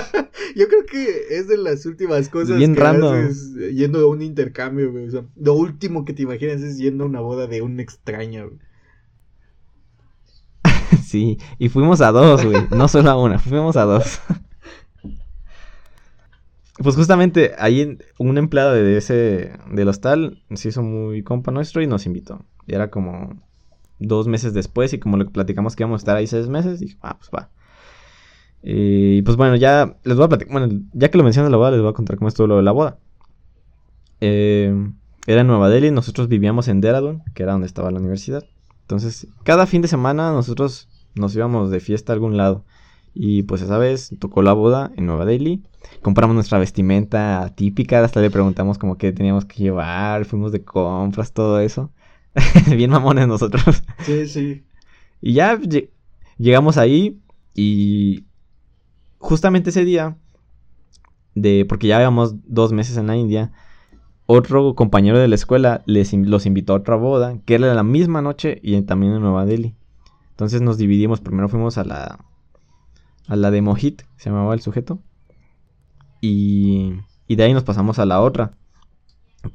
Yo 0.55 0.67
creo 0.67 0.85
que 0.89 1.25
es 1.37 1.47
de 1.47 1.57
las 1.57 1.85
últimas 1.85 2.29
cosas 2.29 2.57
Bien 2.57 2.73
que 2.73 2.81
random. 2.81 3.13
haces 3.25 3.53
yendo 3.75 3.99
a 3.99 4.07
un 4.07 4.21
intercambio, 4.21 4.91
güey. 4.91 5.07
O 5.07 5.11
sea, 5.11 5.25
lo 5.35 5.53
último 5.53 6.03
que 6.05 6.13
te 6.13 6.23
imaginas 6.23 6.61
es 6.61 6.77
yendo 6.77 7.03
a 7.03 7.07
una 7.07 7.19
boda 7.21 7.47
de 7.47 7.61
un 7.61 7.79
extraño, 7.79 8.47
güey. 8.49 8.59
Sí, 11.05 11.37
y 11.57 11.69
fuimos 11.69 12.01
a 12.01 12.11
dos, 12.11 12.43
güey. 12.45 12.67
No 12.71 12.87
solo 12.87 13.09
a 13.09 13.21
una, 13.21 13.39
fuimos 13.39 13.77
a 13.77 13.83
dos. 13.83 14.19
Pues 16.81 16.95
justamente 16.95 17.53
ahí 17.57 17.97
un 18.19 18.37
empleado 18.37 18.73
de 18.73 18.97
ese 18.97 19.51
del 19.71 19.87
hostal 19.87 20.43
se 20.53 20.69
hizo 20.69 20.83
muy 20.83 21.23
compa 21.23 21.51
nuestro 21.51 21.81
y 21.81 21.87
nos 21.87 22.05
invitó. 22.05 22.45
Y 22.67 22.75
era 22.75 22.89
como 22.89 23.41
dos 23.99 24.27
meses 24.27 24.53
después 24.53 24.93
y 24.93 24.99
como 24.99 25.17
lo 25.17 25.29
platicamos 25.29 25.75
que 25.75 25.83
íbamos 25.83 25.99
a 25.99 26.03
estar 26.03 26.17
ahí 26.17 26.27
seis 26.27 26.47
meses, 26.47 26.79
dije, 26.79 26.97
ah, 27.01 27.17
pues 27.17 27.31
va. 27.35 27.49
Eh, 28.61 29.15
Y 29.17 29.21
pues 29.23 29.37
bueno, 29.37 29.55
ya 29.55 29.97
les 30.03 30.15
voy 30.17 30.25
a 30.25 30.29
platicar, 30.29 30.51
bueno, 30.51 30.81
ya 30.93 31.09
que 31.09 31.17
lo 31.17 31.23
mencioné 31.23 31.49
la 31.49 31.57
boda, 31.57 31.71
les 31.71 31.81
voy 31.81 31.89
a 31.89 31.93
contar 31.93 32.17
cómo 32.17 32.27
estuvo 32.27 32.47
lo 32.47 32.57
de 32.57 32.63
la 32.63 32.71
boda. 32.71 32.99
Eh, 34.21 34.73
era 35.25 35.41
en 35.41 35.47
Nueva 35.47 35.69
Delhi, 35.69 35.91
nosotros 35.91 36.27
vivíamos 36.27 36.67
en 36.67 36.81
Dehradun, 36.81 37.23
que 37.33 37.43
era 37.43 37.53
donde 37.53 37.67
estaba 37.67 37.91
la 37.91 37.99
universidad. 37.99 38.43
Entonces, 38.81 39.27
cada 39.43 39.65
fin 39.65 39.81
de 39.81 39.87
semana 39.87 40.31
nosotros 40.31 40.89
nos 41.15 41.35
íbamos 41.35 41.71
de 41.71 41.79
fiesta 41.79 42.13
a 42.13 42.15
algún 42.15 42.37
lado. 42.37 42.63
Y 43.19 43.41
pues 43.43 43.63
esa 43.63 43.79
vez 43.79 44.11
tocó 44.19 44.43
la 44.43 44.53
boda 44.53 44.91
en 44.95 45.07
Nueva 45.07 45.25
Delhi. 45.25 45.63
Compramos 46.03 46.35
nuestra 46.35 46.59
vestimenta 46.59 47.51
típica, 47.55 48.03
hasta 48.03 48.21
le 48.21 48.29
preguntamos 48.29 48.77
como 48.77 48.97
qué 48.99 49.11
teníamos 49.11 49.45
que 49.45 49.63
llevar, 49.63 50.25
fuimos 50.25 50.51
de 50.51 50.63
compras, 50.63 51.33
todo 51.33 51.59
eso. 51.59 51.91
Bien 52.75 52.91
mamones 52.91 53.27
nosotros. 53.27 53.81
Sí, 53.99 54.27
sí. 54.27 54.63
Y 55.19 55.33
ya 55.33 55.57
lle- 55.57 55.89
llegamos 56.37 56.77
ahí 56.77 57.19
y 57.55 58.25
justamente 59.17 59.71
ese 59.71 59.83
día, 59.83 60.15
de, 61.33 61.65
porque 61.67 61.87
ya 61.87 61.97
llevamos 61.97 62.35
dos 62.45 62.71
meses 62.71 62.97
en 62.97 63.07
la 63.07 63.17
India, 63.17 63.51
otro 64.27 64.75
compañero 64.75 65.17
de 65.17 65.27
la 65.27 65.35
escuela 65.35 65.81
les, 65.87 66.13
in- 66.13 66.29
los 66.29 66.45
invitó 66.45 66.73
a 66.73 66.77
otra 66.77 66.95
boda, 66.95 67.39
que 67.45 67.55
era 67.55 67.73
la 67.73 67.83
misma 67.83 68.21
noche 68.21 68.59
y 68.61 68.79
también 68.83 69.13
en 69.13 69.21
Nueva 69.21 69.45
Delhi. 69.45 69.75
Entonces 70.31 70.61
nos 70.61 70.77
dividimos, 70.77 71.19
primero 71.19 71.49
fuimos 71.49 71.79
a 71.79 71.83
la, 71.83 72.19
a 73.27 73.35
la 73.35 73.51
de 73.51 73.61
Mohit, 73.61 74.03
se 74.17 74.29
llamaba 74.29 74.53
el 74.53 74.61
sujeto, 74.61 74.99
y, 76.21 76.93
y 77.27 77.35
de 77.35 77.43
ahí 77.43 77.53
nos 77.53 77.63
pasamos 77.63 77.99
a 77.99 78.05
la 78.05 78.21
otra. 78.21 78.53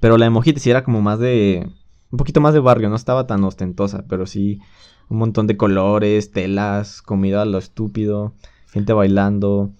Pero 0.00 0.16
la 0.16 0.26
de 0.26 0.30
Mohit 0.30 0.58
sí 0.58 0.70
era 0.70 0.84
como 0.84 1.02
más 1.02 1.18
de, 1.18 1.68
un 2.10 2.16
poquito 2.16 2.40
más 2.40 2.54
de 2.54 2.60
barrio, 2.60 2.88
no 2.88 2.96
estaba 2.96 3.26
tan 3.26 3.42
ostentosa, 3.44 4.04
pero 4.08 4.26
sí 4.26 4.60
un 5.08 5.18
montón 5.18 5.46
de 5.46 5.56
colores, 5.56 6.30
telas, 6.32 7.02
comida 7.02 7.42
a 7.42 7.44
lo 7.44 7.58
estúpido, 7.58 8.34
gente 8.70 8.92
bailando. 8.92 9.72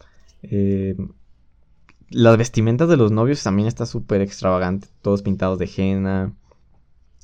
eh, 0.42 0.96
las 2.10 2.36
vestimentas 2.36 2.88
de 2.88 2.98
los 2.98 3.10
novios 3.10 3.42
también 3.42 3.68
está 3.68 3.86
súper 3.86 4.20
extravagante, 4.20 4.88
todos 5.00 5.22
pintados 5.22 5.58
de 5.58 5.70
henna. 5.74 6.34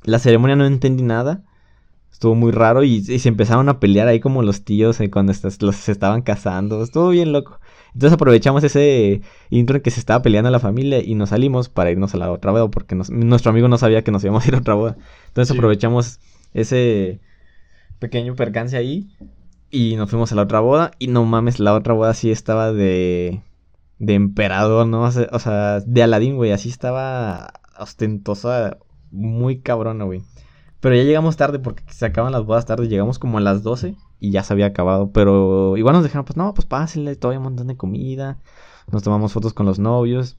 La 0.05 0.19
ceremonia 0.19 0.57
no 0.57 0.65
entendí 0.65 1.03
nada, 1.03 1.45
estuvo 2.19 2.35
muy 2.35 2.51
raro 2.51 2.83
y, 2.83 2.97
y 2.97 3.19
se 3.21 3.29
empezaron 3.29 3.69
a 3.69 3.79
pelear 3.79 4.09
ahí 4.09 4.19
como 4.19 4.43
los 4.43 4.65
tíos 4.65 4.99
eh, 4.99 5.09
cuando 5.09 5.33
los, 5.61 5.77
se 5.77 5.93
estaban 5.93 6.23
casando, 6.23 6.83
estuvo 6.83 7.11
bien 7.11 7.31
loco. 7.31 7.61
Entonces 7.95 8.13
aprovechamos 8.15 8.65
ese 8.65 9.23
intro 9.51 9.77
en 9.77 9.83
que 9.83 9.93
se 9.93 10.01
estaba 10.01 10.21
peleando 10.21 10.51
la 10.51 10.59
familia 10.59 10.99
y 11.01 11.15
nos 11.15 11.29
salimos 11.29 11.69
para 11.69 11.93
irnos 11.93 12.15
a 12.15 12.19
la 12.19 12.33
otra 12.33 12.51
boda 12.51 12.69
porque 12.73 12.97
nos- 12.97 13.09
nuestro 13.11 13.51
amigo 13.51 13.69
no 13.69 13.79
sabía 13.79 14.03
que 14.03 14.11
nos 14.11 14.25
íbamos 14.25 14.45
a 14.45 14.49
ir 14.49 14.57
a 14.57 14.59
otra 14.59 14.75
boda. 14.75 14.97
Entonces 15.29 15.53
Sí. 15.53 15.59
aprovechamos 15.59 16.19
ese 16.55 17.21
pequeño 18.01 18.35
percance 18.35 18.77
ahí 18.77 19.09
y 19.71 19.95
nos 19.95 20.11
fuimos 20.11 20.33
a 20.33 20.35
la 20.35 20.43
otra 20.43 20.59
boda 20.59 20.91
y 20.99 21.07
no 21.07 21.25
mames, 21.25 21.61
la 21.61 21.73
otra 21.73 21.95
boda 21.95 22.15
sí 22.15 22.33
estaba 22.33 22.73
de 22.73 23.43
de 24.01 24.15
emperador, 24.15 24.89
¿no? 24.89 25.03
O 25.03 25.11
sea, 25.13 25.29
o 25.31 25.39
sea, 25.39 25.79
de 25.81 26.03
Aladín, 26.03 26.35
güey, 26.35 26.51
así 26.51 26.69
estaba 26.69 27.53
ostentosa, 27.79 28.79
muy 29.13 29.61
cabrona, 29.61 30.05
güey. 30.05 30.23
Pero 30.81 30.95
ya 30.95 31.03
llegamos 31.03 31.37
tarde 31.37 31.59
porque 31.59 31.83
se 31.91 32.07
acaban 32.07 32.33
las 32.33 32.45
bodas 32.45 32.67
tarde, 32.67 32.89
llegamos 32.89 33.19
como 33.19 33.39
a 33.39 33.41
las 33.41 33.63
12 33.63 33.97
y 34.21 34.31
ya 34.31 34.43
se 34.45 34.53
había 34.53 34.67
acabado, 34.67 35.11
pero 35.13 35.77
igual 35.77 35.95
nos 35.95 36.05
dejaron, 36.05 36.25
pues 36.25 36.37
no, 36.37 36.55
pues 36.55 36.67
pásenle, 36.67 37.17
todavía 37.17 37.39
un 37.39 37.45
montón 37.45 37.67
de 37.67 37.77
comida. 37.77 38.39
Nos 38.91 39.03
tomamos 39.03 39.33
fotos 39.33 39.53
con 39.53 39.67
los 39.67 39.79
novios. 39.79 40.37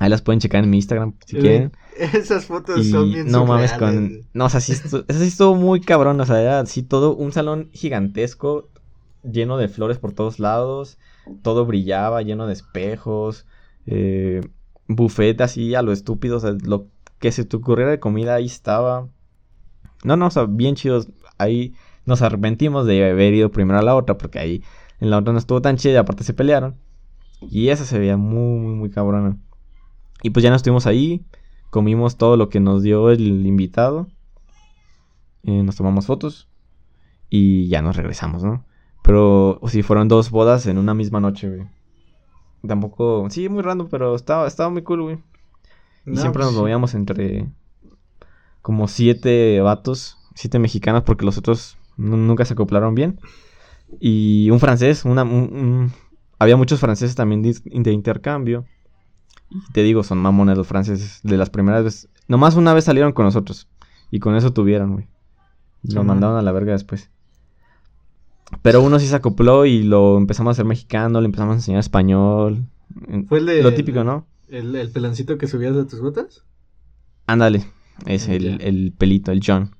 Ahí 0.00 0.08
las 0.08 0.22
pueden 0.22 0.40
checar 0.40 0.64
en 0.64 0.70
mi 0.70 0.78
Instagram 0.78 1.14
si 1.24 1.36
Sí, 1.36 1.42
quieren. 1.42 1.72
Esas 1.98 2.46
fotos 2.46 2.80
Y 2.80 2.90
son 2.90 3.10
bien 3.10 3.30
no 3.30 3.46
mames 3.46 3.72
con... 3.74 4.22
No, 4.32 4.46
o 4.46 4.48
sea, 4.48 4.60
sí, 4.60 4.72
eso 4.72 5.04
sí 5.08 5.24
estuvo 5.24 5.54
muy 5.54 5.80
cabrón. 5.80 6.20
O 6.20 6.26
sea, 6.26 6.40
era 6.40 6.60
así 6.60 6.82
todo 6.82 7.14
un 7.14 7.32
salón 7.32 7.70
gigantesco, 7.72 8.68
lleno 9.22 9.56
de 9.56 9.68
flores 9.68 9.98
por 9.98 10.12
todos 10.12 10.38
lados. 10.38 10.98
Todo 11.42 11.64
brillaba, 11.66 12.22
lleno 12.22 12.46
de 12.46 12.52
espejos. 12.54 13.46
Eh, 13.86 14.40
buffet 14.88 15.40
así 15.40 15.74
a 15.74 15.82
lo 15.82 15.92
estúpido. 15.92 16.38
O 16.38 16.40
sea, 16.40 16.54
lo 16.64 16.86
que 17.18 17.30
se 17.32 17.44
te 17.44 17.56
ocurriera 17.56 17.90
de 17.90 18.00
comida 18.00 18.34
ahí 18.34 18.46
estaba. 18.46 19.08
No, 20.04 20.16
no, 20.16 20.26
o 20.26 20.30
sea, 20.30 20.44
bien 20.44 20.76
chidos. 20.76 21.08
Ahí 21.38 21.74
nos 22.06 22.22
arrepentimos 22.22 22.86
de 22.86 23.10
haber 23.10 23.34
ido 23.34 23.50
primero 23.50 23.78
a 23.78 23.82
la 23.82 23.96
otra, 23.96 24.16
porque 24.16 24.38
ahí 24.38 24.62
en 25.00 25.10
la 25.10 25.18
otra 25.18 25.32
no 25.32 25.38
estuvo 25.38 25.60
tan 25.60 25.76
chida 25.76 25.94
y 25.94 25.96
aparte 25.96 26.22
se 26.24 26.34
pelearon. 26.34 26.76
Y 27.40 27.68
esa 27.68 27.84
se 27.84 27.98
veía 27.98 28.16
muy, 28.16 28.58
muy, 28.60 28.74
muy 28.74 28.90
cabrona. 28.90 29.36
Y 30.22 30.30
pues 30.30 30.42
ya 30.42 30.50
nos 30.50 30.58
estuvimos 30.58 30.86
ahí, 30.86 31.24
comimos 31.70 32.16
todo 32.16 32.36
lo 32.36 32.48
que 32.48 32.60
nos 32.60 32.82
dio 32.82 33.10
el 33.10 33.44
invitado, 33.44 34.06
eh, 35.42 35.62
nos 35.62 35.76
tomamos 35.76 36.06
fotos 36.06 36.48
y 37.28 37.68
ya 37.68 37.82
nos 37.82 37.96
regresamos, 37.96 38.42
¿no? 38.44 38.64
Pero 39.02 39.60
sí, 39.66 39.82
fueron 39.82 40.08
dos 40.08 40.30
bodas 40.30 40.66
en 40.66 40.78
una 40.78 40.94
misma 40.94 41.20
noche, 41.20 41.48
güey. 41.48 41.68
Tampoco, 42.66 43.26
sí, 43.28 43.50
muy 43.50 43.62
random, 43.62 43.88
pero 43.90 44.14
estaba, 44.14 44.46
estaba 44.46 44.70
muy 44.70 44.82
cool, 44.82 45.02
güey. 45.02 45.18
Y 46.06 46.10
No, 46.12 46.16
siempre 46.20 46.40
pues 46.40 46.46
nos 46.46 46.54
sí. 46.54 46.60
movíamos 46.60 46.94
entre 46.94 47.46
como 48.64 48.88
siete 48.88 49.60
vatos, 49.60 50.16
siete 50.34 50.58
mexicanos, 50.58 51.02
porque 51.02 51.26
los 51.26 51.36
otros 51.36 51.76
nu- 51.98 52.16
nunca 52.16 52.46
se 52.46 52.54
acoplaron 52.54 52.94
bien. 52.94 53.20
Y 54.00 54.48
un 54.50 54.58
francés, 54.58 55.04
una, 55.04 55.22
un- 55.22 55.30
un- 55.54 55.92
había 56.38 56.56
muchos 56.56 56.80
franceses 56.80 57.14
también 57.14 57.42
de, 57.42 57.54
de 57.62 57.92
intercambio. 57.92 58.64
Y 59.50 59.60
te 59.74 59.82
digo, 59.82 60.02
son 60.02 60.16
mamones 60.16 60.56
los 60.56 60.66
franceses. 60.66 61.20
De 61.22 61.36
las 61.36 61.50
primeras 61.50 61.84
veces, 61.84 62.08
nomás 62.26 62.56
una 62.56 62.72
vez 62.72 62.84
salieron 62.84 63.12
con 63.12 63.26
nosotros. 63.26 63.68
Y 64.10 64.18
con 64.18 64.34
eso 64.34 64.54
tuvieron, 64.54 64.94
güey. 64.94 65.08
Sí, 65.86 65.92
Lo 65.92 66.00
man. 66.00 66.06
mandaron 66.16 66.38
a 66.38 66.42
la 66.42 66.50
verga 66.52 66.72
después. 66.72 67.10
Pero 68.62 68.80
uno 68.80 68.98
sí 68.98 69.06
se 69.08 69.14
acopló 69.16 69.66
y 69.66 69.82
lo 69.82 70.16
empezamos 70.16 70.50
a 70.50 70.52
hacer 70.52 70.64
mexicano, 70.64 71.20
le 71.20 71.26
empezamos 71.26 71.52
a 71.52 71.56
enseñar 71.56 71.80
español. 71.80 72.64
Fue 73.28 73.40
el 73.40 73.46
de- 73.46 73.62
Lo 73.62 73.74
típico, 73.74 74.04
¿no? 74.04 74.26
¿El, 74.48 74.74
el 74.74 74.90
pelancito 74.90 75.36
que 75.36 75.46
subías 75.48 75.76
de 75.76 75.84
tus 75.84 76.00
botas? 76.00 76.44
Ándale, 77.26 77.66
es 78.06 78.28
Ya. 78.38 78.56
el, 78.56 78.60
el 78.62 78.92
pelito, 78.96 79.32
el 79.32 79.40
John. 79.44 79.76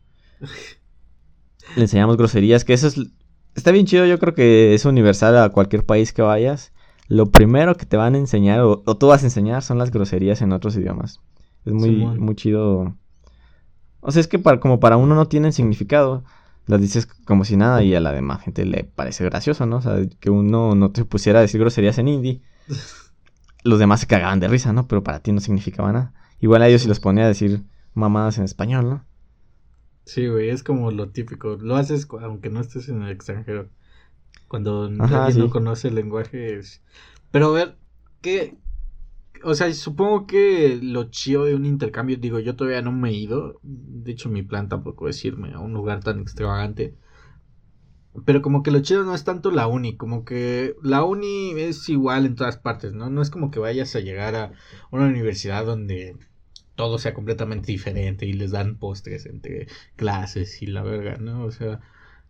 Le 1.77 1.83
enseñamos 1.83 2.17
groserías, 2.17 2.65
que 2.65 2.73
eso 2.75 2.87
es... 2.89 3.01
Está 3.55 3.71
bien 3.71 3.87
chido, 3.87 4.05
yo 4.07 4.19
creo 4.19 4.35
que 4.35 4.75
es 4.75 4.85
universal 4.85 5.39
a 5.39 5.49
cualquier 5.51 5.85
país 5.87 6.13
que 6.13 6.23
vayas. 6.23 6.73
Lo 7.09 7.31
primero 7.31 7.77
que 7.77 7.87
te 7.87 7.97
van 7.97 8.15
a 8.15 8.19
enseñar, 8.19 8.61
o, 8.61 8.83
o 8.85 8.97
tú 8.97 9.07
vas 9.09 9.23
a 9.23 9.27
enseñar, 9.27 9.63
son 9.63 9.79
las 9.79 9.91
groserías 9.91 10.43
en 10.43 10.53
otros 10.53 10.77
idiomas. 10.77 11.21
Es 11.65 11.73
muy, 11.73 11.91
Simón. 11.91 12.19
muy 12.19 12.35
chido. 12.35 12.97
O 14.01 14.11
sea, 14.13 14.21
es 14.21 14.29
que 14.29 14.39
para, 14.39 14.61
como 14.61 14.81
para 14.81 14.97
uno 14.97 15.15
no 15.15 15.27
tienen 15.29 15.53
significado, 15.53 16.25
las 16.67 16.81
dices 16.81 17.07
como 17.07 17.45
si 17.45 17.57
nada 17.57 17.83
y 17.83 17.95
a 17.95 18.01
la 18.01 18.13
demás 18.13 18.43
gente 18.43 18.65
le 18.65 18.85
parece 18.85 19.25
gracioso, 19.25 19.67
¿no? 19.67 19.77
O 19.77 19.83
sea, 19.83 19.97
que 20.21 20.31
uno 20.31 20.75
no 20.75 20.91
te 20.93 21.05
pusiera 21.05 21.39
a 21.39 21.43
decir 21.43 21.61
groserías 21.61 21.99
en 21.99 22.09
hindi. 22.09 22.43
Los 23.65 23.79
demás 23.79 24.01
se 24.01 24.07
cagaban 24.07 24.41
de 24.41 24.49
risa, 24.49 24.73
¿no? 24.73 24.87
Pero 24.89 25.03
para 25.03 25.21
ti 25.21 25.33
no 25.33 25.41
significaba 25.41 25.93
nada. 25.93 26.13
Igual 26.41 26.63
a 26.63 26.69
ellos 26.69 26.83
si 26.83 26.89
los 26.89 27.01
ponía 27.01 27.25
a 27.25 27.29
decir 27.29 27.63
mamadas 27.95 28.39
en 28.39 28.45
español, 28.45 28.89
¿no? 28.91 29.07
Sí, 30.07 30.27
güey, 30.29 30.51
es 30.51 30.63
como 30.63 30.91
lo 30.91 31.11
típico. 31.11 31.57
Lo 31.57 31.77
haces 31.77 32.07
aunque 32.21 32.51
no 32.51 32.61
estés 32.61 32.89
en 32.89 33.03
el 33.03 33.11
extranjero. 33.11 33.71
Cuando 34.49 34.91
Ajá, 34.99 35.15
alguien 35.15 35.39
no 35.39 35.51
sí. 35.51 35.51
conoce 35.51 35.89
el 35.89 35.97
lenguaje. 35.97 36.59
es- 36.59 36.83
Pero 37.31 37.49
a 37.49 37.53
ver, 37.53 37.79
¿qué? 38.23 38.59
O 39.45 39.55
sea, 39.55 39.73
supongo 39.75 40.27
que 40.27 40.79
lo 40.83 41.05
chido 41.11 41.45
de 41.47 41.55
un 41.57 41.67
intercambio, 41.67 42.17
digo, 42.19 42.41
yo 42.41 42.57
todavía 42.57 42.83
no 42.83 42.93
me 42.93 43.11
he 43.11 43.15
ido. 43.15 43.61
De 43.63 44.13
hecho, 44.13 44.29
mi 44.31 44.43
plan 44.43 44.69
tampoco 44.69 45.09
es 45.09 45.25
irme 45.25 45.55
a 45.55 45.61
un 45.61 45.75
lugar 45.75 46.03
tan 46.05 46.21
extravagante. 46.21 46.97
Pero 48.25 48.43
como 48.43 48.63
que 48.63 48.71
lo 48.71 48.81
chido 48.81 49.03
no 49.05 49.15
es 49.15 49.25
tanto 49.25 49.51
la 49.51 49.67
uni, 49.67 49.97
como 49.97 50.25
que 50.25 50.77
la 50.83 51.03
uni 51.05 51.51
es 51.61 51.89
igual 51.89 52.27
en 52.27 52.37
todas 52.37 52.57
partes, 52.57 52.93
¿no? 52.93 53.11
No 53.11 53.21
es 53.23 53.31
como 53.31 53.51
que 53.51 53.59
vayas 53.59 53.97
a 53.97 54.01
llegar 54.01 54.37
a 54.37 54.53
una 54.93 55.07
universidad 55.07 55.67
donde 55.67 56.17
todo 56.75 56.99
sea 56.99 57.15
completamente 57.15 57.69
diferente 57.73 58.27
y 58.27 58.33
les 58.33 58.51
dan 58.51 58.77
postres 58.77 59.27
entre 59.27 59.69
clases 59.97 60.63
y 60.63 60.67
la 60.67 60.83
verga, 60.83 61.17
¿no? 61.19 61.45
O 61.45 61.51
sea, 61.51 61.81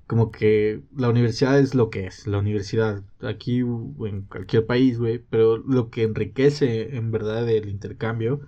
como 0.06 0.30
que 0.30 0.82
la 0.96 1.08
universidad 1.08 1.58
es 1.58 1.74
lo 1.74 1.90
que 1.90 2.06
es, 2.06 2.26
la 2.26 2.38
universidad 2.38 3.02
aquí 3.22 3.60
en 3.60 4.22
cualquier 4.28 4.66
país, 4.66 4.98
güey, 4.98 5.18
pero 5.18 5.56
lo 5.58 5.90
que 5.90 6.02
enriquece 6.02 6.96
en 6.96 7.10
verdad 7.10 7.48
el 7.48 7.68
intercambio 7.68 8.40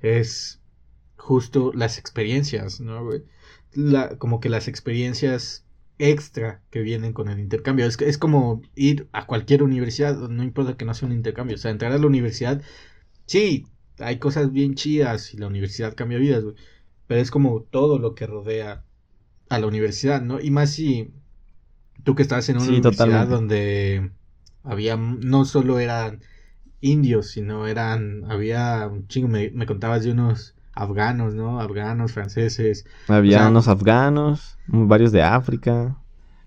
es 0.00 0.60
justo 1.16 1.72
las 1.74 1.98
experiencias, 1.98 2.80
¿no? 2.80 3.08
La, 3.74 4.16
como 4.18 4.40
que 4.40 4.48
las 4.48 4.68
experiencias 4.68 5.64
extra 5.98 6.62
que 6.70 6.80
vienen 6.80 7.12
con 7.12 7.28
el 7.28 7.38
intercambio. 7.38 7.86
Es, 7.86 8.00
es 8.00 8.18
como 8.18 8.62
ir 8.74 9.08
a 9.12 9.26
cualquier 9.26 9.62
universidad, 9.62 10.16
no 10.16 10.42
importa 10.42 10.76
que 10.76 10.84
no 10.84 10.94
sea 10.94 11.06
un 11.08 11.14
intercambio. 11.14 11.56
O 11.56 11.58
sea, 11.58 11.70
entrar 11.70 11.92
a 11.92 11.98
la 11.98 12.06
universidad, 12.06 12.62
sí, 13.26 13.66
hay 14.02 14.18
cosas 14.18 14.52
bien 14.52 14.74
chidas 14.74 15.32
y 15.34 15.38
la 15.38 15.46
universidad 15.46 15.94
cambia 15.94 16.18
vidas, 16.18 16.42
güey. 16.44 16.54
Pero 17.06 17.20
es 17.20 17.30
como 17.30 17.62
todo 17.62 17.98
lo 17.98 18.14
que 18.14 18.26
rodea 18.26 18.84
a 19.48 19.58
la 19.58 19.66
universidad, 19.66 20.22
¿no? 20.22 20.40
Y 20.40 20.50
más 20.50 20.70
si 20.70 21.12
tú 22.04 22.14
que 22.14 22.22
estás 22.22 22.48
en 22.48 22.56
una 22.56 22.64
Sí, 22.66 22.70
universidad 22.72 23.04
totalmente. 23.06 23.34
donde 23.34 24.10
había, 24.64 24.96
no 24.96 25.44
solo 25.44 25.78
eran 25.78 26.20
indios, 26.80 27.28
sino 27.30 27.66
eran, 27.66 28.24
había 28.30 28.88
un 28.90 29.06
chingo, 29.08 29.28
me, 29.28 29.50
me 29.50 29.66
contabas 29.66 30.02
de 30.04 30.12
unos 30.12 30.54
afganos, 30.72 31.34
¿no? 31.34 31.60
Afganos, 31.60 32.12
franceses. 32.12 32.86
Había 33.08 33.36
O 33.38 33.40
sea- 33.40 33.48
unos 33.50 33.68
afganos, 33.68 34.58
varios 34.66 35.12
de 35.12 35.22
África, 35.22 35.96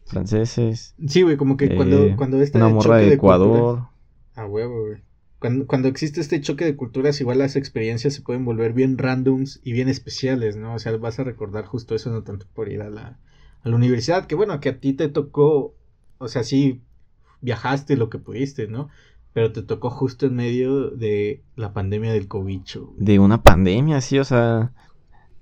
franceses, 0.06 0.96
Sí, 1.08 1.22
güey, 1.22 1.38
como 1.38 1.58
que 1.58 1.66
eh, 1.66 1.76
cuando, 1.76 2.16
cuando 2.16 2.42
este 2.42 2.58
una 2.58 2.70
morra 2.70 2.98
de 2.98 3.04
culturas- 3.04 3.14
Ecuador. 3.18 3.88
A 4.36 4.46
huevo, 4.46 4.88
güey. 4.88 5.02
Cuando, 5.68 5.88
existe 5.88 6.22
este 6.22 6.42
choque 6.42 6.66
de 6.66 6.76
culturas, 6.76 7.20
igual 7.22 7.40
las 7.40 7.56
experiencias 7.56 8.14
se 8.14 8.22
pueden 8.22 8.46
volver 8.46 8.74
bien 8.74 8.98
randoms 8.98 9.60
y 9.64 9.74
bien 9.74 9.90
especiales, 9.90 10.56
¿no? 10.56 10.74
O 10.74 10.80
sea, 10.80 10.96
vas 10.98 11.20
a 11.20 11.24
recordar 11.24 11.66
justo 11.66 11.96
eso, 11.96 12.10
no 12.12 12.24
tanto 12.24 12.46
por 12.54 12.70
ir 12.70 12.82
a 12.82 12.90
la, 12.90 13.20
a 13.64 13.70
la 13.70 13.76
universidad, 13.76 14.26
que 14.28 14.36
bueno, 14.36 14.60
que 14.60 14.70
a 14.70 14.80
ti 14.80 14.94
te 14.94 15.10
tocó, 15.10 15.76
o 16.18 16.28
sea, 16.28 16.44
sí, 16.44 16.82
viajaste 17.42 17.98
lo 17.98 18.10
que 18.10 18.18
pudiste, 18.18 18.68
¿no? 18.68 18.90
Pero 19.34 19.52
te 19.52 19.62
tocó 19.62 19.90
justo 19.90 20.26
en 20.26 20.36
medio 20.36 20.90
de 20.90 21.44
la 21.56 21.74
pandemia 21.74 22.14
del 22.14 22.28
cobicho. 22.28 22.94
de 22.98 23.20
una 23.20 23.44
pandemia, 23.44 24.02
sí, 24.02 24.18
o 24.20 24.24
sea, 24.24 24.72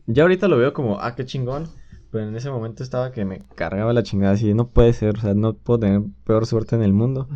ya 0.07 0.23
ahorita 0.23 0.47
lo 0.47 0.57
veo 0.57 0.73
como, 0.73 0.99
ah, 0.99 1.15
qué 1.15 1.25
chingón. 1.25 1.69
Pero 2.13 2.27
en 2.27 2.35
ese 2.35 2.51
momento 2.51 2.83
estaba 2.83 3.11
que 3.11 3.25
me 3.25 3.41
cargaba 3.55 3.91
la 3.91 4.03
chingada 4.03 4.35
así, 4.35 4.53
no 4.53 4.67
puede 4.67 4.93
ser, 4.93 5.17
o 5.17 5.21
sea, 5.21 5.33
no 5.33 5.53
puedo 5.53 5.79
tener 5.79 6.03
peor 6.23 6.45
suerte 6.45 6.75
en 6.75 6.83
el 6.83 6.93
mundo. 6.93 7.27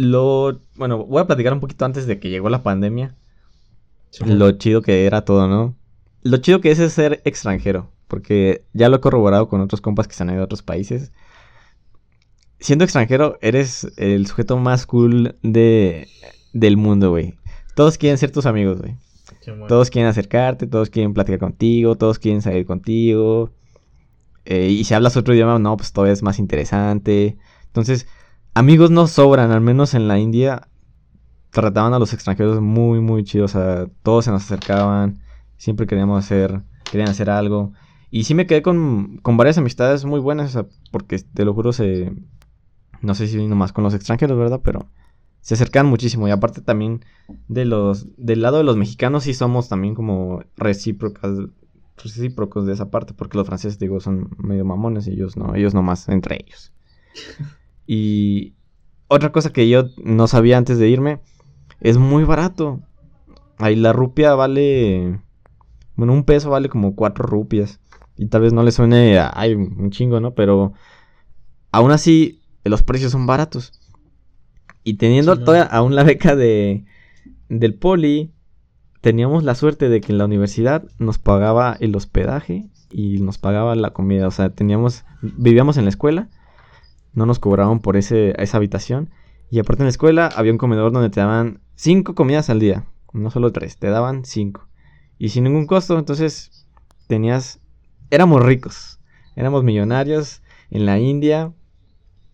Lo, 0.00 0.60
bueno, 0.76 1.04
voy 1.06 1.20
a 1.20 1.26
platicar 1.26 1.52
un 1.52 1.58
poquito 1.58 1.84
antes 1.84 2.06
de 2.06 2.20
que 2.20 2.30
llegó 2.30 2.48
la 2.50 2.62
pandemia. 2.62 3.16
lo 4.24 4.52
chido 4.52 4.80
que 4.80 5.06
era 5.06 5.24
todo, 5.24 5.48
¿no? 5.48 5.74
Lo 6.22 6.36
chido 6.36 6.60
que 6.60 6.70
es, 6.70 6.78
es 6.78 6.92
ser 6.92 7.20
extranjero, 7.24 7.90
porque 8.06 8.64
ya 8.72 8.88
lo 8.88 8.98
he 8.98 9.00
corroborado 9.00 9.48
con 9.48 9.60
otros 9.60 9.80
compas 9.80 10.06
que 10.06 10.14
se 10.14 10.22
han 10.22 10.30
ido 10.30 10.42
a 10.42 10.44
otros 10.44 10.62
países. 10.62 11.10
Siendo 12.60 12.84
extranjero, 12.84 13.38
eres 13.40 13.88
el 13.96 14.28
sujeto 14.28 14.56
más 14.56 14.86
cool 14.86 15.34
de, 15.42 16.06
del 16.52 16.76
mundo, 16.76 17.10
güey. 17.10 17.34
Todos 17.74 17.98
quieren 17.98 18.18
ser 18.18 18.30
tus 18.30 18.46
amigos, 18.46 18.80
güey. 18.80 18.94
Todos 19.66 19.90
quieren 19.90 20.08
acercarte, 20.08 20.68
todos 20.68 20.90
quieren 20.90 21.12
platicar 21.12 21.40
contigo, 21.40 21.96
todos 21.96 22.20
quieren 22.20 22.40
salir 22.40 22.66
contigo. 22.66 23.50
Eh, 24.44 24.68
y 24.68 24.84
si 24.84 24.94
hablas 24.94 25.16
otro 25.16 25.34
idioma, 25.34 25.58
no, 25.58 25.76
pues 25.76 25.92
todavía 25.92 26.12
es 26.12 26.22
más 26.22 26.38
interesante. 26.38 27.36
Entonces, 27.66 28.06
amigos 28.58 28.90
no 28.90 29.06
sobran, 29.06 29.52
al 29.52 29.60
menos 29.60 29.94
en 29.94 30.08
la 30.08 30.18
India 30.18 30.68
trataban 31.50 31.94
a 31.94 32.00
los 32.00 32.12
extranjeros 32.12 32.60
muy, 32.60 33.00
muy 33.00 33.22
chidos. 33.22 33.56
Todos 34.02 34.24
se 34.24 34.32
nos 34.32 34.42
acercaban, 34.42 35.20
siempre 35.56 35.86
queríamos 35.86 36.24
hacer, 36.24 36.62
querían 36.90 37.08
hacer 37.08 37.30
algo. 37.30 37.72
Y 38.10 38.24
sí 38.24 38.34
me 38.34 38.46
quedé 38.46 38.62
con, 38.62 39.18
con 39.18 39.36
varias 39.36 39.58
amistades 39.58 40.04
muy 40.04 40.18
buenas, 40.18 40.58
porque 40.90 41.18
te 41.18 41.44
lo 41.44 41.54
juro, 41.54 41.72
se, 41.72 42.12
no 43.00 43.14
sé 43.14 43.28
si 43.28 43.46
nomás 43.46 43.72
con 43.72 43.84
los 43.84 43.94
extranjeros, 43.94 44.36
¿verdad? 44.36 44.60
Pero 44.64 44.86
se 45.40 45.54
acercan 45.54 45.86
muchísimo. 45.86 46.26
Y 46.26 46.32
aparte 46.32 46.60
también 46.60 47.04
de 47.46 47.64
los, 47.64 48.08
del 48.16 48.42
lado 48.42 48.58
de 48.58 48.64
los 48.64 48.76
mexicanos 48.76 49.22
sí 49.22 49.34
somos 49.34 49.68
también 49.68 49.94
como 49.94 50.42
recíprocas, 50.56 51.30
recíprocos 51.96 52.66
de 52.66 52.72
esa 52.72 52.90
parte, 52.90 53.14
porque 53.14 53.38
los 53.38 53.46
franceses, 53.46 53.78
digo, 53.78 54.00
son 54.00 54.30
medio 54.38 54.64
mamones 54.64 55.06
y 55.06 55.12
ellos 55.12 55.36
no, 55.36 55.54
ellos 55.54 55.74
nomás 55.74 56.08
entre 56.08 56.44
ellos. 56.44 56.72
y 57.88 58.52
otra 59.08 59.32
cosa 59.32 59.50
que 59.50 59.66
yo 59.66 59.86
no 59.96 60.28
sabía 60.28 60.58
antes 60.58 60.78
de 60.78 60.90
irme, 60.90 61.20
es 61.80 61.96
muy 61.96 62.22
barato. 62.24 62.80
Ahí 63.56 63.76
la 63.76 63.94
rupia 63.94 64.34
vale, 64.34 65.20
bueno, 65.96 66.12
un 66.12 66.24
peso 66.24 66.50
vale 66.50 66.68
como 66.68 66.94
cuatro 66.94 67.24
rupias. 67.24 67.80
Y 68.18 68.26
tal 68.26 68.42
vez 68.42 68.52
no 68.52 68.62
le 68.62 68.72
suene, 68.72 69.18
ay, 69.18 69.54
un 69.54 69.90
chingo, 69.90 70.20
¿no? 70.20 70.34
Pero 70.34 70.74
aún 71.72 71.90
así, 71.90 72.42
los 72.62 72.82
precios 72.82 73.10
son 73.10 73.26
baratos. 73.26 73.72
Y 74.84 74.94
teniendo 74.94 75.38
toda 75.38 75.62
aún 75.62 75.94
la 75.94 76.02
beca 76.02 76.36
de, 76.36 76.84
del 77.48 77.74
poli, 77.74 78.32
teníamos 79.00 79.44
la 79.44 79.54
suerte 79.54 79.88
de 79.88 80.02
que 80.02 80.12
en 80.12 80.18
la 80.18 80.26
universidad 80.26 80.84
nos 80.98 81.16
pagaba 81.16 81.74
el 81.80 81.96
hospedaje 81.96 82.68
y 82.90 83.18
nos 83.20 83.38
pagaba 83.38 83.74
la 83.76 83.94
comida. 83.94 84.26
O 84.26 84.30
sea, 84.30 84.50
teníamos, 84.50 85.06
vivíamos 85.22 85.78
en 85.78 85.84
la 85.84 85.90
escuela, 85.90 86.28
no 87.18 87.26
nos 87.26 87.38
cobraban 87.38 87.80
por 87.80 87.96
ese, 87.96 88.34
esa 88.40 88.56
habitación. 88.56 89.10
Y 89.50 89.58
aparte 89.58 89.82
en 89.82 89.86
la 89.86 89.90
escuela 89.90 90.28
había 90.34 90.52
un 90.52 90.58
comedor 90.58 90.92
donde 90.92 91.10
te 91.10 91.20
daban 91.20 91.60
cinco 91.74 92.14
comidas 92.14 92.50
al 92.50 92.60
día, 92.60 92.86
no 93.12 93.30
solo 93.30 93.52
tres, 93.52 93.76
te 93.76 93.88
daban 93.88 94.24
cinco. 94.24 94.68
Y 95.18 95.30
sin 95.30 95.44
ningún 95.44 95.66
costo, 95.66 95.98
entonces 95.98 96.66
tenías, 97.06 97.60
éramos 98.10 98.42
ricos, 98.42 99.00
éramos 99.36 99.64
millonarios 99.64 100.42
en 100.70 100.86
la 100.86 100.98
India, 100.98 101.52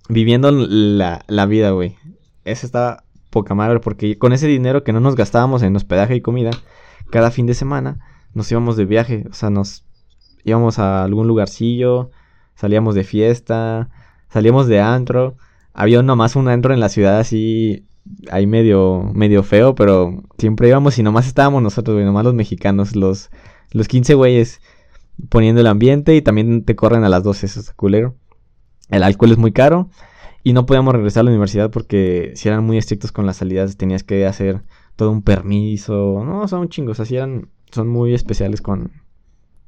viviendo 0.08 0.50
la, 0.50 1.24
la 1.28 1.46
vida, 1.46 1.70
güey 1.70 1.96
eso 2.44 2.66
está 2.66 3.04
poca 3.30 3.54
madre 3.54 3.80
porque 3.80 4.18
con 4.18 4.32
ese 4.32 4.46
dinero 4.46 4.84
que 4.84 4.92
no 4.92 5.00
nos 5.00 5.16
gastábamos 5.16 5.62
en 5.62 5.74
hospedaje 5.74 6.14
y 6.14 6.20
comida, 6.20 6.50
cada 7.10 7.30
fin 7.30 7.46
de 7.46 7.54
semana 7.54 7.98
nos 8.32 8.50
íbamos 8.50 8.76
de 8.76 8.84
viaje, 8.84 9.24
o 9.30 9.34
sea, 9.34 9.50
nos 9.50 9.84
íbamos 10.44 10.78
a 10.78 11.04
algún 11.04 11.26
lugarcillo, 11.26 12.10
salíamos 12.54 12.94
de 12.94 13.04
fiesta, 13.04 13.90
salíamos 14.34 14.66
de 14.66 14.80
antro, 14.80 15.36
había 15.72 16.02
nomás 16.02 16.34
un 16.34 16.48
antro 16.48 16.74
en 16.74 16.80
la 16.80 16.88
ciudad 16.88 17.20
así 17.20 17.86
ahí 18.32 18.48
medio 18.48 19.12
medio 19.14 19.44
feo, 19.44 19.76
pero 19.76 20.24
siempre 20.38 20.66
íbamos 20.66 20.98
y 20.98 21.04
nomás 21.04 21.28
estábamos 21.28 21.62
nosotros, 21.62 21.94
güey, 21.94 22.04
nomás 22.04 22.24
los 22.24 22.34
mexicanos, 22.34 22.96
los 22.96 23.30
los 23.70 23.86
15 23.86 24.14
güeyes 24.14 24.60
poniendo 25.28 25.60
el 25.60 25.68
ambiente 25.68 26.16
y 26.16 26.20
también 26.20 26.64
te 26.64 26.74
corren 26.74 27.04
a 27.04 27.08
las 27.08 27.22
12, 27.22 27.46
eso 27.46 27.60
es 27.60 27.72
culero. 27.74 28.16
El 28.90 29.04
alcohol 29.04 29.30
es 29.30 29.38
muy 29.38 29.52
caro 29.52 29.88
y 30.42 30.52
no 30.52 30.66
podíamos 30.66 30.94
regresar 30.94 31.20
a 31.20 31.24
la 31.24 31.30
universidad 31.30 31.70
porque 31.70 32.32
si 32.34 32.48
eran 32.48 32.64
muy 32.64 32.76
estrictos 32.76 33.12
con 33.12 33.26
las 33.26 33.36
salidas, 33.36 33.76
tenías 33.76 34.02
que 34.02 34.26
hacer 34.26 34.62
todo 34.96 35.12
un 35.12 35.22
permiso. 35.22 36.24
No, 36.24 36.48
son 36.48 36.68
chingos, 36.70 36.98
así 36.98 37.14
eran, 37.14 37.50
son 37.70 37.86
muy 37.86 38.14
especiales 38.14 38.60
con 38.60 38.90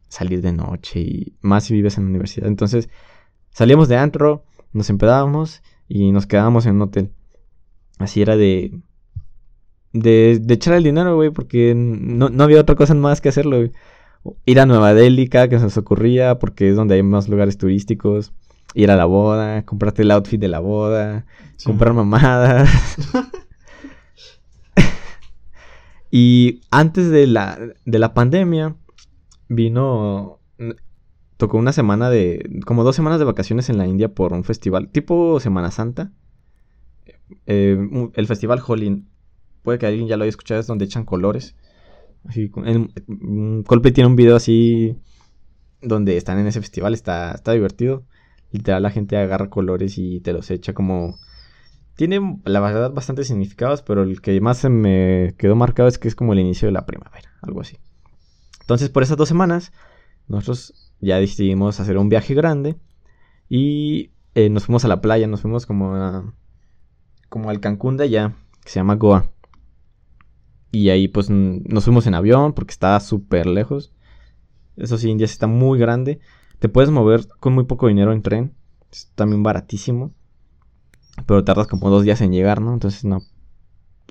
salir 0.09 0.43
de 0.43 0.51
noche 0.51 0.99
y 0.99 1.37
más 1.41 1.62
si 1.62 1.75
vives 1.75 1.99
en 1.99 2.05
la 2.05 2.11
universidad. 2.11 2.49
Entonces, 2.49 2.89
salíamos 3.51 3.89
de 3.89 3.97
antro, 3.97 4.45
nos 4.73 4.91
empedábamos 4.91 5.62
y 5.89 6.12
nos 6.12 6.27
quedábamos 6.27 6.67
en 6.67 6.77
un 6.77 6.83
hotel. 6.83 7.12
Así 7.99 8.23
era 8.23 8.37
de. 8.37 8.81
De, 9.93 10.39
de 10.43 10.55
echar 10.55 10.75
el 10.75 10.85
dinero, 10.85 11.17
güey, 11.17 11.31
porque 11.31 11.75
no, 11.75 12.29
no, 12.29 12.45
había 12.45 12.61
otra 12.61 12.75
cosa 12.75 12.95
más 12.95 13.21
que 13.21 13.31
hacerlo. 13.31 13.71
Ir 14.45 14.61
a 14.61 14.67
Nueva 14.67 14.93
Delhi 14.93 15.29
que 15.29 15.49
se 15.49 15.59
nos 15.59 15.79
ocurría, 15.79 16.39
porque 16.39 16.69
es 16.69 16.77
donde 16.77 16.97
hay 16.97 17.03
más 17.03 17.29
lugares 17.29 17.57
turísticos 17.57 18.33
ir 18.77 18.91
a 18.91 18.97
la 18.97 19.07
boda, 19.07 19.64
comprarte 19.64 20.03
el 20.03 20.11
outfit 20.11 20.39
de 20.39 20.49
la 20.49 20.61
boda, 20.61 21.25
comprar 21.64 21.95
mamadas. 21.95 22.69
y 26.11 26.61
antes 26.71 27.11
de 27.11 27.27
la, 27.27 27.59
de 27.87 27.99
la 27.99 28.12
pandemia, 28.12 28.77
vino, 29.49 30.41
tocó 31.37 31.59
una 31.59 31.72
semana 31.72 32.11
de, 32.11 32.61
como 32.64 32.84
dos 32.84 32.97
semanas 32.97 33.18
de 33.18 33.24
vacaciones 33.24 33.68
en 33.68 33.78
la 33.78 33.87
India 33.87 34.12
por 34.12 34.32
un 34.32 34.45
festival, 34.45 34.89
tipo 34.89 35.41
Semana 35.41 35.70
Santa. 35.70 36.12
Eh, 37.47 37.76
el 38.14 38.26
festival 38.26 38.62
Holi, 38.66 39.05
puede 39.62 39.78
que 39.78 39.87
alguien 39.87 40.09
ya 40.09 40.16
lo 40.16 40.22
haya 40.22 40.30
escuchado, 40.30 40.61
es 40.61 40.66
donde 40.66 40.84
echan 40.84 41.05
colores. 41.05 41.57
Así, 42.24 42.51
Coldplay 42.51 43.93
tiene 43.93 44.09
un 44.09 44.16
video 44.16 44.37
así 44.37 44.97
donde 45.80 46.16
están 46.16 46.39
en 46.39 46.47
ese 46.47 46.61
festival, 46.61 46.95
está, 46.95 47.32
está 47.32 47.53
divertido 47.53 48.05
literal 48.57 48.82
la 48.82 48.91
gente 48.91 49.16
agarra 49.16 49.51
colores 49.51 49.99
y 49.99 50.20
te 50.20 50.32
los 50.32 50.51
echa 50.51 50.72
como... 50.72 51.18
Tiene, 51.95 52.41
la 52.45 52.61
verdad, 52.61 52.93
bastantes 52.93 53.28
significados, 53.28 53.80
pero 53.80 54.03
el 54.03 54.20
que 54.20 54.39
más 54.43 54.59
se 54.59 54.68
me 54.68 55.34
quedó 55.39 55.57
marcado 55.57 55.89
es 55.89 55.99
que 55.99 56.09
es 56.09 56.14
como 56.14 56.34
el 56.34 56.41
inicio 56.41 56.66
de 56.66 56.72
la 56.72 56.84
primavera, 56.84 57.30
algo 57.41 57.62
así. 57.62 57.78
Entonces, 58.61 58.91
por 58.91 59.03
esas 59.03 59.16
dos 59.16 59.28
semanas, 59.28 59.72
nosotros 60.28 60.86
ya 61.01 61.18
decidimos 61.18 61.80
hacer 61.80 61.99
un 61.99 62.09
viaje 62.09 62.34
grande 62.34 62.76
y 63.49 64.11
eh, 64.34 64.49
nos 64.51 64.66
fuimos 64.66 64.84
a 64.84 64.88
la 64.88 65.01
playa, 65.01 65.26
nos 65.26 65.42
fuimos 65.42 65.66
como 65.66 65.94
a, 65.94 66.34
como 67.28 67.51
al 67.51 67.61
Cancún 67.61 67.97
de 67.97 68.05
allá, 68.05 68.34
que 68.62 68.70
se 68.70 68.80
llama 68.80 68.97
Goa. 68.97 69.30
Y 70.72 70.90
ahí 70.90 71.09
pues 71.09 71.30
nos 71.30 71.84
fuimos 71.84 72.07
en 72.07 72.14
avión 72.14 72.53
porque 72.53 72.72
estaba 72.72 73.01
súper 73.01 73.47
lejos. 73.47 73.92
Eso 74.76 74.99
sí, 74.99 75.11
India 75.11 75.24
está 75.24 75.47
muy 75.47 75.78
grande. 75.78 76.20
Te 76.59 76.68
puedes 76.68 76.90
mover 76.90 77.26
con 77.40 77.55
muy 77.55 77.64
poco 77.64 77.88
dinero 77.88 78.12
en 78.12 78.22
tren. 78.22 78.55
Es 78.92 79.11
también 79.14 79.42
baratísimo. 79.42 80.12
Pero 81.26 81.44
tardas 81.44 81.66
como 81.66 81.88
dos 81.88 82.05
días 82.05 82.20
en 82.20 82.32
llegar, 82.32 82.61
¿no? 82.61 82.74
Entonces, 82.74 83.05
no. 83.05 83.22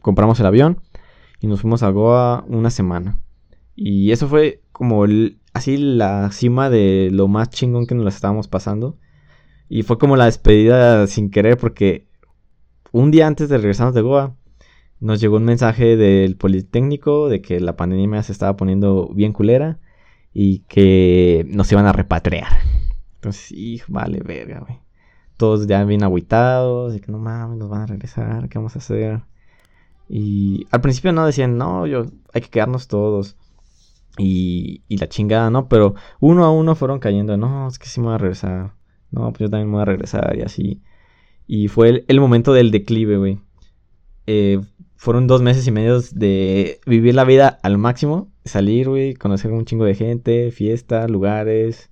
Compramos 0.01 0.39
el 0.39 0.47
avión 0.47 0.81
y 1.39 1.47
nos 1.47 1.61
fuimos 1.61 1.83
a 1.83 1.89
Goa 1.89 2.43
una 2.47 2.71
semana. 2.71 3.19
Y 3.75 4.11
eso 4.11 4.27
fue 4.27 4.63
como 4.71 5.05
así 5.55 5.77
la 5.77 6.31
cima 6.31 6.69
de 6.69 7.09
lo 7.11 7.29
más 7.29 7.49
chingón 7.49 7.87
que 7.87 7.95
nos 7.95 8.13
estábamos 8.13 8.49
pasando. 8.49 8.97
Y 9.69 9.83
fue 9.83 9.97
como 9.97 10.17
la 10.17 10.25
despedida 10.25 11.07
sin 11.07 11.31
querer 11.31 11.57
porque 11.57 12.07
un 12.91 13.09
día 13.09 13.25
antes 13.25 13.47
de 13.47 13.57
regresarnos 13.57 13.95
de 13.95 14.01
Goa 14.01 14.35
nos 14.99 15.21
llegó 15.21 15.37
un 15.37 15.45
mensaje 15.45 15.95
del 15.95 16.35
Politécnico 16.35 17.29
de 17.29 17.41
que 17.41 17.61
la 17.61 17.77
pandemia 17.77 18.21
se 18.21 18.33
estaba 18.33 18.57
poniendo 18.57 19.09
bien 19.13 19.31
culera 19.31 19.79
y 20.33 20.59
que 20.67 21.45
nos 21.49 21.71
iban 21.71 21.85
a 21.85 21.93
repatriar. 21.93 22.49
Entonces, 23.15 23.53
hijo, 23.53 23.85
vale, 23.93 24.19
verga, 24.19 24.59
güey. 24.59 24.79
Todos 25.37 25.67
ya 25.67 25.83
bien 25.85 26.03
aguitados, 26.03 26.93
de 26.93 26.99
que 26.99 27.11
no 27.11 27.17
mames, 27.17 27.57
nos 27.57 27.69
van 27.69 27.83
a 27.83 27.85
regresar, 27.85 28.49
¿qué 28.49 28.57
vamos 28.57 28.75
a 28.75 28.79
hacer? 28.79 29.21
Y 30.09 30.67
al 30.71 30.81
principio 30.81 31.13
no 31.13 31.25
decían, 31.25 31.57
no, 31.57 31.87
yo, 31.87 32.05
hay 32.33 32.41
que 32.41 32.49
quedarnos 32.49 32.87
todos. 32.89 33.37
Y, 34.17 34.83
y 34.87 34.97
la 34.97 35.09
chingada, 35.09 35.49
¿no? 35.49 35.67
Pero 35.67 35.95
uno 36.19 36.45
a 36.45 36.51
uno 36.51 36.75
fueron 36.75 36.99
cayendo, 36.99 37.37
no, 37.37 37.67
es 37.67 37.79
que 37.79 37.87
sí 37.87 37.99
me 37.99 38.07
voy 38.07 38.15
a 38.15 38.19
regresar. 38.19 38.73
No, 39.11 39.31
pues 39.31 39.39
yo 39.39 39.49
también 39.49 39.67
me 39.67 39.73
voy 39.73 39.81
a 39.83 39.85
regresar 39.85 40.35
y 40.37 40.41
así. 40.41 40.81
Y 41.47 41.67
fue 41.67 42.03
el, 42.07 42.19
momento 42.19 42.53
del 42.53 42.71
declive, 42.71 43.17
güey. 43.17 43.39
Eh, 44.27 44.59
fueron 44.95 45.27
dos 45.27 45.41
meses 45.41 45.67
y 45.67 45.71
medio 45.71 46.01
de 46.11 46.79
vivir 46.85 47.15
la 47.15 47.23
vida 47.23 47.59
al 47.63 47.77
máximo. 47.77 48.31
Salir, 48.43 48.89
güey, 48.89 49.13
conocer 49.13 49.51
un 49.51 49.65
chingo 49.65 49.85
de 49.85 49.95
gente, 49.95 50.51
fiesta, 50.51 51.07
lugares. 51.07 51.89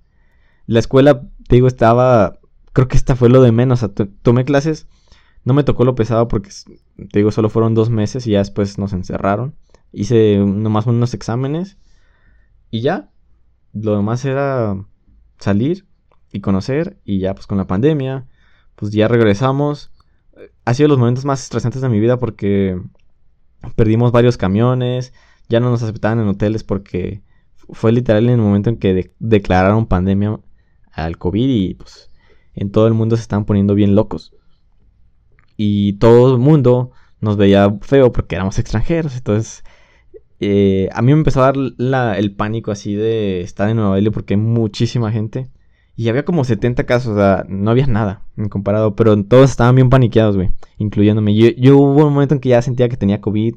La 0.66 0.80
escuela, 0.80 1.22
te 1.48 1.56
digo, 1.56 1.68
estaba... 1.68 2.38
Creo 2.72 2.88
que 2.88 2.96
esta 2.96 3.14
fue 3.14 3.28
lo 3.28 3.40
de 3.40 3.52
menos. 3.52 3.86
Tomé 4.22 4.44
clases. 4.44 4.88
No 5.44 5.54
me 5.54 5.62
tocó 5.62 5.84
lo 5.84 5.94
pesado 5.94 6.26
porque, 6.26 6.50
te 6.96 7.18
digo, 7.20 7.30
solo 7.30 7.48
fueron 7.48 7.74
dos 7.74 7.90
meses 7.90 8.26
y 8.26 8.32
ya 8.32 8.38
después 8.38 8.78
nos 8.78 8.92
encerraron. 8.92 9.54
Hice 9.92 10.38
nomás 10.38 10.86
unos 10.86 11.14
exámenes. 11.14 11.78
Y 12.70 12.80
ya. 12.80 13.10
lo 13.72 13.96
demás 13.96 14.24
era 14.24 14.76
salir 15.38 15.86
y 16.32 16.40
conocer 16.40 16.98
y 17.04 17.20
ya 17.20 17.34
pues 17.34 17.46
con 17.46 17.58
la 17.58 17.66
pandemia, 17.66 18.26
pues 18.76 18.92
ya 18.92 19.08
regresamos. 19.08 19.92
Ha 20.64 20.74
sido 20.74 20.88
los 20.88 20.98
momentos 20.98 21.24
más 21.24 21.42
estresantes 21.42 21.82
de 21.82 21.88
mi 21.88 22.00
vida 22.00 22.18
porque 22.18 22.80
perdimos 23.76 24.12
varios 24.12 24.36
camiones, 24.36 25.12
ya 25.48 25.60
no 25.60 25.70
nos 25.70 25.82
aceptaban 25.82 26.20
en 26.20 26.28
hoteles 26.28 26.64
porque 26.64 27.22
fue 27.70 27.92
literal 27.92 28.24
en 28.24 28.30
el 28.30 28.40
momento 28.40 28.70
en 28.70 28.76
que 28.76 29.12
declararon 29.18 29.86
pandemia 29.86 30.40
al 30.92 31.18
COVID 31.18 31.48
y 31.48 31.74
pues 31.74 32.10
en 32.54 32.70
todo 32.70 32.86
el 32.86 32.94
mundo 32.94 33.16
se 33.16 33.22
estaban 33.22 33.44
poniendo 33.44 33.74
bien 33.74 33.94
locos. 33.94 34.34
Y 35.56 35.94
todo 35.94 36.32
el 36.32 36.40
mundo 36.40 36.92
nos 37.20 37.36
veía 37.36 37.78
feo 37.80 38.12
porque 38.12 38.34
éramos 38.34 38.58
extranjeros. 38.58 39.16
Entonces, 39.16 39.64
eh, 40.44 40.88
a 40.92 41.02
mí 41.02 41.12
me 41.12 41.18
empezó 41.18 41.42
a 41.42 41.52
dar 41.52 42.16
el 42.16 42.34
pánico 42.34 42.70
así 42.70 42.94
de 42.94 43.40
estar 43.40 43.68
en 43.68 43.76
Nueva 43.76 43.96
Delhi 43.96 44.10
porque 44.10 44.34
hay 44.34 44.40
muchísima 44.40 45.12
gente. 45.12 45.48
Y 45.96 46.08
había 46.08 46.24
como 46.24 46.44
70 46.44 46.84
casos, 46.84 47.12
o 47.12 47.16
sea, 47.16 47.44
no 47.48 47.70
había 47.70 47.86
nada 47.86 48.22
en 48.36 48.48
comparado, 48.48 48.96
pero 48.96 49.22
todos 49.24 49.50
estaban 49.50 49.76
bien 49.76 49.90
paniqueados, 49.90 50.36
güey, 50.36 50.50
incluyéndome. 50.78 51.36
Yo, 51.36 51.50
yo 51.56 51.78
hubo 51.78 52.06
un 52.06 52.12
momento 52.14 52.34
en 52.34 52.40
que 52.40 52.48
ya 52.48 52.62
sentía 52.62 52.88
que 52.88 52.96
tenía 52.96 53.20
COVID 53.20 53.54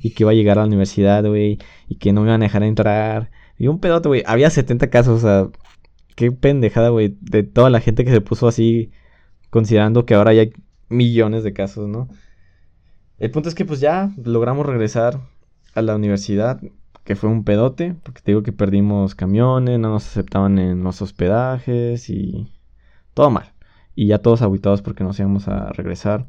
y 0.00 0.10
que 0.10 0.22
iba 0.22 0.30
a 0.30 0.34
llegar 0.34 0.58
a 0.58 0.62
la 0.62 0.68
universidad, 0.68 1.24
güey, 1.26 1.58
y 1.88 1.96
que 1.96 2.12
no 2.12 2.20
me 2.20 2.28
iban 2.28 2.42
a 2.42 2.44
dejar 2.46 2.62
entrar. 2.62 3.30
Y 3.58 3.66
un 3.68 3.80
pedote, 3.80 4.08
güey, 4.08 4.22
había 4.26 4.50
70 4.50 4.88
casos, 4.88 5.24
o 5.24 5.26
sea, 5.26 5.48
qué 6.16 6.30
pendejada, 6.32 6.90
güey, 6.90 7.16
de 7.20 7.42
toda 7.42 7.70
la 7.70 7.80
gente 7.80 8.04
que 8.04 8.10
se 8.12 8.20
puso 8.20 8.46
así, 8.48 8.92
considerando 9.50 10.06
que 10.06 10.14
ahora 10.14 10.32
ya 10.32 10.42
hay 10.42 10.52
millones 10.88 11.44
de 11.44 11.52
casos, 11.52 11.88
¿no? 11.88 12.08
El 13.18 13.30
punto 13.30 13.48
es 13.48 13.54
que 13.54 13.64
pues 13.64 13.80
ya 13.80 14.10
logramos 14.22 14.66
regresar 14.66 15.20
a 15.74 15.82
la 15.82 15.96
universidad, 15.96 16.60
que 17.04 17.16
fue 17.16 17.28
un 17.28 17.44
pedote, 17.44 17.96
porque 18.02 18.20
te 18.22 18.32
digo 18.32 18.42
que 18.42 18.52
perdimos 18.52 19.14
camiones, 19.14 19.78
no 19.78 19.90
nos 19.90 20.06
aceptaban 20.06 20.58
en 20.58 20.82
los 20.82 21.02
hospedajes 21.02 22.08
y 22.10 22.52
todo 23.12 23.30
mal. 23.30 23.52
Y 23.94 24.06
ya 24.08 24.18
todos 24.18 24.42
aguitados 24.42 24.82
porque 24.82 25.04
nos 25.04 25.18
íbamos 25.18 25.48
a 25.48 25.70
regresar. 25.72 26.26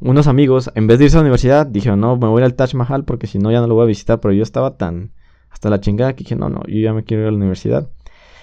Unos 0.00 0.26
amigos, 0.26 0.70
en 0.74 0.86
vez 0.86 0.98
de 0.98 1.06
irse 1.06 1.16
a 1.16 1.20
la 1.20 1.22
universidad, 1.22 1.66
dijeron, 1.66 2.00
no, 2.00 2.16
me 2.16 2.28
voy 2.28 2.42
al 2.42 2.54
Taj 2.54 2.74
Mahal 2.74 3.04
porque 3.04 3.26
si 3.26 3.38
no 3.38 3.50
ya 3.50 3.60
no 3.60 3.66
lo 3.66 3.74
voy 3.74 3.84
a 3.84 3.86
visitar, 3.86 4.20
pero 4.20 4.32
yo 4.32 4.42
estaba 4.42 4.76
tan 4.76 5.12
hasta 5.50 5.70
la 5.70 5.80
chingada 5.80 6.14
que 6.14 6.24
dije, 6.24 6.36
no, 6.36 6.48
no, 6.48 6.62
yo 6.66 6.78
ya 6.78 6.92
me 6.92 7.04
quiero 7.04 7.22
ir 7.22 7.28
a 7.28 7.30
la 7.32 7.36
universidad. 7.36 7.90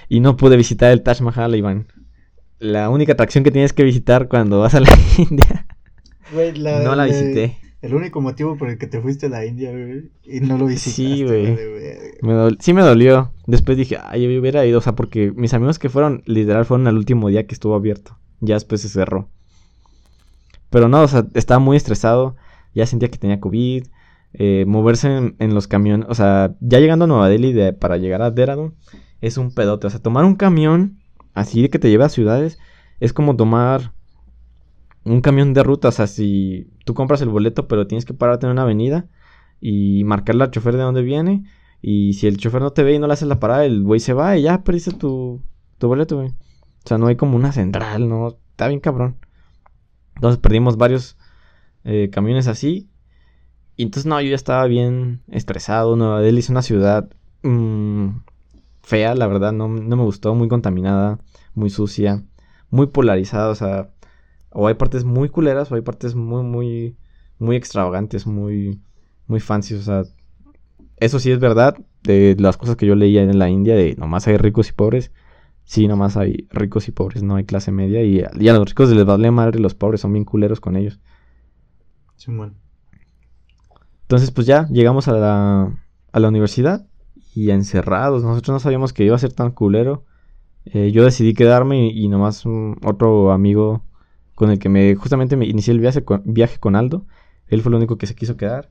Y 0.09 0.19
no 0.19 0.38
pude 0.38 0.57
visitar 0.57 0.91
el 0.91 1.01
Taj 1.01 1.21
Mahal, 1.21 1.55
Iván. 1.55 1.88
La 2.59 2.89
única 2.89 3.13
atracción 3.13 3.43
que 3.43 3.51
tienes 3.51 3.73
que 3.73 3.83
visitar 3.83 4.27
cuando 4.27 4.59
vas 4.59 4.75
a 4.75 4.79
la 4.79 4.89
India. 5.17 5.65
no 6.83 6.95
la 6.95 7.05
visité. 7.05 7.57
El 7.86 7.93
único 7.93 8.19
motivo 8.19 8.57
por 8.57 8.69
el 8.69 8.79
que 8.79 8.88
te 8.88 8.99
fuiste 8.99 9.27
a 9.27 9.29
la 9.29 9.45
India, 9.45 9.69
güey, 9.69 10.09
y 10.23 10.39
no 10.39 10.57
lo 10.57 10.65
visitaste. 10.65 11.03
Sí, 11.03 11.23
güey. 11.23 11.55
sí 12.59 12.73
me 12.73 12.81
dolió. 12.81 13.31
Después 13.45 13.77
dije, 13.77 13.99
ay, 14.01 14.23
yo 14.23 14.39
hubiera 14.39 14.65
ido, 14.65 14.79
o 14.79 14.81
sea, 14.81 14.95
porque 14.95 15.31
mis 15.36 15.53
amigos 15.53 15.77
que 15.77 15.89
fueron, 15.89 16.23
literal, 16.25 16.65
fueron 16.65 16.88
al 16.88 16.97
último 16.97 17.29
día 17.29 17.45
que 17.45 17.53
estuvo 17.53 17.75
abierto. 17.75 18.17
Ya 18.39 18.55
después 18.55 18.81
se 18.81 18.89
cerró. 18.89 19.29
Pero 20.71 20.88
no, 20.88 21.03
o 21.03 21.07
sea, 21.07 21.27
estaba 21.36 21.59
muy 21.59 21.77
estresado. 21.77 22.36
Ya 22.73 22.88
sentía 22.88 23.11
que 23.11 23.19
tenía 23.19 23.39
COVID. 23.39 23.86
Eh, 24.33 24.65
moverse 24.65 25.36
en, 25.38 25.53
los 25.53 25.67
camiones, 25.67 26.07
o 26.09 26.15
sea, 26.15 26.55
ya 26.61 26.79
llegando 26.79 27.05
a 27.05 27.07
Nueva 27.07 27.29
Delhi 27.29 27.53
de, 27.53 27.71
para 27.71 27.97
llegar 27.97 28.23
a 28.23 28.31
Dehradun 28.31 28.73
es 29.21 29.38
un 29.38 29.53
pedote. 29.53 29.86
O 29.86 29.89
sea, 29.91 30.01
tomar 30.01 30.25
un 30.25 30.33
camión 30.33 30.97
así 31.36 31.61
de 31.61 31.69
que 31.69 31.77
te 31.77 31.91
lleve 31.91 32.05
a 32.05 32.09
ciudades 32.09 32.57
es 32.99 33.13
como 33.13 33.36
tomar 33.36 33.93
un 35.03 35.21
camión 35.21 35.53
de 35.53 35.61
ruta, 35.61 35.89
o 35.89 35.91
sea, 35.91 36.07
si 36.07 36.71
tú 36.86 36.93
compras 36.93 37.21
el 37.21 37.29
boleto, 37.29 37.67
pero 37.67 37.88
tienes 37.88 38.05
que 38.05 38.13
pararte 38.13 38.45
en 38.45 38.53
una 38.53 38.61
avenida 38.61 39.07
y 39.59 40.03
marcarle 40.05 40.43
al 40.45 40.51
chofer 40.51 40.77
de 40.77 40.83
dónde 40.83 41.01
viene. 41.01 41.43
Y 41.81 42.13
si 42.13 42.27
el 42.27 42.38
chofer 42.38 42.61
no 42.61 42.71
te 42.71 42.83
ve 42.83 42.93
y 42.93 42.99
no 42.99 43.07
le 43.07 43.13
haces 43.13 43.27
la 43.27 43.39
parada, 43.39 43.65
el 43.65 43.83
güey 43.83 43.99
se 43.99 44.13
va 44.13 44.38
y 44.38 44.43
ya 44.43 44.63
perdiste 44.63 44.91
tu, 44.91 45.43
tu 45.77 45.88
boleto, 45.88 46.17
güey. 46.17 46.29
O 46.29 46.88
sea, 46.88 46.97
no 46.97 47.07
hay 47.07 47.15
como 47.15 47.36
una 47.36 47.51
central, 47.51 48.07
¿no? 48.07 48.38
Está 48.51 48.67
bien 48.67 48.79
cabrón. 48.79 49.17
Entonces 50.15 50.39
perdimos 50.39 50.77
varios 50.77 51.17
eh, 51.83 52.09
camiones 52.11 52.47
así. 52.47 52.89
Y 53.75 53.83
entonces, 53.83 54.05
no, 54.05 54.21
yo 54.21 54.29
ya 54.29 54.36
estaba 54.36 54.65
bien 54.65 55.21
estresado. 55.29 55.95
Nueva 55.95 56.21
Delhi 56.21 56.39
es 56.39 56.49
una 56.49 56.61
ciudad 56.61 57.09
mmm, 57.43 58.09
fea, 58.83 59.15
la 59.15 59.27
verdad. 59.27 59.51
No, 59.51 59.67
no 59.67 59.95
me 59.95 60.03
gustó. 60.03 60.33
Muy 60.36 60.47
contaminada, 60.47 61.19
muy 61.55 61.69
sucia, 61.69 62.23
muy 62.69 62.88
polarizada. 62.88 63.49
O 63.49 63.55
sea, 63.55 63.89
o 64.56 64.68
hay 64.68 64.76
partes 64.76 65.03
muy 65.03 65.28
culeras 65.28 65.72
o 65.72 65.76
hay 65.76 65.82
partes 65.82 66.16
muy, 66.16 66.41
muy, 66.41 66.95
muy 67.39 67.58
extravagantes, 67.58 68.26
muy, 68.26 68.80
muy 69.28 69.41
fancy. 69.41 69.76
O 69.76 69.82
sea, 69.82 70.03
eso 70.97 71.20
sí 71.20 71.30
es 71.30 71.39
verdad. 71.39 71.78
De 72.03 72.36
las 72.39 72.56
cosas 72.56 72.78
que 72.78 72.86
yo 72.86 72.95
leía 72.95 73.22
en 73.22 73.38
la 73.38 73.49
India, 73.49 73.76
de 73.76 73.95
nomás 73.95 74.28
hay 74.28 74.38
ricos 74.38 74.70
y 74.70 74.74
pobres. 74.74 75.12
Sí, 75.66 75.88
nomás 75.88 76.16
hay 76.16 76.47
ricos 76.51 76.88
y 76.88 76.91
pobres, 76.91 77.22
no 77.22 77.36
hay 77.36 77.43
clase 77.43 77.72
media. 77.72 78.01
Y, 78.03 78.22
a 78.22 78.53
los 78.53 78.70
ricos 78.70 78.89
les 78.91 79.06
vale 79.06 79.30
madre, 79.30 79.60
los 79.60 79.76
pobres 79.76 80.01
son 80.01 80.14
bien 80.14 80.24
culeros 80.24 80.62
con 80.62 80.78
ellos. 80.78 80.99
Sí, 82.16 82.32
bueno. 82.32 82.53
Entonces, 84.03 84.32
pues 84.32 84.47
ya 84.47 84.68
llegamos 84.70 85.08
a 85.10 85.14
la, 85.14 85.74
a 86.12 86.20
la 86.20 86.28
universidad 86.30 86.88
y 87.34 87.49
encerrados. 87.49 88.24
Nosotros 88.24 88.53
no 88.53 88.60
sabíamos 88.60 88.93
que 88.93 89.03
iba 89.03 89.16
a 89.16 89.20
ser 89.20 89.34
tan 89.34 89.51
culero. 89.51 90.06
Eh, 90.66 90.91
yo 90.91 91.03
decidí 91.03 91.34
quedarme 91.34 91.89
y, 91.89 92.08
nomás 92.08 92.45
otro 92.45 93.32
amigo 93.32 93.84
con 94.36 94.51
el 94.51 94.59
que 94.59 94.69
me 94.69 94.95
justamente 94.95 95.38
me 95.38 95.45
inicié 95.45 95.73
el 95.73 95.79
viaje 95.79 96.03
con, 96.03 96.21
viaje 96.25 96.59
con 96.59 96.75
Aldo. 96.75 97.05
Él 97.47 97.61
fue 97.61 97.71
el 97.71 97.77
único 97.77 97.97
que 97.97 98.05
se 98.05 98.15
quiso 98.15 98.38
quedar. 98.38 98.69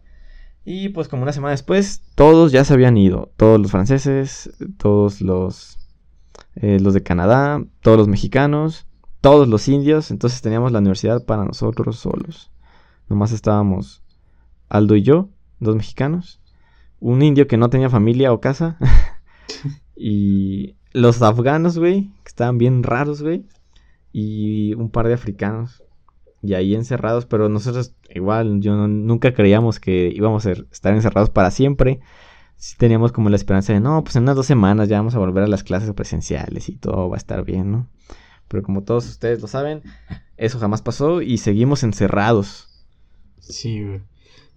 Y 0.65 0.91
pues 0.91 1.09
como 1.09 1.23
una 1.23 1.33
semana 1.33 1.53
después, 1.53 2.03
todos 2.15 2.53
ya 2.53 2.65
se 2.65 2.75
habían 2.75 2.97
ido. 2.97 3.33
Todos 3.37 3.61
los 3.61 3.71
franceses, 3.71 4.51
todos 4.79 5.21
los, 5.21 5.79
eh, 6.57 6.79
los 6.81 6.95
de 6.95 7.03
Canadá, 7.03 7.65
todos 7.81 7.99
los 7.99 8.09
mexicanos, 8.09 8.87
todos 9.21 9.49
los 9.49 9.69
indios. 9.69 10.11
Entonces 10.11 10.43
teníamos 10.43 10.73
la 10.73 10.79
universidad 10.79 11.25
para 11.25 11.45
nosotros 11.45 11.97
solos. 11.97 12.51
Nomás 13.09 13.33
estábamos 13.33 14.03
Aldo 14.69 14.97
y 14.97 15.03
yo, 15.03 15.31
dos 15.61 15.77
mexicanos. 15.77 16.41
Un 17.01 17.23
indio 17.23 17.47
que 17.47 17.57
no 17.57 17.71
tenía 17.71 17.91
familia 17.91 18.33
o 18.33 18.41
casa. 18.41 18.79
y 19.97 20.77
los 20.93 21.21
afganos, 21.23 21.79
güey, 21.79 22.11
que 22.23 22.29
estaban 22.29 22.59
bien 22.59 22.83
raros, 22.83 23.23
güey 23.23 23.45
y 24.15 24.75
un 24.75 24.91
par 24.91 25.09
de 25.09 25.15
africanos. 25.15 25.83
Y 26.41 26.55
ahí 26.55 26.75
encerrados, 26.75 27.27
pero 27.27 27.49
nosotros 27.49 27.95
igual, 28.15 28.61
yo 28.61 28.77
nunca 28.87 29.35
creíamos 29.35 29.81
que 29.81 30.13
íbamos 30.15 30.47
a 30.47 30.53
estar 30.53 30.95
encerrados 30.95 31.31
para 31.31 31.51
siempre. 31.51 32.01
Teníamos 32.79 33.11
como 33.11 33.29
la 33.29 33.37
esperanza 33.37 33.73
de, 33.73 33.81
no, 33.81 34.05
pues 34.05 34.15
en 34.15 34.23
unas 34.23 34.37
dos 34.37 34.47
semanas 34.47 34.89
ya 34.89 34.99
vamos 34.99 35.17
a 35.17 35.19
volver 35.19 35.43
a 35.43 35.49
las 35.49 35.65
clases 35.65 35.93
presenciales 35.95 36.69
y 36.69 36.77
todo 36.77 37.09
va 37.09 37.17
a 37.17 37.19
estar 37.19 37.45
bien, 37.45 37.73
¿no? 37.73 37.89
Pero 38.47 38.63
como 38.63 38.85
todos 38.85 39.09
ustedes 39.09 39.43
lo 39.43 39.49
saben, 39.49 39.83
eso 40.37 40.61
jamás 40.61 40.81
pasó 40.81 41.21
y 41.21 41.39
seguimos 41.39 41.83
encerrados. 41.83 42.69
Sí. 43.41 43.85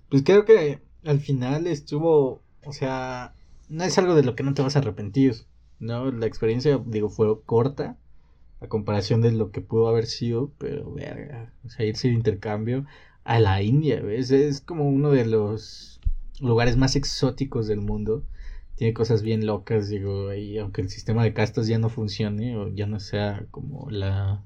Pues 0.09 0.21
creo 0.23 0.45
que 0.45 0.81
al 1.03 1.19
final 1.19 1.65
estuvo, 1.65 2.43
o 2.63 2.73
sea, 2.73 3.33
no 3.69 3.83
es 3.83 3.97
algo 3.97 4.13
de 4.13 4.23
lo 4.23 4.35
que 4.35 4.43
no 4.43 4.53
te 4.53 4.61
vas 4.61 4.75
a 4.75 4.79
arrepentir, 4.79 5.33
¿no? 5.79 6.11
La 6.11 6.27
experiencia, 6.27 6.79
digo, 6.85 7.09
fue 7.09 7.41
corta, 7.43 7.97
a 8.59 8.67
comparación 8.67 9.21
de 9.21 9.31
lo 9.31 9.51
que 9.51 9.61
pudo 9.61 9.87
haber 9.87 10.05
sido, 10.05 10.51
pero 10.57 10.91
verga, 10.93 11.53
o 11.65 11.69
sea, 11.69 11.85
irse 11.85 12.07
de 12.07 12.13
intercambio 12.15 12.85
a 13.23 13.39
la 13.39 13.61
India, 13.61 14.01
¿ves? 14.01 14.31
Es 14.31 14.61
como 14.61 14.87
uno 14.87 15.11
de 15.11 15.25
los 15.25 15.99
lugares 16.39 16.77
más 16.77 16.95
exóticos 16.95 17.67
del 17.67 17.81
mundo. 17.81 18.23
Tiene 18.75 18.93
cosas 18.93 19.23
bien 19.23 19.45
locas, 19.45 19.89
digo, 19.89 20.33
y 20.33 20.57
aunque 20.59 20.81
el 20.81 20.89
sistema 20.89 21.23
de 21.23 21.33
castas 21.33 21.67
ya 21.67 21.79
no 21.79 21.89
funcione 21.89 22.55
o 22.57 22.69
ya 22.69 22.85
no 22.85 22.99
sea 22.99 23.45
como 23.51 23.89
la 23.89 24.43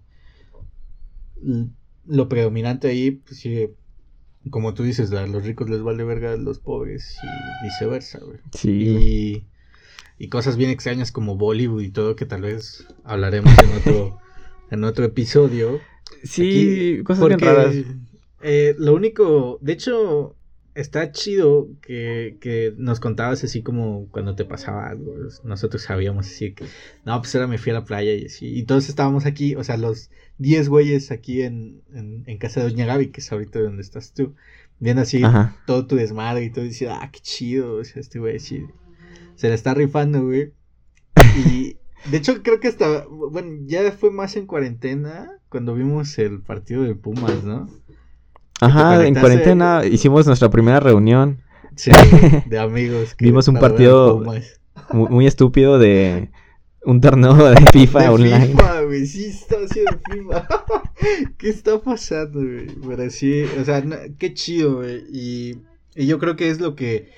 lo 2.05 2.29
predominante 2.29 2.87
ahí, 2.87 3.11
pues 3.11 3.39
sigue 3.39 3.75
como 4.49 4.73
tú 4.73 4.83
dices, 4.83 5.11
a 5.11 5.27
los 5.27 5.45
ricos 5.45 5.69
les 5.69 5.83
vale 5.83 6.03
verga 6.03 6.33
a 6.33 6.37
los 6.37 6.59
pobres 6.59 7.17
y 7.21 7.65
viceversa, 7.65 8.19
güey. 8.19 8.39
Sí. 8.53 8.71
Y 8.71 9.45
y 10.21 10.29
cosas 10.29 10.55
bien 10.55 10.69
extrañas 10.69 11.11
como 11.11 11.35
Bollywood 11.35 11.81
y 11.81 11.89
todo 11.89 12.15
que 12.15 12.27
tal 12.27 12.43
vez 12.43 12.85
hablaremos 13.03 13.51
en 13.57 13.71
otro 13.71 14.19
en 14.69 14.83
otro 14.83 15.03
episodio. 15.03 15.79
Sí, 16.23 17.01
cosas 17.03 17.27
bien 17.27 17.39
raras. 17.39 17.75
Eh, 18.43 18.75
lo 18.77 18.93
único, 18.93 19.57
de 19.61 19.73
hecho, 19.73 20.35
está 20.75 21.11
chido 21.11 21.69
que, 21.81 22.37
que, 22.39 22.71
nos 22.77 22.99
contabas 22.99 23.43
así 23.43 23.63
como 23.63 24.09
cuando 24.11 24.35
te 24.35 24.45
pasaba 24.45 24.89
algo. 24.89 25.11
Nosotros 25.43 25.81
sabíamos 25.81 26.27
así 26.27 26.53
que, 26.53 26.65
no, 27.03 27.19
pues 27.19 27.33
ahora 27.33 27.47
me 27.47 27.57
fui 27.57 27.71
a 27.71 27.75
la 27.75 27.85
playa 27.85 28.13
y 28.13 28.25
así. 28.25 28.45
Y 28.45 28.63
todos 28.65 28.89
estábamos 28.89 29.25
aquí, 29.25 29.55
o 29.55 29.63
sea, 29.63 29.77
los 29.77 30.11
10 30.37 30.69
güeyes 30.69 31.09
aquí 31.09 31.41
en, 31.41 31.81
en, 31.95 32.37
casa 32.37 32.61
de 32.61 32.69
Doña 32.69 32.85
Gaby, 32.85 33.07
que 33.07 33.21
es 33.21 33.31
ahorita 33.31 33.59
donde 33.59 33.81
estás 33.81 34.13
tú, 34.13 34.35
viendo 34.79 35.01
así 35.01 35.23
todo 35.65 35.87
tu 35.87 35.95
desmadre 35.95 36.45
y 36.45 36.51
todo, 36.51 36.65
y 36.65 36.71
ah, 36.87 37.09
qué 37.11 37.21
chido, 37.21 37.77
o 37.77 37.83
sea, 37.83 37.99
este 37.99 38.19
güey 38.19 38.39
sí 38.39 38.67
se 39.35 39.49
la 39.49 39.55
está 39.55 39.73
rifando, 39.73 40.23
güey. 40.23 40.53
Y 41.47 41.77
de 42.09 42.17
hecho 42.17 42.41
creo 42.43 42.59
que 42.59 42.67
hasta, 42.67 43.05
bueno, 43.09 43.63
ya 43.65 43.91
fue 43.91 44.11
más 44.11 44.35
en 44.35 44.45
cuarentena 44.47 45.31
cuando 45.49 45.75
vimos 45.75 46.17
el 46.19 46.41
partido 46.41 46.83
de 46.83 46.95
Pumas, 46.95 47.43
¿no? 47.43 47.69
Ajá, 48.59 49.05
en 49.05 49.15
cuarentena 49.15 49.83
hicimos 49.85 50.27
nuestra 50.27 50.49
primera 50.49 50.79
reunión. 50.79 51.41
Sí, 51.75 51.91
de 52.47 52.59
amigos. 52.59 53.15
Vimos 53.19 53.47
un 53.47 53.55
partido 53.55 54.23
muy, 54.91 55.07
muy 55.09 55.25
estúpido 55.27 55.79
de 55.79 56.29
un 56.83 56.99
torneo 57.01 57.33
de 57.35 57.55
FIFA 57.71 58.01
De 58.03 58.09
online. 58.09 58.47
FIFA, 58.47 58.81
güey, 58.81 59.05
sí 59.05 59.25
está 59.25 59.55
haciendo 59.63 59.99
FIFA. 60.11 60.47
¿Qué 61.37 61.49
está 61.49 61.79
pasando, 61.81 62.39
güey? 62.39 62.67
Pero 62.87 63.09
sí, 63.09 63.43
o 63.59 63.65
sea, 63.65 63.81
no- 63.81 63.95
qué 64.19 64.33
chido, 64.33 64.77
güey. 64.77 65.03
Y, 65.11 65.57
y 65.95 66.05
yo 66.07 66.19
creo 66.19 66.35
que 66.35 66.49
es 66.49 66.59
lo 66.59 66.75
que, 66.75 67.09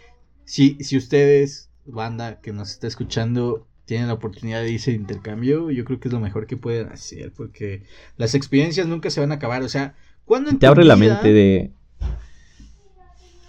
si, 0.45 0.77
si 0.81 0.97
ustedes, 0.97 1.69
banda 1.85 2.39
que 2.41 2.53
nos 2.53 2.71
está 2.71 2.87
escuchando, 2.87 3.67
tienen 3.85 4.07
la 4.07 4.13
oportunidad 4.13 4.61
de 4.61 4.71
irse 4.71 4.91
de 4.91 4.97
intercambio, 4.97 5.69
yo 5.71 5.85
creo 5.85 5.99
que 5.99 6.07
es 6.07 6.13
lo 6.13 6.19
mejor 6.19 6.47
que 6.47 6.57
pueden 6.57 6.87
hacer, 6.87 7.31
porque 7.33 7.83
las 8.17 8.35
experiencias 8.35 8.87
nunca 8.87 9.09
se 9.09 9.19
van 9.19 9.31
a 9.31 9.35
acabar. 9.35 9.63
O 9.63 9.69
sea, 9.69 9.95
cuando 10.25 10.57
Te 10.57 10.67
abre 10.67 10.85
la 10.85 10.95
mente 10.95 11.33
de, 11.33 11.71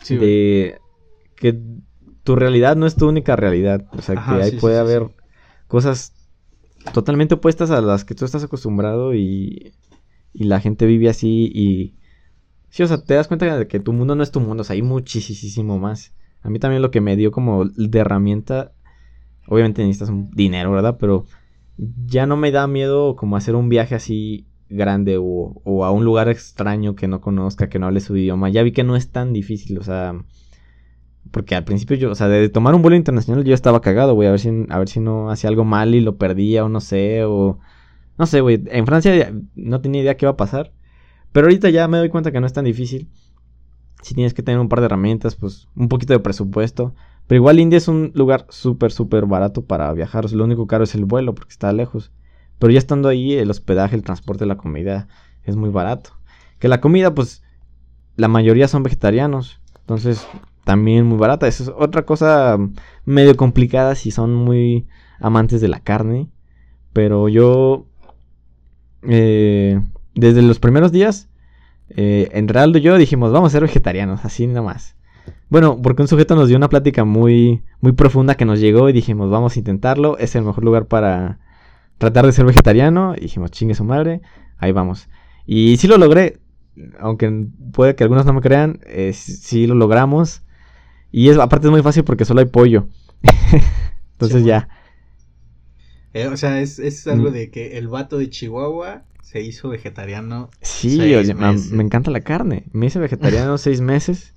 Sí, 0.02 0.16
de 0.16 0.78
que 1.36 1.58
tu 2.24 2.36
realidad 2.36 2.76
no 2.76 2.86
es 2.86 2.96
tu 2.96 3.08
única 3.08 3.36
realidad. 3.36 3.86
O 3.92 4.02
sea, 4.02 4.16
Ajá, 4.18 4.36
que 4.36 4.42
ahí 4.44 4.50
sí, 4.52 4.56
puede 4.58 4.76
sí, 4.76 4.80
haber 4.80 5.10
cosas 5.66 6.12
totalmente 6.92 7.34
opuestas 7.34 7.70
a 7.70 7.80
las 7.80 8.04
que 8.04 8.14
tú 8.14 8.24
estás 8.24 8.44
acostumbrado 8.44 9.14
y, 9.14 9.72
y 10.32 10.44
la 10.44 10.60
gente 10.60 10.86
vive 10.86 11.08
así 11.08 11.50
y... 11.54 11.94
Sí, 12.68 12.82
o 12.82 12.88
sea, 12.88 12.98
te 12.98 13.14
das 13.14 13.28
cuenta 13.28 13.56
de 13.56 13.68
que 13.68 13.78
tu 13.78 13.92
mundo 13.92 14.16
no 14.16 14.22
es 14.24 14.32
tu 14.32 14.40
mundo, 14.40 14.62
o 14.62 14.64
sea, 14.64 14.74
hay 14.74 14.82
muchísimo 14.82 15.78
más. 15.78 16.12
A 16.44 16.50
mí 16.50 16.58
también 16.58 16.82
lo 16.82 16.90
que 16.90 17.00
me 17.00 17.16
dio 17.16 17.32
como 17.32 17.64
de 17.64 17.98
herramienta, 17.98 18.72
obviamente 19.48 19.82
necesitas 19.82 20.10
un 20.10 20.30
dinero, 20.30 20.70
¿verdad? 20.70 20.98
Pero 21.00 21.24
ya 22.06 22.26
no 22.26 22.36
me 22.36 22.52
da 22.52 22.66
miedo 22.66 23.16
como 23.16 23.36
hacer 23.36 23.56
un 23.56 23.68
viaje 23.68 23.94
así 23.94 24.46
grande 24.68 25.16
o, 25.18 25.60
o 25.64 25.84
a 25.84 25.90
un 25.90 26.04
lugar 26.04 26.28
extraño 26.28 26.94
que 26.94 27.08
no 27.08 27.20
conozca, 27.20 27.68
que 27.68 27.78
no 27.78 27.86
hable 27.86 28.00
su 28.00 28.16
idioma. 28.16 28.50
Ya 28.50 28.62
vi 28.62 28.72
que 28.72 28.84
no 28.84 28.94
es 28.94 29.10
tan 29.10 29.32
difícil, 29.32 29.78
o 29.78 29.82
sea, 29.82 30.22
porque 31.30 31.54
al 31.54 31.64
principio 31.64 31.96
yo, 31.96 32.10
o 32.10 32.14
sea, 32.14 32.28
de 32.28 32.48
tomar 32.50 32.74
un 32.74 32.82
vuelo 32.82 32.96
internacional 32.96 33.42
yo 33.42 33.54
estaba 33.54 33.80
cagado, 33.80 34.14
güey, 34.14 34.28
a 34.28 34.32
ver 34.32 34.40
si 34.40 34.66
a 34.68 34.78
ver 34.78 34.88
si 34.88 35.00
no 35.00 35.30
hacía 35.30 35.48
algo 35.48 35.64
mal 35.64 35.94
y 35.94 36.00
lo 36.00 36.16
perdía 36.18 36.64
o 36.64 36.68
no 36.68 36.80
sé, 36.80 37.24
o 37.24 37.58
no 38.18 38.26
sé, 38.26 38.40
güey, 38.42 38.62
en 38.66 38.86
Francia 38.86 39.34
no 39.54 39.80
tenía 39.80 40.02
idea 40.02 40.16
qué 40.16 40.26
iba 40.26 40.32
a 40.32 40.36
pasar. 40.36 40.72
Pero 41.32 41.46
ahorita 41.46 41.70
ya 41.70 41.88
me 41.88 41.98
doy 41.98 42.10
cuenta 42.10 42.30
que 42.30 42.40
no 42.40 42.46
es 42.46 42.52
tan 42.52 42.64
difícil. 42.64 43.08
Si 44.04 44.14
tienes 44.14 44.34
que 44.34 44.42
tener 44.42 44.60
un 44.60 44.68
par 44.68 44.80
de 44.80 44.86
herramientas, 44.86 45.34
pues 45.34 45.66
un 45.74 45.88
poquito 45.88 46.12
de 46.12 46.20
presupuesto. 46.20 46.94
Pero 47.26 47.38
igual 47.38 47.58
India 47.58 47.78
es 47.78 47.88
un 47.88 48.12
lugar 48.14 48.44
súper, 48.50 48.92
súper 48.92 49.24
barato 49.24 49.64
para 49.64 49.90
viajar. 49.94 50.26
O 50.26 50.28
lo 50.28 50.44
único 50.44 50.66
caro 50.66 50.84
es 50.84 50.94
el 50.94 51.06
vuelo 51.06 51.34
porque 51.34 51.52
está 51.52 51.72
lejos. 51.72 52.12
Pero 52.58 52.70
ya 52.70 52.78
estando 52.78 53.08
ahí, 53.08 53.32
el 53.32 53.50
hospedaje, 53.50 53.96
el 53.96 54.02
transporte, 54.02 54.44
la 54.44 54.58
comida 54.58 55.08
es 55.42 55.56
muy 55.56 55.70
barato. 55.70 56.10
Que 56.58 56.68
la 56.68 56.82
comida, 56.82 57.14
pues, 57.14 57.42
la 58.16 58.28
mayoría 58.28 58.68
son 58.68 58.82
vegetarianos. 58.82 59.62
Entonces, 59.80 60.26
también 60.64 61.06
muy 61.06 61.16
barata. 61.16 61.48
Eso 61.48 61.62
es 61.62 61.72
otra 61.74 62.04
cosa 62.04 62.58
medio 63.06 63.38
complicada 63.38 63.94
si 63.94 64.10
son 64.10 64.34
muy 64.34 64.86
amantes 65.18 65.62
de 65.62 65.68
la 65.68 65.80
carne. 65.80 66.28
Pero 66.92 67.30
yo, 67.30 67.86
eh, 69.00 69.80
desde 70.14 70.42
los 70.42 70.58
primeros 70.58 70.92
días, 70.92 71.30
eh, 71.90 72.30
y 72.74 72.80
yo 72.80 72.96
dijimos, 72.98 73.32
vamos 73.32 73.48
a 73.48 73.52
ser 73.52 73.62
vegetarianos, 73.62 74.24
así 74.24 74.46
nada 74.46 74.62
más. 74.62 74.96
Bueno, 75.48 75.80
porque 75.82 76.02
un 76.02 76.08
sujeto 76.08 76.34
nos 76.34 76.48
dio 76.48 76.56
una 76.56 76.68
plática 76.68 77.04
muy, 77.04 77.62
muy 77.80 77.92
profunda 77.92 78.34
que 78.34 78.44
nos 78.44 78.60
llegó 78.60 78.88
y 78.88 78.92
dijimos, 78.92 79.30
vamos 79.30 79.56
a 79.56 79.58
intentarlo, 79.58 80.18
es 80.18 80.34
el 80.34 80.44
mejor 80.44 80.64
lugar 80.64 80.86
para 80.86 81.38
tratar 81.98 82.26
de 82.26 82.32
ser 82.32 82.44
vegetariano. 82.46 83.14
Y 83.16 83.22
dijimos, 83.22 83.50
chingue 83.50 83.74
su 83.74 83.84
madre, 83.84 84.20
ahí 84.58 84.72
vamos. 84.72 85.08
Y 85.46 85.76
sí 85.76 85.86
lo 85.88 85.98
logré, 85.98 86.40
aunque 86.98 87.46
puede 87.72 87.94
que 87.94 88.04
algunos 88.04 88.26
no 88.26 88.32
me 88.32 88.40
crean, 88.40 88.80
eh, 88.86 89.12
sí 89.12 89.66
lo 89.66 89.74
logramos. 89.74 90.42
Y 91.12 91.28
es, 91.28 91.38
aparte 91.38 91.68
es 91.68 91.70
muy 91.70 91.82
fácil 91.82 92.04
porque 92.04 92.24
solo 92.24 92.40
hay 92.40 92.46
pollo. 92.46 92.88
Entonces 94.12 94.42
Sí, 94.42 94.44
ya. 94.44 94.68
Eh, 96.12 96.28
o 96.28 96.36
sea, 96.36 96.60
es, 96.60 96.78
es 96.78 97.06
algo 97.06 97.30
Mm. 97.30 97.32
de 97.32 97.50
que 97.50 97.78
el 97.78 97.88
vato 97.88 98.18
de 98.18 98.30
Chihuahua 98.30 99.04
se 99.24 99.40
hizo 99.42 99.68
vegetariano. 99.70 100.50
Sí, 100.60 100.96
Seis 100.98 101.34
meses. 101.34 101.72
me 101.72 101.82
encanta 101.82 102.10
la 102.10 102.20
carne. 102.20 102.66
Me 102.72 102.86
hice 102.86 102.98
vegetariano 102.98 103.56
seis 103.58 103.80
meses. 103.80 104.34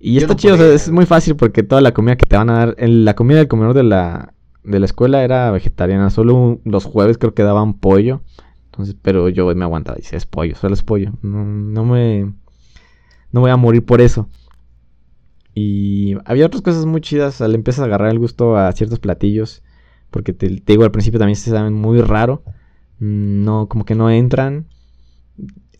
Y 0.00 0.14
Yo 0.14 0.20
está 0.22 0.32
no 0.34 0.38
chido, 0.38 0.54
o 0.54 0.56
sea, 0.56 0.64
podría. 0.66 0.76
es 0.76 0.90
muy 0.90 1.06
fácil 1.06 1.36
porque 1.36 1.62
toda 1.62 1.80
la 1.80 1.92
comida 1.92 2.16
que 2.16 2.26
te 2.26 2.36
van 2.36 2.50
a 2.50 2.54
dar, 2.58 2.74
el- 2.78 3.04
la 3.04 3.14
comida 3.14 3.38
del 3.38 3.48
comedor 3.48 3.74
de 3.74 3.84
la, 3.84 4.34
de 4.64 4.80
la 4.80 4.86
escuela 4.86 5.22
era 5.22 5.50
vegetariana. 5.50 6.10
Solo 6.10 6.34
un- 6.34 6.60
los 6.64 6.84
jueves 6.84 7.18
creo 7.18 7.34
que 7.34 7.42
daban 7.44 7.74
pollo. 7.74 8.22
Entonces, 8.70 8.96
pero 9.00 9.28
yo 9.28 9.54
me 9.54 9.64
aguantaba, 9.64 9.96
dice, 9.98 10.16
es 10.16 10.24
pollo, 10.26 10.56
solo 10.56 10.72
es 10.74 10.82
pollo. 10.82 11.12
No, 11.22 11.44
no 11.44 11.84
me, 11.84 12.32
no 13.30 13.40
voy 13.42 13.50
a 13.50 13.56
morir 13.56 13.84
por 13.84 14.00
eso. 14.00 14.28
Y 15.54 16.16
había 16.24 16.46
otras 16.46 16.62
cosas 16.62 16.86
muy 16.86 17.00
chidas. 17.02 17.40
Le 17.40 17.54
empiezas 17.54 17.82
a 17.82 17.84
agarrar 17.84 18.10
el 18.10 18.18
gusto 18.18 18.56
a 18.56 18.72
ciertos 18.72 18.98
platillos. 18.98 19.62
Porque 20.10 20.32
te, 20.32 20.48
te 20.48 20.72
digo, 20.72 20.84
al 20.84 20.90
principio 20.90 21.18
también 21.18 21.36
se 21.36 21.50
saben 21.50 21.74
muy 21.74 22.00
raro. 22.00 22.42
Mm, 23.02 23.44
No, 23.44 23.68
como 23.68 23.84
que 23.84 23.94
no 23.94 24.10
entran. 24.10 24.66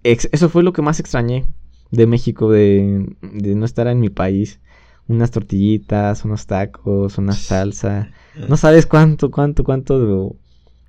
Ex- 0.03 0.29
eso 0.33 0.49
fue 0.49 0.62
lo 0.62 0.73
que 0.73 0.83
más 0.83 0.99
extrañé 1.01 1.47
de 1.91 2.07
México, 2.07 2.51
de, 2.51 3.14
de 3.23 3.55
no 3.55 3.64
estar 3.64 3.87
en 3.87 4.01
mi 4.01 4.11
país. 4.11 4.61
Unas 5.09 5.31
tortillitas, 5.31 6.25
unos 6.25 6.47
tacos, 6.47 7.18
una 7.18 7.33
salsa. 7.33 8.11
No 8.49 8.57
sabes 8.57 8.87
cuánto, 8.87 9.31
cuánto, 9.31 9.62
cuánto 9.62 10.37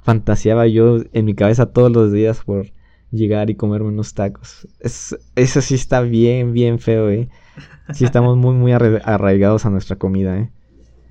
fantaseaba 0.02 0.66
yo 0.68 1.00
en 1.12 1.26
mi 1.26 1.34
cabeza 1.36 1.66
todos 1.74 1.92
los 1.92 2.10
días 2.14 2.42
por 2.46 2.68
llegar 3.12 3.50
y 3.50 3.56
comerme 3.56 3.90
unos 3.90 4.14
tacos. 4.14 4.66
Es, 4.80 5.18
eso 5.36 5.60
sí 5.62 5.76
está 5.76 6.00
bien, 6.02 6.54
bien 6.54 6.80
feo, 6.80 7.10
eh. 7.10 7.28
Sí 7.94 8.06
estamos 8.06 8.38
muy, 8.38 8.54
muy 8.56 8.72
arra- 8.72 9.02
arraigados 9.04 9.66
a 9.66 9.70
nuestra 9.70 9.98
comida, 9.98 10.40
eh. 10.40 10.52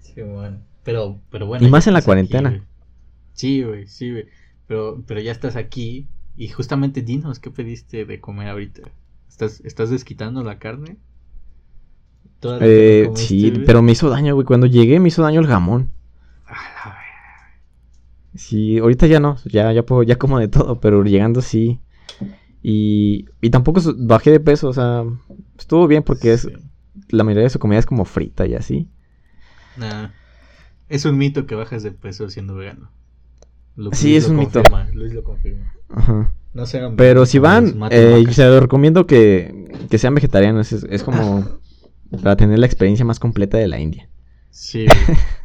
Sí, 0.01 0.23
bueno. 0.23 0.59
Pero, 0.85 1.21
pero 1.31 1.47
bueno. 1.47 1.67
Y 1.67 1.71
más 1.71 1.87
en 1.87 1.93
la 1.93 1.99
aquí, 1.99 2.07
cuarentena. 2.07 2.49
güey. 2.49 2.63
sí, 3.35 3.63
güey, 3.63 3.87
sí, 3.87 4.11
güey. 4.11 4.25
Pero, 4.67 5.03
pero 5.07 5.21
ya 5.21 5.33
estás 5.33 5.57
aquí. 5.57 6.09
Y 6.37 6.49
justamente 6.49 7.03
dinos, 7.03 7.39
¿qué 7.39 7.51
pediste 7.51 8.05
de 8.05 8.21
comer 8.21 8.49
ahorita? 8.49 8.83
¿Estás, 9.29 9.61
estás 9.65 9.91
desquitando 9.91 10.43
la 10.43 10.59
carne? 10.59 10.97
¿Toda 12.41 12.55
la 12.55 12.65
que 12.65 13.03
Eh, 13.03 13.11
sí, 13.15 13.53
pero 13.67 13.83
me 13.83 13.93
hizo 13.93 14.09
daño, 14.09 14.35
güey. 14.35 14.47
Cuando 14.47 14.67
llegué 14.67 14.99
me 14.99 15.09
hizo 15.09 15.23
daño 15.23 15.41
el 15.41 15.47
jamón. 15.47 15.91
A 16.47 16.53
la 16.53 16.85
verga. 16.85 17.03
Sí, 18.35 18.79
ahorita 18.79 19.07
ya 19.07 19.21
no, 19.21 19.37
ya, 19.45 19.73
ya 19.73 19.85
puedo, 19.85 20.03
ya 20.03 20.17
como 20.17 20.39
de 20.39 20.49
todo, 20.49 20.81
pero 20.81 21.05
llegando 21.05 21.43
sí. 21.43 21.81
Y, 22.63 23.27
y 23.41 23.51
tampoco 23.51 23.81
bajé 23.97 24.31
de 24.31 24.41
peso, 24.41 24.69
o 24.69 24.73
sea, 24.73 25.05
estuvo 25.59 25.87
bien 25.89 26.03
porque 26.03 26.33
es, 26.33 26.49
la 27.09 27.25
mayoría 27.25 27.45
de 27.45 27.51
su 27.51 27.59
comida 27.59 27.79
es 27.79 27.87
como 27.87 28.05
frita 28.05 28.47
y 28.47 28.55
así. 28.55 28.89
Nah. 29.77 30.11
Es 30.89 31.05
un 31.05 31.17
mito 31.17 31.47
que 31.47 31.55
bajas 31.55 31.83
de 31.83 31.91
peso 31.93 32.29
siendo 32.29 32.55
vegano. 32.55 32.91
Sí, 33.93 34.13
Luis 34.13 34.17
es 34.25 34.25
lo 34.25 34.31
un 34.31 34.37
mito. 34.41 34.63
Luis 34.93 35.13
lo 35.15 35.25
confirma. 35.25 35.73
Ajá. 35.89 36.33
No 36.55 36.67
se 36.67 36.79
hagan 36.79 36.97
Pero 36.97 37.25
si 37.25 37.39
van, 37.39 37.79
eh, 37.91 38.25
se 38.31 38.61
recomiendo 38.61 39.07
que, 39.07 39.71
que 39.89 39.99
sean 39.99 40.15
vegetarianos, 40.15 40.73
es, 40.73 40.85
es 40.85 41.03
como 41.03 41.47
para 42.23 42.37
tener 42.37 42.59
la 42.59 42.67
experiencia 42.67 43.05
más 43.05 43.19
completa 43.19 43.57
de 43.57 43.69
la 43.69 43.81
India. 43.81 44.09
Sí. 44.51 44.87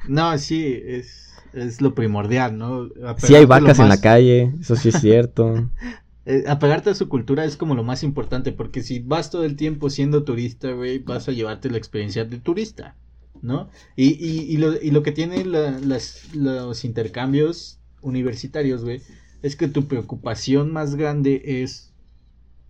No, 0.10 0.38
sí, 0.38 0.82
es, 0.86 1.34
es 1.52 1.82
lo 1.82 1.94
primordial, 1.94 2.58
¿no? 2.58 2.88
Sí 3.18 3.36
hay 3.36 3.44
vacas 3.44 3.78
en 3.80 3.90
la 3.90 4.00
calle, 4.00 4.54
eso 4.62 4.78
sí 4.78 4.88
es 4.88 5.02
cierto. 5.02 5.70
eh, 6.26 6.46
apegarte 6.48 6.90
a 6.90 6.96
su 6.96 7.10
cultura 7.10 7.44
es 7.44 7.58
como 7.58 7.76
lo 7.76 7.84
más 7.84 8.04
importante, 8.04 8.54
porque 8.54 8.84
si 8.84 9.00
vas 9.00 9.30
todo 9.32 9.44
el 9.44 9.58
tiempo 9.58 9.90
siendo 9.90 10.24
turista, 10.24 10.72
güey, 10.72 11.00
vas 11.00 11.28
a 11.28 11.34
llevarte 11.34 11.70
la 11.70 11.78
experiencia 11.78 12.24
de 12.24 12.38
turista, 12.38 12.96
¿no? 13.42 13.70
Y, 13.98 14.12
y, 14.14 14.44
y, 14.44 14.56
lo, 14.56 14.82
y 14.82 14.92
lo 14.92 15.04
que 15.04 15.12
tienen 15.12 15.52
la- 15.52 15.72
las, 15.72 16.34
los 16.34 16.86
intercambios 16.86 17.80
universitarios, 18.10 18.84
güey, 18.84 19.02
es 19.42 19.56
que 19.56 19.68
tu 19.68 19.88
preocupación 19.88 20.72
más 20.74 20.96
grande 20.96 21.42
es 21.64 21.94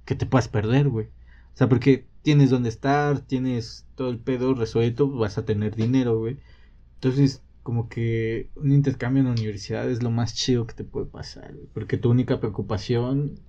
que 0.06 0.16
te 0.16 0.26
puedas 0.26 0.48
perder, 0.48 0.90
güey. 0.90 1.08
O 1.54 1.58
sea, 1.58 1.70
porque 1.70 2.06
tienes 2.22 2.50
dónde 2.50 2.70
estar, 2.70 3.20
tienes 3.22 3.86
todo 3.96 4.10
el 4.10 4.20
pedo 4.20 4.54
resuelto, 4.54 5.10
vas 5.10 5.38
a 5.38 5.46
tener 5.46 5.76
dinero, 5.76 6.18
güey. 6.20 6.38
Entonces, 6.96 7.42
como 7.64 7.90
que 7.90 8.50
un 8.56 8.72
intercambio 8.72 9.22
en 9.22 9.26
la 9.28 9.34
universidad 9.34 9.90
es 9.90 10.02
lo 10.04 10.12
más 10.12 10.34
chido 10.34 10.66
que 10.68 10.74
te 10.74 10.84
puede 10.84 11.06
pasar, 11.08 11.54
güey. 11.54 11.68
Porque 11.74 11.98
tu 11.98 12.10
única 12.10 12.40
preocupación, 12.40 13.40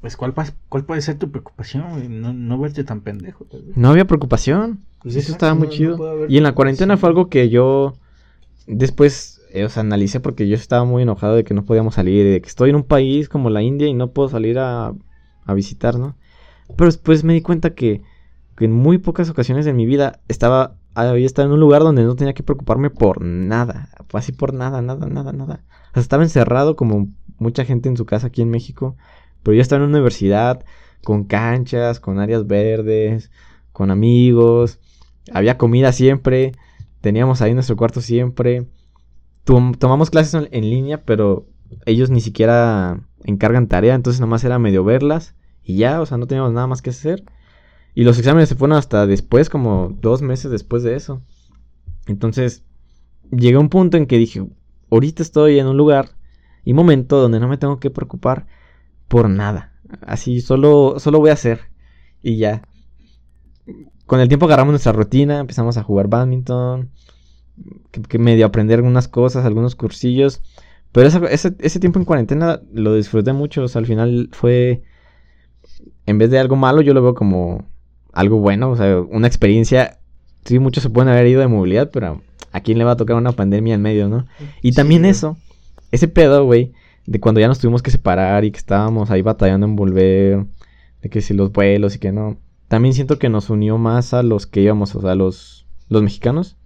pues, 0.00 0.16
¿cuál, 0.16 0.34
pas- 0.34 0.54
cuál 0.68 0.84
puede 0.84 1.00
ser 1.02 1.18
tu 1.18 1.30
preocupación, 1.30 1.90
güey? 1.90 2.08
No, 2.08 2.32
no 2.32 2.58
verte 2.58 2.82
tan 2.84 3.02
pendejo, 3.02 3.44
tal 3.44 3.62
vez. 3.62 3.76
No 3.76 3.90
había 3.90 4.04
preocupación. 4.06 4.80
Pues 5.00 5.14
Eso 5.14 5.32
exacto, 5.32 5.32
estaba 5.46 5.54
muy 5.54 5.68
no- 5.68 5.72
chido. 5.72 6.26
y 6.28 6.36
en 6.38 6.42
la 6.42 6.54
cuarentena 6.54 6.96
fue 6.96 7.08
algo 7.08 7.28
que 7.28 7.48
yo 7.50 7.94
después, 8.66 9.41
eh, 9.52 9.64
o 9.64 9.68
sea, 9.68 9.82
analicé 9.82 10.20
porque 10.20 10.48
yo 10.48 10.54
estaba 10.54 10.84
muy 10.84 11.02
enojado 11.02 11.34
de 11.36 11.44
que 11.44 11.54
no 11.54 11.64
podíamos 11.64 11.94
salir, 11.94 12.24
de 12.24 12.40
que 12.40 12.48
estoy 12.48 12.70
en 12.70 12.76
un 12.76 12.84
país 12.84 13.28
como 13.28 13.50
la 13.50 13.62
India 13.62 13.86
y 13.86 13.94
no 13.94 14.12
puedo 14.12 14.28
salir 14.28 14.58
a, 14.58 14.94
a 15.44 15.54
visitar, 15.54 15.98
¿no? 15.98 16.16
Pero 16.76 16.86
después 16.86 17.24
me 17.24 17.34
di 17.34 17.42
cuenta 17.42 17.74
que, 17.74 18.02
que 18.56 18.64
en 18.64 18.72
muy 18.72 18.98
pocas 18.98 19.28
ocasiones 19.30 19.64
de 19.64 19.72
mi 19.72 19.86
vida 19.86 20.20
estaba, 20.28 20.76
había 20.94 21.26
estado 21.26 21.48
en 21.48 21.54
un 21.54 21.60
lugar 21.60 21.82
donde 21.82 22.04
no 22.04 22.16
tenía 22.16 22.34
que 22.34 22.42
preocuparme 22.42 22.90
por 22.90 23.22
nada, 23.22 23.90
así 24.12 24.32
por 24.32 24.54
nada, 24.54 24.82
nada, 24.82 25.06
nada, 25.06 25.32
nada. 25.32 25.64
O 25.90 25.94
sea, 25.94 26.02
estaba 26.02 26.22
encerrado 26.22 26.76
como 26.76 27.08
mucha 27.38 27.64
gente 27.64 27.88
en 27.88 27.96
su 27.96 28.06
casa 28.06 28.28
aquí 28.28 28.42
en 28.42 28.50
México, 28.50 28.96
pero 29.42 29.54
yo 29.54 29.62
estaba 29.62 29.82
en 29.82 29.88
una 29.88 29.98
universidad 29.98 30.64
con 31.04 31.24
canchas, 31.24 32.00
con 32.00 32.20
áreas 32.20 32.46
verdes, 32.46 33.30
con 33.72 33.90
amigos, 33.90 34.78
había 35.32 35.58
comida 35.58 35.92
siempre 35.92 36.52
teníamos 37.02 37.42
ahí 37.42 37.52
nuestro 37.52 37.76
cuarto 37.76 38.00
siempre. 38.00 38.66
Tom- 39.44 39.74
tomamos 39.74 40.10
clases 40.10 40.48
en, 40.50 40.70
línea, 40.70 41.04
pero 41.04 41.46
ellos 41.86 42.10
ni 42.10 42.20
siquiera 42.20 43.00
encargan 43.24 43.68
tarea, 43.68 43.94
entonces 43.94 44.20
nada 44.20 44.30
más 44.30 44.44
era 44.44 44.58
medio 44.58 44.84
verlas 44.84 45.34
y 45.64 45.76
ya, 45.76 46.00
o 46.00 46.06
sea, 46.06 46.18
no 46.18 46.26
teníamos 46.26 46.52
nada 46.52 46.66
más 46.66 46.82
que 46.82 46.90
hacer. 46.90 47.24
Y 47.94 48.04
los 48.04 48.18
exámenes 48.18 48.48
se 48.48 48.54
fueron 48.54 48.76
hasta 48.78 49.06
después, 49.06 49.50
como 49.50 49.90
dos 50.00 50.22
meses 50.22 50.50
después 50.50 50.82
de 50.82 50.96
eso. 50.96 51.20
Entonces, 52.06 52.64
llegué 53.30 53.56
a 53.56 53.60
un 53.60 53.68
punto 53.68 53.96
en 53.96 54.06
que 54.06 54.18
dije, 54.18 54.46
ahorita 54.90 55.22
estoy 55.22 55.58
en 55.58 55.66
un 55.66 55.76
lugar 55.76 56.10
y 56.64 56.74
momento 56.74 57.20
donde 57.20 57.40
no 57.40 57.48
me 57.48 57.58
tengo 57.58 57.80
que 57.80 57.90
preocupar 57.90 58.46
por 59.08 59.28
nada. 59.28 59.72
Así, 60.00 60.40
solo, 60.40 60.94
solo 60.98 61.18
voy 61.18 61.30
a 61.30 61.34
hacer 61.34 61.60
y 62.22 62.38
ya. 62.38 62.62
Con 64.06 64.20
el 64.20 64.28
tiempo 64.28 64.46
agarramos 64.46 64.72
nuestra 64.72 64.92
rutina, 64.92 65.38
empezamos 65.38 65.76
a 65.76 65.82
jugar 65.82 66.08
badminton, 66.08 66.90
que, 67.90 68.02
que 68.02 68.18
medio 68.18 68.46
aprender 68.46 68.78
algunas 68.78 69.08
cosas, 69.08 69.44
algunos 69.44 69.74
cursillos. 69.74 70.40
Pero 70.92 71.06
esa- 71.08 71.26
ese, 71.26 71.54
ese 71.60 71.80
tiempo 71.80 71.98
en 71.98 72.04
cuarentena 72.04 72.60
lo 72.72 72.94
disfruté 72.94 73.32
mucho, 73.32 73.62
o 73.64 73.68
sea, 73.68 73.80
al 73.80 73.86
final 73.86 74.28
fue, 74.32 74.82
en 76.06 76.18
vez 76.18 76.30
de 76.30 76.38
algo 76.38 76.56
malo, 76.56 76.80
yo 76.82 76.94
lo 76.94 77.02
veo 77.02 77.14
como 77.14 77.64
algo 78.12 78.38
bueno, 78.38 78.70
o 78.70 78.76
sea, 78.76 79.00
una 79.00 79.26
experiencia. 79.26 79.98
Sí, 80.44 80.58
muchos 80.58 80.82
se 80.82 80.90
pueden 80.90 81.08
haber 81.08 81.26
ido 81.28 81.40
de 81.40 81.46
movilidad, 81.48 81.90
pero 81.92 82.20
a 82.50 82.60
quién 82.60 82.76
le 82.78 82.84
va 82.84 82.92
a 82.92 82.96
tocar 82.96 83.16
una 83.16 83.32
pandemia 83.32 83.74
en 83.74 83.82
medio, 83.82 84.08
¿no? 84.08 84.26
Y 84.60 84.70
Sí, 84.70 84.76
también 84.76 85.02
güey. 85.02 85.10
eso, 85.12 85.36
ese 85.92 86.08
pedo, 86.08 86.44
güey, 86.44 86.72
de 87.06 87.20
cuando 87.20 87.40
ya 87.40 87.48
nos 87.48 87.58
tuvimos 87.60 87.80
que 87.82 87.90
separar 87.90 88.44
y 88.44 88.50
que 88.50 88.58
estábamos 88.58 89.10
ahí 89.10 89.22
batallando 89.22 89.66
en 89.66 89.76
volver, 89.76 90.44
de 91.00 91.08
que 91.08 91.20
si 91.20 91.32
los 91.32 91.52
vuelos 91.52 91.94
y 91.94 91.98
que 92.00 92.12
no. 92.12 92.36
También 92.68 92.94
siento 92.94 93.18
que 93.18 93.28
nos 93.28 93.50
unió 93.50 93.78
más 93.78 94.14
a 94.14 94.22
los 94.22 94.46
que 94.46 94.60
íbamos, 94.62 94.94
o 94.96 95.00
sea, 95.00 95.14
los, 95.14 95.64
los 95.88 96.02
mexicanos. 96.02 96.56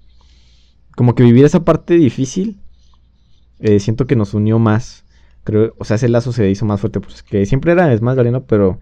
Como 0.97 1.15
que 1.15 1.23
vivir 1.23 1.45
esa 1.45 1.65
parte 1.65 1.95
difícil, 1.95 2.59
eh, 3.61 3.79
siento 3.79 4.07
que 4.07 4.17
nos 4.17 4.35
unió 4.35 4.59
más. 4.59 5.05
Creo, 5.45 5.75
o 5.79 5.85
sea, 5.85 5.95
ese 5.95 6.09
lazo 6.09 6.33
se 6.33 6.51
hizo 6.51 6.67
más 6.67 6.81
fuerte, 6.81 7.01
pues 7.01 7.23
que 7.23 7.47
siempre 7.47 7.71
era 7.73 7.93
es 7.93 8.03
más 8.03 8.17
Galeano, 8.17 8.47
pero 8.47 8.81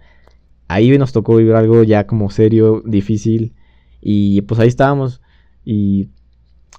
ahí 0.69 0.97
nos 0.97 1.13
tocó 1.13 1.37
vivir 1.37 1.55
algo 1.55 1.83
ya 1.83 2.07
como 2.07 2.31
serio, 2.31 2.83
difícil. 2.87 3.55
Y 4.01 4.41
pues 4.43 4.61
ahí 4.61 4.69
estábamos. 4.69 5.21
Y 5.65 6.09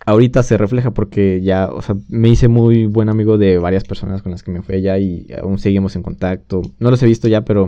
ahorita 0.06 0.44
se 0.44 0.58
refleja 0.58 0.92
porque 0.92 1.42
ya, 1.42 1.70
o 1.70 1.82
sea, 1.82 1.96
me 2.10 2.30
hice 2.30 2.48
muy 2.48 2.86
buen 2.86 3.10
amigo 3.10 3.38
de 3.38 3.58
varias 3.58 3.84
personas 3.84 4.22
con 4.22 4.32
las 4.32 4.44
que 4.44 4.52
me 4.52 4.62
fui 4.62 4.76
allá 4.76 4.98
y 4.98 5.28
aún 5.40 5.60
seguimos 5.60 5.96
en 5.96 6.04
contacto. 6.04 6.62
No 6.80 6.92
los 6.92 7.02
he 7.04 7.08
visto 7.08 7.28
ya, 7.28 7.42
pero 7.44 7.68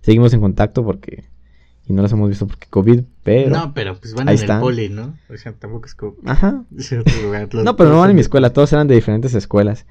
seguimos 0.00 0.32
en 0.34 0.40
contacto 0.40 0.84
porque... 0.84 1.24
Y 1.90 1.92
no 1.92 2.02
los 2.02 2.12
hemos 2.12 2.28
visto 2.28 2.46
porque 2.46 2.68
COVID, 2.70 3.00
pero... 3.24 3.50
No, 3.50 3.74
pero 3.74 3.96
pues 3.96 4.14
van 4.14 4.28
Ahí 4.28 4.36
en 4.36 4.40
están. 4.42 4.58
el 4.58 4.62
poli, 4.62 4.88
¿no? 4.90 5.14
O 5.28 5.36
sea, 5.36 5.52
tampoco 5.52 5.86
es 5.86 5.96
como... 5.96 6.14
Ajá. 6.24 6.62
lugar, 7.24 7.48
No, 7.52 7.74
pero 7.74 7.90
no 7.90 7.98
van 7.98 8.10
en 8.10 8.14
mi 8.14 8.20
escuela, 8.26 8.52
todos 8.52 8.72
eran 8.72 8.86
de 8.86 8.94
diferentes 8.94 9.34
escuelas. 9.34 9.86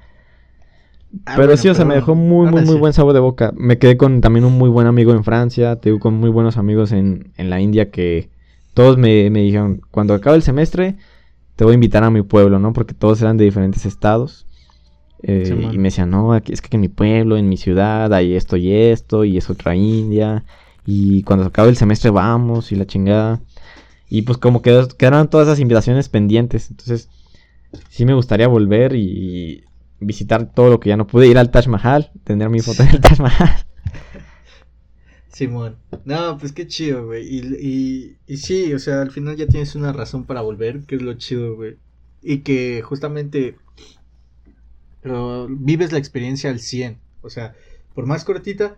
Ah, 1.26 1.34
pero 1.36 1.48
bueno, 1.48 1.56
sí, 1.58 1.68
o 1.68 1.74
sea, 1.74 1.84
me 1.84 1.94
dejó 1.94 2.14
muy, 2.14 2.50
muy, 2.50 2.62
muy 2.62 2.76
buen 2.76 2.94
sabor 2.94 3.12
de 3.12 3.20
boca. 3.20 3.52
Me 3.54 3.76
quedé 3.76 3.98
con 3.98 4.22
también 4.22 4.46
un 4.46 4.56
muy 4.56 4.70
buen 4.70 4.86
amigo 4.86 5.12
en 5.12 5.24
Francia, 5.24 5.76
te 5.76 5.90
digo, 5.90 6.00
con 6.00 6.14
muy 6.14 6.30
buenos 6.30 6.56
amigos 6.56 6.92
en, 6.92 7.32
en 7.36 7.50
la 7.50 7.60
India 7.60 7.90
que 7.90 8.30
todos 8.72 8.96
me, 8.96 9.28
me 9.28 9.42
dijeron, 9.42 9.82
cuando 9.90 10.14
acabe 10.14 10.36
el 10.36 10.42
semestre, 10.42 10.96
te 11.56 11.64
voy 11.64 11.72
a 11.72 11.74
invitar 11.74 12.02
a 12.02 12.10
mi 12.10 12.22
pueblo, 12.22 12.58
¿no? 12.58 12.72
Porque 12.72 12.94
todos 12.94 13.20
eran 13.20 13.36
de 13.36 13.44
diferentes 13.44 13.84
estados. 13.84 14.46
Eh, 15.22 15.44
Sí, 15.44 15.52
y 15.52 15.76
me 15.76 15.88
decían, 15.88 16.08
no, 16.08 16.32
aquí, 16.32 16.54
es 16.54 16.62
que 16.62 16.74
en 16.74 16.80
mi 16.80 16.88
pueblo, 16.88 17.36
en 17.36 17.46
mi 17.46 17.58
ciudad, 17.58 18.10
hay 18.14 18.34
esto 18.34 18.56
y 18.56 18.72
esto, 18.72 19.24
y 19.26 19.36
es 19.36 19.50
otra 19.50 19.76
India. 19.76 20.44
Y 20.86 21.22
cuando 21.22 21.46
acabe 21.46 21.68
el 21.70 21.76
semestre 21.76 22.10
vamos, 22.10 22.72
y 22.72 22.76
la 22.76 22.86
chingada. 22.86 23.40
Y 24.08 24.22
pues 24.22 24.38
como 24.38 24.62
quedó- 24.62 24.88
quedaron 24.88 25.28
todas 25.30 25.46
esas 25.48 25.60
invitaciones 25.60 26.08
pendientes. 26.08 26.70
Entonces, 26.70 27.08
sí 27.88 28.04
me 28.04 28.14
gustaría 28.14 28.48
volver 28.48 28.94
y 28.96 29.64
visitar 30.00 30.52
todo 30.52 30.70
lo 30.70 30.80
que 30.80 30.88
ya 30.88 30.96
no 30.96 31.06
pude. 31.06 31.28
Ir 31.28 31.38
al 31.38 31.50
Taj 31.50 31.66
Mahal, 31.68 32.10
tener 32.24 32.48
mi 32.48 32.60
foto 32.60 32.82
en 32.82 32.88
el 32.90 33.00
Taj 33.00 33.20
Mahal. 33.20 33.66
Simón. 35.32 35.76
No, 36.04 36.36
pues 36.38 36.52
qué 36.52 36.66
chido, 36.66 37.06
güey. 37.06 37.24
Y, 37.26 37.38
y, 37.60 38.16
y 38.26 38.36
sí, 38.38 38.74
o 38.74 38.78
sea, 38.78 39.00
al 39.02 39.10
final 39.12 39.36
ya 39.36 39.46
tienes 39.46 39.74
una 39.76 39.92
razón 39.92 40.24
para 40.24 40.40
volver, 40.40 40.80
que 40.86 40.96
es 40.96 41.02
lo 41.02 41.14
chido, 41.14 41.54
güey. 41.54 41.76
Y 42.22 42.38
que 42.38 42.82
justamente 42.82 43.56
vives 45.48 45.92
la 45.92 45.98
experiencia 45.98 46.50
al 46.50 46.58
100. 46.60 46.98
O 47.22 47.30
sea, 47.30 47.54
por 47.94 48.06
más 48.06 48.24
cortita 48.24 48.76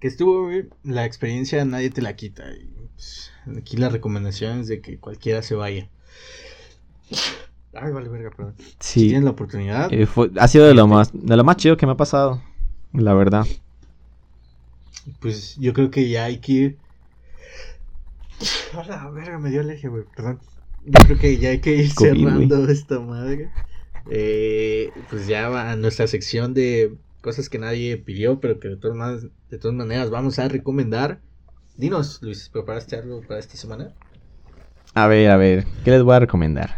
que 0.00 0.08
estuvo, 0.08 0.50
la 0.84 1.04
experiencia 1.04 1.64
nadie 1.64 1.90
te 1.90 2.02
la 2.02 2.16
quita. 2.16 2.44
Y, 2.52 2.68
pues, 2.94 3.30
aquí 3.58 3.76
la 3.76 3.88
recomendación 3.88 4.60
es 4.60 4.68
de 4.68 4.80
que 4.80 4.98
cualquiera 4.98 5.42
se 5.42 5.54
vaya. 5.54 5.88
Ay, 7.74 7.92
vale, 7.92 8.08
verga, 8.08 8.30
perdón. 8.30 8.54
Si 8.80 9.00
Sí, 9.00 9.06
tienes 9.08 9.24
la 9.24 9.30
oportunidad, 9.30 9.92
eh, 9.92 10.06
fue- 10.06 10.30
ha 10.38 10.48
sido 10.48 10.66
de 10.66 10.74
lo 10.74 10.86
más, 10.86 11.10
de 11.12 11.36
lo 11.36 11.44
más 11.44 11.56
chido 11.56 11.76
que 11.76 11.86
me 11.86 11.92
ha 11.92 11.96
pasado, 11.96 12.42
la 12.92 13.14
verdad. 13.14 13.46
pues 15.20 15.56
yo 15.56 15.72
creo 15.72 15.88
que 15.90 16.08
ya 16.08 16.24
hay 16.24 16.38
que 16.38 16.52
ir. 16.52 16.78
A 18.74 18.84
la 18.84 19.08
verga, 19.10 19.38
me 19.38 19.50
dio 19.50 19.60
alergia, 19.60 19.88
güey, 19.88 20.02
perdón. 20.16 20.40
Yo 20.84 20.98
creo 21.04 21.18
que 21.18 21.38
ya 21.38 21.50
hay 21.50 21.60
que 21.60 21.76
ir 21.76 21.94
COVID, 21.94 22.24
cerrando 22.24 22.68
esta 22.68 22.98
madre. 23.00 23.50
Eh, 24.10 24.90
pues 25.10 25.26
ya 25.26 25.48
va 25.48 25.70
a 25.70 25.76
nuestra 25.76 26.06
sección 26.06 26.54
de 26.54 26.94
cosas 27.26 27.48
que 27.48 27.58
nadie 27.58 27.96
pidió, 27.96 28.38
pero 28.38 28.60
que 28.60 28.68
de 28.68 28.76
todas, 28.76 29.74
maneras, 29.74 30.10
vamos 30.10 30.38
a 30.38 30.46
recomendar. 30.46 31.18
Dinos, 31.76 32.22
Luis, 32.22 32.48
¿preparaste 32.48 32.94
algo 32.94 33.20
para 33.22 33.40
esta 33.40 33.56
semana? 33.56 33.92
A 34.94 35.08
ver, 35.08 35.32
a 35.32 35.36
ver, 35.36 35.66
¿qué 35.84 35.90
les 35.90 36.04
voy 36.04 36.14
a 36.14 36.20
recomendar? 36.20 36.76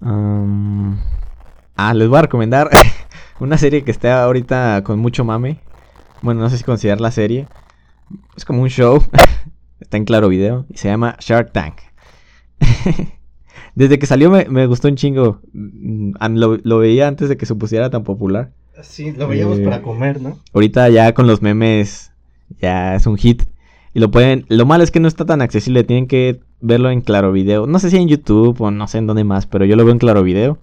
Ah, 0.00 1.94
les 1.94 2.08
voy 2.08 2.18
a 2.18 2.22
recomendar 2.22 2.68
una 3.38 3.58
serie 3.58 3.84
que 3.84 3.92
está 3.92 4.24
ahorita 4.24 4.82
con 4.82 4.98
mucho 4.98 5.24
mame. 5.24 5.60
Bueno, 6.20 6.40
no 6.40 6.50
sé 6.50 6.58
si 6.58 6.64
considerar 6.64 7.00
la 7.00 7.12
serie. 7.12 7.46
Es 8.36 8.44
como 8.44 8.60
un 8.60 8.70
show. 8.70 9.04
está 9.80 9.98
en 9.98 10.04
claro 10.04 10.28
video. 10.28 10.66
Y 10.68 10.78
se 10.78 10.88
llama 10.88 11.16
Shark 11.20 11.52
Tank. 11.52 11.76
Desde 13.76 14.00
que 14.00 14.06
salió 14.06 14.32
me, 14.32 14.46
me 14.46 14.66
gustó 14.66 14.88
un 14.88 14.96
chingo. 14.96 15.42
Mm, 15.52 16.14
Lo, 16.34 16.56
lo 16.56 16.78
veía 16.78 17.06
antes 17.06 17.28
de 17.28 17.36
que 17.36 17.46
se 17.46 17.54
pusiera 17.54 17.88
tan 17.88 18.02
popular. 18.02 18.50
Sí, 18.82 19.12
lo 19.12 19.28
veíamos 19.28 19.58
Eh, 19.58 19.64
para 19.64 19.82
comer, 19.82 20.20
¿no? 20.20 20.38
Ahorita 20.52 20.88
ya 20.88 21.14
con 21.14 21.26
los 21.26 21.42
memes 21.42 22.12
ya 22.60 22.94
es 22.96 23.06
un 23.06 23.16
hit. 23.16 23.42
Y 23.94 24.00
lo 24.00 24.10
pueden. 24.10 24.44
Lo 24.48 24.66
malo 24.66 24.82
es 24.82 24.90
que 24.90 25.00
no 25.00 25.08
está 25.08 25.24
tan 25.24 25.40
accesible. 25.40 25.84
Tienen 25.84 26.08
que 26.08 26.40
verlo 26.60 26.90
en 26.90 27.00
Claro 27.00 27.30
Video. 27.32 27.66
No 27.66 27.78
sé 27.78 27.90
si 27.90 27.96
en 27.96 28.08
YouTube 28.08 28.60
o 28.60 28.70
no 28.70 28.88
sé 28.88 28.98
en 28.98 29.06
dónde 29.06 29.22
más. 29.24 29.46
Pero 29.46 29.64
yo 29.64 29.76
lo 29.76 29.84
veo 29.84 29.92
en 29.92 29.98
Claro 29.98 30.22
Video. 30.24 30.58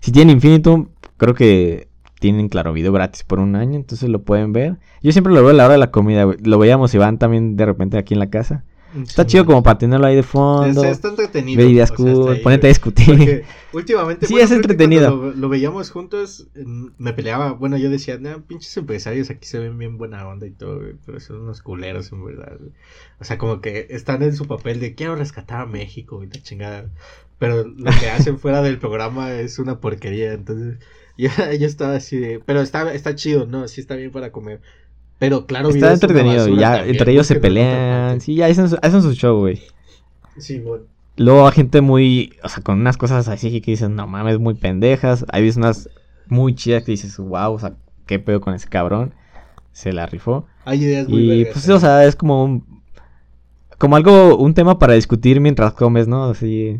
Si 0.00 0.12
tienen 0.12 0.36
Infinitum, 0.36 0.88
creo 1.16 1.34
que 1.34 1.88
tienen 2.20 2.48
Claro 2.48 2.72
Video 2.72 2.92
gratis 2.92 3.24
por 3.24 3.40
un 3.40 3.56
año. 3.56 3.74
Entonces 3.74 4.08
lo 4.08 4.22
pueden 4.22 4.52
ver. 4.52 4.76
Yo 5.02 5.10
siempre 5.10 5.32
lo 5.32 5.40
veo 5.40 5.50
a 5.50 5.54
la 5.54 5.64
hora 5.64 5.72
de 5.74 5.78
la 5.78 5.90
comida. 5.90 6.26
Lo 6.44 6.58
veíamos 6.58 6.94
Iván 6.94 7.18
también 7.18 7.56
de 7.56 7.66
repente 7.66 7.98
aquí 7.98 8.14
en 8.14 8.20
la 8.20 8.30
casa. 8.30 8.64
Está 9.02 9.22
Sí, 9.22 9.28
chido 9.30 9.46
como 9.46 9.62
para 9.62 9.78
tenerlo 9.78 10.06
ahí 10.06 10.16
de 10.16 10.22
fondo. 10.22 10.80
Está, 10.80 10.90
está 10.90 11.08
entretenido. 11.08 11.62
Ver 11.62 11.70
ideas 11.70 11.92
cool. 11.92 12.40
Ponete 12.42 12.66
a 12.66 12.68
discutir. 12.68 13.06
Porque 13.06 13.44
últimamente. 13.72 14.26
Sí, 14.26 14.34
bueno, 14.34 14.44
es 14.46 14.52
entretenido. 14.52 15.10
Lo, 15.10 15.32
lo 15.32 15.48
veíamos 15.48 15.90
juntos, 15.90 16.48
me 16.54 17.12
peleaba. 17.12 17.52
Bueno, 17.52 17.76
yo 17.76 17.90
decía, 17.90 18.18
no, 18.18 18.42
pinches 18.42 18.76
empresarios 18.76 19.30
aquí 19.30 19.46
se 19.46 19.58
ven 19.58 19.78
bien 19.78 19.98
buena 19.98 20.26
onda 20.26 20.46
y 20.46 20.50
todo, 20.50 20.80
pero 21.04 21.20
son 21.20 21.40
unos 21.42 21.62
culeros 21.62 22.10
en 22.12 22.24
verdad. 22.24 22.56
güey". 22.58 22.72
O 23.20 23.24
sea, 23.24 23.38
como 23.38 23.60
que 23.60 23.86
están 23.90 24.22
en 24.22 24.34
su 24.34 24.46
papel 24.46 24.80
de 24.80 24.94
quiero 24.94 25.16
rescatar 25.16 25.60
a 25.60 25.66
México 25.66 26.22
y 26.22 26.26
la 26.26 26.42
chingada. 26.42 26.90
Pero 27.38 27.64
lo 27.64 27.90
que 28.00 28.10
hacen 28.10 28.38
fuera 28.38 28.62
del 28.62 28.78
programa 28.78 29.32
es 29.32 29.58
una 29.58 29.80
porquería. 29.80 30.32
Entonces, 30.32 30.78
yo, 31.18 31.28
yo 31.58 31.66
estaba 31.66 31.96
así 31.96 32.18
de. 32.18 32.40
Pero 32.40 32.60
está, 32.62 32.92
está 32.94 33.14
chido, 33.14 33.46
¿no? 33.46 33.68
Sí 33.68 33.80
está 33.80 33.96
bien 33.96 34.10
para 34.10 34.32
comer. 34.32 34.60
Pero 35.18 35.46
claro, 35.46 35.70
Está 35.70 35.92
entretenido. 35.92 36.48
Ya 36.48 36.72
también, 36.76 36.90
entre 36.90 37.12
ellos 37.12 37.26
se 37.26 37.36
pelean. 37.36 38.20
Sí, 38.20 38.34
ya 38.34 38.46
hacen 38.46 38.68
su, 38.68 38.78
hacen 38.82 39.02
su 39.02 39.12
show, 39.14 39.38
güey. 39.38 39.62
Sí, 40.36 40.58
bueno. 40.58 40.84
Luego 41.16 41.46
hay 41.46 41.52
gente 41.54 41.80
muy, 41.80 42.34
o 42.42 42.48
sea, 42.48 42.62
con 42.62 42.78
unas 42.78 42.98
cosas 42.98 43.26
así 43.28 43.60
que 43.62 43.70
dices, 43.70 43.88
no 43.88 44.06
mames, 44.06 44.38
muy 44.38 44.54
pendejas. 44.54 45.24
Hay 45.30 45.42
veces 45.42 45.56
unas 45.56 45.88
muy 46.26 46.54
chidas 46.54 46.84
que 46.84 46.92
dices, 46.92 47.16
wow, 47.16 47.52
o 47.52 47.58
sea, 47.58 47.72
qué 48.04 48.18
pedo 48.18 48.40
con 48.40 48.54
ese 48.54 48.68
cabrón. 48.68 49.14
Se 49.72 49.92
la 49.92 50.06
rifó. 50.06 50.46
Hay 50.66 50.82
ideas 50.82 51.08
muy 51.08 51.20
Y 51.20 51.28
vergas, 51.28 51.52
pues, 51.54 51.68
¿eh? 51.68 51.72
o 51.72 51.80
sea, 51.80 52.04
es 52.04 52.16
como 52.16 52.44
un, 52.44 52.82
como 53.78 53.96
algo, 53.96 54.36
un 54.36 54.52
tema 54.52 54.78
para 54.78 54.94
discutir 54.94 55.40
mientras 55.40 55.72
comes, 55.72 56.06
¿no? 56.06 56.24
Así, 56.24 56.78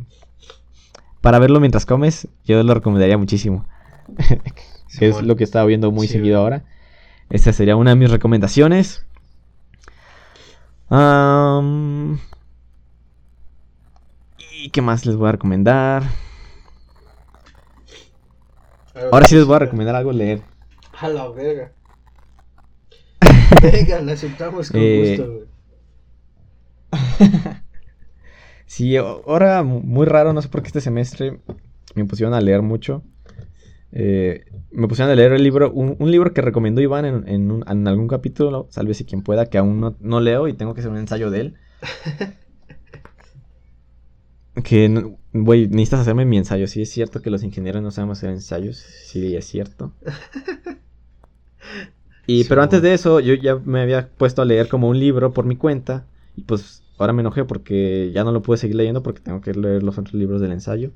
para 1.20 1.39
verlo 1.39 1.61
mientras 1.61 1.87
comes, 1.87 2.28
yo 2.45 2.62
lo 2.62 2.74
recomendaría 2.74 3.16
muchísimo. 3.16 3.66
que 4.99 5.09
es 5.09 5.22
lo 5.22 5.37
que 5.37 5.45
estaba 5.45 5.64
viendo 5.64 5.91
muy 5.91 6.07
Sí, 6.07 6.14
seguido 6.14 6.39
ahora. 6.39 6.64
Esta 7.31 7.53
sería 7.53 7.77
una 7.77 7.91
de 7.91 7.97
mis 7.97 8.11
recomendaciones. 8.11 9.05
¿Y 14.53 14.70
qué 14.70 14.83
más 14.83 15.05
les 15.07 15.16
voy 15.16 15.29
a 15.29 15.33
recomendar? 15.33 16.05
Ahora 19.12 19.27
sí 19.27 19.35
les 19.35 19.45
voy 19.45 19.57
a 19.57 19.61
recomendar 19.61 19.95
algo 19.95 20.12
leer. 20.12 20.43
A 20.99 21.09
la 21.09 21.29
verga. 21.29 21.72
Venga, 23.62 24.01
la 24.01 24.12
aceptamos 24.12 24.70
con 24.70 24.81
Eh, 24.83 25.16
gusto, 25.18 25.33
güey. 25.33 25.47
Sí, 28.66 28.97
ahora 28.97 29.62
muy 29.62 30.07
raro, 30.07 30.33
no 30.33 30.43
sé 30.43 30.49
por 30.49 30.61
qué 30.61 30.66
este 30.66 30.81
semestre 30.81 31.41
me 31.95 32.05
pusieron 32.05 32.35
a 32.35 32.41
leer 32.41 32.62
mucho. 32.62 33.03
Eh, 33.99 34.44
me 34.72 34.88
pusieron 34.88 35.11
a 35.11 35.14
leer 35.14 35.32
el 35.32 35.42
libro, 35.42 35.72
un, 35.72 36.11
libro 36.11 36.34
que 36.34 36.42
recomendó 36.42 36.82
Iván 36.82 37.24
en, 37.26 37.88
algún 37.88 38.09
capítulo, 38.09 38.68
si 38.92 39.05
quien 39.07 39.22
pueda, 39.22 39.47
que 39.47 39.57
aún 39.57 39.97
no, 39.99 40.20
leo 40.20 40.49
y 40.49 40.53
tengo 40.53 40.74
que 40.74 40.80
hacer 40.80 40.92
un 40.92 40.99
ensayo 40.99 41.30
de 41.30 41.40
él. 41.40 41.55
que, 44.62 45.14
güey, 45.32 45.68
necesitas 45.68 46.01
hacerme 46.01 46.26
mi 46.26 46.36
ensayo. 46.36 46.66
Sí, 46.66 46.82
es 46.82 46.90
cierto 46.90 47.22
que 47.22 47.30
los 47.30 47.42
ingenieros 47.42 47.82
no 47.82 47.90
sabemos 47.90 48.18
hacer 48.18 48.30
ensayos. 48.30 48.76
Sí, 48.76 49.34
es 49.34 49.47
cierto. 49.47 49.92
Y, 52.28 52.42
pero 52.42 52.61
antes 52.61 52.82
de 52.82 52.92
eso, 52.92 53.20
yo 53.20 53.34
ya 53.34 53.55
me 53.55 53.80
había 53.80 54.09
puesto 54.09 54.42
a 54.42 54.44
leer 54.44 54.66
como 54.66 54.88
un 54.88 54.99
libro 54.99 55.32
por 55.32 55.44
mi 55.44 55.55
cuenta. 55.55 56.07
Y 56.34 56.42
pues 56.42 56.82
ahora 56.99 57.12
me 57.12 57.20
enojé 57.20 57.44
porque 57.44 58.11
ya 58.12 58.24
no 58.24 58.32
lo 58.32 58.42
pude 58.42 58.57
seguir 58.57 58.76
leyendo 58.76 59.03
porque 59.03 59.20
tengo 59.20 59.40
que 59.40 59.53
leer 59.53 59.82
los 59.82 59.99
otros 59.99 60.14
libros 60.14 60.40
del 60.40 60.53
ensayo. 60.53 60.92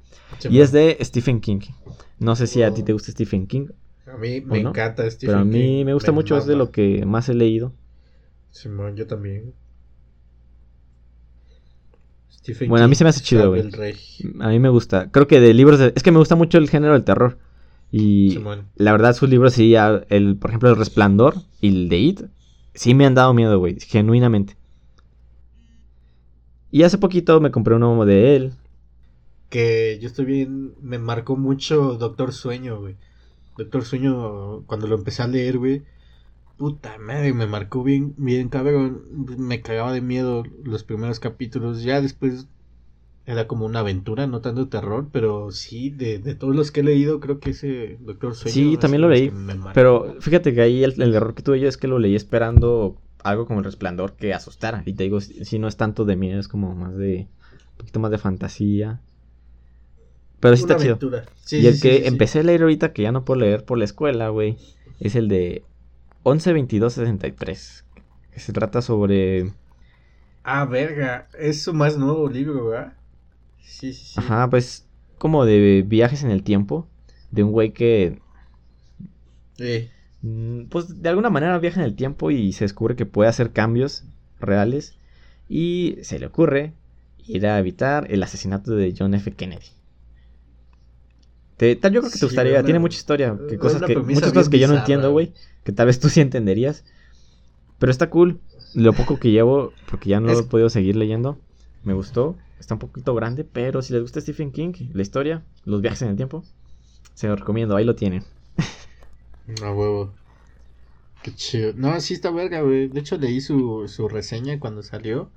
y 0.48 0.60
es 0.60 0.72
de 0.72 0.96
Stephen 1.00 1.40
King. 1.40 1.60
No 2.18 2.36
sé 2.36 2.46
si 2.46 2.62
a 2.62 2.72
ti 2.72 2.82
te 2.82 2.92
gusta 2.92 3.12
Stephen 3.12 3.46
King. 3.46 3.68
A 4.06 4.16
mí 4.16 4.40
me 4.40 4.60
encanta 4.60 5.08
Stephen 5.10 5.18
King. 5.18 5.26
Pero 5.26 5.38
a 5.38 5.44
mí 5.44 5.84
me 5.84 5.94
gusta 5.94 6.12
mucho, 6.12 6.36
es 6.36 6.46
de 6.46 6.56
lo 6.56 6.70
que 6.70 7.04
más 7.06 7.28
he 7.28 7.34
leído. 7.34 7.72
Simón, 8.50 8.96
yo 8.96 9.06
también. 9.06 9.54
bueno, 12.66 12.84
a 12.84 12.88
mí 12.88 12.94
se 12.94 13.04
me 13.04 13.10
hace 13.10 13.20
chido, 13.20 13.50
güey. 13.50 13.70
A 14.40 14.48
mí 14.48 14.58
me 14.58 14.68
gusta. 14.68 15.10
Creo 15.10 15.26
que 15.26 15.40
de 15.40 15.54
libros... 15.54 15.80
Es 15.80 16.02
que 16.02 16.10
me 16.10 16.18
gusta 16.18 16.34
mucho 16.34 16.58
el 16.58 16.68
género 16.68 16.94
del 16.94 17.04
terror. 17.04 17.38
Y 17.92 18.38
la 18.76 18.92
verdad, 18.92 19.14
sus 19.14 19.28
libros 19.28 19.54
sí, 19.54 19.74
el, 19.74 20.36
por 20.36 20.50
ejemplo, 20.50 20.70
El 20.70 20.76
Resplandor 20.76 21.34
y 21.60 21.68
el 21.68 21.88
de 21.88 21.98
It, 21.98 22.20
sí 22.74 22.94
me 22.94 23.04
han 23.04 23.14
dado 23.14 23.34
miedo, 23.34 23.58
güey, 23.58 23.78
genuinamente. 23.80 24.56
Y 26.70 26.82
hace 26.82 26.98
poquito 26.98 27.40
me 27.40 27.50
compré 27.50 27.74
uno 27.74 28.04
de 28.04 28.36
él. 28.36 28.52
Que 29.48 29.98
yo 30.00 30.06
estoy 30.06 30.24
bien, 30.24 30.74
me 30.80 30.98
marcó 30.98 31.36
mucho 31.36 31.94
Doctor 31.94 32.32
Sueño, 32.32 32.80
güey. 32.80 32.96
Doctor 33.56 33.84
Sueño, 33.84 34.62
cuando 34.66 34.86
lo 34.86 34.96
empecé 34.96 35.22
a 35.22 35.28
leer, 35.28 35.58
güey. 35.58 35.82
Puta 36.56 36.98
madre, 36.98 37.32
me 37.32 37.46
marcó 37.46 37.82
bien, 37.82 38.14
bien 38.16 38.48
cabrón. 38.48 39.02
Me 39.38 39.62
cagaba 39.62 39.92
de 39.92 40.00
miedo 40.00 40.44
los 40.62 40.84
primeros 40.84 41.18
capítulos. 41.18 41.82
Ya 41.82 42.00
después 42.00 42.46
era 43.26 43.46
como 43.46 43.66
una 43.66 43.80
aventura, 43.80 44.26
no 44.26 44.40
tanto 44.40 44.68
terror, 44.68 45.08
pero 45.12 45.50
sí, 45.52 45.90
de, 45.90 46.18
todos 46.34 46.56
los 46.56 46.70
que 46.70 46.80
he 46.80 46.84
leído, 46.84 47.20
creo 47.20 47.38
que 47.38 47.50
ese 47.50 47.98
Doctor 48.00 48.34
Sueño. 48.34 48.54
Sí, 48.54 48.76
también 48.76 49.02
lo 49.02 49.08
leí. 49.08 49.32
Pero 49.74 50.16
fíjate 50.20 50.54
que 50.54 50.60
ahí 50.60 50.82
el, 50.82 51.14
error 51.14 51.34
que 51.34 51.42
tuve 51.42 51.60
yo 51.60 51.68
es 51.68 51.76
que 51.76 51.86
lo 51.86 51.98
leí 51.98 52.14
esperando 52.14 52.96
algo 53.24 53.46
como 53.46 53.60
el 53.60 53.64
resplandor 53.64 54.16
que 54.16 54.34
asustara. 54.34 54.82
Y 54.86 54.94
te 54.94 55.04
digo, 55.04 55.20
si, 55.20 55.58
no 55.58 55.68
es 55.68 55.76
tanto 55.76 56.04
de 56.04 56.16
miedo, 56.16 56.40
es 56.40 56.48
como 56.48 56.74
más 56.74 56.96
de. 56.96 57.28
Un 57.72 57.76
poquito 57.78 58.00
más 58.00 58.10
de 58.10 58.18
fantasía. 58.18 59.00
Pero 60.40 60.56
sí 60.56 60.62
está 60.62 60.76
chido. 60.76 60.98
y 61.50 61.66
el 61.66 61.80
que 61.80 62.06
empecé 62.06 62.40
a 62.40 62.42
leer 62.42 62.62
ahorita, 62.62 62.92
que 62.92 63.02
ya 63.02 63.12
no 63.12 63.24
puedo 63.24 63.40
leer 63.40 63.64
por 63.64 63.78
la 63.78 63.84
escuela, 63.84 64.30
güey, 64.30 64.56
es 64.98 65.14
el 65.14 65.28
de 65.28 65.64
112263. 66.24 67.84
Que 68.32 68.40
se 68.40 68.52
trata 68.52 68.82
sobre. 68.82 69.52
Ah, 70.42 70.64
verga. 70.64 71.28
Es 71.38 71.62
su 71.62 71.74
más 71.74 71.96
nuevo 71.98 72.28
libro, 72.28 72.66
¿verdad? 72.66 72.94
Sí, 73.60 73.92
sí, 73.92 74.04
sí. 74.06 74.14
Ajá, 74.16 74.48
pues 74.48 74.86
como 75.18 75.44
de 75.44 75.84
viajes 75.86 76.22
en 76.22 76.30
el 76.30 76.42
tiempo. 76.42 76.88
De 77.30 77.42
un 77.42 77.52
güey 77.52 77.72
que. 77.72 78.18
Sí. 79.56 79.90
Mm, 80.22 80.64
pues 80.64 81.00
de 81.02 81.08
alguna 81.08 81.30
manera 81.30 81.58
viaja 81.58 81.80
en 81.80 81.86
el 81.86 81.94
tiempo 81.94 82.30
y 82.30 82.52
se 82.52 82.64
descubre 82.64 82.96
que 82.96 83.06
puede 83.06 83.30
hacer 83.30 83.52
cambios 83.52 84.04
reales 84.38 84.94
y 85.48 85.96
se 86.02 86.18
le 86.18 86.26
ocurre 86.26 86.74
ir 87.26 87.46
a 87.46 87.58
evitar 87.58 88.06
el 88.10 88.22
asesinato 88.22 88.74
de 88.74 88.94
John 88.96 89.14
F. 89.14 89.32
Kennedy. 89.32 89.66
Te, 91.56 91.74
yo 91.74 92.00
creo 92.00 92.10
que 92.10 92.18
te 92.18 92.24
gustaría, 92.24 92.62
tiene 92.62 92.78
mucha 92.78 92.96
historia, 92.96 93.38
que 93.48 93.58
cosas 93.58 93.82
que, 93.82 93.94
muchas 93.96 94.32
cosas 94.32 94.48
que 94.48 94.58
yo 94.58 94.66
no 94.66 94.78
entiendo, 94.78 95.12
güey, 95.12 95.34
que 95.62 95.72
tal 95.72 95.86
vez 95.86 96.00
tú 96.00 96.08
sí 96.08 96.20
entenderías. 96.20 96.84
Pero 97.78 97.92
está 97.92 98.08
cool, 98.08 98.40
lo 98.74 98.94
poco 98.94 99.18
que 99.18 99.30
llevo, 99.30 99.74
porque 99.90 100.08
ya 100.08 100.20
no 100.20 100.28
lo 100.28 100.40
he 100.40 100.44
podido 100.44 100.70
seguir 100.70 100.96
leyendo, 100.96 101.38
me 101.84 101.92
gustó, 101.92 102.36
está 102.58 102.74
un 102.74 102.80
poquito 102.80 103.14
grande, 103.14 103.44
pero 103.44 103.82
si 103.82 103.92
les 103.92 104.02
gusta 104.02 104.20
Stephen 104.20 104.52
King, 104.52 104.72
la 104.92 105.02
historia, 105.02 105.42
los 105.64 105.82
viajes 105.82 106.00
en 106.02 106.08
el 106.08 106.16
tiempo, 106.16 106.44
se 107.14 107.28
lo 107.28 107.36
recomiendo, 107.36 107.76
ahí 107.76 107.84
lo 107.84 107.94
tienen. 107.94 108.24
No 109.60 109.72
huevo. 109.72 110.14
Qué 111.22 111.34
chido. 111.34 111.72
No, 111.74 112.00
sí 112.00 112.14
está 112.14 112.30
verga, 112.30 112.62
güey. 112.62 112.88
De 112.88 113.00
hecho, 113.00 113.18
leí 113.18 113.40
su, 113.40 113.88
su 113.88 114.08
reseña 114.08 114.58
cuando 114.58 114.82
salió. 114.82 115.30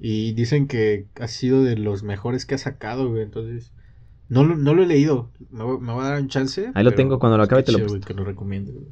Y 0.00 0.32
dicen 0.32 0.68
que 0.68 1.06
ha 1.20 1.26
sido 1.26 1.64
de 1.64 1.76
los 1.76 2.02
mejores 2.02 2.46
que 2.46 2.54
ha 2.54 2.58
sacado, 2.58 3.08
güey. 3.08 3.22
Entonces, 3.22 3.72
no 4.28 4.44
lo, 4.44 4.56
no 4.56 4.74
lo 4.74 4.82
he 4.82 4.86
leído. 4.86 5.30
Me, 5.50 5.64
me 5.64 5.92
voy 5.92 6.04
a 6.04 6.10
dar 6.10 6.20
un 6.20 6.28
chance. 6.28 6.70
Ahí 6.74 6.84
lo 6.84 6.92
tengo, 6.92 7.18
cuando 7.18 7.36
lo 7.36 7.42
acabe 7.42 7.62
te 7.62 7.72
lo 7.72 7.86
güey, 7.86 8.00
Que 8.00 8.14
lo 8.14 8.24
recomiendo, 8.24 8.72
güey. 8.72 8.86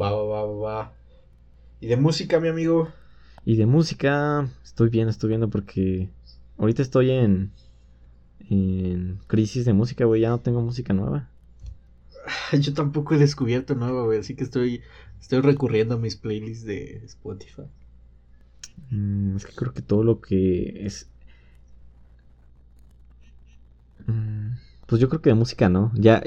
Va, 0.00 0.10
va, 0.12 0.44
va, 0.44 0.54
va. 0.54 0.92
¿Y 1.80 1.88
de 1.88 1.96
música, 1.96 2.40
mi 2.40 2.48
amigo? 2.48 2.88
Y 3.44 3.56
de 3.56 3.66
música, 3.66 4.48
estoy 4.64 4.88
bien, 4.88 5.08
estoy 5.08 5.28
viendo 5.28 5.48
porque 5.48 6.08
ahorita 6.58 6.82
estoy 6.82 7.10
en, 7.10 7.52
en 8.48 9.18
crisis 9.26 9.64
de 9.64 9.72
música, 9.72 10.04
güey. 10.04 10.22
Ya 10.22 10.30
no 10.30 10.40
tengo 10.40 10.62
música 10.62 10.92
nueva. 10.94 11.28
Yo 12.60 12.74
tampoco 12.74 13.14
he 13.14 13.18
descubierto 13.18 13.74
nuevo, 13.74 14.04
güey, 14.04 14.20
así 14.20 14.34
que 14.34 14.44
estoy, 14.44 14.82
estoy 15.20 15.40
recurriendo 15.40 15.94
a 15.94 15.98
mis 15.98 16.16
playlists 16.16 16.64
de 16.64 17.02
Spotify. 17.04 17.62
Mm, 18.90 19.36
es 19.36 19.46
que 19.46 19.54
creo 19.54 19.72
que 19.72 19.82
todo 19.82 20.04
lo 20.04 20.20
que 20.20 20.86
es... 20.86 21.08
Mm, 24.06 24.52
pues 24.86 25.00
yo 25.00 25.08
creo 25.08 25.20
que 25.20 25.30
de 25.30 25.34
música 25.34 25.68
no. 25.68 25.92
Ya... 25.94 26.22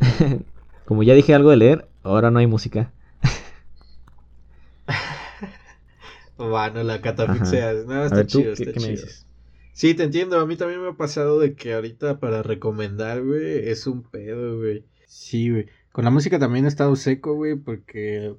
Como 0.84 1.02
ya 1.04 1.14
dije 1.14 1.34
algo 1.34 1.50
de 1.50 1.56
leer, 1.56 1.88
ahora 2.02 2.32
no 2.32 2.40
hay 2.40 2.48
música. 2.48 2.92
bueno, 6.36 6.82
la 6.82 7.00
catafixeas. 7.00 7.86
No, 7.86 8.04
está 8.04 8.26
chido, 8.26 8.52
está 8.52 8.72
¿qué, 8.72 8.80
Me 8.80 8.88
dices? 8.88 9.24
Sí, 9.72 9.94
te 9.94 10.02
entiendo. 10.02 10.40
A 10.40 10.46
mí 10.46 10.56
también 10.56 10.82
me 10.82 10.88
ha 10.88 10.94
pasado 10.94 11.38
de 11.38 11.54
que 11.54 11.74
ahorita 11.74 12.18
para 12.18 12.42
recomendar, 12.42 13.22
güey, 13.22 13.68
es 13.68 13.86
un 13.86 14.02
pedo, 14.02 14.58
güey. 14.58 14.84
Sí, 15.10 15.50
güey. 15.50 15.66
Con 15.90 16.04
la 16.04 16.10
música 16.12 16.38
también 16.38 16.66
he 16.66 16.68
estado 16.68 16.94
seco, 16.94 17.34
güey, 17.34 17.56
porque 17.56 18.36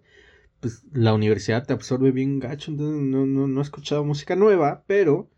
pues, 0.62 0.86
la 0.94 1.14
universidad 1.14 1.66
te 1.66 1.74
absorbe 1.74 2.12
bien 2.12 2.40
gacho, 2.40 2.72
entonces 2.72 3.02
no, 3.02 3.26
no, 3.26 3.48
no 3.48 3.60
he 3.60 3.64
escuchado 3.64 4.06
música 4.06 4.38
nueva, 4.38 4.86
pero 4.88 5.30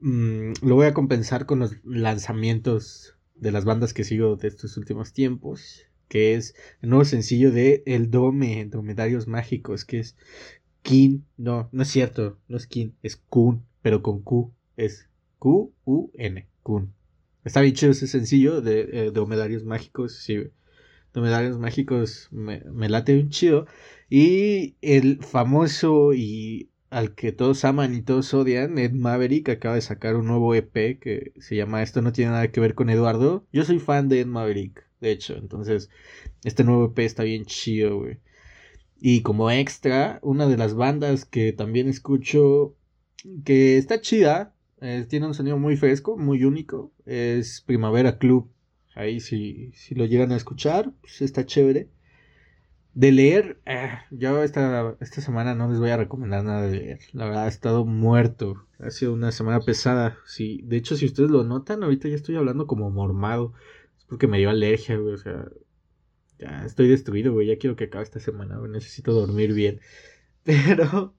mm, 0.00 0.52
lo 0.62 0.74
voy 0.74 0.86
a 0.86 0.92
compensar 0.94 1.46
con 1.46 1.60
los 1.60 1.74
lanzamientos 1.84 3.16
de 3.34 3.50
las 3.50 3.64
bandas 3.64 3.94
que 3.94 4.04
sigo 4.04 4.36
de 4.36 4.48
estos 4.48 4.76
últimos 4.76 5.14
tiempos, 5.14 5.86
que 6.08 6.34
es 6.34 6.54
el 6.82 6.90
nuevo 6.90 7.06
sencillo 7.06 7.50
de 7.50 7.82
El 7.86 8.10
Dome, 8.10 8.66
Dromedarios 8.66 9.26
Mágicos, 9.26 9.86
que 9.86 10.00
es 10.00 10.16
Kin, 10.82 11.24
no, 11.38 11.70
no 11.72 11.82
es 11.82 11.88
cierto, 11.88 12.38
no 12.46 12.58
es 12.58 12.66
Kin, 12.66 12.94
es 13.02 13.16
Kun, 13.16 13.64
pero 13.80 14.02
con 14.02 14.20
Q, 14.20 14.52
es 14.76 15.08
Q-U-N, 15.38 16.46
Kun. 16.62 16.92
Está 17.44 17.60
bien 17.60 17.74
chido 17.74 17.92
ese 17.92 18.06
sencillo 18.06 18.60
de, 18.60 18.80
eh, 18.92 19.10
de 19.12 19.60
Mágicos. 19.64 20.16
Sí, 20.22 20.38
Domedarios 21.12 21.58
Mágicos 21.58 22.28
me, 22.30 22.60
me 22.72 22.88
late 22.88 23.18
un 23.18 23.30
chido. 23.30 23.66
Y 24.08 24.76
el 24.82 25.22
famoso 25.22 26.12
y 26.14 26.70
al 26.90 27.14
que 27.14 27.32
todos 27.32 27.64
aman 27.64 27.94
y 27.94 28.02
todos 28.02 28.34
odian, 28.34 28.76
Ed 28.78 28.92
Maverick 28.92 29.48
acaba 29.48 29.76
de 29.76 29.80
sacar 29.80 30.16
un 30.16 30.26
nuevo 30.26 30.54
EP 30.54 30.98
que 30.98 31.32
se 31.38 31.56
llama 31.56 31.82
Esto 31.82 32.02
no 32.02 32.12
tiene 32.12 32.32
nada 32.32 32.50
que 32.50 32.60
ver 32.60 32.74
con 32.74 32.90
Eduardo. 32.90 33.46
Yo 33.52 33.64
soy 33.64 33.78
fan 33.78 34.08
de 34.08 34.20
Ed 34.20 34.26
Maverick, 34.26 34.84
de 35.00 35.12
hecho, 35.12 35.36
entonces 35.36 35.88
este 36.44 36.64
nuevo 36.64 36.86
EP 36.86 36.98
está 37.00 37.22
bien 37.22 37.44
chido, 37.46 37.98
güey. 37.98 38.18
Y 39.00 39.22
como 39.22 39.50
extra, 39.50 40.18
una 40.22 40.46
de 40.46 40.56
las 40.58 40.74
bandas 40.74 41.24
que 41.24 41.52
también 41.52 41.88
escucho 41.88 42.74
que 43.44 43.78
está 43.78 44.00
chida, 44.00 44.54
eh, 44.80 45.06
tiene 45.08 45.26
un 45.26 45.34
sonido 45.34 45.58
muy 45.58 45.76
fresco, 45.76 46.16
muy 46.16 46.44
único. 46.44 46.92
Es 47.06 47.60
Primavera 47.60 48.18
Club. 48.18 48.50
Ahí 48.94 49.20
si, 49.20 49.72
si 49.74 49.94
lo 49.94 50.06
llegan 50.06 50.32
a 50.32 50.36
escuchar, 50.36 50.92
pues 51.00 51.22
está 51.22 51.46
chévere. 51.46 51.88
De 52.92 53.12
leer, 53.12 53.60
eh, 53.66 53.90
yo 54.10 54.42
esta, 54.42 54.96
esta 55.00 55.20
semana 55.20 55.54
no 55.54 55.68
les 55.68 55.78
voy 55.78 55.90
a 55.90 55.96
recomendar 55.96 56.42
nada 56.42 56.62
de 56.62 56.76
leer. 56.76 57.00
La 57.12 57.26
verdad, 57.26 57.46
he 57.46 57.48
estado 57.48 57.84
muerto. 57.84 58.66
Ha 58.80 58.90
sido 58.90 59.12
una 59.12 59.30
semana 59.32 59.60
pesada. 59.60 60.18
Sí, 60.26 60.60
de 60.64 60.78
hecho, 60.78 60.96
si 60.96 61.06
ustedes 61.06 61.30
lo 61.30 61.44
notan, 61.44 61.84
ahorita 61.84 62.08
ya 62.08 62.16
estoy 62.16 62.36
hablando 62.36 62.66
como 62.66 62.90
mormado. 62.90 63.52
Es 63.98 64.04
porque 64.06 64.26
me 64.26 64.38
dio 64.38 64.50
alergia, 64.50 64.96
güey. 64.96 65.14
O 65.14 65.18
sea, 65.18 65.48
ya 66.38 66.64
estoy 66.64 66.88
destruido, 66.88 67.32
güey. 67.32 67.46
Ya 67.46 67.58
quiero 67.58 67.76
que 67.76 67.84
acabe 67.84 68.04
esta 68.04 68.18
semana, 68.18 68.58
güey. 68.58 68.72
Necesito 68.72 69.12
dormir 69.12 69.52
bien. 69.54 69.80
Pero 70.44 71.14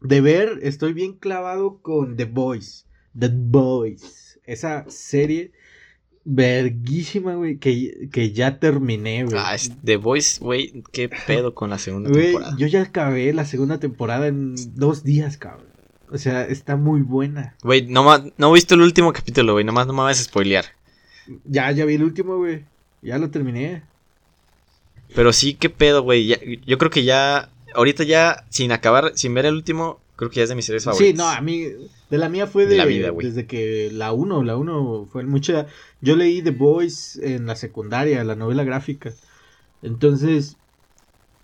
de 0.00 0.20
ver, 0.20 0.60
estoy 0.62 0.92
bien 0.92 1.14
clavado 1.14 1.78
con 1.78 2.16
The 2.16 2.24
Boys. 2.24 2.86
The 3.18 3.30
Boys. 3.32 4.38
Esa 4.44 4.84
serie 4.88 5.52
verguísima, 6.24 7.34
güey, 7.34 7.56
que, 7.56 8.08
que 8.12 8.32
ya 8.32 8.58
terminé, 8.58 9.24
güey. 9.24 9.36
Ah, 9.38 9.56
The 9.82 9.96
Boys, 9.96 10.38
güey, 10.40 10.82
qué 10.92 11.08
pedo 11.08 11.54
con 11.54 11.70
la 11.70 11.78
segunda 11.78 12.10
temporada. 12.10 12.54
Yo 12.58 12.66
ya 12.66 12.82
acabé 12.82 13.32
la 13.32 13.46
segunda 13.46 13.78
temporada 13.80 14.26
en 14.26 14.54
dos 14.74 15.04
días, 15.04 15.38
cabrón. 15.38 15.66
O 16.10 16.18
sea, 16.18 16.44
está 16.44 16.76
muy 16.76 17.00
buena. 17.00 17.54
Güey, 17.62 17.86
no, 17.86 18.04
no 18.36 18.50
he 18.50 18.54
visto 18.54 18.74
el 18.74 18.82
último 18.82 19.12
capítulo, 19.12 19.54
güey. 19.54 19.64
Nomás 19.64 19.86
no 19.86 19.92
me 19.92 20.02
vas 20.02 20.20
a 20.20 20.24
spoilear. 20.24 20.64
Ya, 21.44 21.70
ya 21.72 21.84
vi 21.84 21.94
el 21.94 22.04
último, 22.04 22.36
güey. 22.36 22.64
Ya 23.02 23.18
lo 23.18 23.30
terminé. 23.30 23.82
Pero 25.14 25.32
sí, 25.32 25.54
qué 25.54 25.70
pedo, 25.70 26.02
güey. 26.02 26.60
Yo 26.66 26.78
creo 26.78 26.90
que 26.90 27.04
ya. 27.04 27.50
Ahorita 27.74 28.04
ya, 28.04 28.44
sin 28.48 28.72
acabar, 28.72 29.12
sin 29.14 29.34
ver 29.34 29.46
el 29.46 29.54
último, 29.54 30.00
creo 30.16 30.30
que 30.30 30.36
ya 30.36 30.42
es 30.44 30.48
de 30.48 30.54
mis 30.54 30.64
series 30.64 30.84
favoritas. 30.84 31.10
Sí, 31.10 31.16
no, 31.16 31.28
a 31.28 31.40
mí. 31.40 31.66
De 32.10 32.18
la 32.18 32.28
mía 32.28 32.46
fue 32.46 32.66
de, 32.66 32.76
la 32.76 32.86
vida, 32.86 33.10
güey. 33.10 33.26
Desde 33.26 33.46
que 33.46 33.90
la 33.92 34.12
1, 34.12 34.42
la 34.42 34.56
1 34.56 35.08
fue 35.12 35.24
mucha. 35.24 35.66
Yo 36.00 36.16
leí 36.16 36.42
The 36.42 36.50
Boys 36.50 37.16
en 37.16 37.46
la 37.46 37.54
secundaria, 37.54 38.24
la 38.24 38.34
novela 38.34 38.64
gráfica. 38.64 39.12
Entonces, 39.82 40.56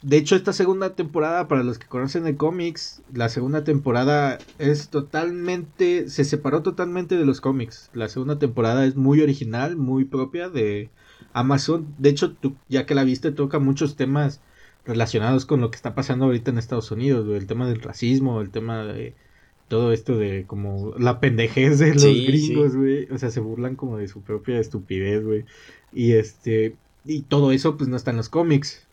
de 0.04 0.18
hecho, 0.18 0.36
esta 0.36 0.52
segunda 0.52 0.94
temporada, 0.94 1.48
para 1.48 1.62
los 1.62 1.78
que 1.78 1.86
conocen 1.86 2.24
de 2.24 2.36
cómics, 2.36 3.02
la 3.12 3.30
segunda 3.30 3.64
temporada 3.64 4.38
es 4.58 4.90
totalmente, 4.90 6.10
se 6.10 6.24
separó 6.24 6.62
totalmente 6.62 7.16
de 7.16 7.24
los 7.24 7.40
cómics. 7.40 7.90
La 7.94 8.10
segunda 8.10 8.38
temporada 8.38 8.84
es 8.84 8.96
muy 8.96 9.22
original, 9.22 9.76
muy 9.76 10.04
propia 10.04 10.50
de 10.50 10.90
Amazon. 11.32 11.94
De 11.96 12.10
hecho, 12.10 12.32
tú, 12.32 12.54
ya 12.68 12.84
que 12.84 12.94
la 12.94 13.04
viste, 13.04 13.32
toca 13.32 13.58
muchos 13.58 13.96
temas 13.96 14.42
relacionados 14.84 15.46
con 15.46 15.60
lo 15.60 15.70
que 15.70 15.76
está 15.76 15.94
pasando 15.94 16.26
ahorita 16.26 16.50
en 16.50 16.58
Estados 16.58 16.90
Unidos, 16.90 17.26
el 17.28 17.46
tema 17.46 17.68
del 17.68 17.80
racismo, 17.80 18.40
el 18.40 18.50
tema 18.50 18.84
de 18.84 19.14
todo 19.68 19.92
esto 19.92 20.16
de 20.16 20.44
como 20.46 20.94
la 20.98 21.20
pendejez 21.20 21.78
de 21.78 21.94
los 21.94 22.04
gringos, 22.04 22.76
güey. 22.76 23.08
O 23.10 23.18
sea, 23.18 23.30
se 23.30 23.40
burlan 23.40 23.76
como 23.76 23.98
de 23.98 24.08
su 24.08 24.20
propia 24.20 24.58
estupidez, 24.58 25.24
güey. 25.24 25.44
Y 25.92 26.12
este, 26.12 26.76
y 27.04 27.22
todo 27.22 27.52
eso 27.52 27.76
pues 27.76 27.88
no 27.88 27.96
está 27.96 28.10
en 28.10 28.18
los 28.18 28.28
cómics. 28.28 28.86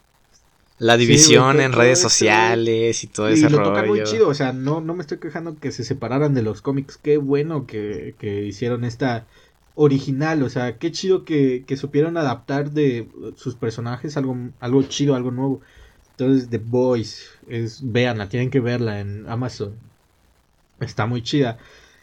La 0.78 0.98
división 0.98 1.62
en 1.62 1.74
redes 1.74 2.00
sociales 2.00 3.04
y 3.04 3.08
todo 3.08 3.30
y 3.30 3.34
ese 3.34 3.52
lo 3.52 3.62
toca 3.62 3.84
muy 3.84 4.02
chido, 4.04 4.28
o 4.28 4.34
sea, 4.34 4.52
no, 4.52 4.82
no 4.82 4.96
me 4.96 5.02
estoy 5.02 5.20
quejando 5.20 5.60
que 5.60 5.72
se 5.72 5.84
separaran 5.84 6.34
de 6.34 6.42
los 6.42 6.64
cómics. 6.64 6.98
Qué 6.98 7.18
bueno 7.18 7.68
que, 7.68 8.16
que 8.18 8.46
hicieron 8.46 8.84
esta 8.84 9.28
original, 9.76 10.42
o 10.42 10.50
sea, 10.50 10.80
qué 10.80 10.92
chido 10.92 11.24
que, 11.24 11.66
que 11.68 11.78
supieron 11.78 12.18
adaptar 12.18 12.72
de 12.72 13.08
sus 13.36 13.54
personajes 13.54 14.18
algo, 14.18 14.36
algo 14.60 14.82
chido, 14.84 15.14
algo 15.14 15.30
nuevo. 15.30 15.62
Entonces, 16.22 16.50
The 16.52 16.60
Boys, 16.60 17.32
es, 17.48 17.80
véanla, 17.82 18.30
tienen 18.30 18.52
que 18.52 18.60
verla 18.60 19.00
en 19.00 19.28
Amazon. 19.28 19.76
Está 20.80 21.08
muy 21.08 21.24
chida. 21.24 21.58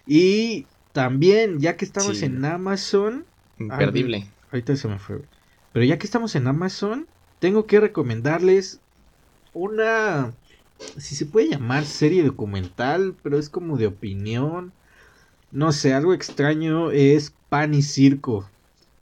Y 0.08 0.66
también, 0.92 1.60
ya 1.60 1.76
que 1.76 1.84
estamos 1.84 2.20
en 2.22 2.44
Amazon. 2.44 3.24
Imperdible. 3.60 4.26
ahorita 4.50 4.74
se 4.74 4.88
me 4.88 4.98
fue. 4.98 5.22
Pero 5.72 5.84
ya 5.84 6.00
que 6.00 6.06
estamos 6.06 6.34
en 6.34 6.48
Amazon, 6.48 7.06
tengo 7.38 7.66
que 7.66 7.78
recomendarles 7.78 8.80
una, 9.52 10.32
si 10.96 11.14
se 11.14 11.24
puede 11.24 11.50
llamar 11.50 11.84
serie 11.84 12.24
documental, 12.24 13.14
pero 13.22 13.38
es 13.38 13.48
como 13.48 13.76
de 13.76 13.86
opinión. 13.86 14.72
No 15.52 15.70
sé, 15.70 15.94
algo 15.94 16.12
extraño 16.12 16.90
es 16.90 17.32
Pan 17.48 17.72
y 17.72 17.82
Circo. 17.82 18.50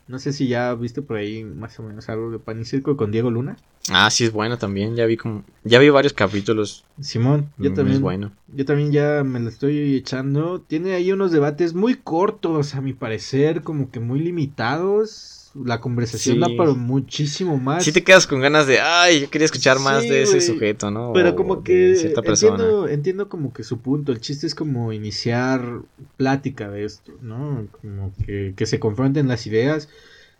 No 0.09 0.19
sé 0.19 0.33
si 0.33 0.47
ya 0.47 0.73
viste 0.75 1.03
por 1.03 1.17
ahí 1.17 1.45
más 1.45 1.79
o 1.81 1.83
menos 1.83 2.09
algo 2.09 2.31
de 2.31 2.39
Pan 2.39 2.61
y 2.61 2.65
Circo 2.65 2.97
con 2.97 3.11
Diego 3.11 3.31
Luna. 3.31 3.57
Ah, 3.91 4.09
sí 4.11 4.25
es 4.25 4.33
bueno 4.33 4.57
también. 4.57 4.95
Ya 4.95 5.05
vi 5.07 5.17
como, 5.17 5.45
ya 5.65 5.79
vi 5.79 5.89
varios 5.91 6.13
capítulos. 6.13 6.85
Simón, 7.01 7.51
yo 7.59 7.71
mm, 7.71 7.75
también. 7.75 7.97
Es 7.97 8.01
bueno. 8.01 8.33
Yo 8.55 8.65
también 8.65 8.93
ya 8.93 9.25
me 9.25 9.41
lo 9.41 9.49
estoy 9.49 9.97
echando. 9.97 10.61
Tiene 10.61 10.95
ahí 10.95 11.11
unos 11.11 11.33
debates 11.33 11.75
muy 11.75 11.95
cortos, 11.95 12.75
a 12.75 12.81
mi 12.81 12.93
parecer, 12.93 13.63
como 13.63 13.91
que 13.91 14.01
muy 14.01 14.21
limitados 14.21 15.36
la 15.65 15.81
conversación 15.81 16.41
da 16.41 16.49
para 16.57 16.73
muchísimo 16.73 17.57
más. 17.59 17.85
Si 17.85 17.93
te 17.93 18.03
quedas 18.03 18.27
con 18.27 18.41
ganas 18.41 18.67
de, 18.67 18.81
ay, 18.81 19.21
yo 19.21 19.31
quería 19.31 19.47
escuchar 19.47 19.79
más 19.79 20.03
de 20.03 20.23
ese 20.23 20.41
sujeto, 20.41 20.91
¿no? 20.91 21.13
Pero 21.13 21.37
como 21.37 21.63
que 21.63 21.93
entiendo, 21.93 22.89
entiendo 22.89 23.29
como 23.29 23.53
que 23.53 23.65
su 23.65 23.79
punto, 23.79 24.13
el 24.13 24.21
chiste 24.21 24.47
es 24.47 24.55
como 24.55 24.93
iniciar 24.93 25.81
plática 26.17 26.71
de 26.71 26.85
esto, 26.85 27.13
¿no? 27.23 27.67
Como 27.81 28.13
que, 28.25 28.55
que 28.57 28.67
se 28.67 28.81
confronten 28.81 29.29
las 29.29 29.47
ideas. 29.47 29.89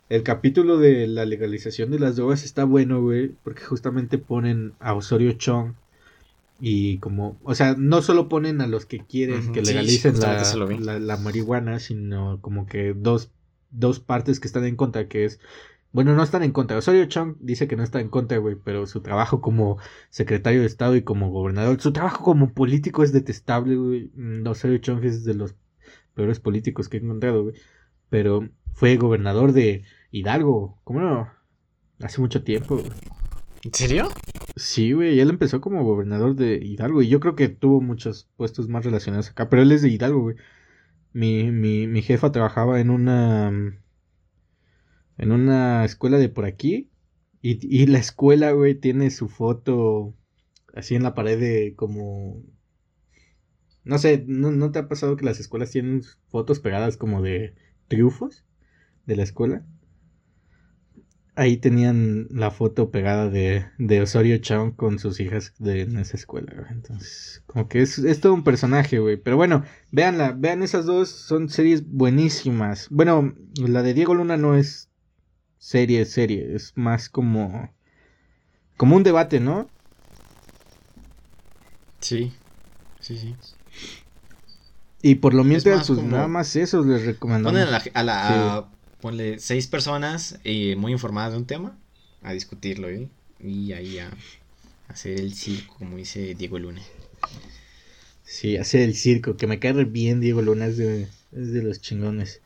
El 0.09 0.23
capítulo 0.23 0.77
de 0.77 1.07
la 1.07 1.25
legalización 1.25 1.91
de 1.91 1.99
las 1.99 2.15
drogas 2.15 2.43
está 2.43 2.63
bueno, 2.63 3.01
güey, 3.01 3.31
porque 3.43 3.63
justamente 3.63 4.17
ponen 4.17 4.73
a 4.79 4.93
Osorio 4.93 5.33
Chong 5.33 5.73
y 6.59 6.97
como, 6.97 7.37
o 7.43 7.53
sea, 7.53 7.75
no 7.77 8.01
solo 8.01 8.29
ponen 8.29 8.61
a 8.61 8.67
los 8.67 8.85
que 8.85 8.99
quieren 8.99 9.51
que 9.51 9.61
legalicen 9.61 10.19
la, 10.19 10.99
la, 10.99 11.17
marihuana, 11.17 11.79
sino 11.79 12.39
como 12.41 12.65
que 12.65 12.93
dos 12.95 13.29
dos 13.77 13.99
partes 13.99 14.39
que 14.39 14.47
están 14.47 14.65
en 14.65 14.75
contra, 14.75 15.07
que 15.07 15.25
es, 15.25 15.39
bueno, 15.91 16.15
no 16.15 16.23
están 16.23 16.43
en 16.43 16.51
contra. 16.51 16.77
Osorio 16.77 17.05
Chong 17.05 17.37
dice 17.39 17.67
que 17.67 17.75
no 17.75 17.83
está 17.83 17.99
en 18.01 18.09
contra, 18.09 18.37
güey, 18.37 18.55
pero 18.55 18.87
su 18.87 19.01
trabajo 19.01 19.41
como 19.41 19.77
secretario 20.09 20.61
de 20.61 20.67
Estado 20.67 20.95
y 20.95 21.03
como 21.03 21.29
gobernador, 21.29 21.79
su 21.81 21.93
trabajo 21.93 22.23
como 22.23 22.53
político 22.53 23.03
es 23.03 23.13
detestable, 23.13 23.75
güey. 23.75 24.11
Mm, 24.15 24.47
Osorio 24.47 24.77
Chong 24.79 25.03
es 25.05 25.23
de 25.23 25.33
los 25.35 25.55
peores 26.13 26.39
políticos 26.39 26.89
que 26.89 26.97
he 26.97 26.99
encontrado, 26.99 27.43
güey. 27.43 27.55
Pero 28.09 28.49
fue 28.73 28.97
gobernador 28.97 29.53
de 29.53 29.83
Hidalgo, 30.11 30.79
¿cómo 30.83 31.01
no? 31.01 31.29
Hace 31.99 32.21
mucho 32.21 32.43
tiempo, 32.43 32.77
güey. 32.77 32.91
¿En 33.63 33.73
serio? 33.73 34.09
Sí, 34.55 34.93
güey, 34.93 35.19
él 35.19 35.29
empezó 35.29 35.61
como 35.61 35.83
gobernador 35.83 36.35
de 36.35 36.55
Hidalgo 36.55 37.01
y 37.01 37.09
yo 37.09 37.19
creo 37.19 37.35
que 37.35 37.49
tuvo 37.49 37.81
muchos 37.81 38.29
puestos 38.37 38.69
más 38.69 38.85
relacionados 38.85 39.29
acá, 39.29 39.49
pero 39.49 39.61
él 39.61 39.71
es 39.71 39.81
de 39.81 39.89
Hidalgo, 39.89 40.21
güey. 40.21 40.35
Mi, 41.13 41.51
mi, 41.51 41.87
mi 41.87 42.01
jefa 42.01 42.31
trabajaba 42.31 42.79
en 42.79 42.89
una 42.89 43.51
en 45.17 45.31
una 45.31 45.83
escuela 45.85 46.17
de 46.17 46.29
por 46.29 46.45
aquí 46.45 46.89
y, 47.41 47.59
y 47.75 47.85
la 47.87 47.99
escuela, 47.99 48.51
güey, 48.51 48.75
tiene 48.75 49.09
su 49.11 49.29
foto 49.29 50.13
así 50.73 50.95
en 50.95 51.03
la 51.03 51.13
pared 51.15 51.39
de 51.39 51.75
como 51.75 52.43
no 53.83 53.97
sé, 53.97 54.25
¿no, 54.27 54.51
¿no, 54.51 54.71
te 54.71 54.79
ha 54.79 54.87
pasado 54.89 55.15
que 55.15 55.25
las 55.25 55.39
escuelas 55.39 55.71
tienen 55.71 56.03
fotos 56.27 56.59
pegadas 56.59 56.97
como 56.97 57.21
de 57.21 57.55
triunfos 57.87 58.45
de 59.05 59.15
la 59.15 59.23
escuela? 59.23 59.65
Ahí 61.37 61.57
tenían 61.57 62.27
la 62.31 62.49
foto 62.49 62.89
pegada 62.89 63.29
de, 63.29 63.67
de 63.77 64.01
Osorio 64.01 64.39
Chong 64.39 64.75
con 64.75 64.97
sus 64.97 65.19
hijas 65.19 65.53
de, 65.59 65.81
en 65.81 65.97
esa 65.97 66.17
escuela, 66.17 66.67
Entonces, 66.71 67.43
como 67.45 67.69
que 67.69 67.81
es, 67.83 67.99
es 67.99 68.19
todo 68.19 68.33
un 68.33 68.43
personaje, 68.43 68.97
güey. 68.97 69.17
Pero 69.17 69.37
bueno, 69.37 69.63
véanla, 69.91 70.33
vean 70.35 70.63
esas 70.63 70.85
dos, 70.85 71.09
son 71.09 71.49
series 71.49 71.87
buenísimas. 71.87 72.87
Bueno, 72.89 73.35
la 73.55 73.83
de 73.83 73.93
Diego 73.93 74.15
Luna 74.15 74.35
no 74.35 74.55
es 74.55 74.89
serie, 75.59 76.05
serie, 76.05 76.55
es 76.55 76.73
más 76.75 77.07
como, 77.07 77.71
como 78.75 78.95
un 78.95 79.03
debate, 79.03 79.39
¿no? 79.39 79.69
Sí, 81.99 82.33
sí, 82.99 83.15
sí. 83.15 83.35
Y 85.03 85.15
por 85.15 85.35
lo 85.35 85.43
mientras, 85.43 85.87
pues 85.87 86.01
nada 86.01 86.27
más 86.27 86.55
eso 86.55 86.83
les 86.83 87.05
recomendamos. 87.05 87.61
a 87.93 88.03
la, 88.03 88.69
ponle 89.01 89.39
seis 89.39 89.67
personas 89.67 90.39
eh, 90.43 90.75
muy 90.75 90.91
informadas 90.91 91.33
de 91.33 91.37
un 91.39 91.45
tema 91.45 91.77
a 92.21 92.33
discutirlo, 92.33 92.89
¿eh? 92.89 93.07
Y 93.39 93.73
ahí 93.73 93.99
a, 93.99 94.09
hacer 94.87 95.19
el 95.19 95.33
circo, 95.33 95.75
como 95.77 95.97
dice 95.97 96.35
Diego 96.35 96.59
Luna. 96.59 96.81
Sí, 98.23 98.57
hacer 98.57 98.81
el 98.81 98.95
circo, 98.95 99.37
que 99.37 99.47
me 99.47 99.59
cae 99.59 99.85
bien 99.85 100.19
Diego 100.19 100.41
Luna, 100.41 100.67
es 100.67 100.77
de, 100.77 101.07
los 101.31 101.81
chingones. 101.81 102.41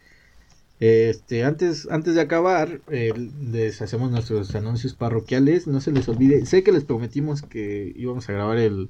Este, 0.79 1.43
antes, 1.43 1.87
antes 1.89 2.15
de 2.15 2.21
acabar, 2.21 2.81
eh, 2.91 3.13
les 3.51 3.81
hacemos 3.81 4.11
nuestros 4.11 4.53
anuncios 4.55 4.93
parroquiales. 4.93 5.67
No 5.67 5.79
se 5.79 5.91
les 5.91 6.07
olvide, 6.07 6.45
sé 6.45 6.63
que 6.63 6.71
les 6.71 6.83
prometimos 6.83 7.43
que 7.43 7.93
íbamos 7.95 8.27
a 8.29 8.33
grabar 8.33 8.57
el, 8.57 8.89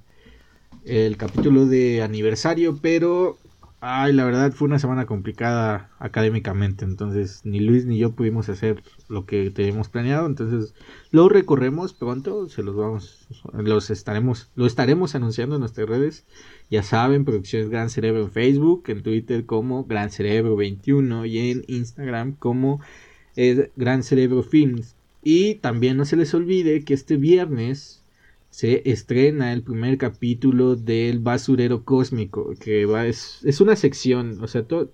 el 0.86 1.18
capítulo 1.18 1.66
de 1.66 2.02
aniversario, 2.02 2.80
pero 2.82 3.38
Ay, 3.84 4.14
la 4.14 4.26
verdad 4.26 4.52
fue 4.52 4.68
una 4.68 4.78
semana 4.78 5.08
complicada 5.08 5.90
académicamente, 5.98 6.86
entonces 6.86 7.42
ni 7.46 7.60
Luis 7.60 7.88
ni 7.88 7.98
yo 7.98 8.12
pudimos 8.12 8.48
hacer 8.48 8.84
lo 9.10 9.26
que 9.26 9.50
teníamos 9.50 9.90
planeado, 9.90 10.28
entonces 10.28 10.76
lo 11.10 11.30
recorremos 11.30 11.94
pronto, 11.94 12.48
se 12.48 12.62
los 12.62 12.76
vamos, 12.76 13.28
los 13.54 13.90
estaremos, 13.90 14.52
lo 14.56 14.68
estaremos 14.68 15.16
anunciando 15.16 15.56
en 15.56 15.62
nuestras 15.62 15.90
redes, 15.90 16.26
ya 16.70 16.84
saben, 16.84 17.26
Producciones 17.26 17.70
Gran 17.70 17.90
Cerebro 17.90 18.22
en 18.22 18.32
Facebook, 18.32 18.84
en 18.86 19.02
Twitter 19.02 19.48
como 19.48 19.84
Gran 19.86 20.12
Cerebro 20.12 20.56
21 20.56 21.26
y 21.26 21.40
en 21.50 21.64
Instagram 21.68 22.34
como 22.34 22.82
eh, 23.36 23.72
Gran 23.76 24.04
Cerebro 24.04 24.44
Films. 24.44 24.96
Y 25.24 25.56
también 25.56 25.98
no 25.98 26.06
se 26.06 26.18
les 26.18 26.34
olvide 26.36 26.84
que 26.84 26.94
este 26.94 27.18
viernes 27.18 28.01
se 28.52 28.84
estrena 28.92 29.54
el 29.54 29.64
primer 29.64 29.98
capítulo 29.98 30.76
del 30.76 31.20
Basurero 31.20 31.86
Cósmico, 31.86 32.54
que 32.60 32.86
va, 32.86 33.08
es, 33.08 33.40
es 33.46 33.62
una 33.62 33.76
sección, 33.78 34.38
o 34.44 34.48
sea, 34.48 34.64
todo, 34.64 34.92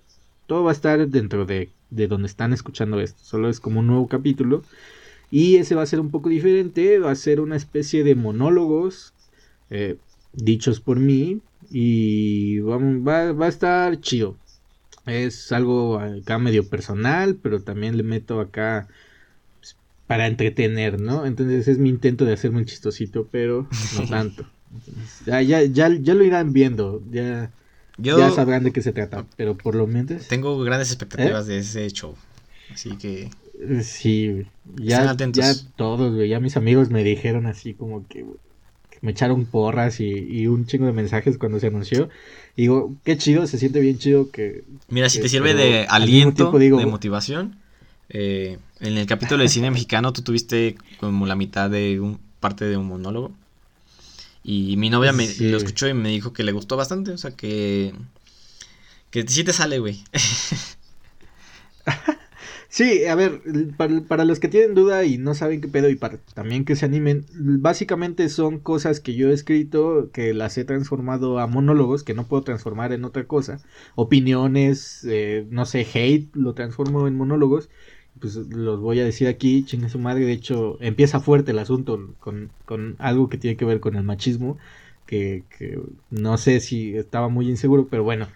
va 0.48 0.70
a 0.70 0.72
estar 0.72 1.08
dentro 1.08 1.44
de, 1.44 1.70
de 1.90 2.06
donde 2.06 2.28
están 2.28 2.52
escuchando 2.52 3.00
esto, 3.00 3.22
solo 3.22 3.50
es 3.50 3.60
como 3.60 3.80
un 3.80 3.88
nuevo 3.88 4.06
capítulo. 4.06 4.62
Y 5.30 5.56
ese 5.56 5.74
va 5.74 5.82
a 5.82 5.86
ser 5.86 6.00
un 6.00 6.10
poco 6.10 6.30
diferente, 6.30 6.98
va 7.00 7.10
a 7.10 7.16
ser 7.16 7.40
una 7.40 7.56
especie 7.56 8.02
de 8.04 8.14
monólogos 8.14 9.12
eh, 9.70 9.96
dichos 10.32 10.80
por 10.80 10.98
mí 10.98 11.40
y 11.70 12.60
va, 12.60 12.78
va, 12.78 13.32
va, 13.32 13.46
a 13.46 13.48
estar 13.48 14.00
chido. 14.00 14.36
Es 15.04 15.52
algo 15.52 15.98
acá 15.98 16.38
medio 16.38 16.68
personal, 16.68 17.36
pero 17.42 17.62
también 17.62 17.96
le 17.96 18.04
meto 18.04 18.40
acá 18.40 18.88
para 20.08 20.26
entretener, 20.26 21.00
¿no? 21.00 21.24
Entonces 21.26 21.68
es 21.68 21.78
mi 21.78 21.88
intento 21.90 22.24
de 22.24 22.32
hacerme 22.32 22.58
un 22.58 22.64
chistosito, 22.64 23.28
pero 23.30 23.68
no 23.94 24.06
tanto. 24.08 24.44
ya, 25.26 25.40
ya, 25.42 25.62
ya, 25.62 25.88
ya 25.94 26.14
lo 26.14 26.24
irán 26.24 26.52
viendo, 26.52 27.00
ya 27.12 27.52
Yo 27.96 28.18
ya 28.18 28.30
sabrán 28.32 28.64
de 28.64 28.72
qué 28.72 28.82
se 28.82 28.92
trata, 28.92 29.24
pero 29.36 29.56
por 29.56 29.74
lo 29.76 29.86
menos... 29.86 30.26
tengo 30.26 30.58
grandes 30.64 30.88
expectativas 30.90 31.46
de 31.46 31.58
ese 31.58 31.88
show. 31.90 32.16
Así 32.72 32.96
que 32.96 33.30
Eh, 33.60 33.82
Sí, 33.82 34.46
ya, 34.76 35.14
ya 35.32 35.54
todos, 35.76 36.14
güey, 36.14 36.28
ya 36.28 36.40
mis 36.40 36.56
amigos 36.56 36.90
me 36.90 37.04
dijeron 37.04 37.46
así 37.46 37.74
como 37.74 38.06
que, 38.08 38.24
me 39.00 39.10
echaron 39.12 39.44
porras 39.46 40.00
y, 40.00 40.06
y 40.10 40.46
un 40.48 40.66
chingo 40.66 40.86
de 40.86 40.92
mensajes 40.92 41.38
cuando 41.38 41.60
se 41.60 41.66
anunció. 41.68 42.08
Y 42.56 42.62
digo, 42.62 42.94
qué 43.04 43.16
chido, 43.16 43.46
se 43.46 43.58
siente 43.58 43.80
bien 43.80 43.98
chido 43.98 44.30
que... 44.30 44.64
Mira, 44.88 45.08
si 45.08 45.18
que- 45.18 45.22
te 45.24 45.28
sirve 45.28 45.54
de 45.54 45.86
aliento, 45.88 46.34
tiempo 46.34 46.58
digo- 46.58 46.78
de 46.78 46.86
motivación, 46.86 47.56
eh, 48.10 48.58
en 48.80 48.96
el 48.98 49.06
capítulo 49.06 49.42
de 49.42 49.48
cine 49.48 49.70
mexicano 49.70 50.12
tú 50.12 50.22
tuviste 50.22 50.76
como 51.00 51.26
la 51.26 51.36
mitad 51.36 51.70
de 51.70 52.00
un 52.00 52.18
parte 52.40 52.64
de 52.66 52.76
un 52.76 52.86
monólogo. 52.86 53.32
Y 54.42 54.76
mi 54.76 54.88
novia 54.90 55.12
me 55.12 55.26
Sí. 55.26 55.50
lo 55.50 55.56
escuchó 55.58 55.88
y 55.88 55.94
me 55.94 56.08
dijo 56.10 56.32
que 56.32 56.42
le 56.44 56.52
gustó 56.52 56.76
bastante, 56.76 57.10
o 57.12 57.18
sea 57.18 57.32
que 57.32 57.92
que 59.10 59.26
sí 59.26 59.44
te 59.44 59.52
sale, 59.52 59.78
güey. 59.78 60.02
Sí, 62.70 63.06
a 63.06 63.14
ver, 63.14 63.40
para, 63.78 64.02
para 64.02 64.24
los 64.26 64.40
que 64.40 64.48
tienen 64.48 64.74
duda 64.74 65.02
y 65.04 65.16
no 65.16 65.34
saben 65.34 65.62
qué 65.62 65.68
pedo 65.68 65.88
y 65.88 65.96
para 65.96 66.18
también 66.34 66.66
que 66.66 66.76
se 66.76 66.84
animen, 66.84 67.24
básicamente 67.32 68.28
son 68.28 68.58
cosas 68.58 69.00
que 69.00 69.14
yo 69.14 69.30
he 69.30 69.32
escrito 69.32 70.10
que 70.12 70.34
las 70.34 70.58
he 70.58 70.64
transformado 70.66 71.38
a 71.38 71.46
monólogos 71.46 72.02
que 72.04 72.12
no 72.12 72.26
puedo 72.28 72.42
transformar 72.42 72.92
en 72.92 73.06
otra 73.06 73.24
cosa. 73.26 73.62
Opiniones, 73.94 75.02
eh, 75.08 75.46
no 75.50 75.64
sé, 75.64 75.86
hate, 75.94 76.28
lo 76.36 76.52
transformo 76.52 77.08
en 77.08 77.16
monólogos. 77.16 77.70
Pues 78.20 78.36
los 78.36 78.80
voy 78.80 79.00
a 79.00 79.04
decir 79.04 79.28
aquí, 79.28 79.64
chinga 79.64 79.88
su 79.88 79.98
madre. 79.98 80.24
De 80.24 80.32
hecho, 80.32 80.78
empieza 80.80 81.20
fuerte 81.20 81.52
el 81.52 81.58
asunto 81.58 82.14
con, 82.20 82.50
con 82.64 82.96
algo 82.98 83.28
que 83.28 83.38
tiene 83.38 83.56
que 83.56 83.64
ver 83.64 83.80
con 83.80 83.96
el 83.96 84.02
machismo. 84.02 84.58
Que, 85.06 85.44
que 85.56 85.80
no 86.10 86.36
sé 86.36 86.60
si 86.60 86.94
estaba 86.94 87.28
muy 87.28 87.48
inseguro, 87.48 87.88
pero 87.88 88.04
bueno, 88.04 88.28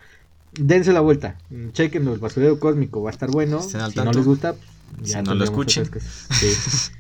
dense 0.53 0.93
la 0.93 1.01
vuelta. 1.01 1.37
Chequenlo, 1.73 2.15
el 2.15 2.21
basurero 2.21 2.59
cósmico 2.59 3.03
va 3.03 3.11
a 3.11 3.13
estar 3.13 3.31
bueno. 3.31 3.61
Si 3.61 3.77
no 3.77 4.13
les 4.13 4.25
gusta, 4.25 4.55
pues, 4.55 5.09
Si 5.09 5.13
ya 5.13 5.23
no 5.23 5.35
lo 5.35 5.45
escuchen. 5.45 5.85
Sí. 6.31 6.93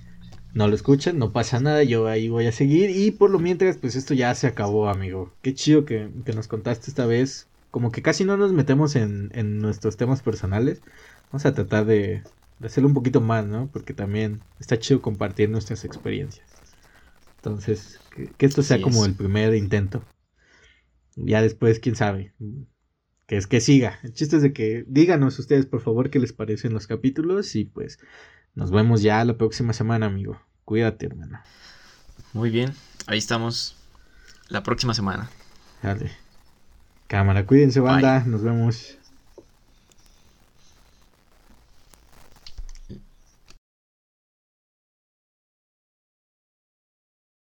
No 0.54 0.68
lo 0.68 0.74
escuchen, 0.74 1.18
no 1.18 1.32
pasa 1.32 1.60
nada, 1.60 1.82
yo 1.82 2.09
ahí 2.09 2.28
voy 2.28 2.46
a 2.46 2.52
seguir. 2.52 2.90
Y 2.90 3.10
por 3.10 3.30
lo 3.30 3.38
mientras, 3.38 3.78
pues 3.78 3.96
esto 3.96 4.12
ya 4.12 4.34
se 4.34 4.46
acabó, 4.46 4.88
amigo. 4.90 5.32
Qué 5.40 5.54
chido 5.54 5.86
que, 5.86 6.10
que 6.26 6.34
nos 6.34 6.46
contaste 6.46 6.90
esta 6.90 7.06
vez. 7.06 7.46
Como 7.70 7.90
que 7.90 8.02
casi 8.02 8.24
no 8.24 8.36
nos 8.36 8.52
metemos 8.52 8.94
en, 8.96 9.30
en 9.32 9.60
nuestros 9.60 9.96
temas 9.96 10.20
personales. 10.20 10.82
Vamos 11.30 11.46
a 11.46 11.54
tratar 11.54 11.86
de, 11.86 12.22
de 12.62 12.68
hacerlo 12.68 12.89
un 12.89 12.94
poquito 12.94 13.20
más, 13.20 13.44
¿no? 13.44 13.68
Porque 13.72 13.93
también 13.93 14.40
está 14.60 14.78
chido 14.78 15.02
compartir 15.02 15.51
nuestras 15.51 15.84
experiencias. 15.84 16.47
Entonces, 17.36 18.01
que, 18.14 18.28
que 18.28 18.47
esto 18.47 18.62
sea 18.62 18.80
como 18.80 19.02
es. 19.02 19.09
el 19.09 19.16
primer 19.16 19.55
intento. 19.56 20.05
Ya 21.16 21.43
después, 21.43 21.80
quién 21.80 21.97
sabe. 21.97 22.32
Que 23.26 23.36
es 23.36 23.48
que 23.48 23.60
siga. 23.60 23.98
El 24.05 24.12
chiste 24.12 24.36
es 24.36 24.43
de 24.43 24.52
que 24.52 24.84
díganos 24.86 25.40
ustedes, 25.40 25.66
por 25.66 25.80
favor, 25.80 26.09
qué 26.09 26.20
les 26.20 26.32
parecen 26.32 26.72
los 26.72 26.86
capítulos. 26.86 27.56
Y 27.56 27.64
pues 27.64 27.98
nos 28.55 28.70
vemos 28.70 29.02
ya 29.02 29.24
la 29.24 29.36
próxima 29.36 29.72
semana, 29.72 30.06
amigo. 30.06 30.40
Cuídate, 30.64 31.06
hermano. 31.06 31.40
Muy 32.32 32.51
bien, 32.51 32.72
ahí 33.09 33.18
estamos 33.18 33.76
la 34.48 34.62
próxima 34.62 34.94
semana. 34.94 35.28
Dale. 35.82 36.12
Cámara, 37.09 37.44
cuídense, 37.44 37.80
banda. 37.80 38.24
Nos 38.24 38.43
vemos. 38.43 38.98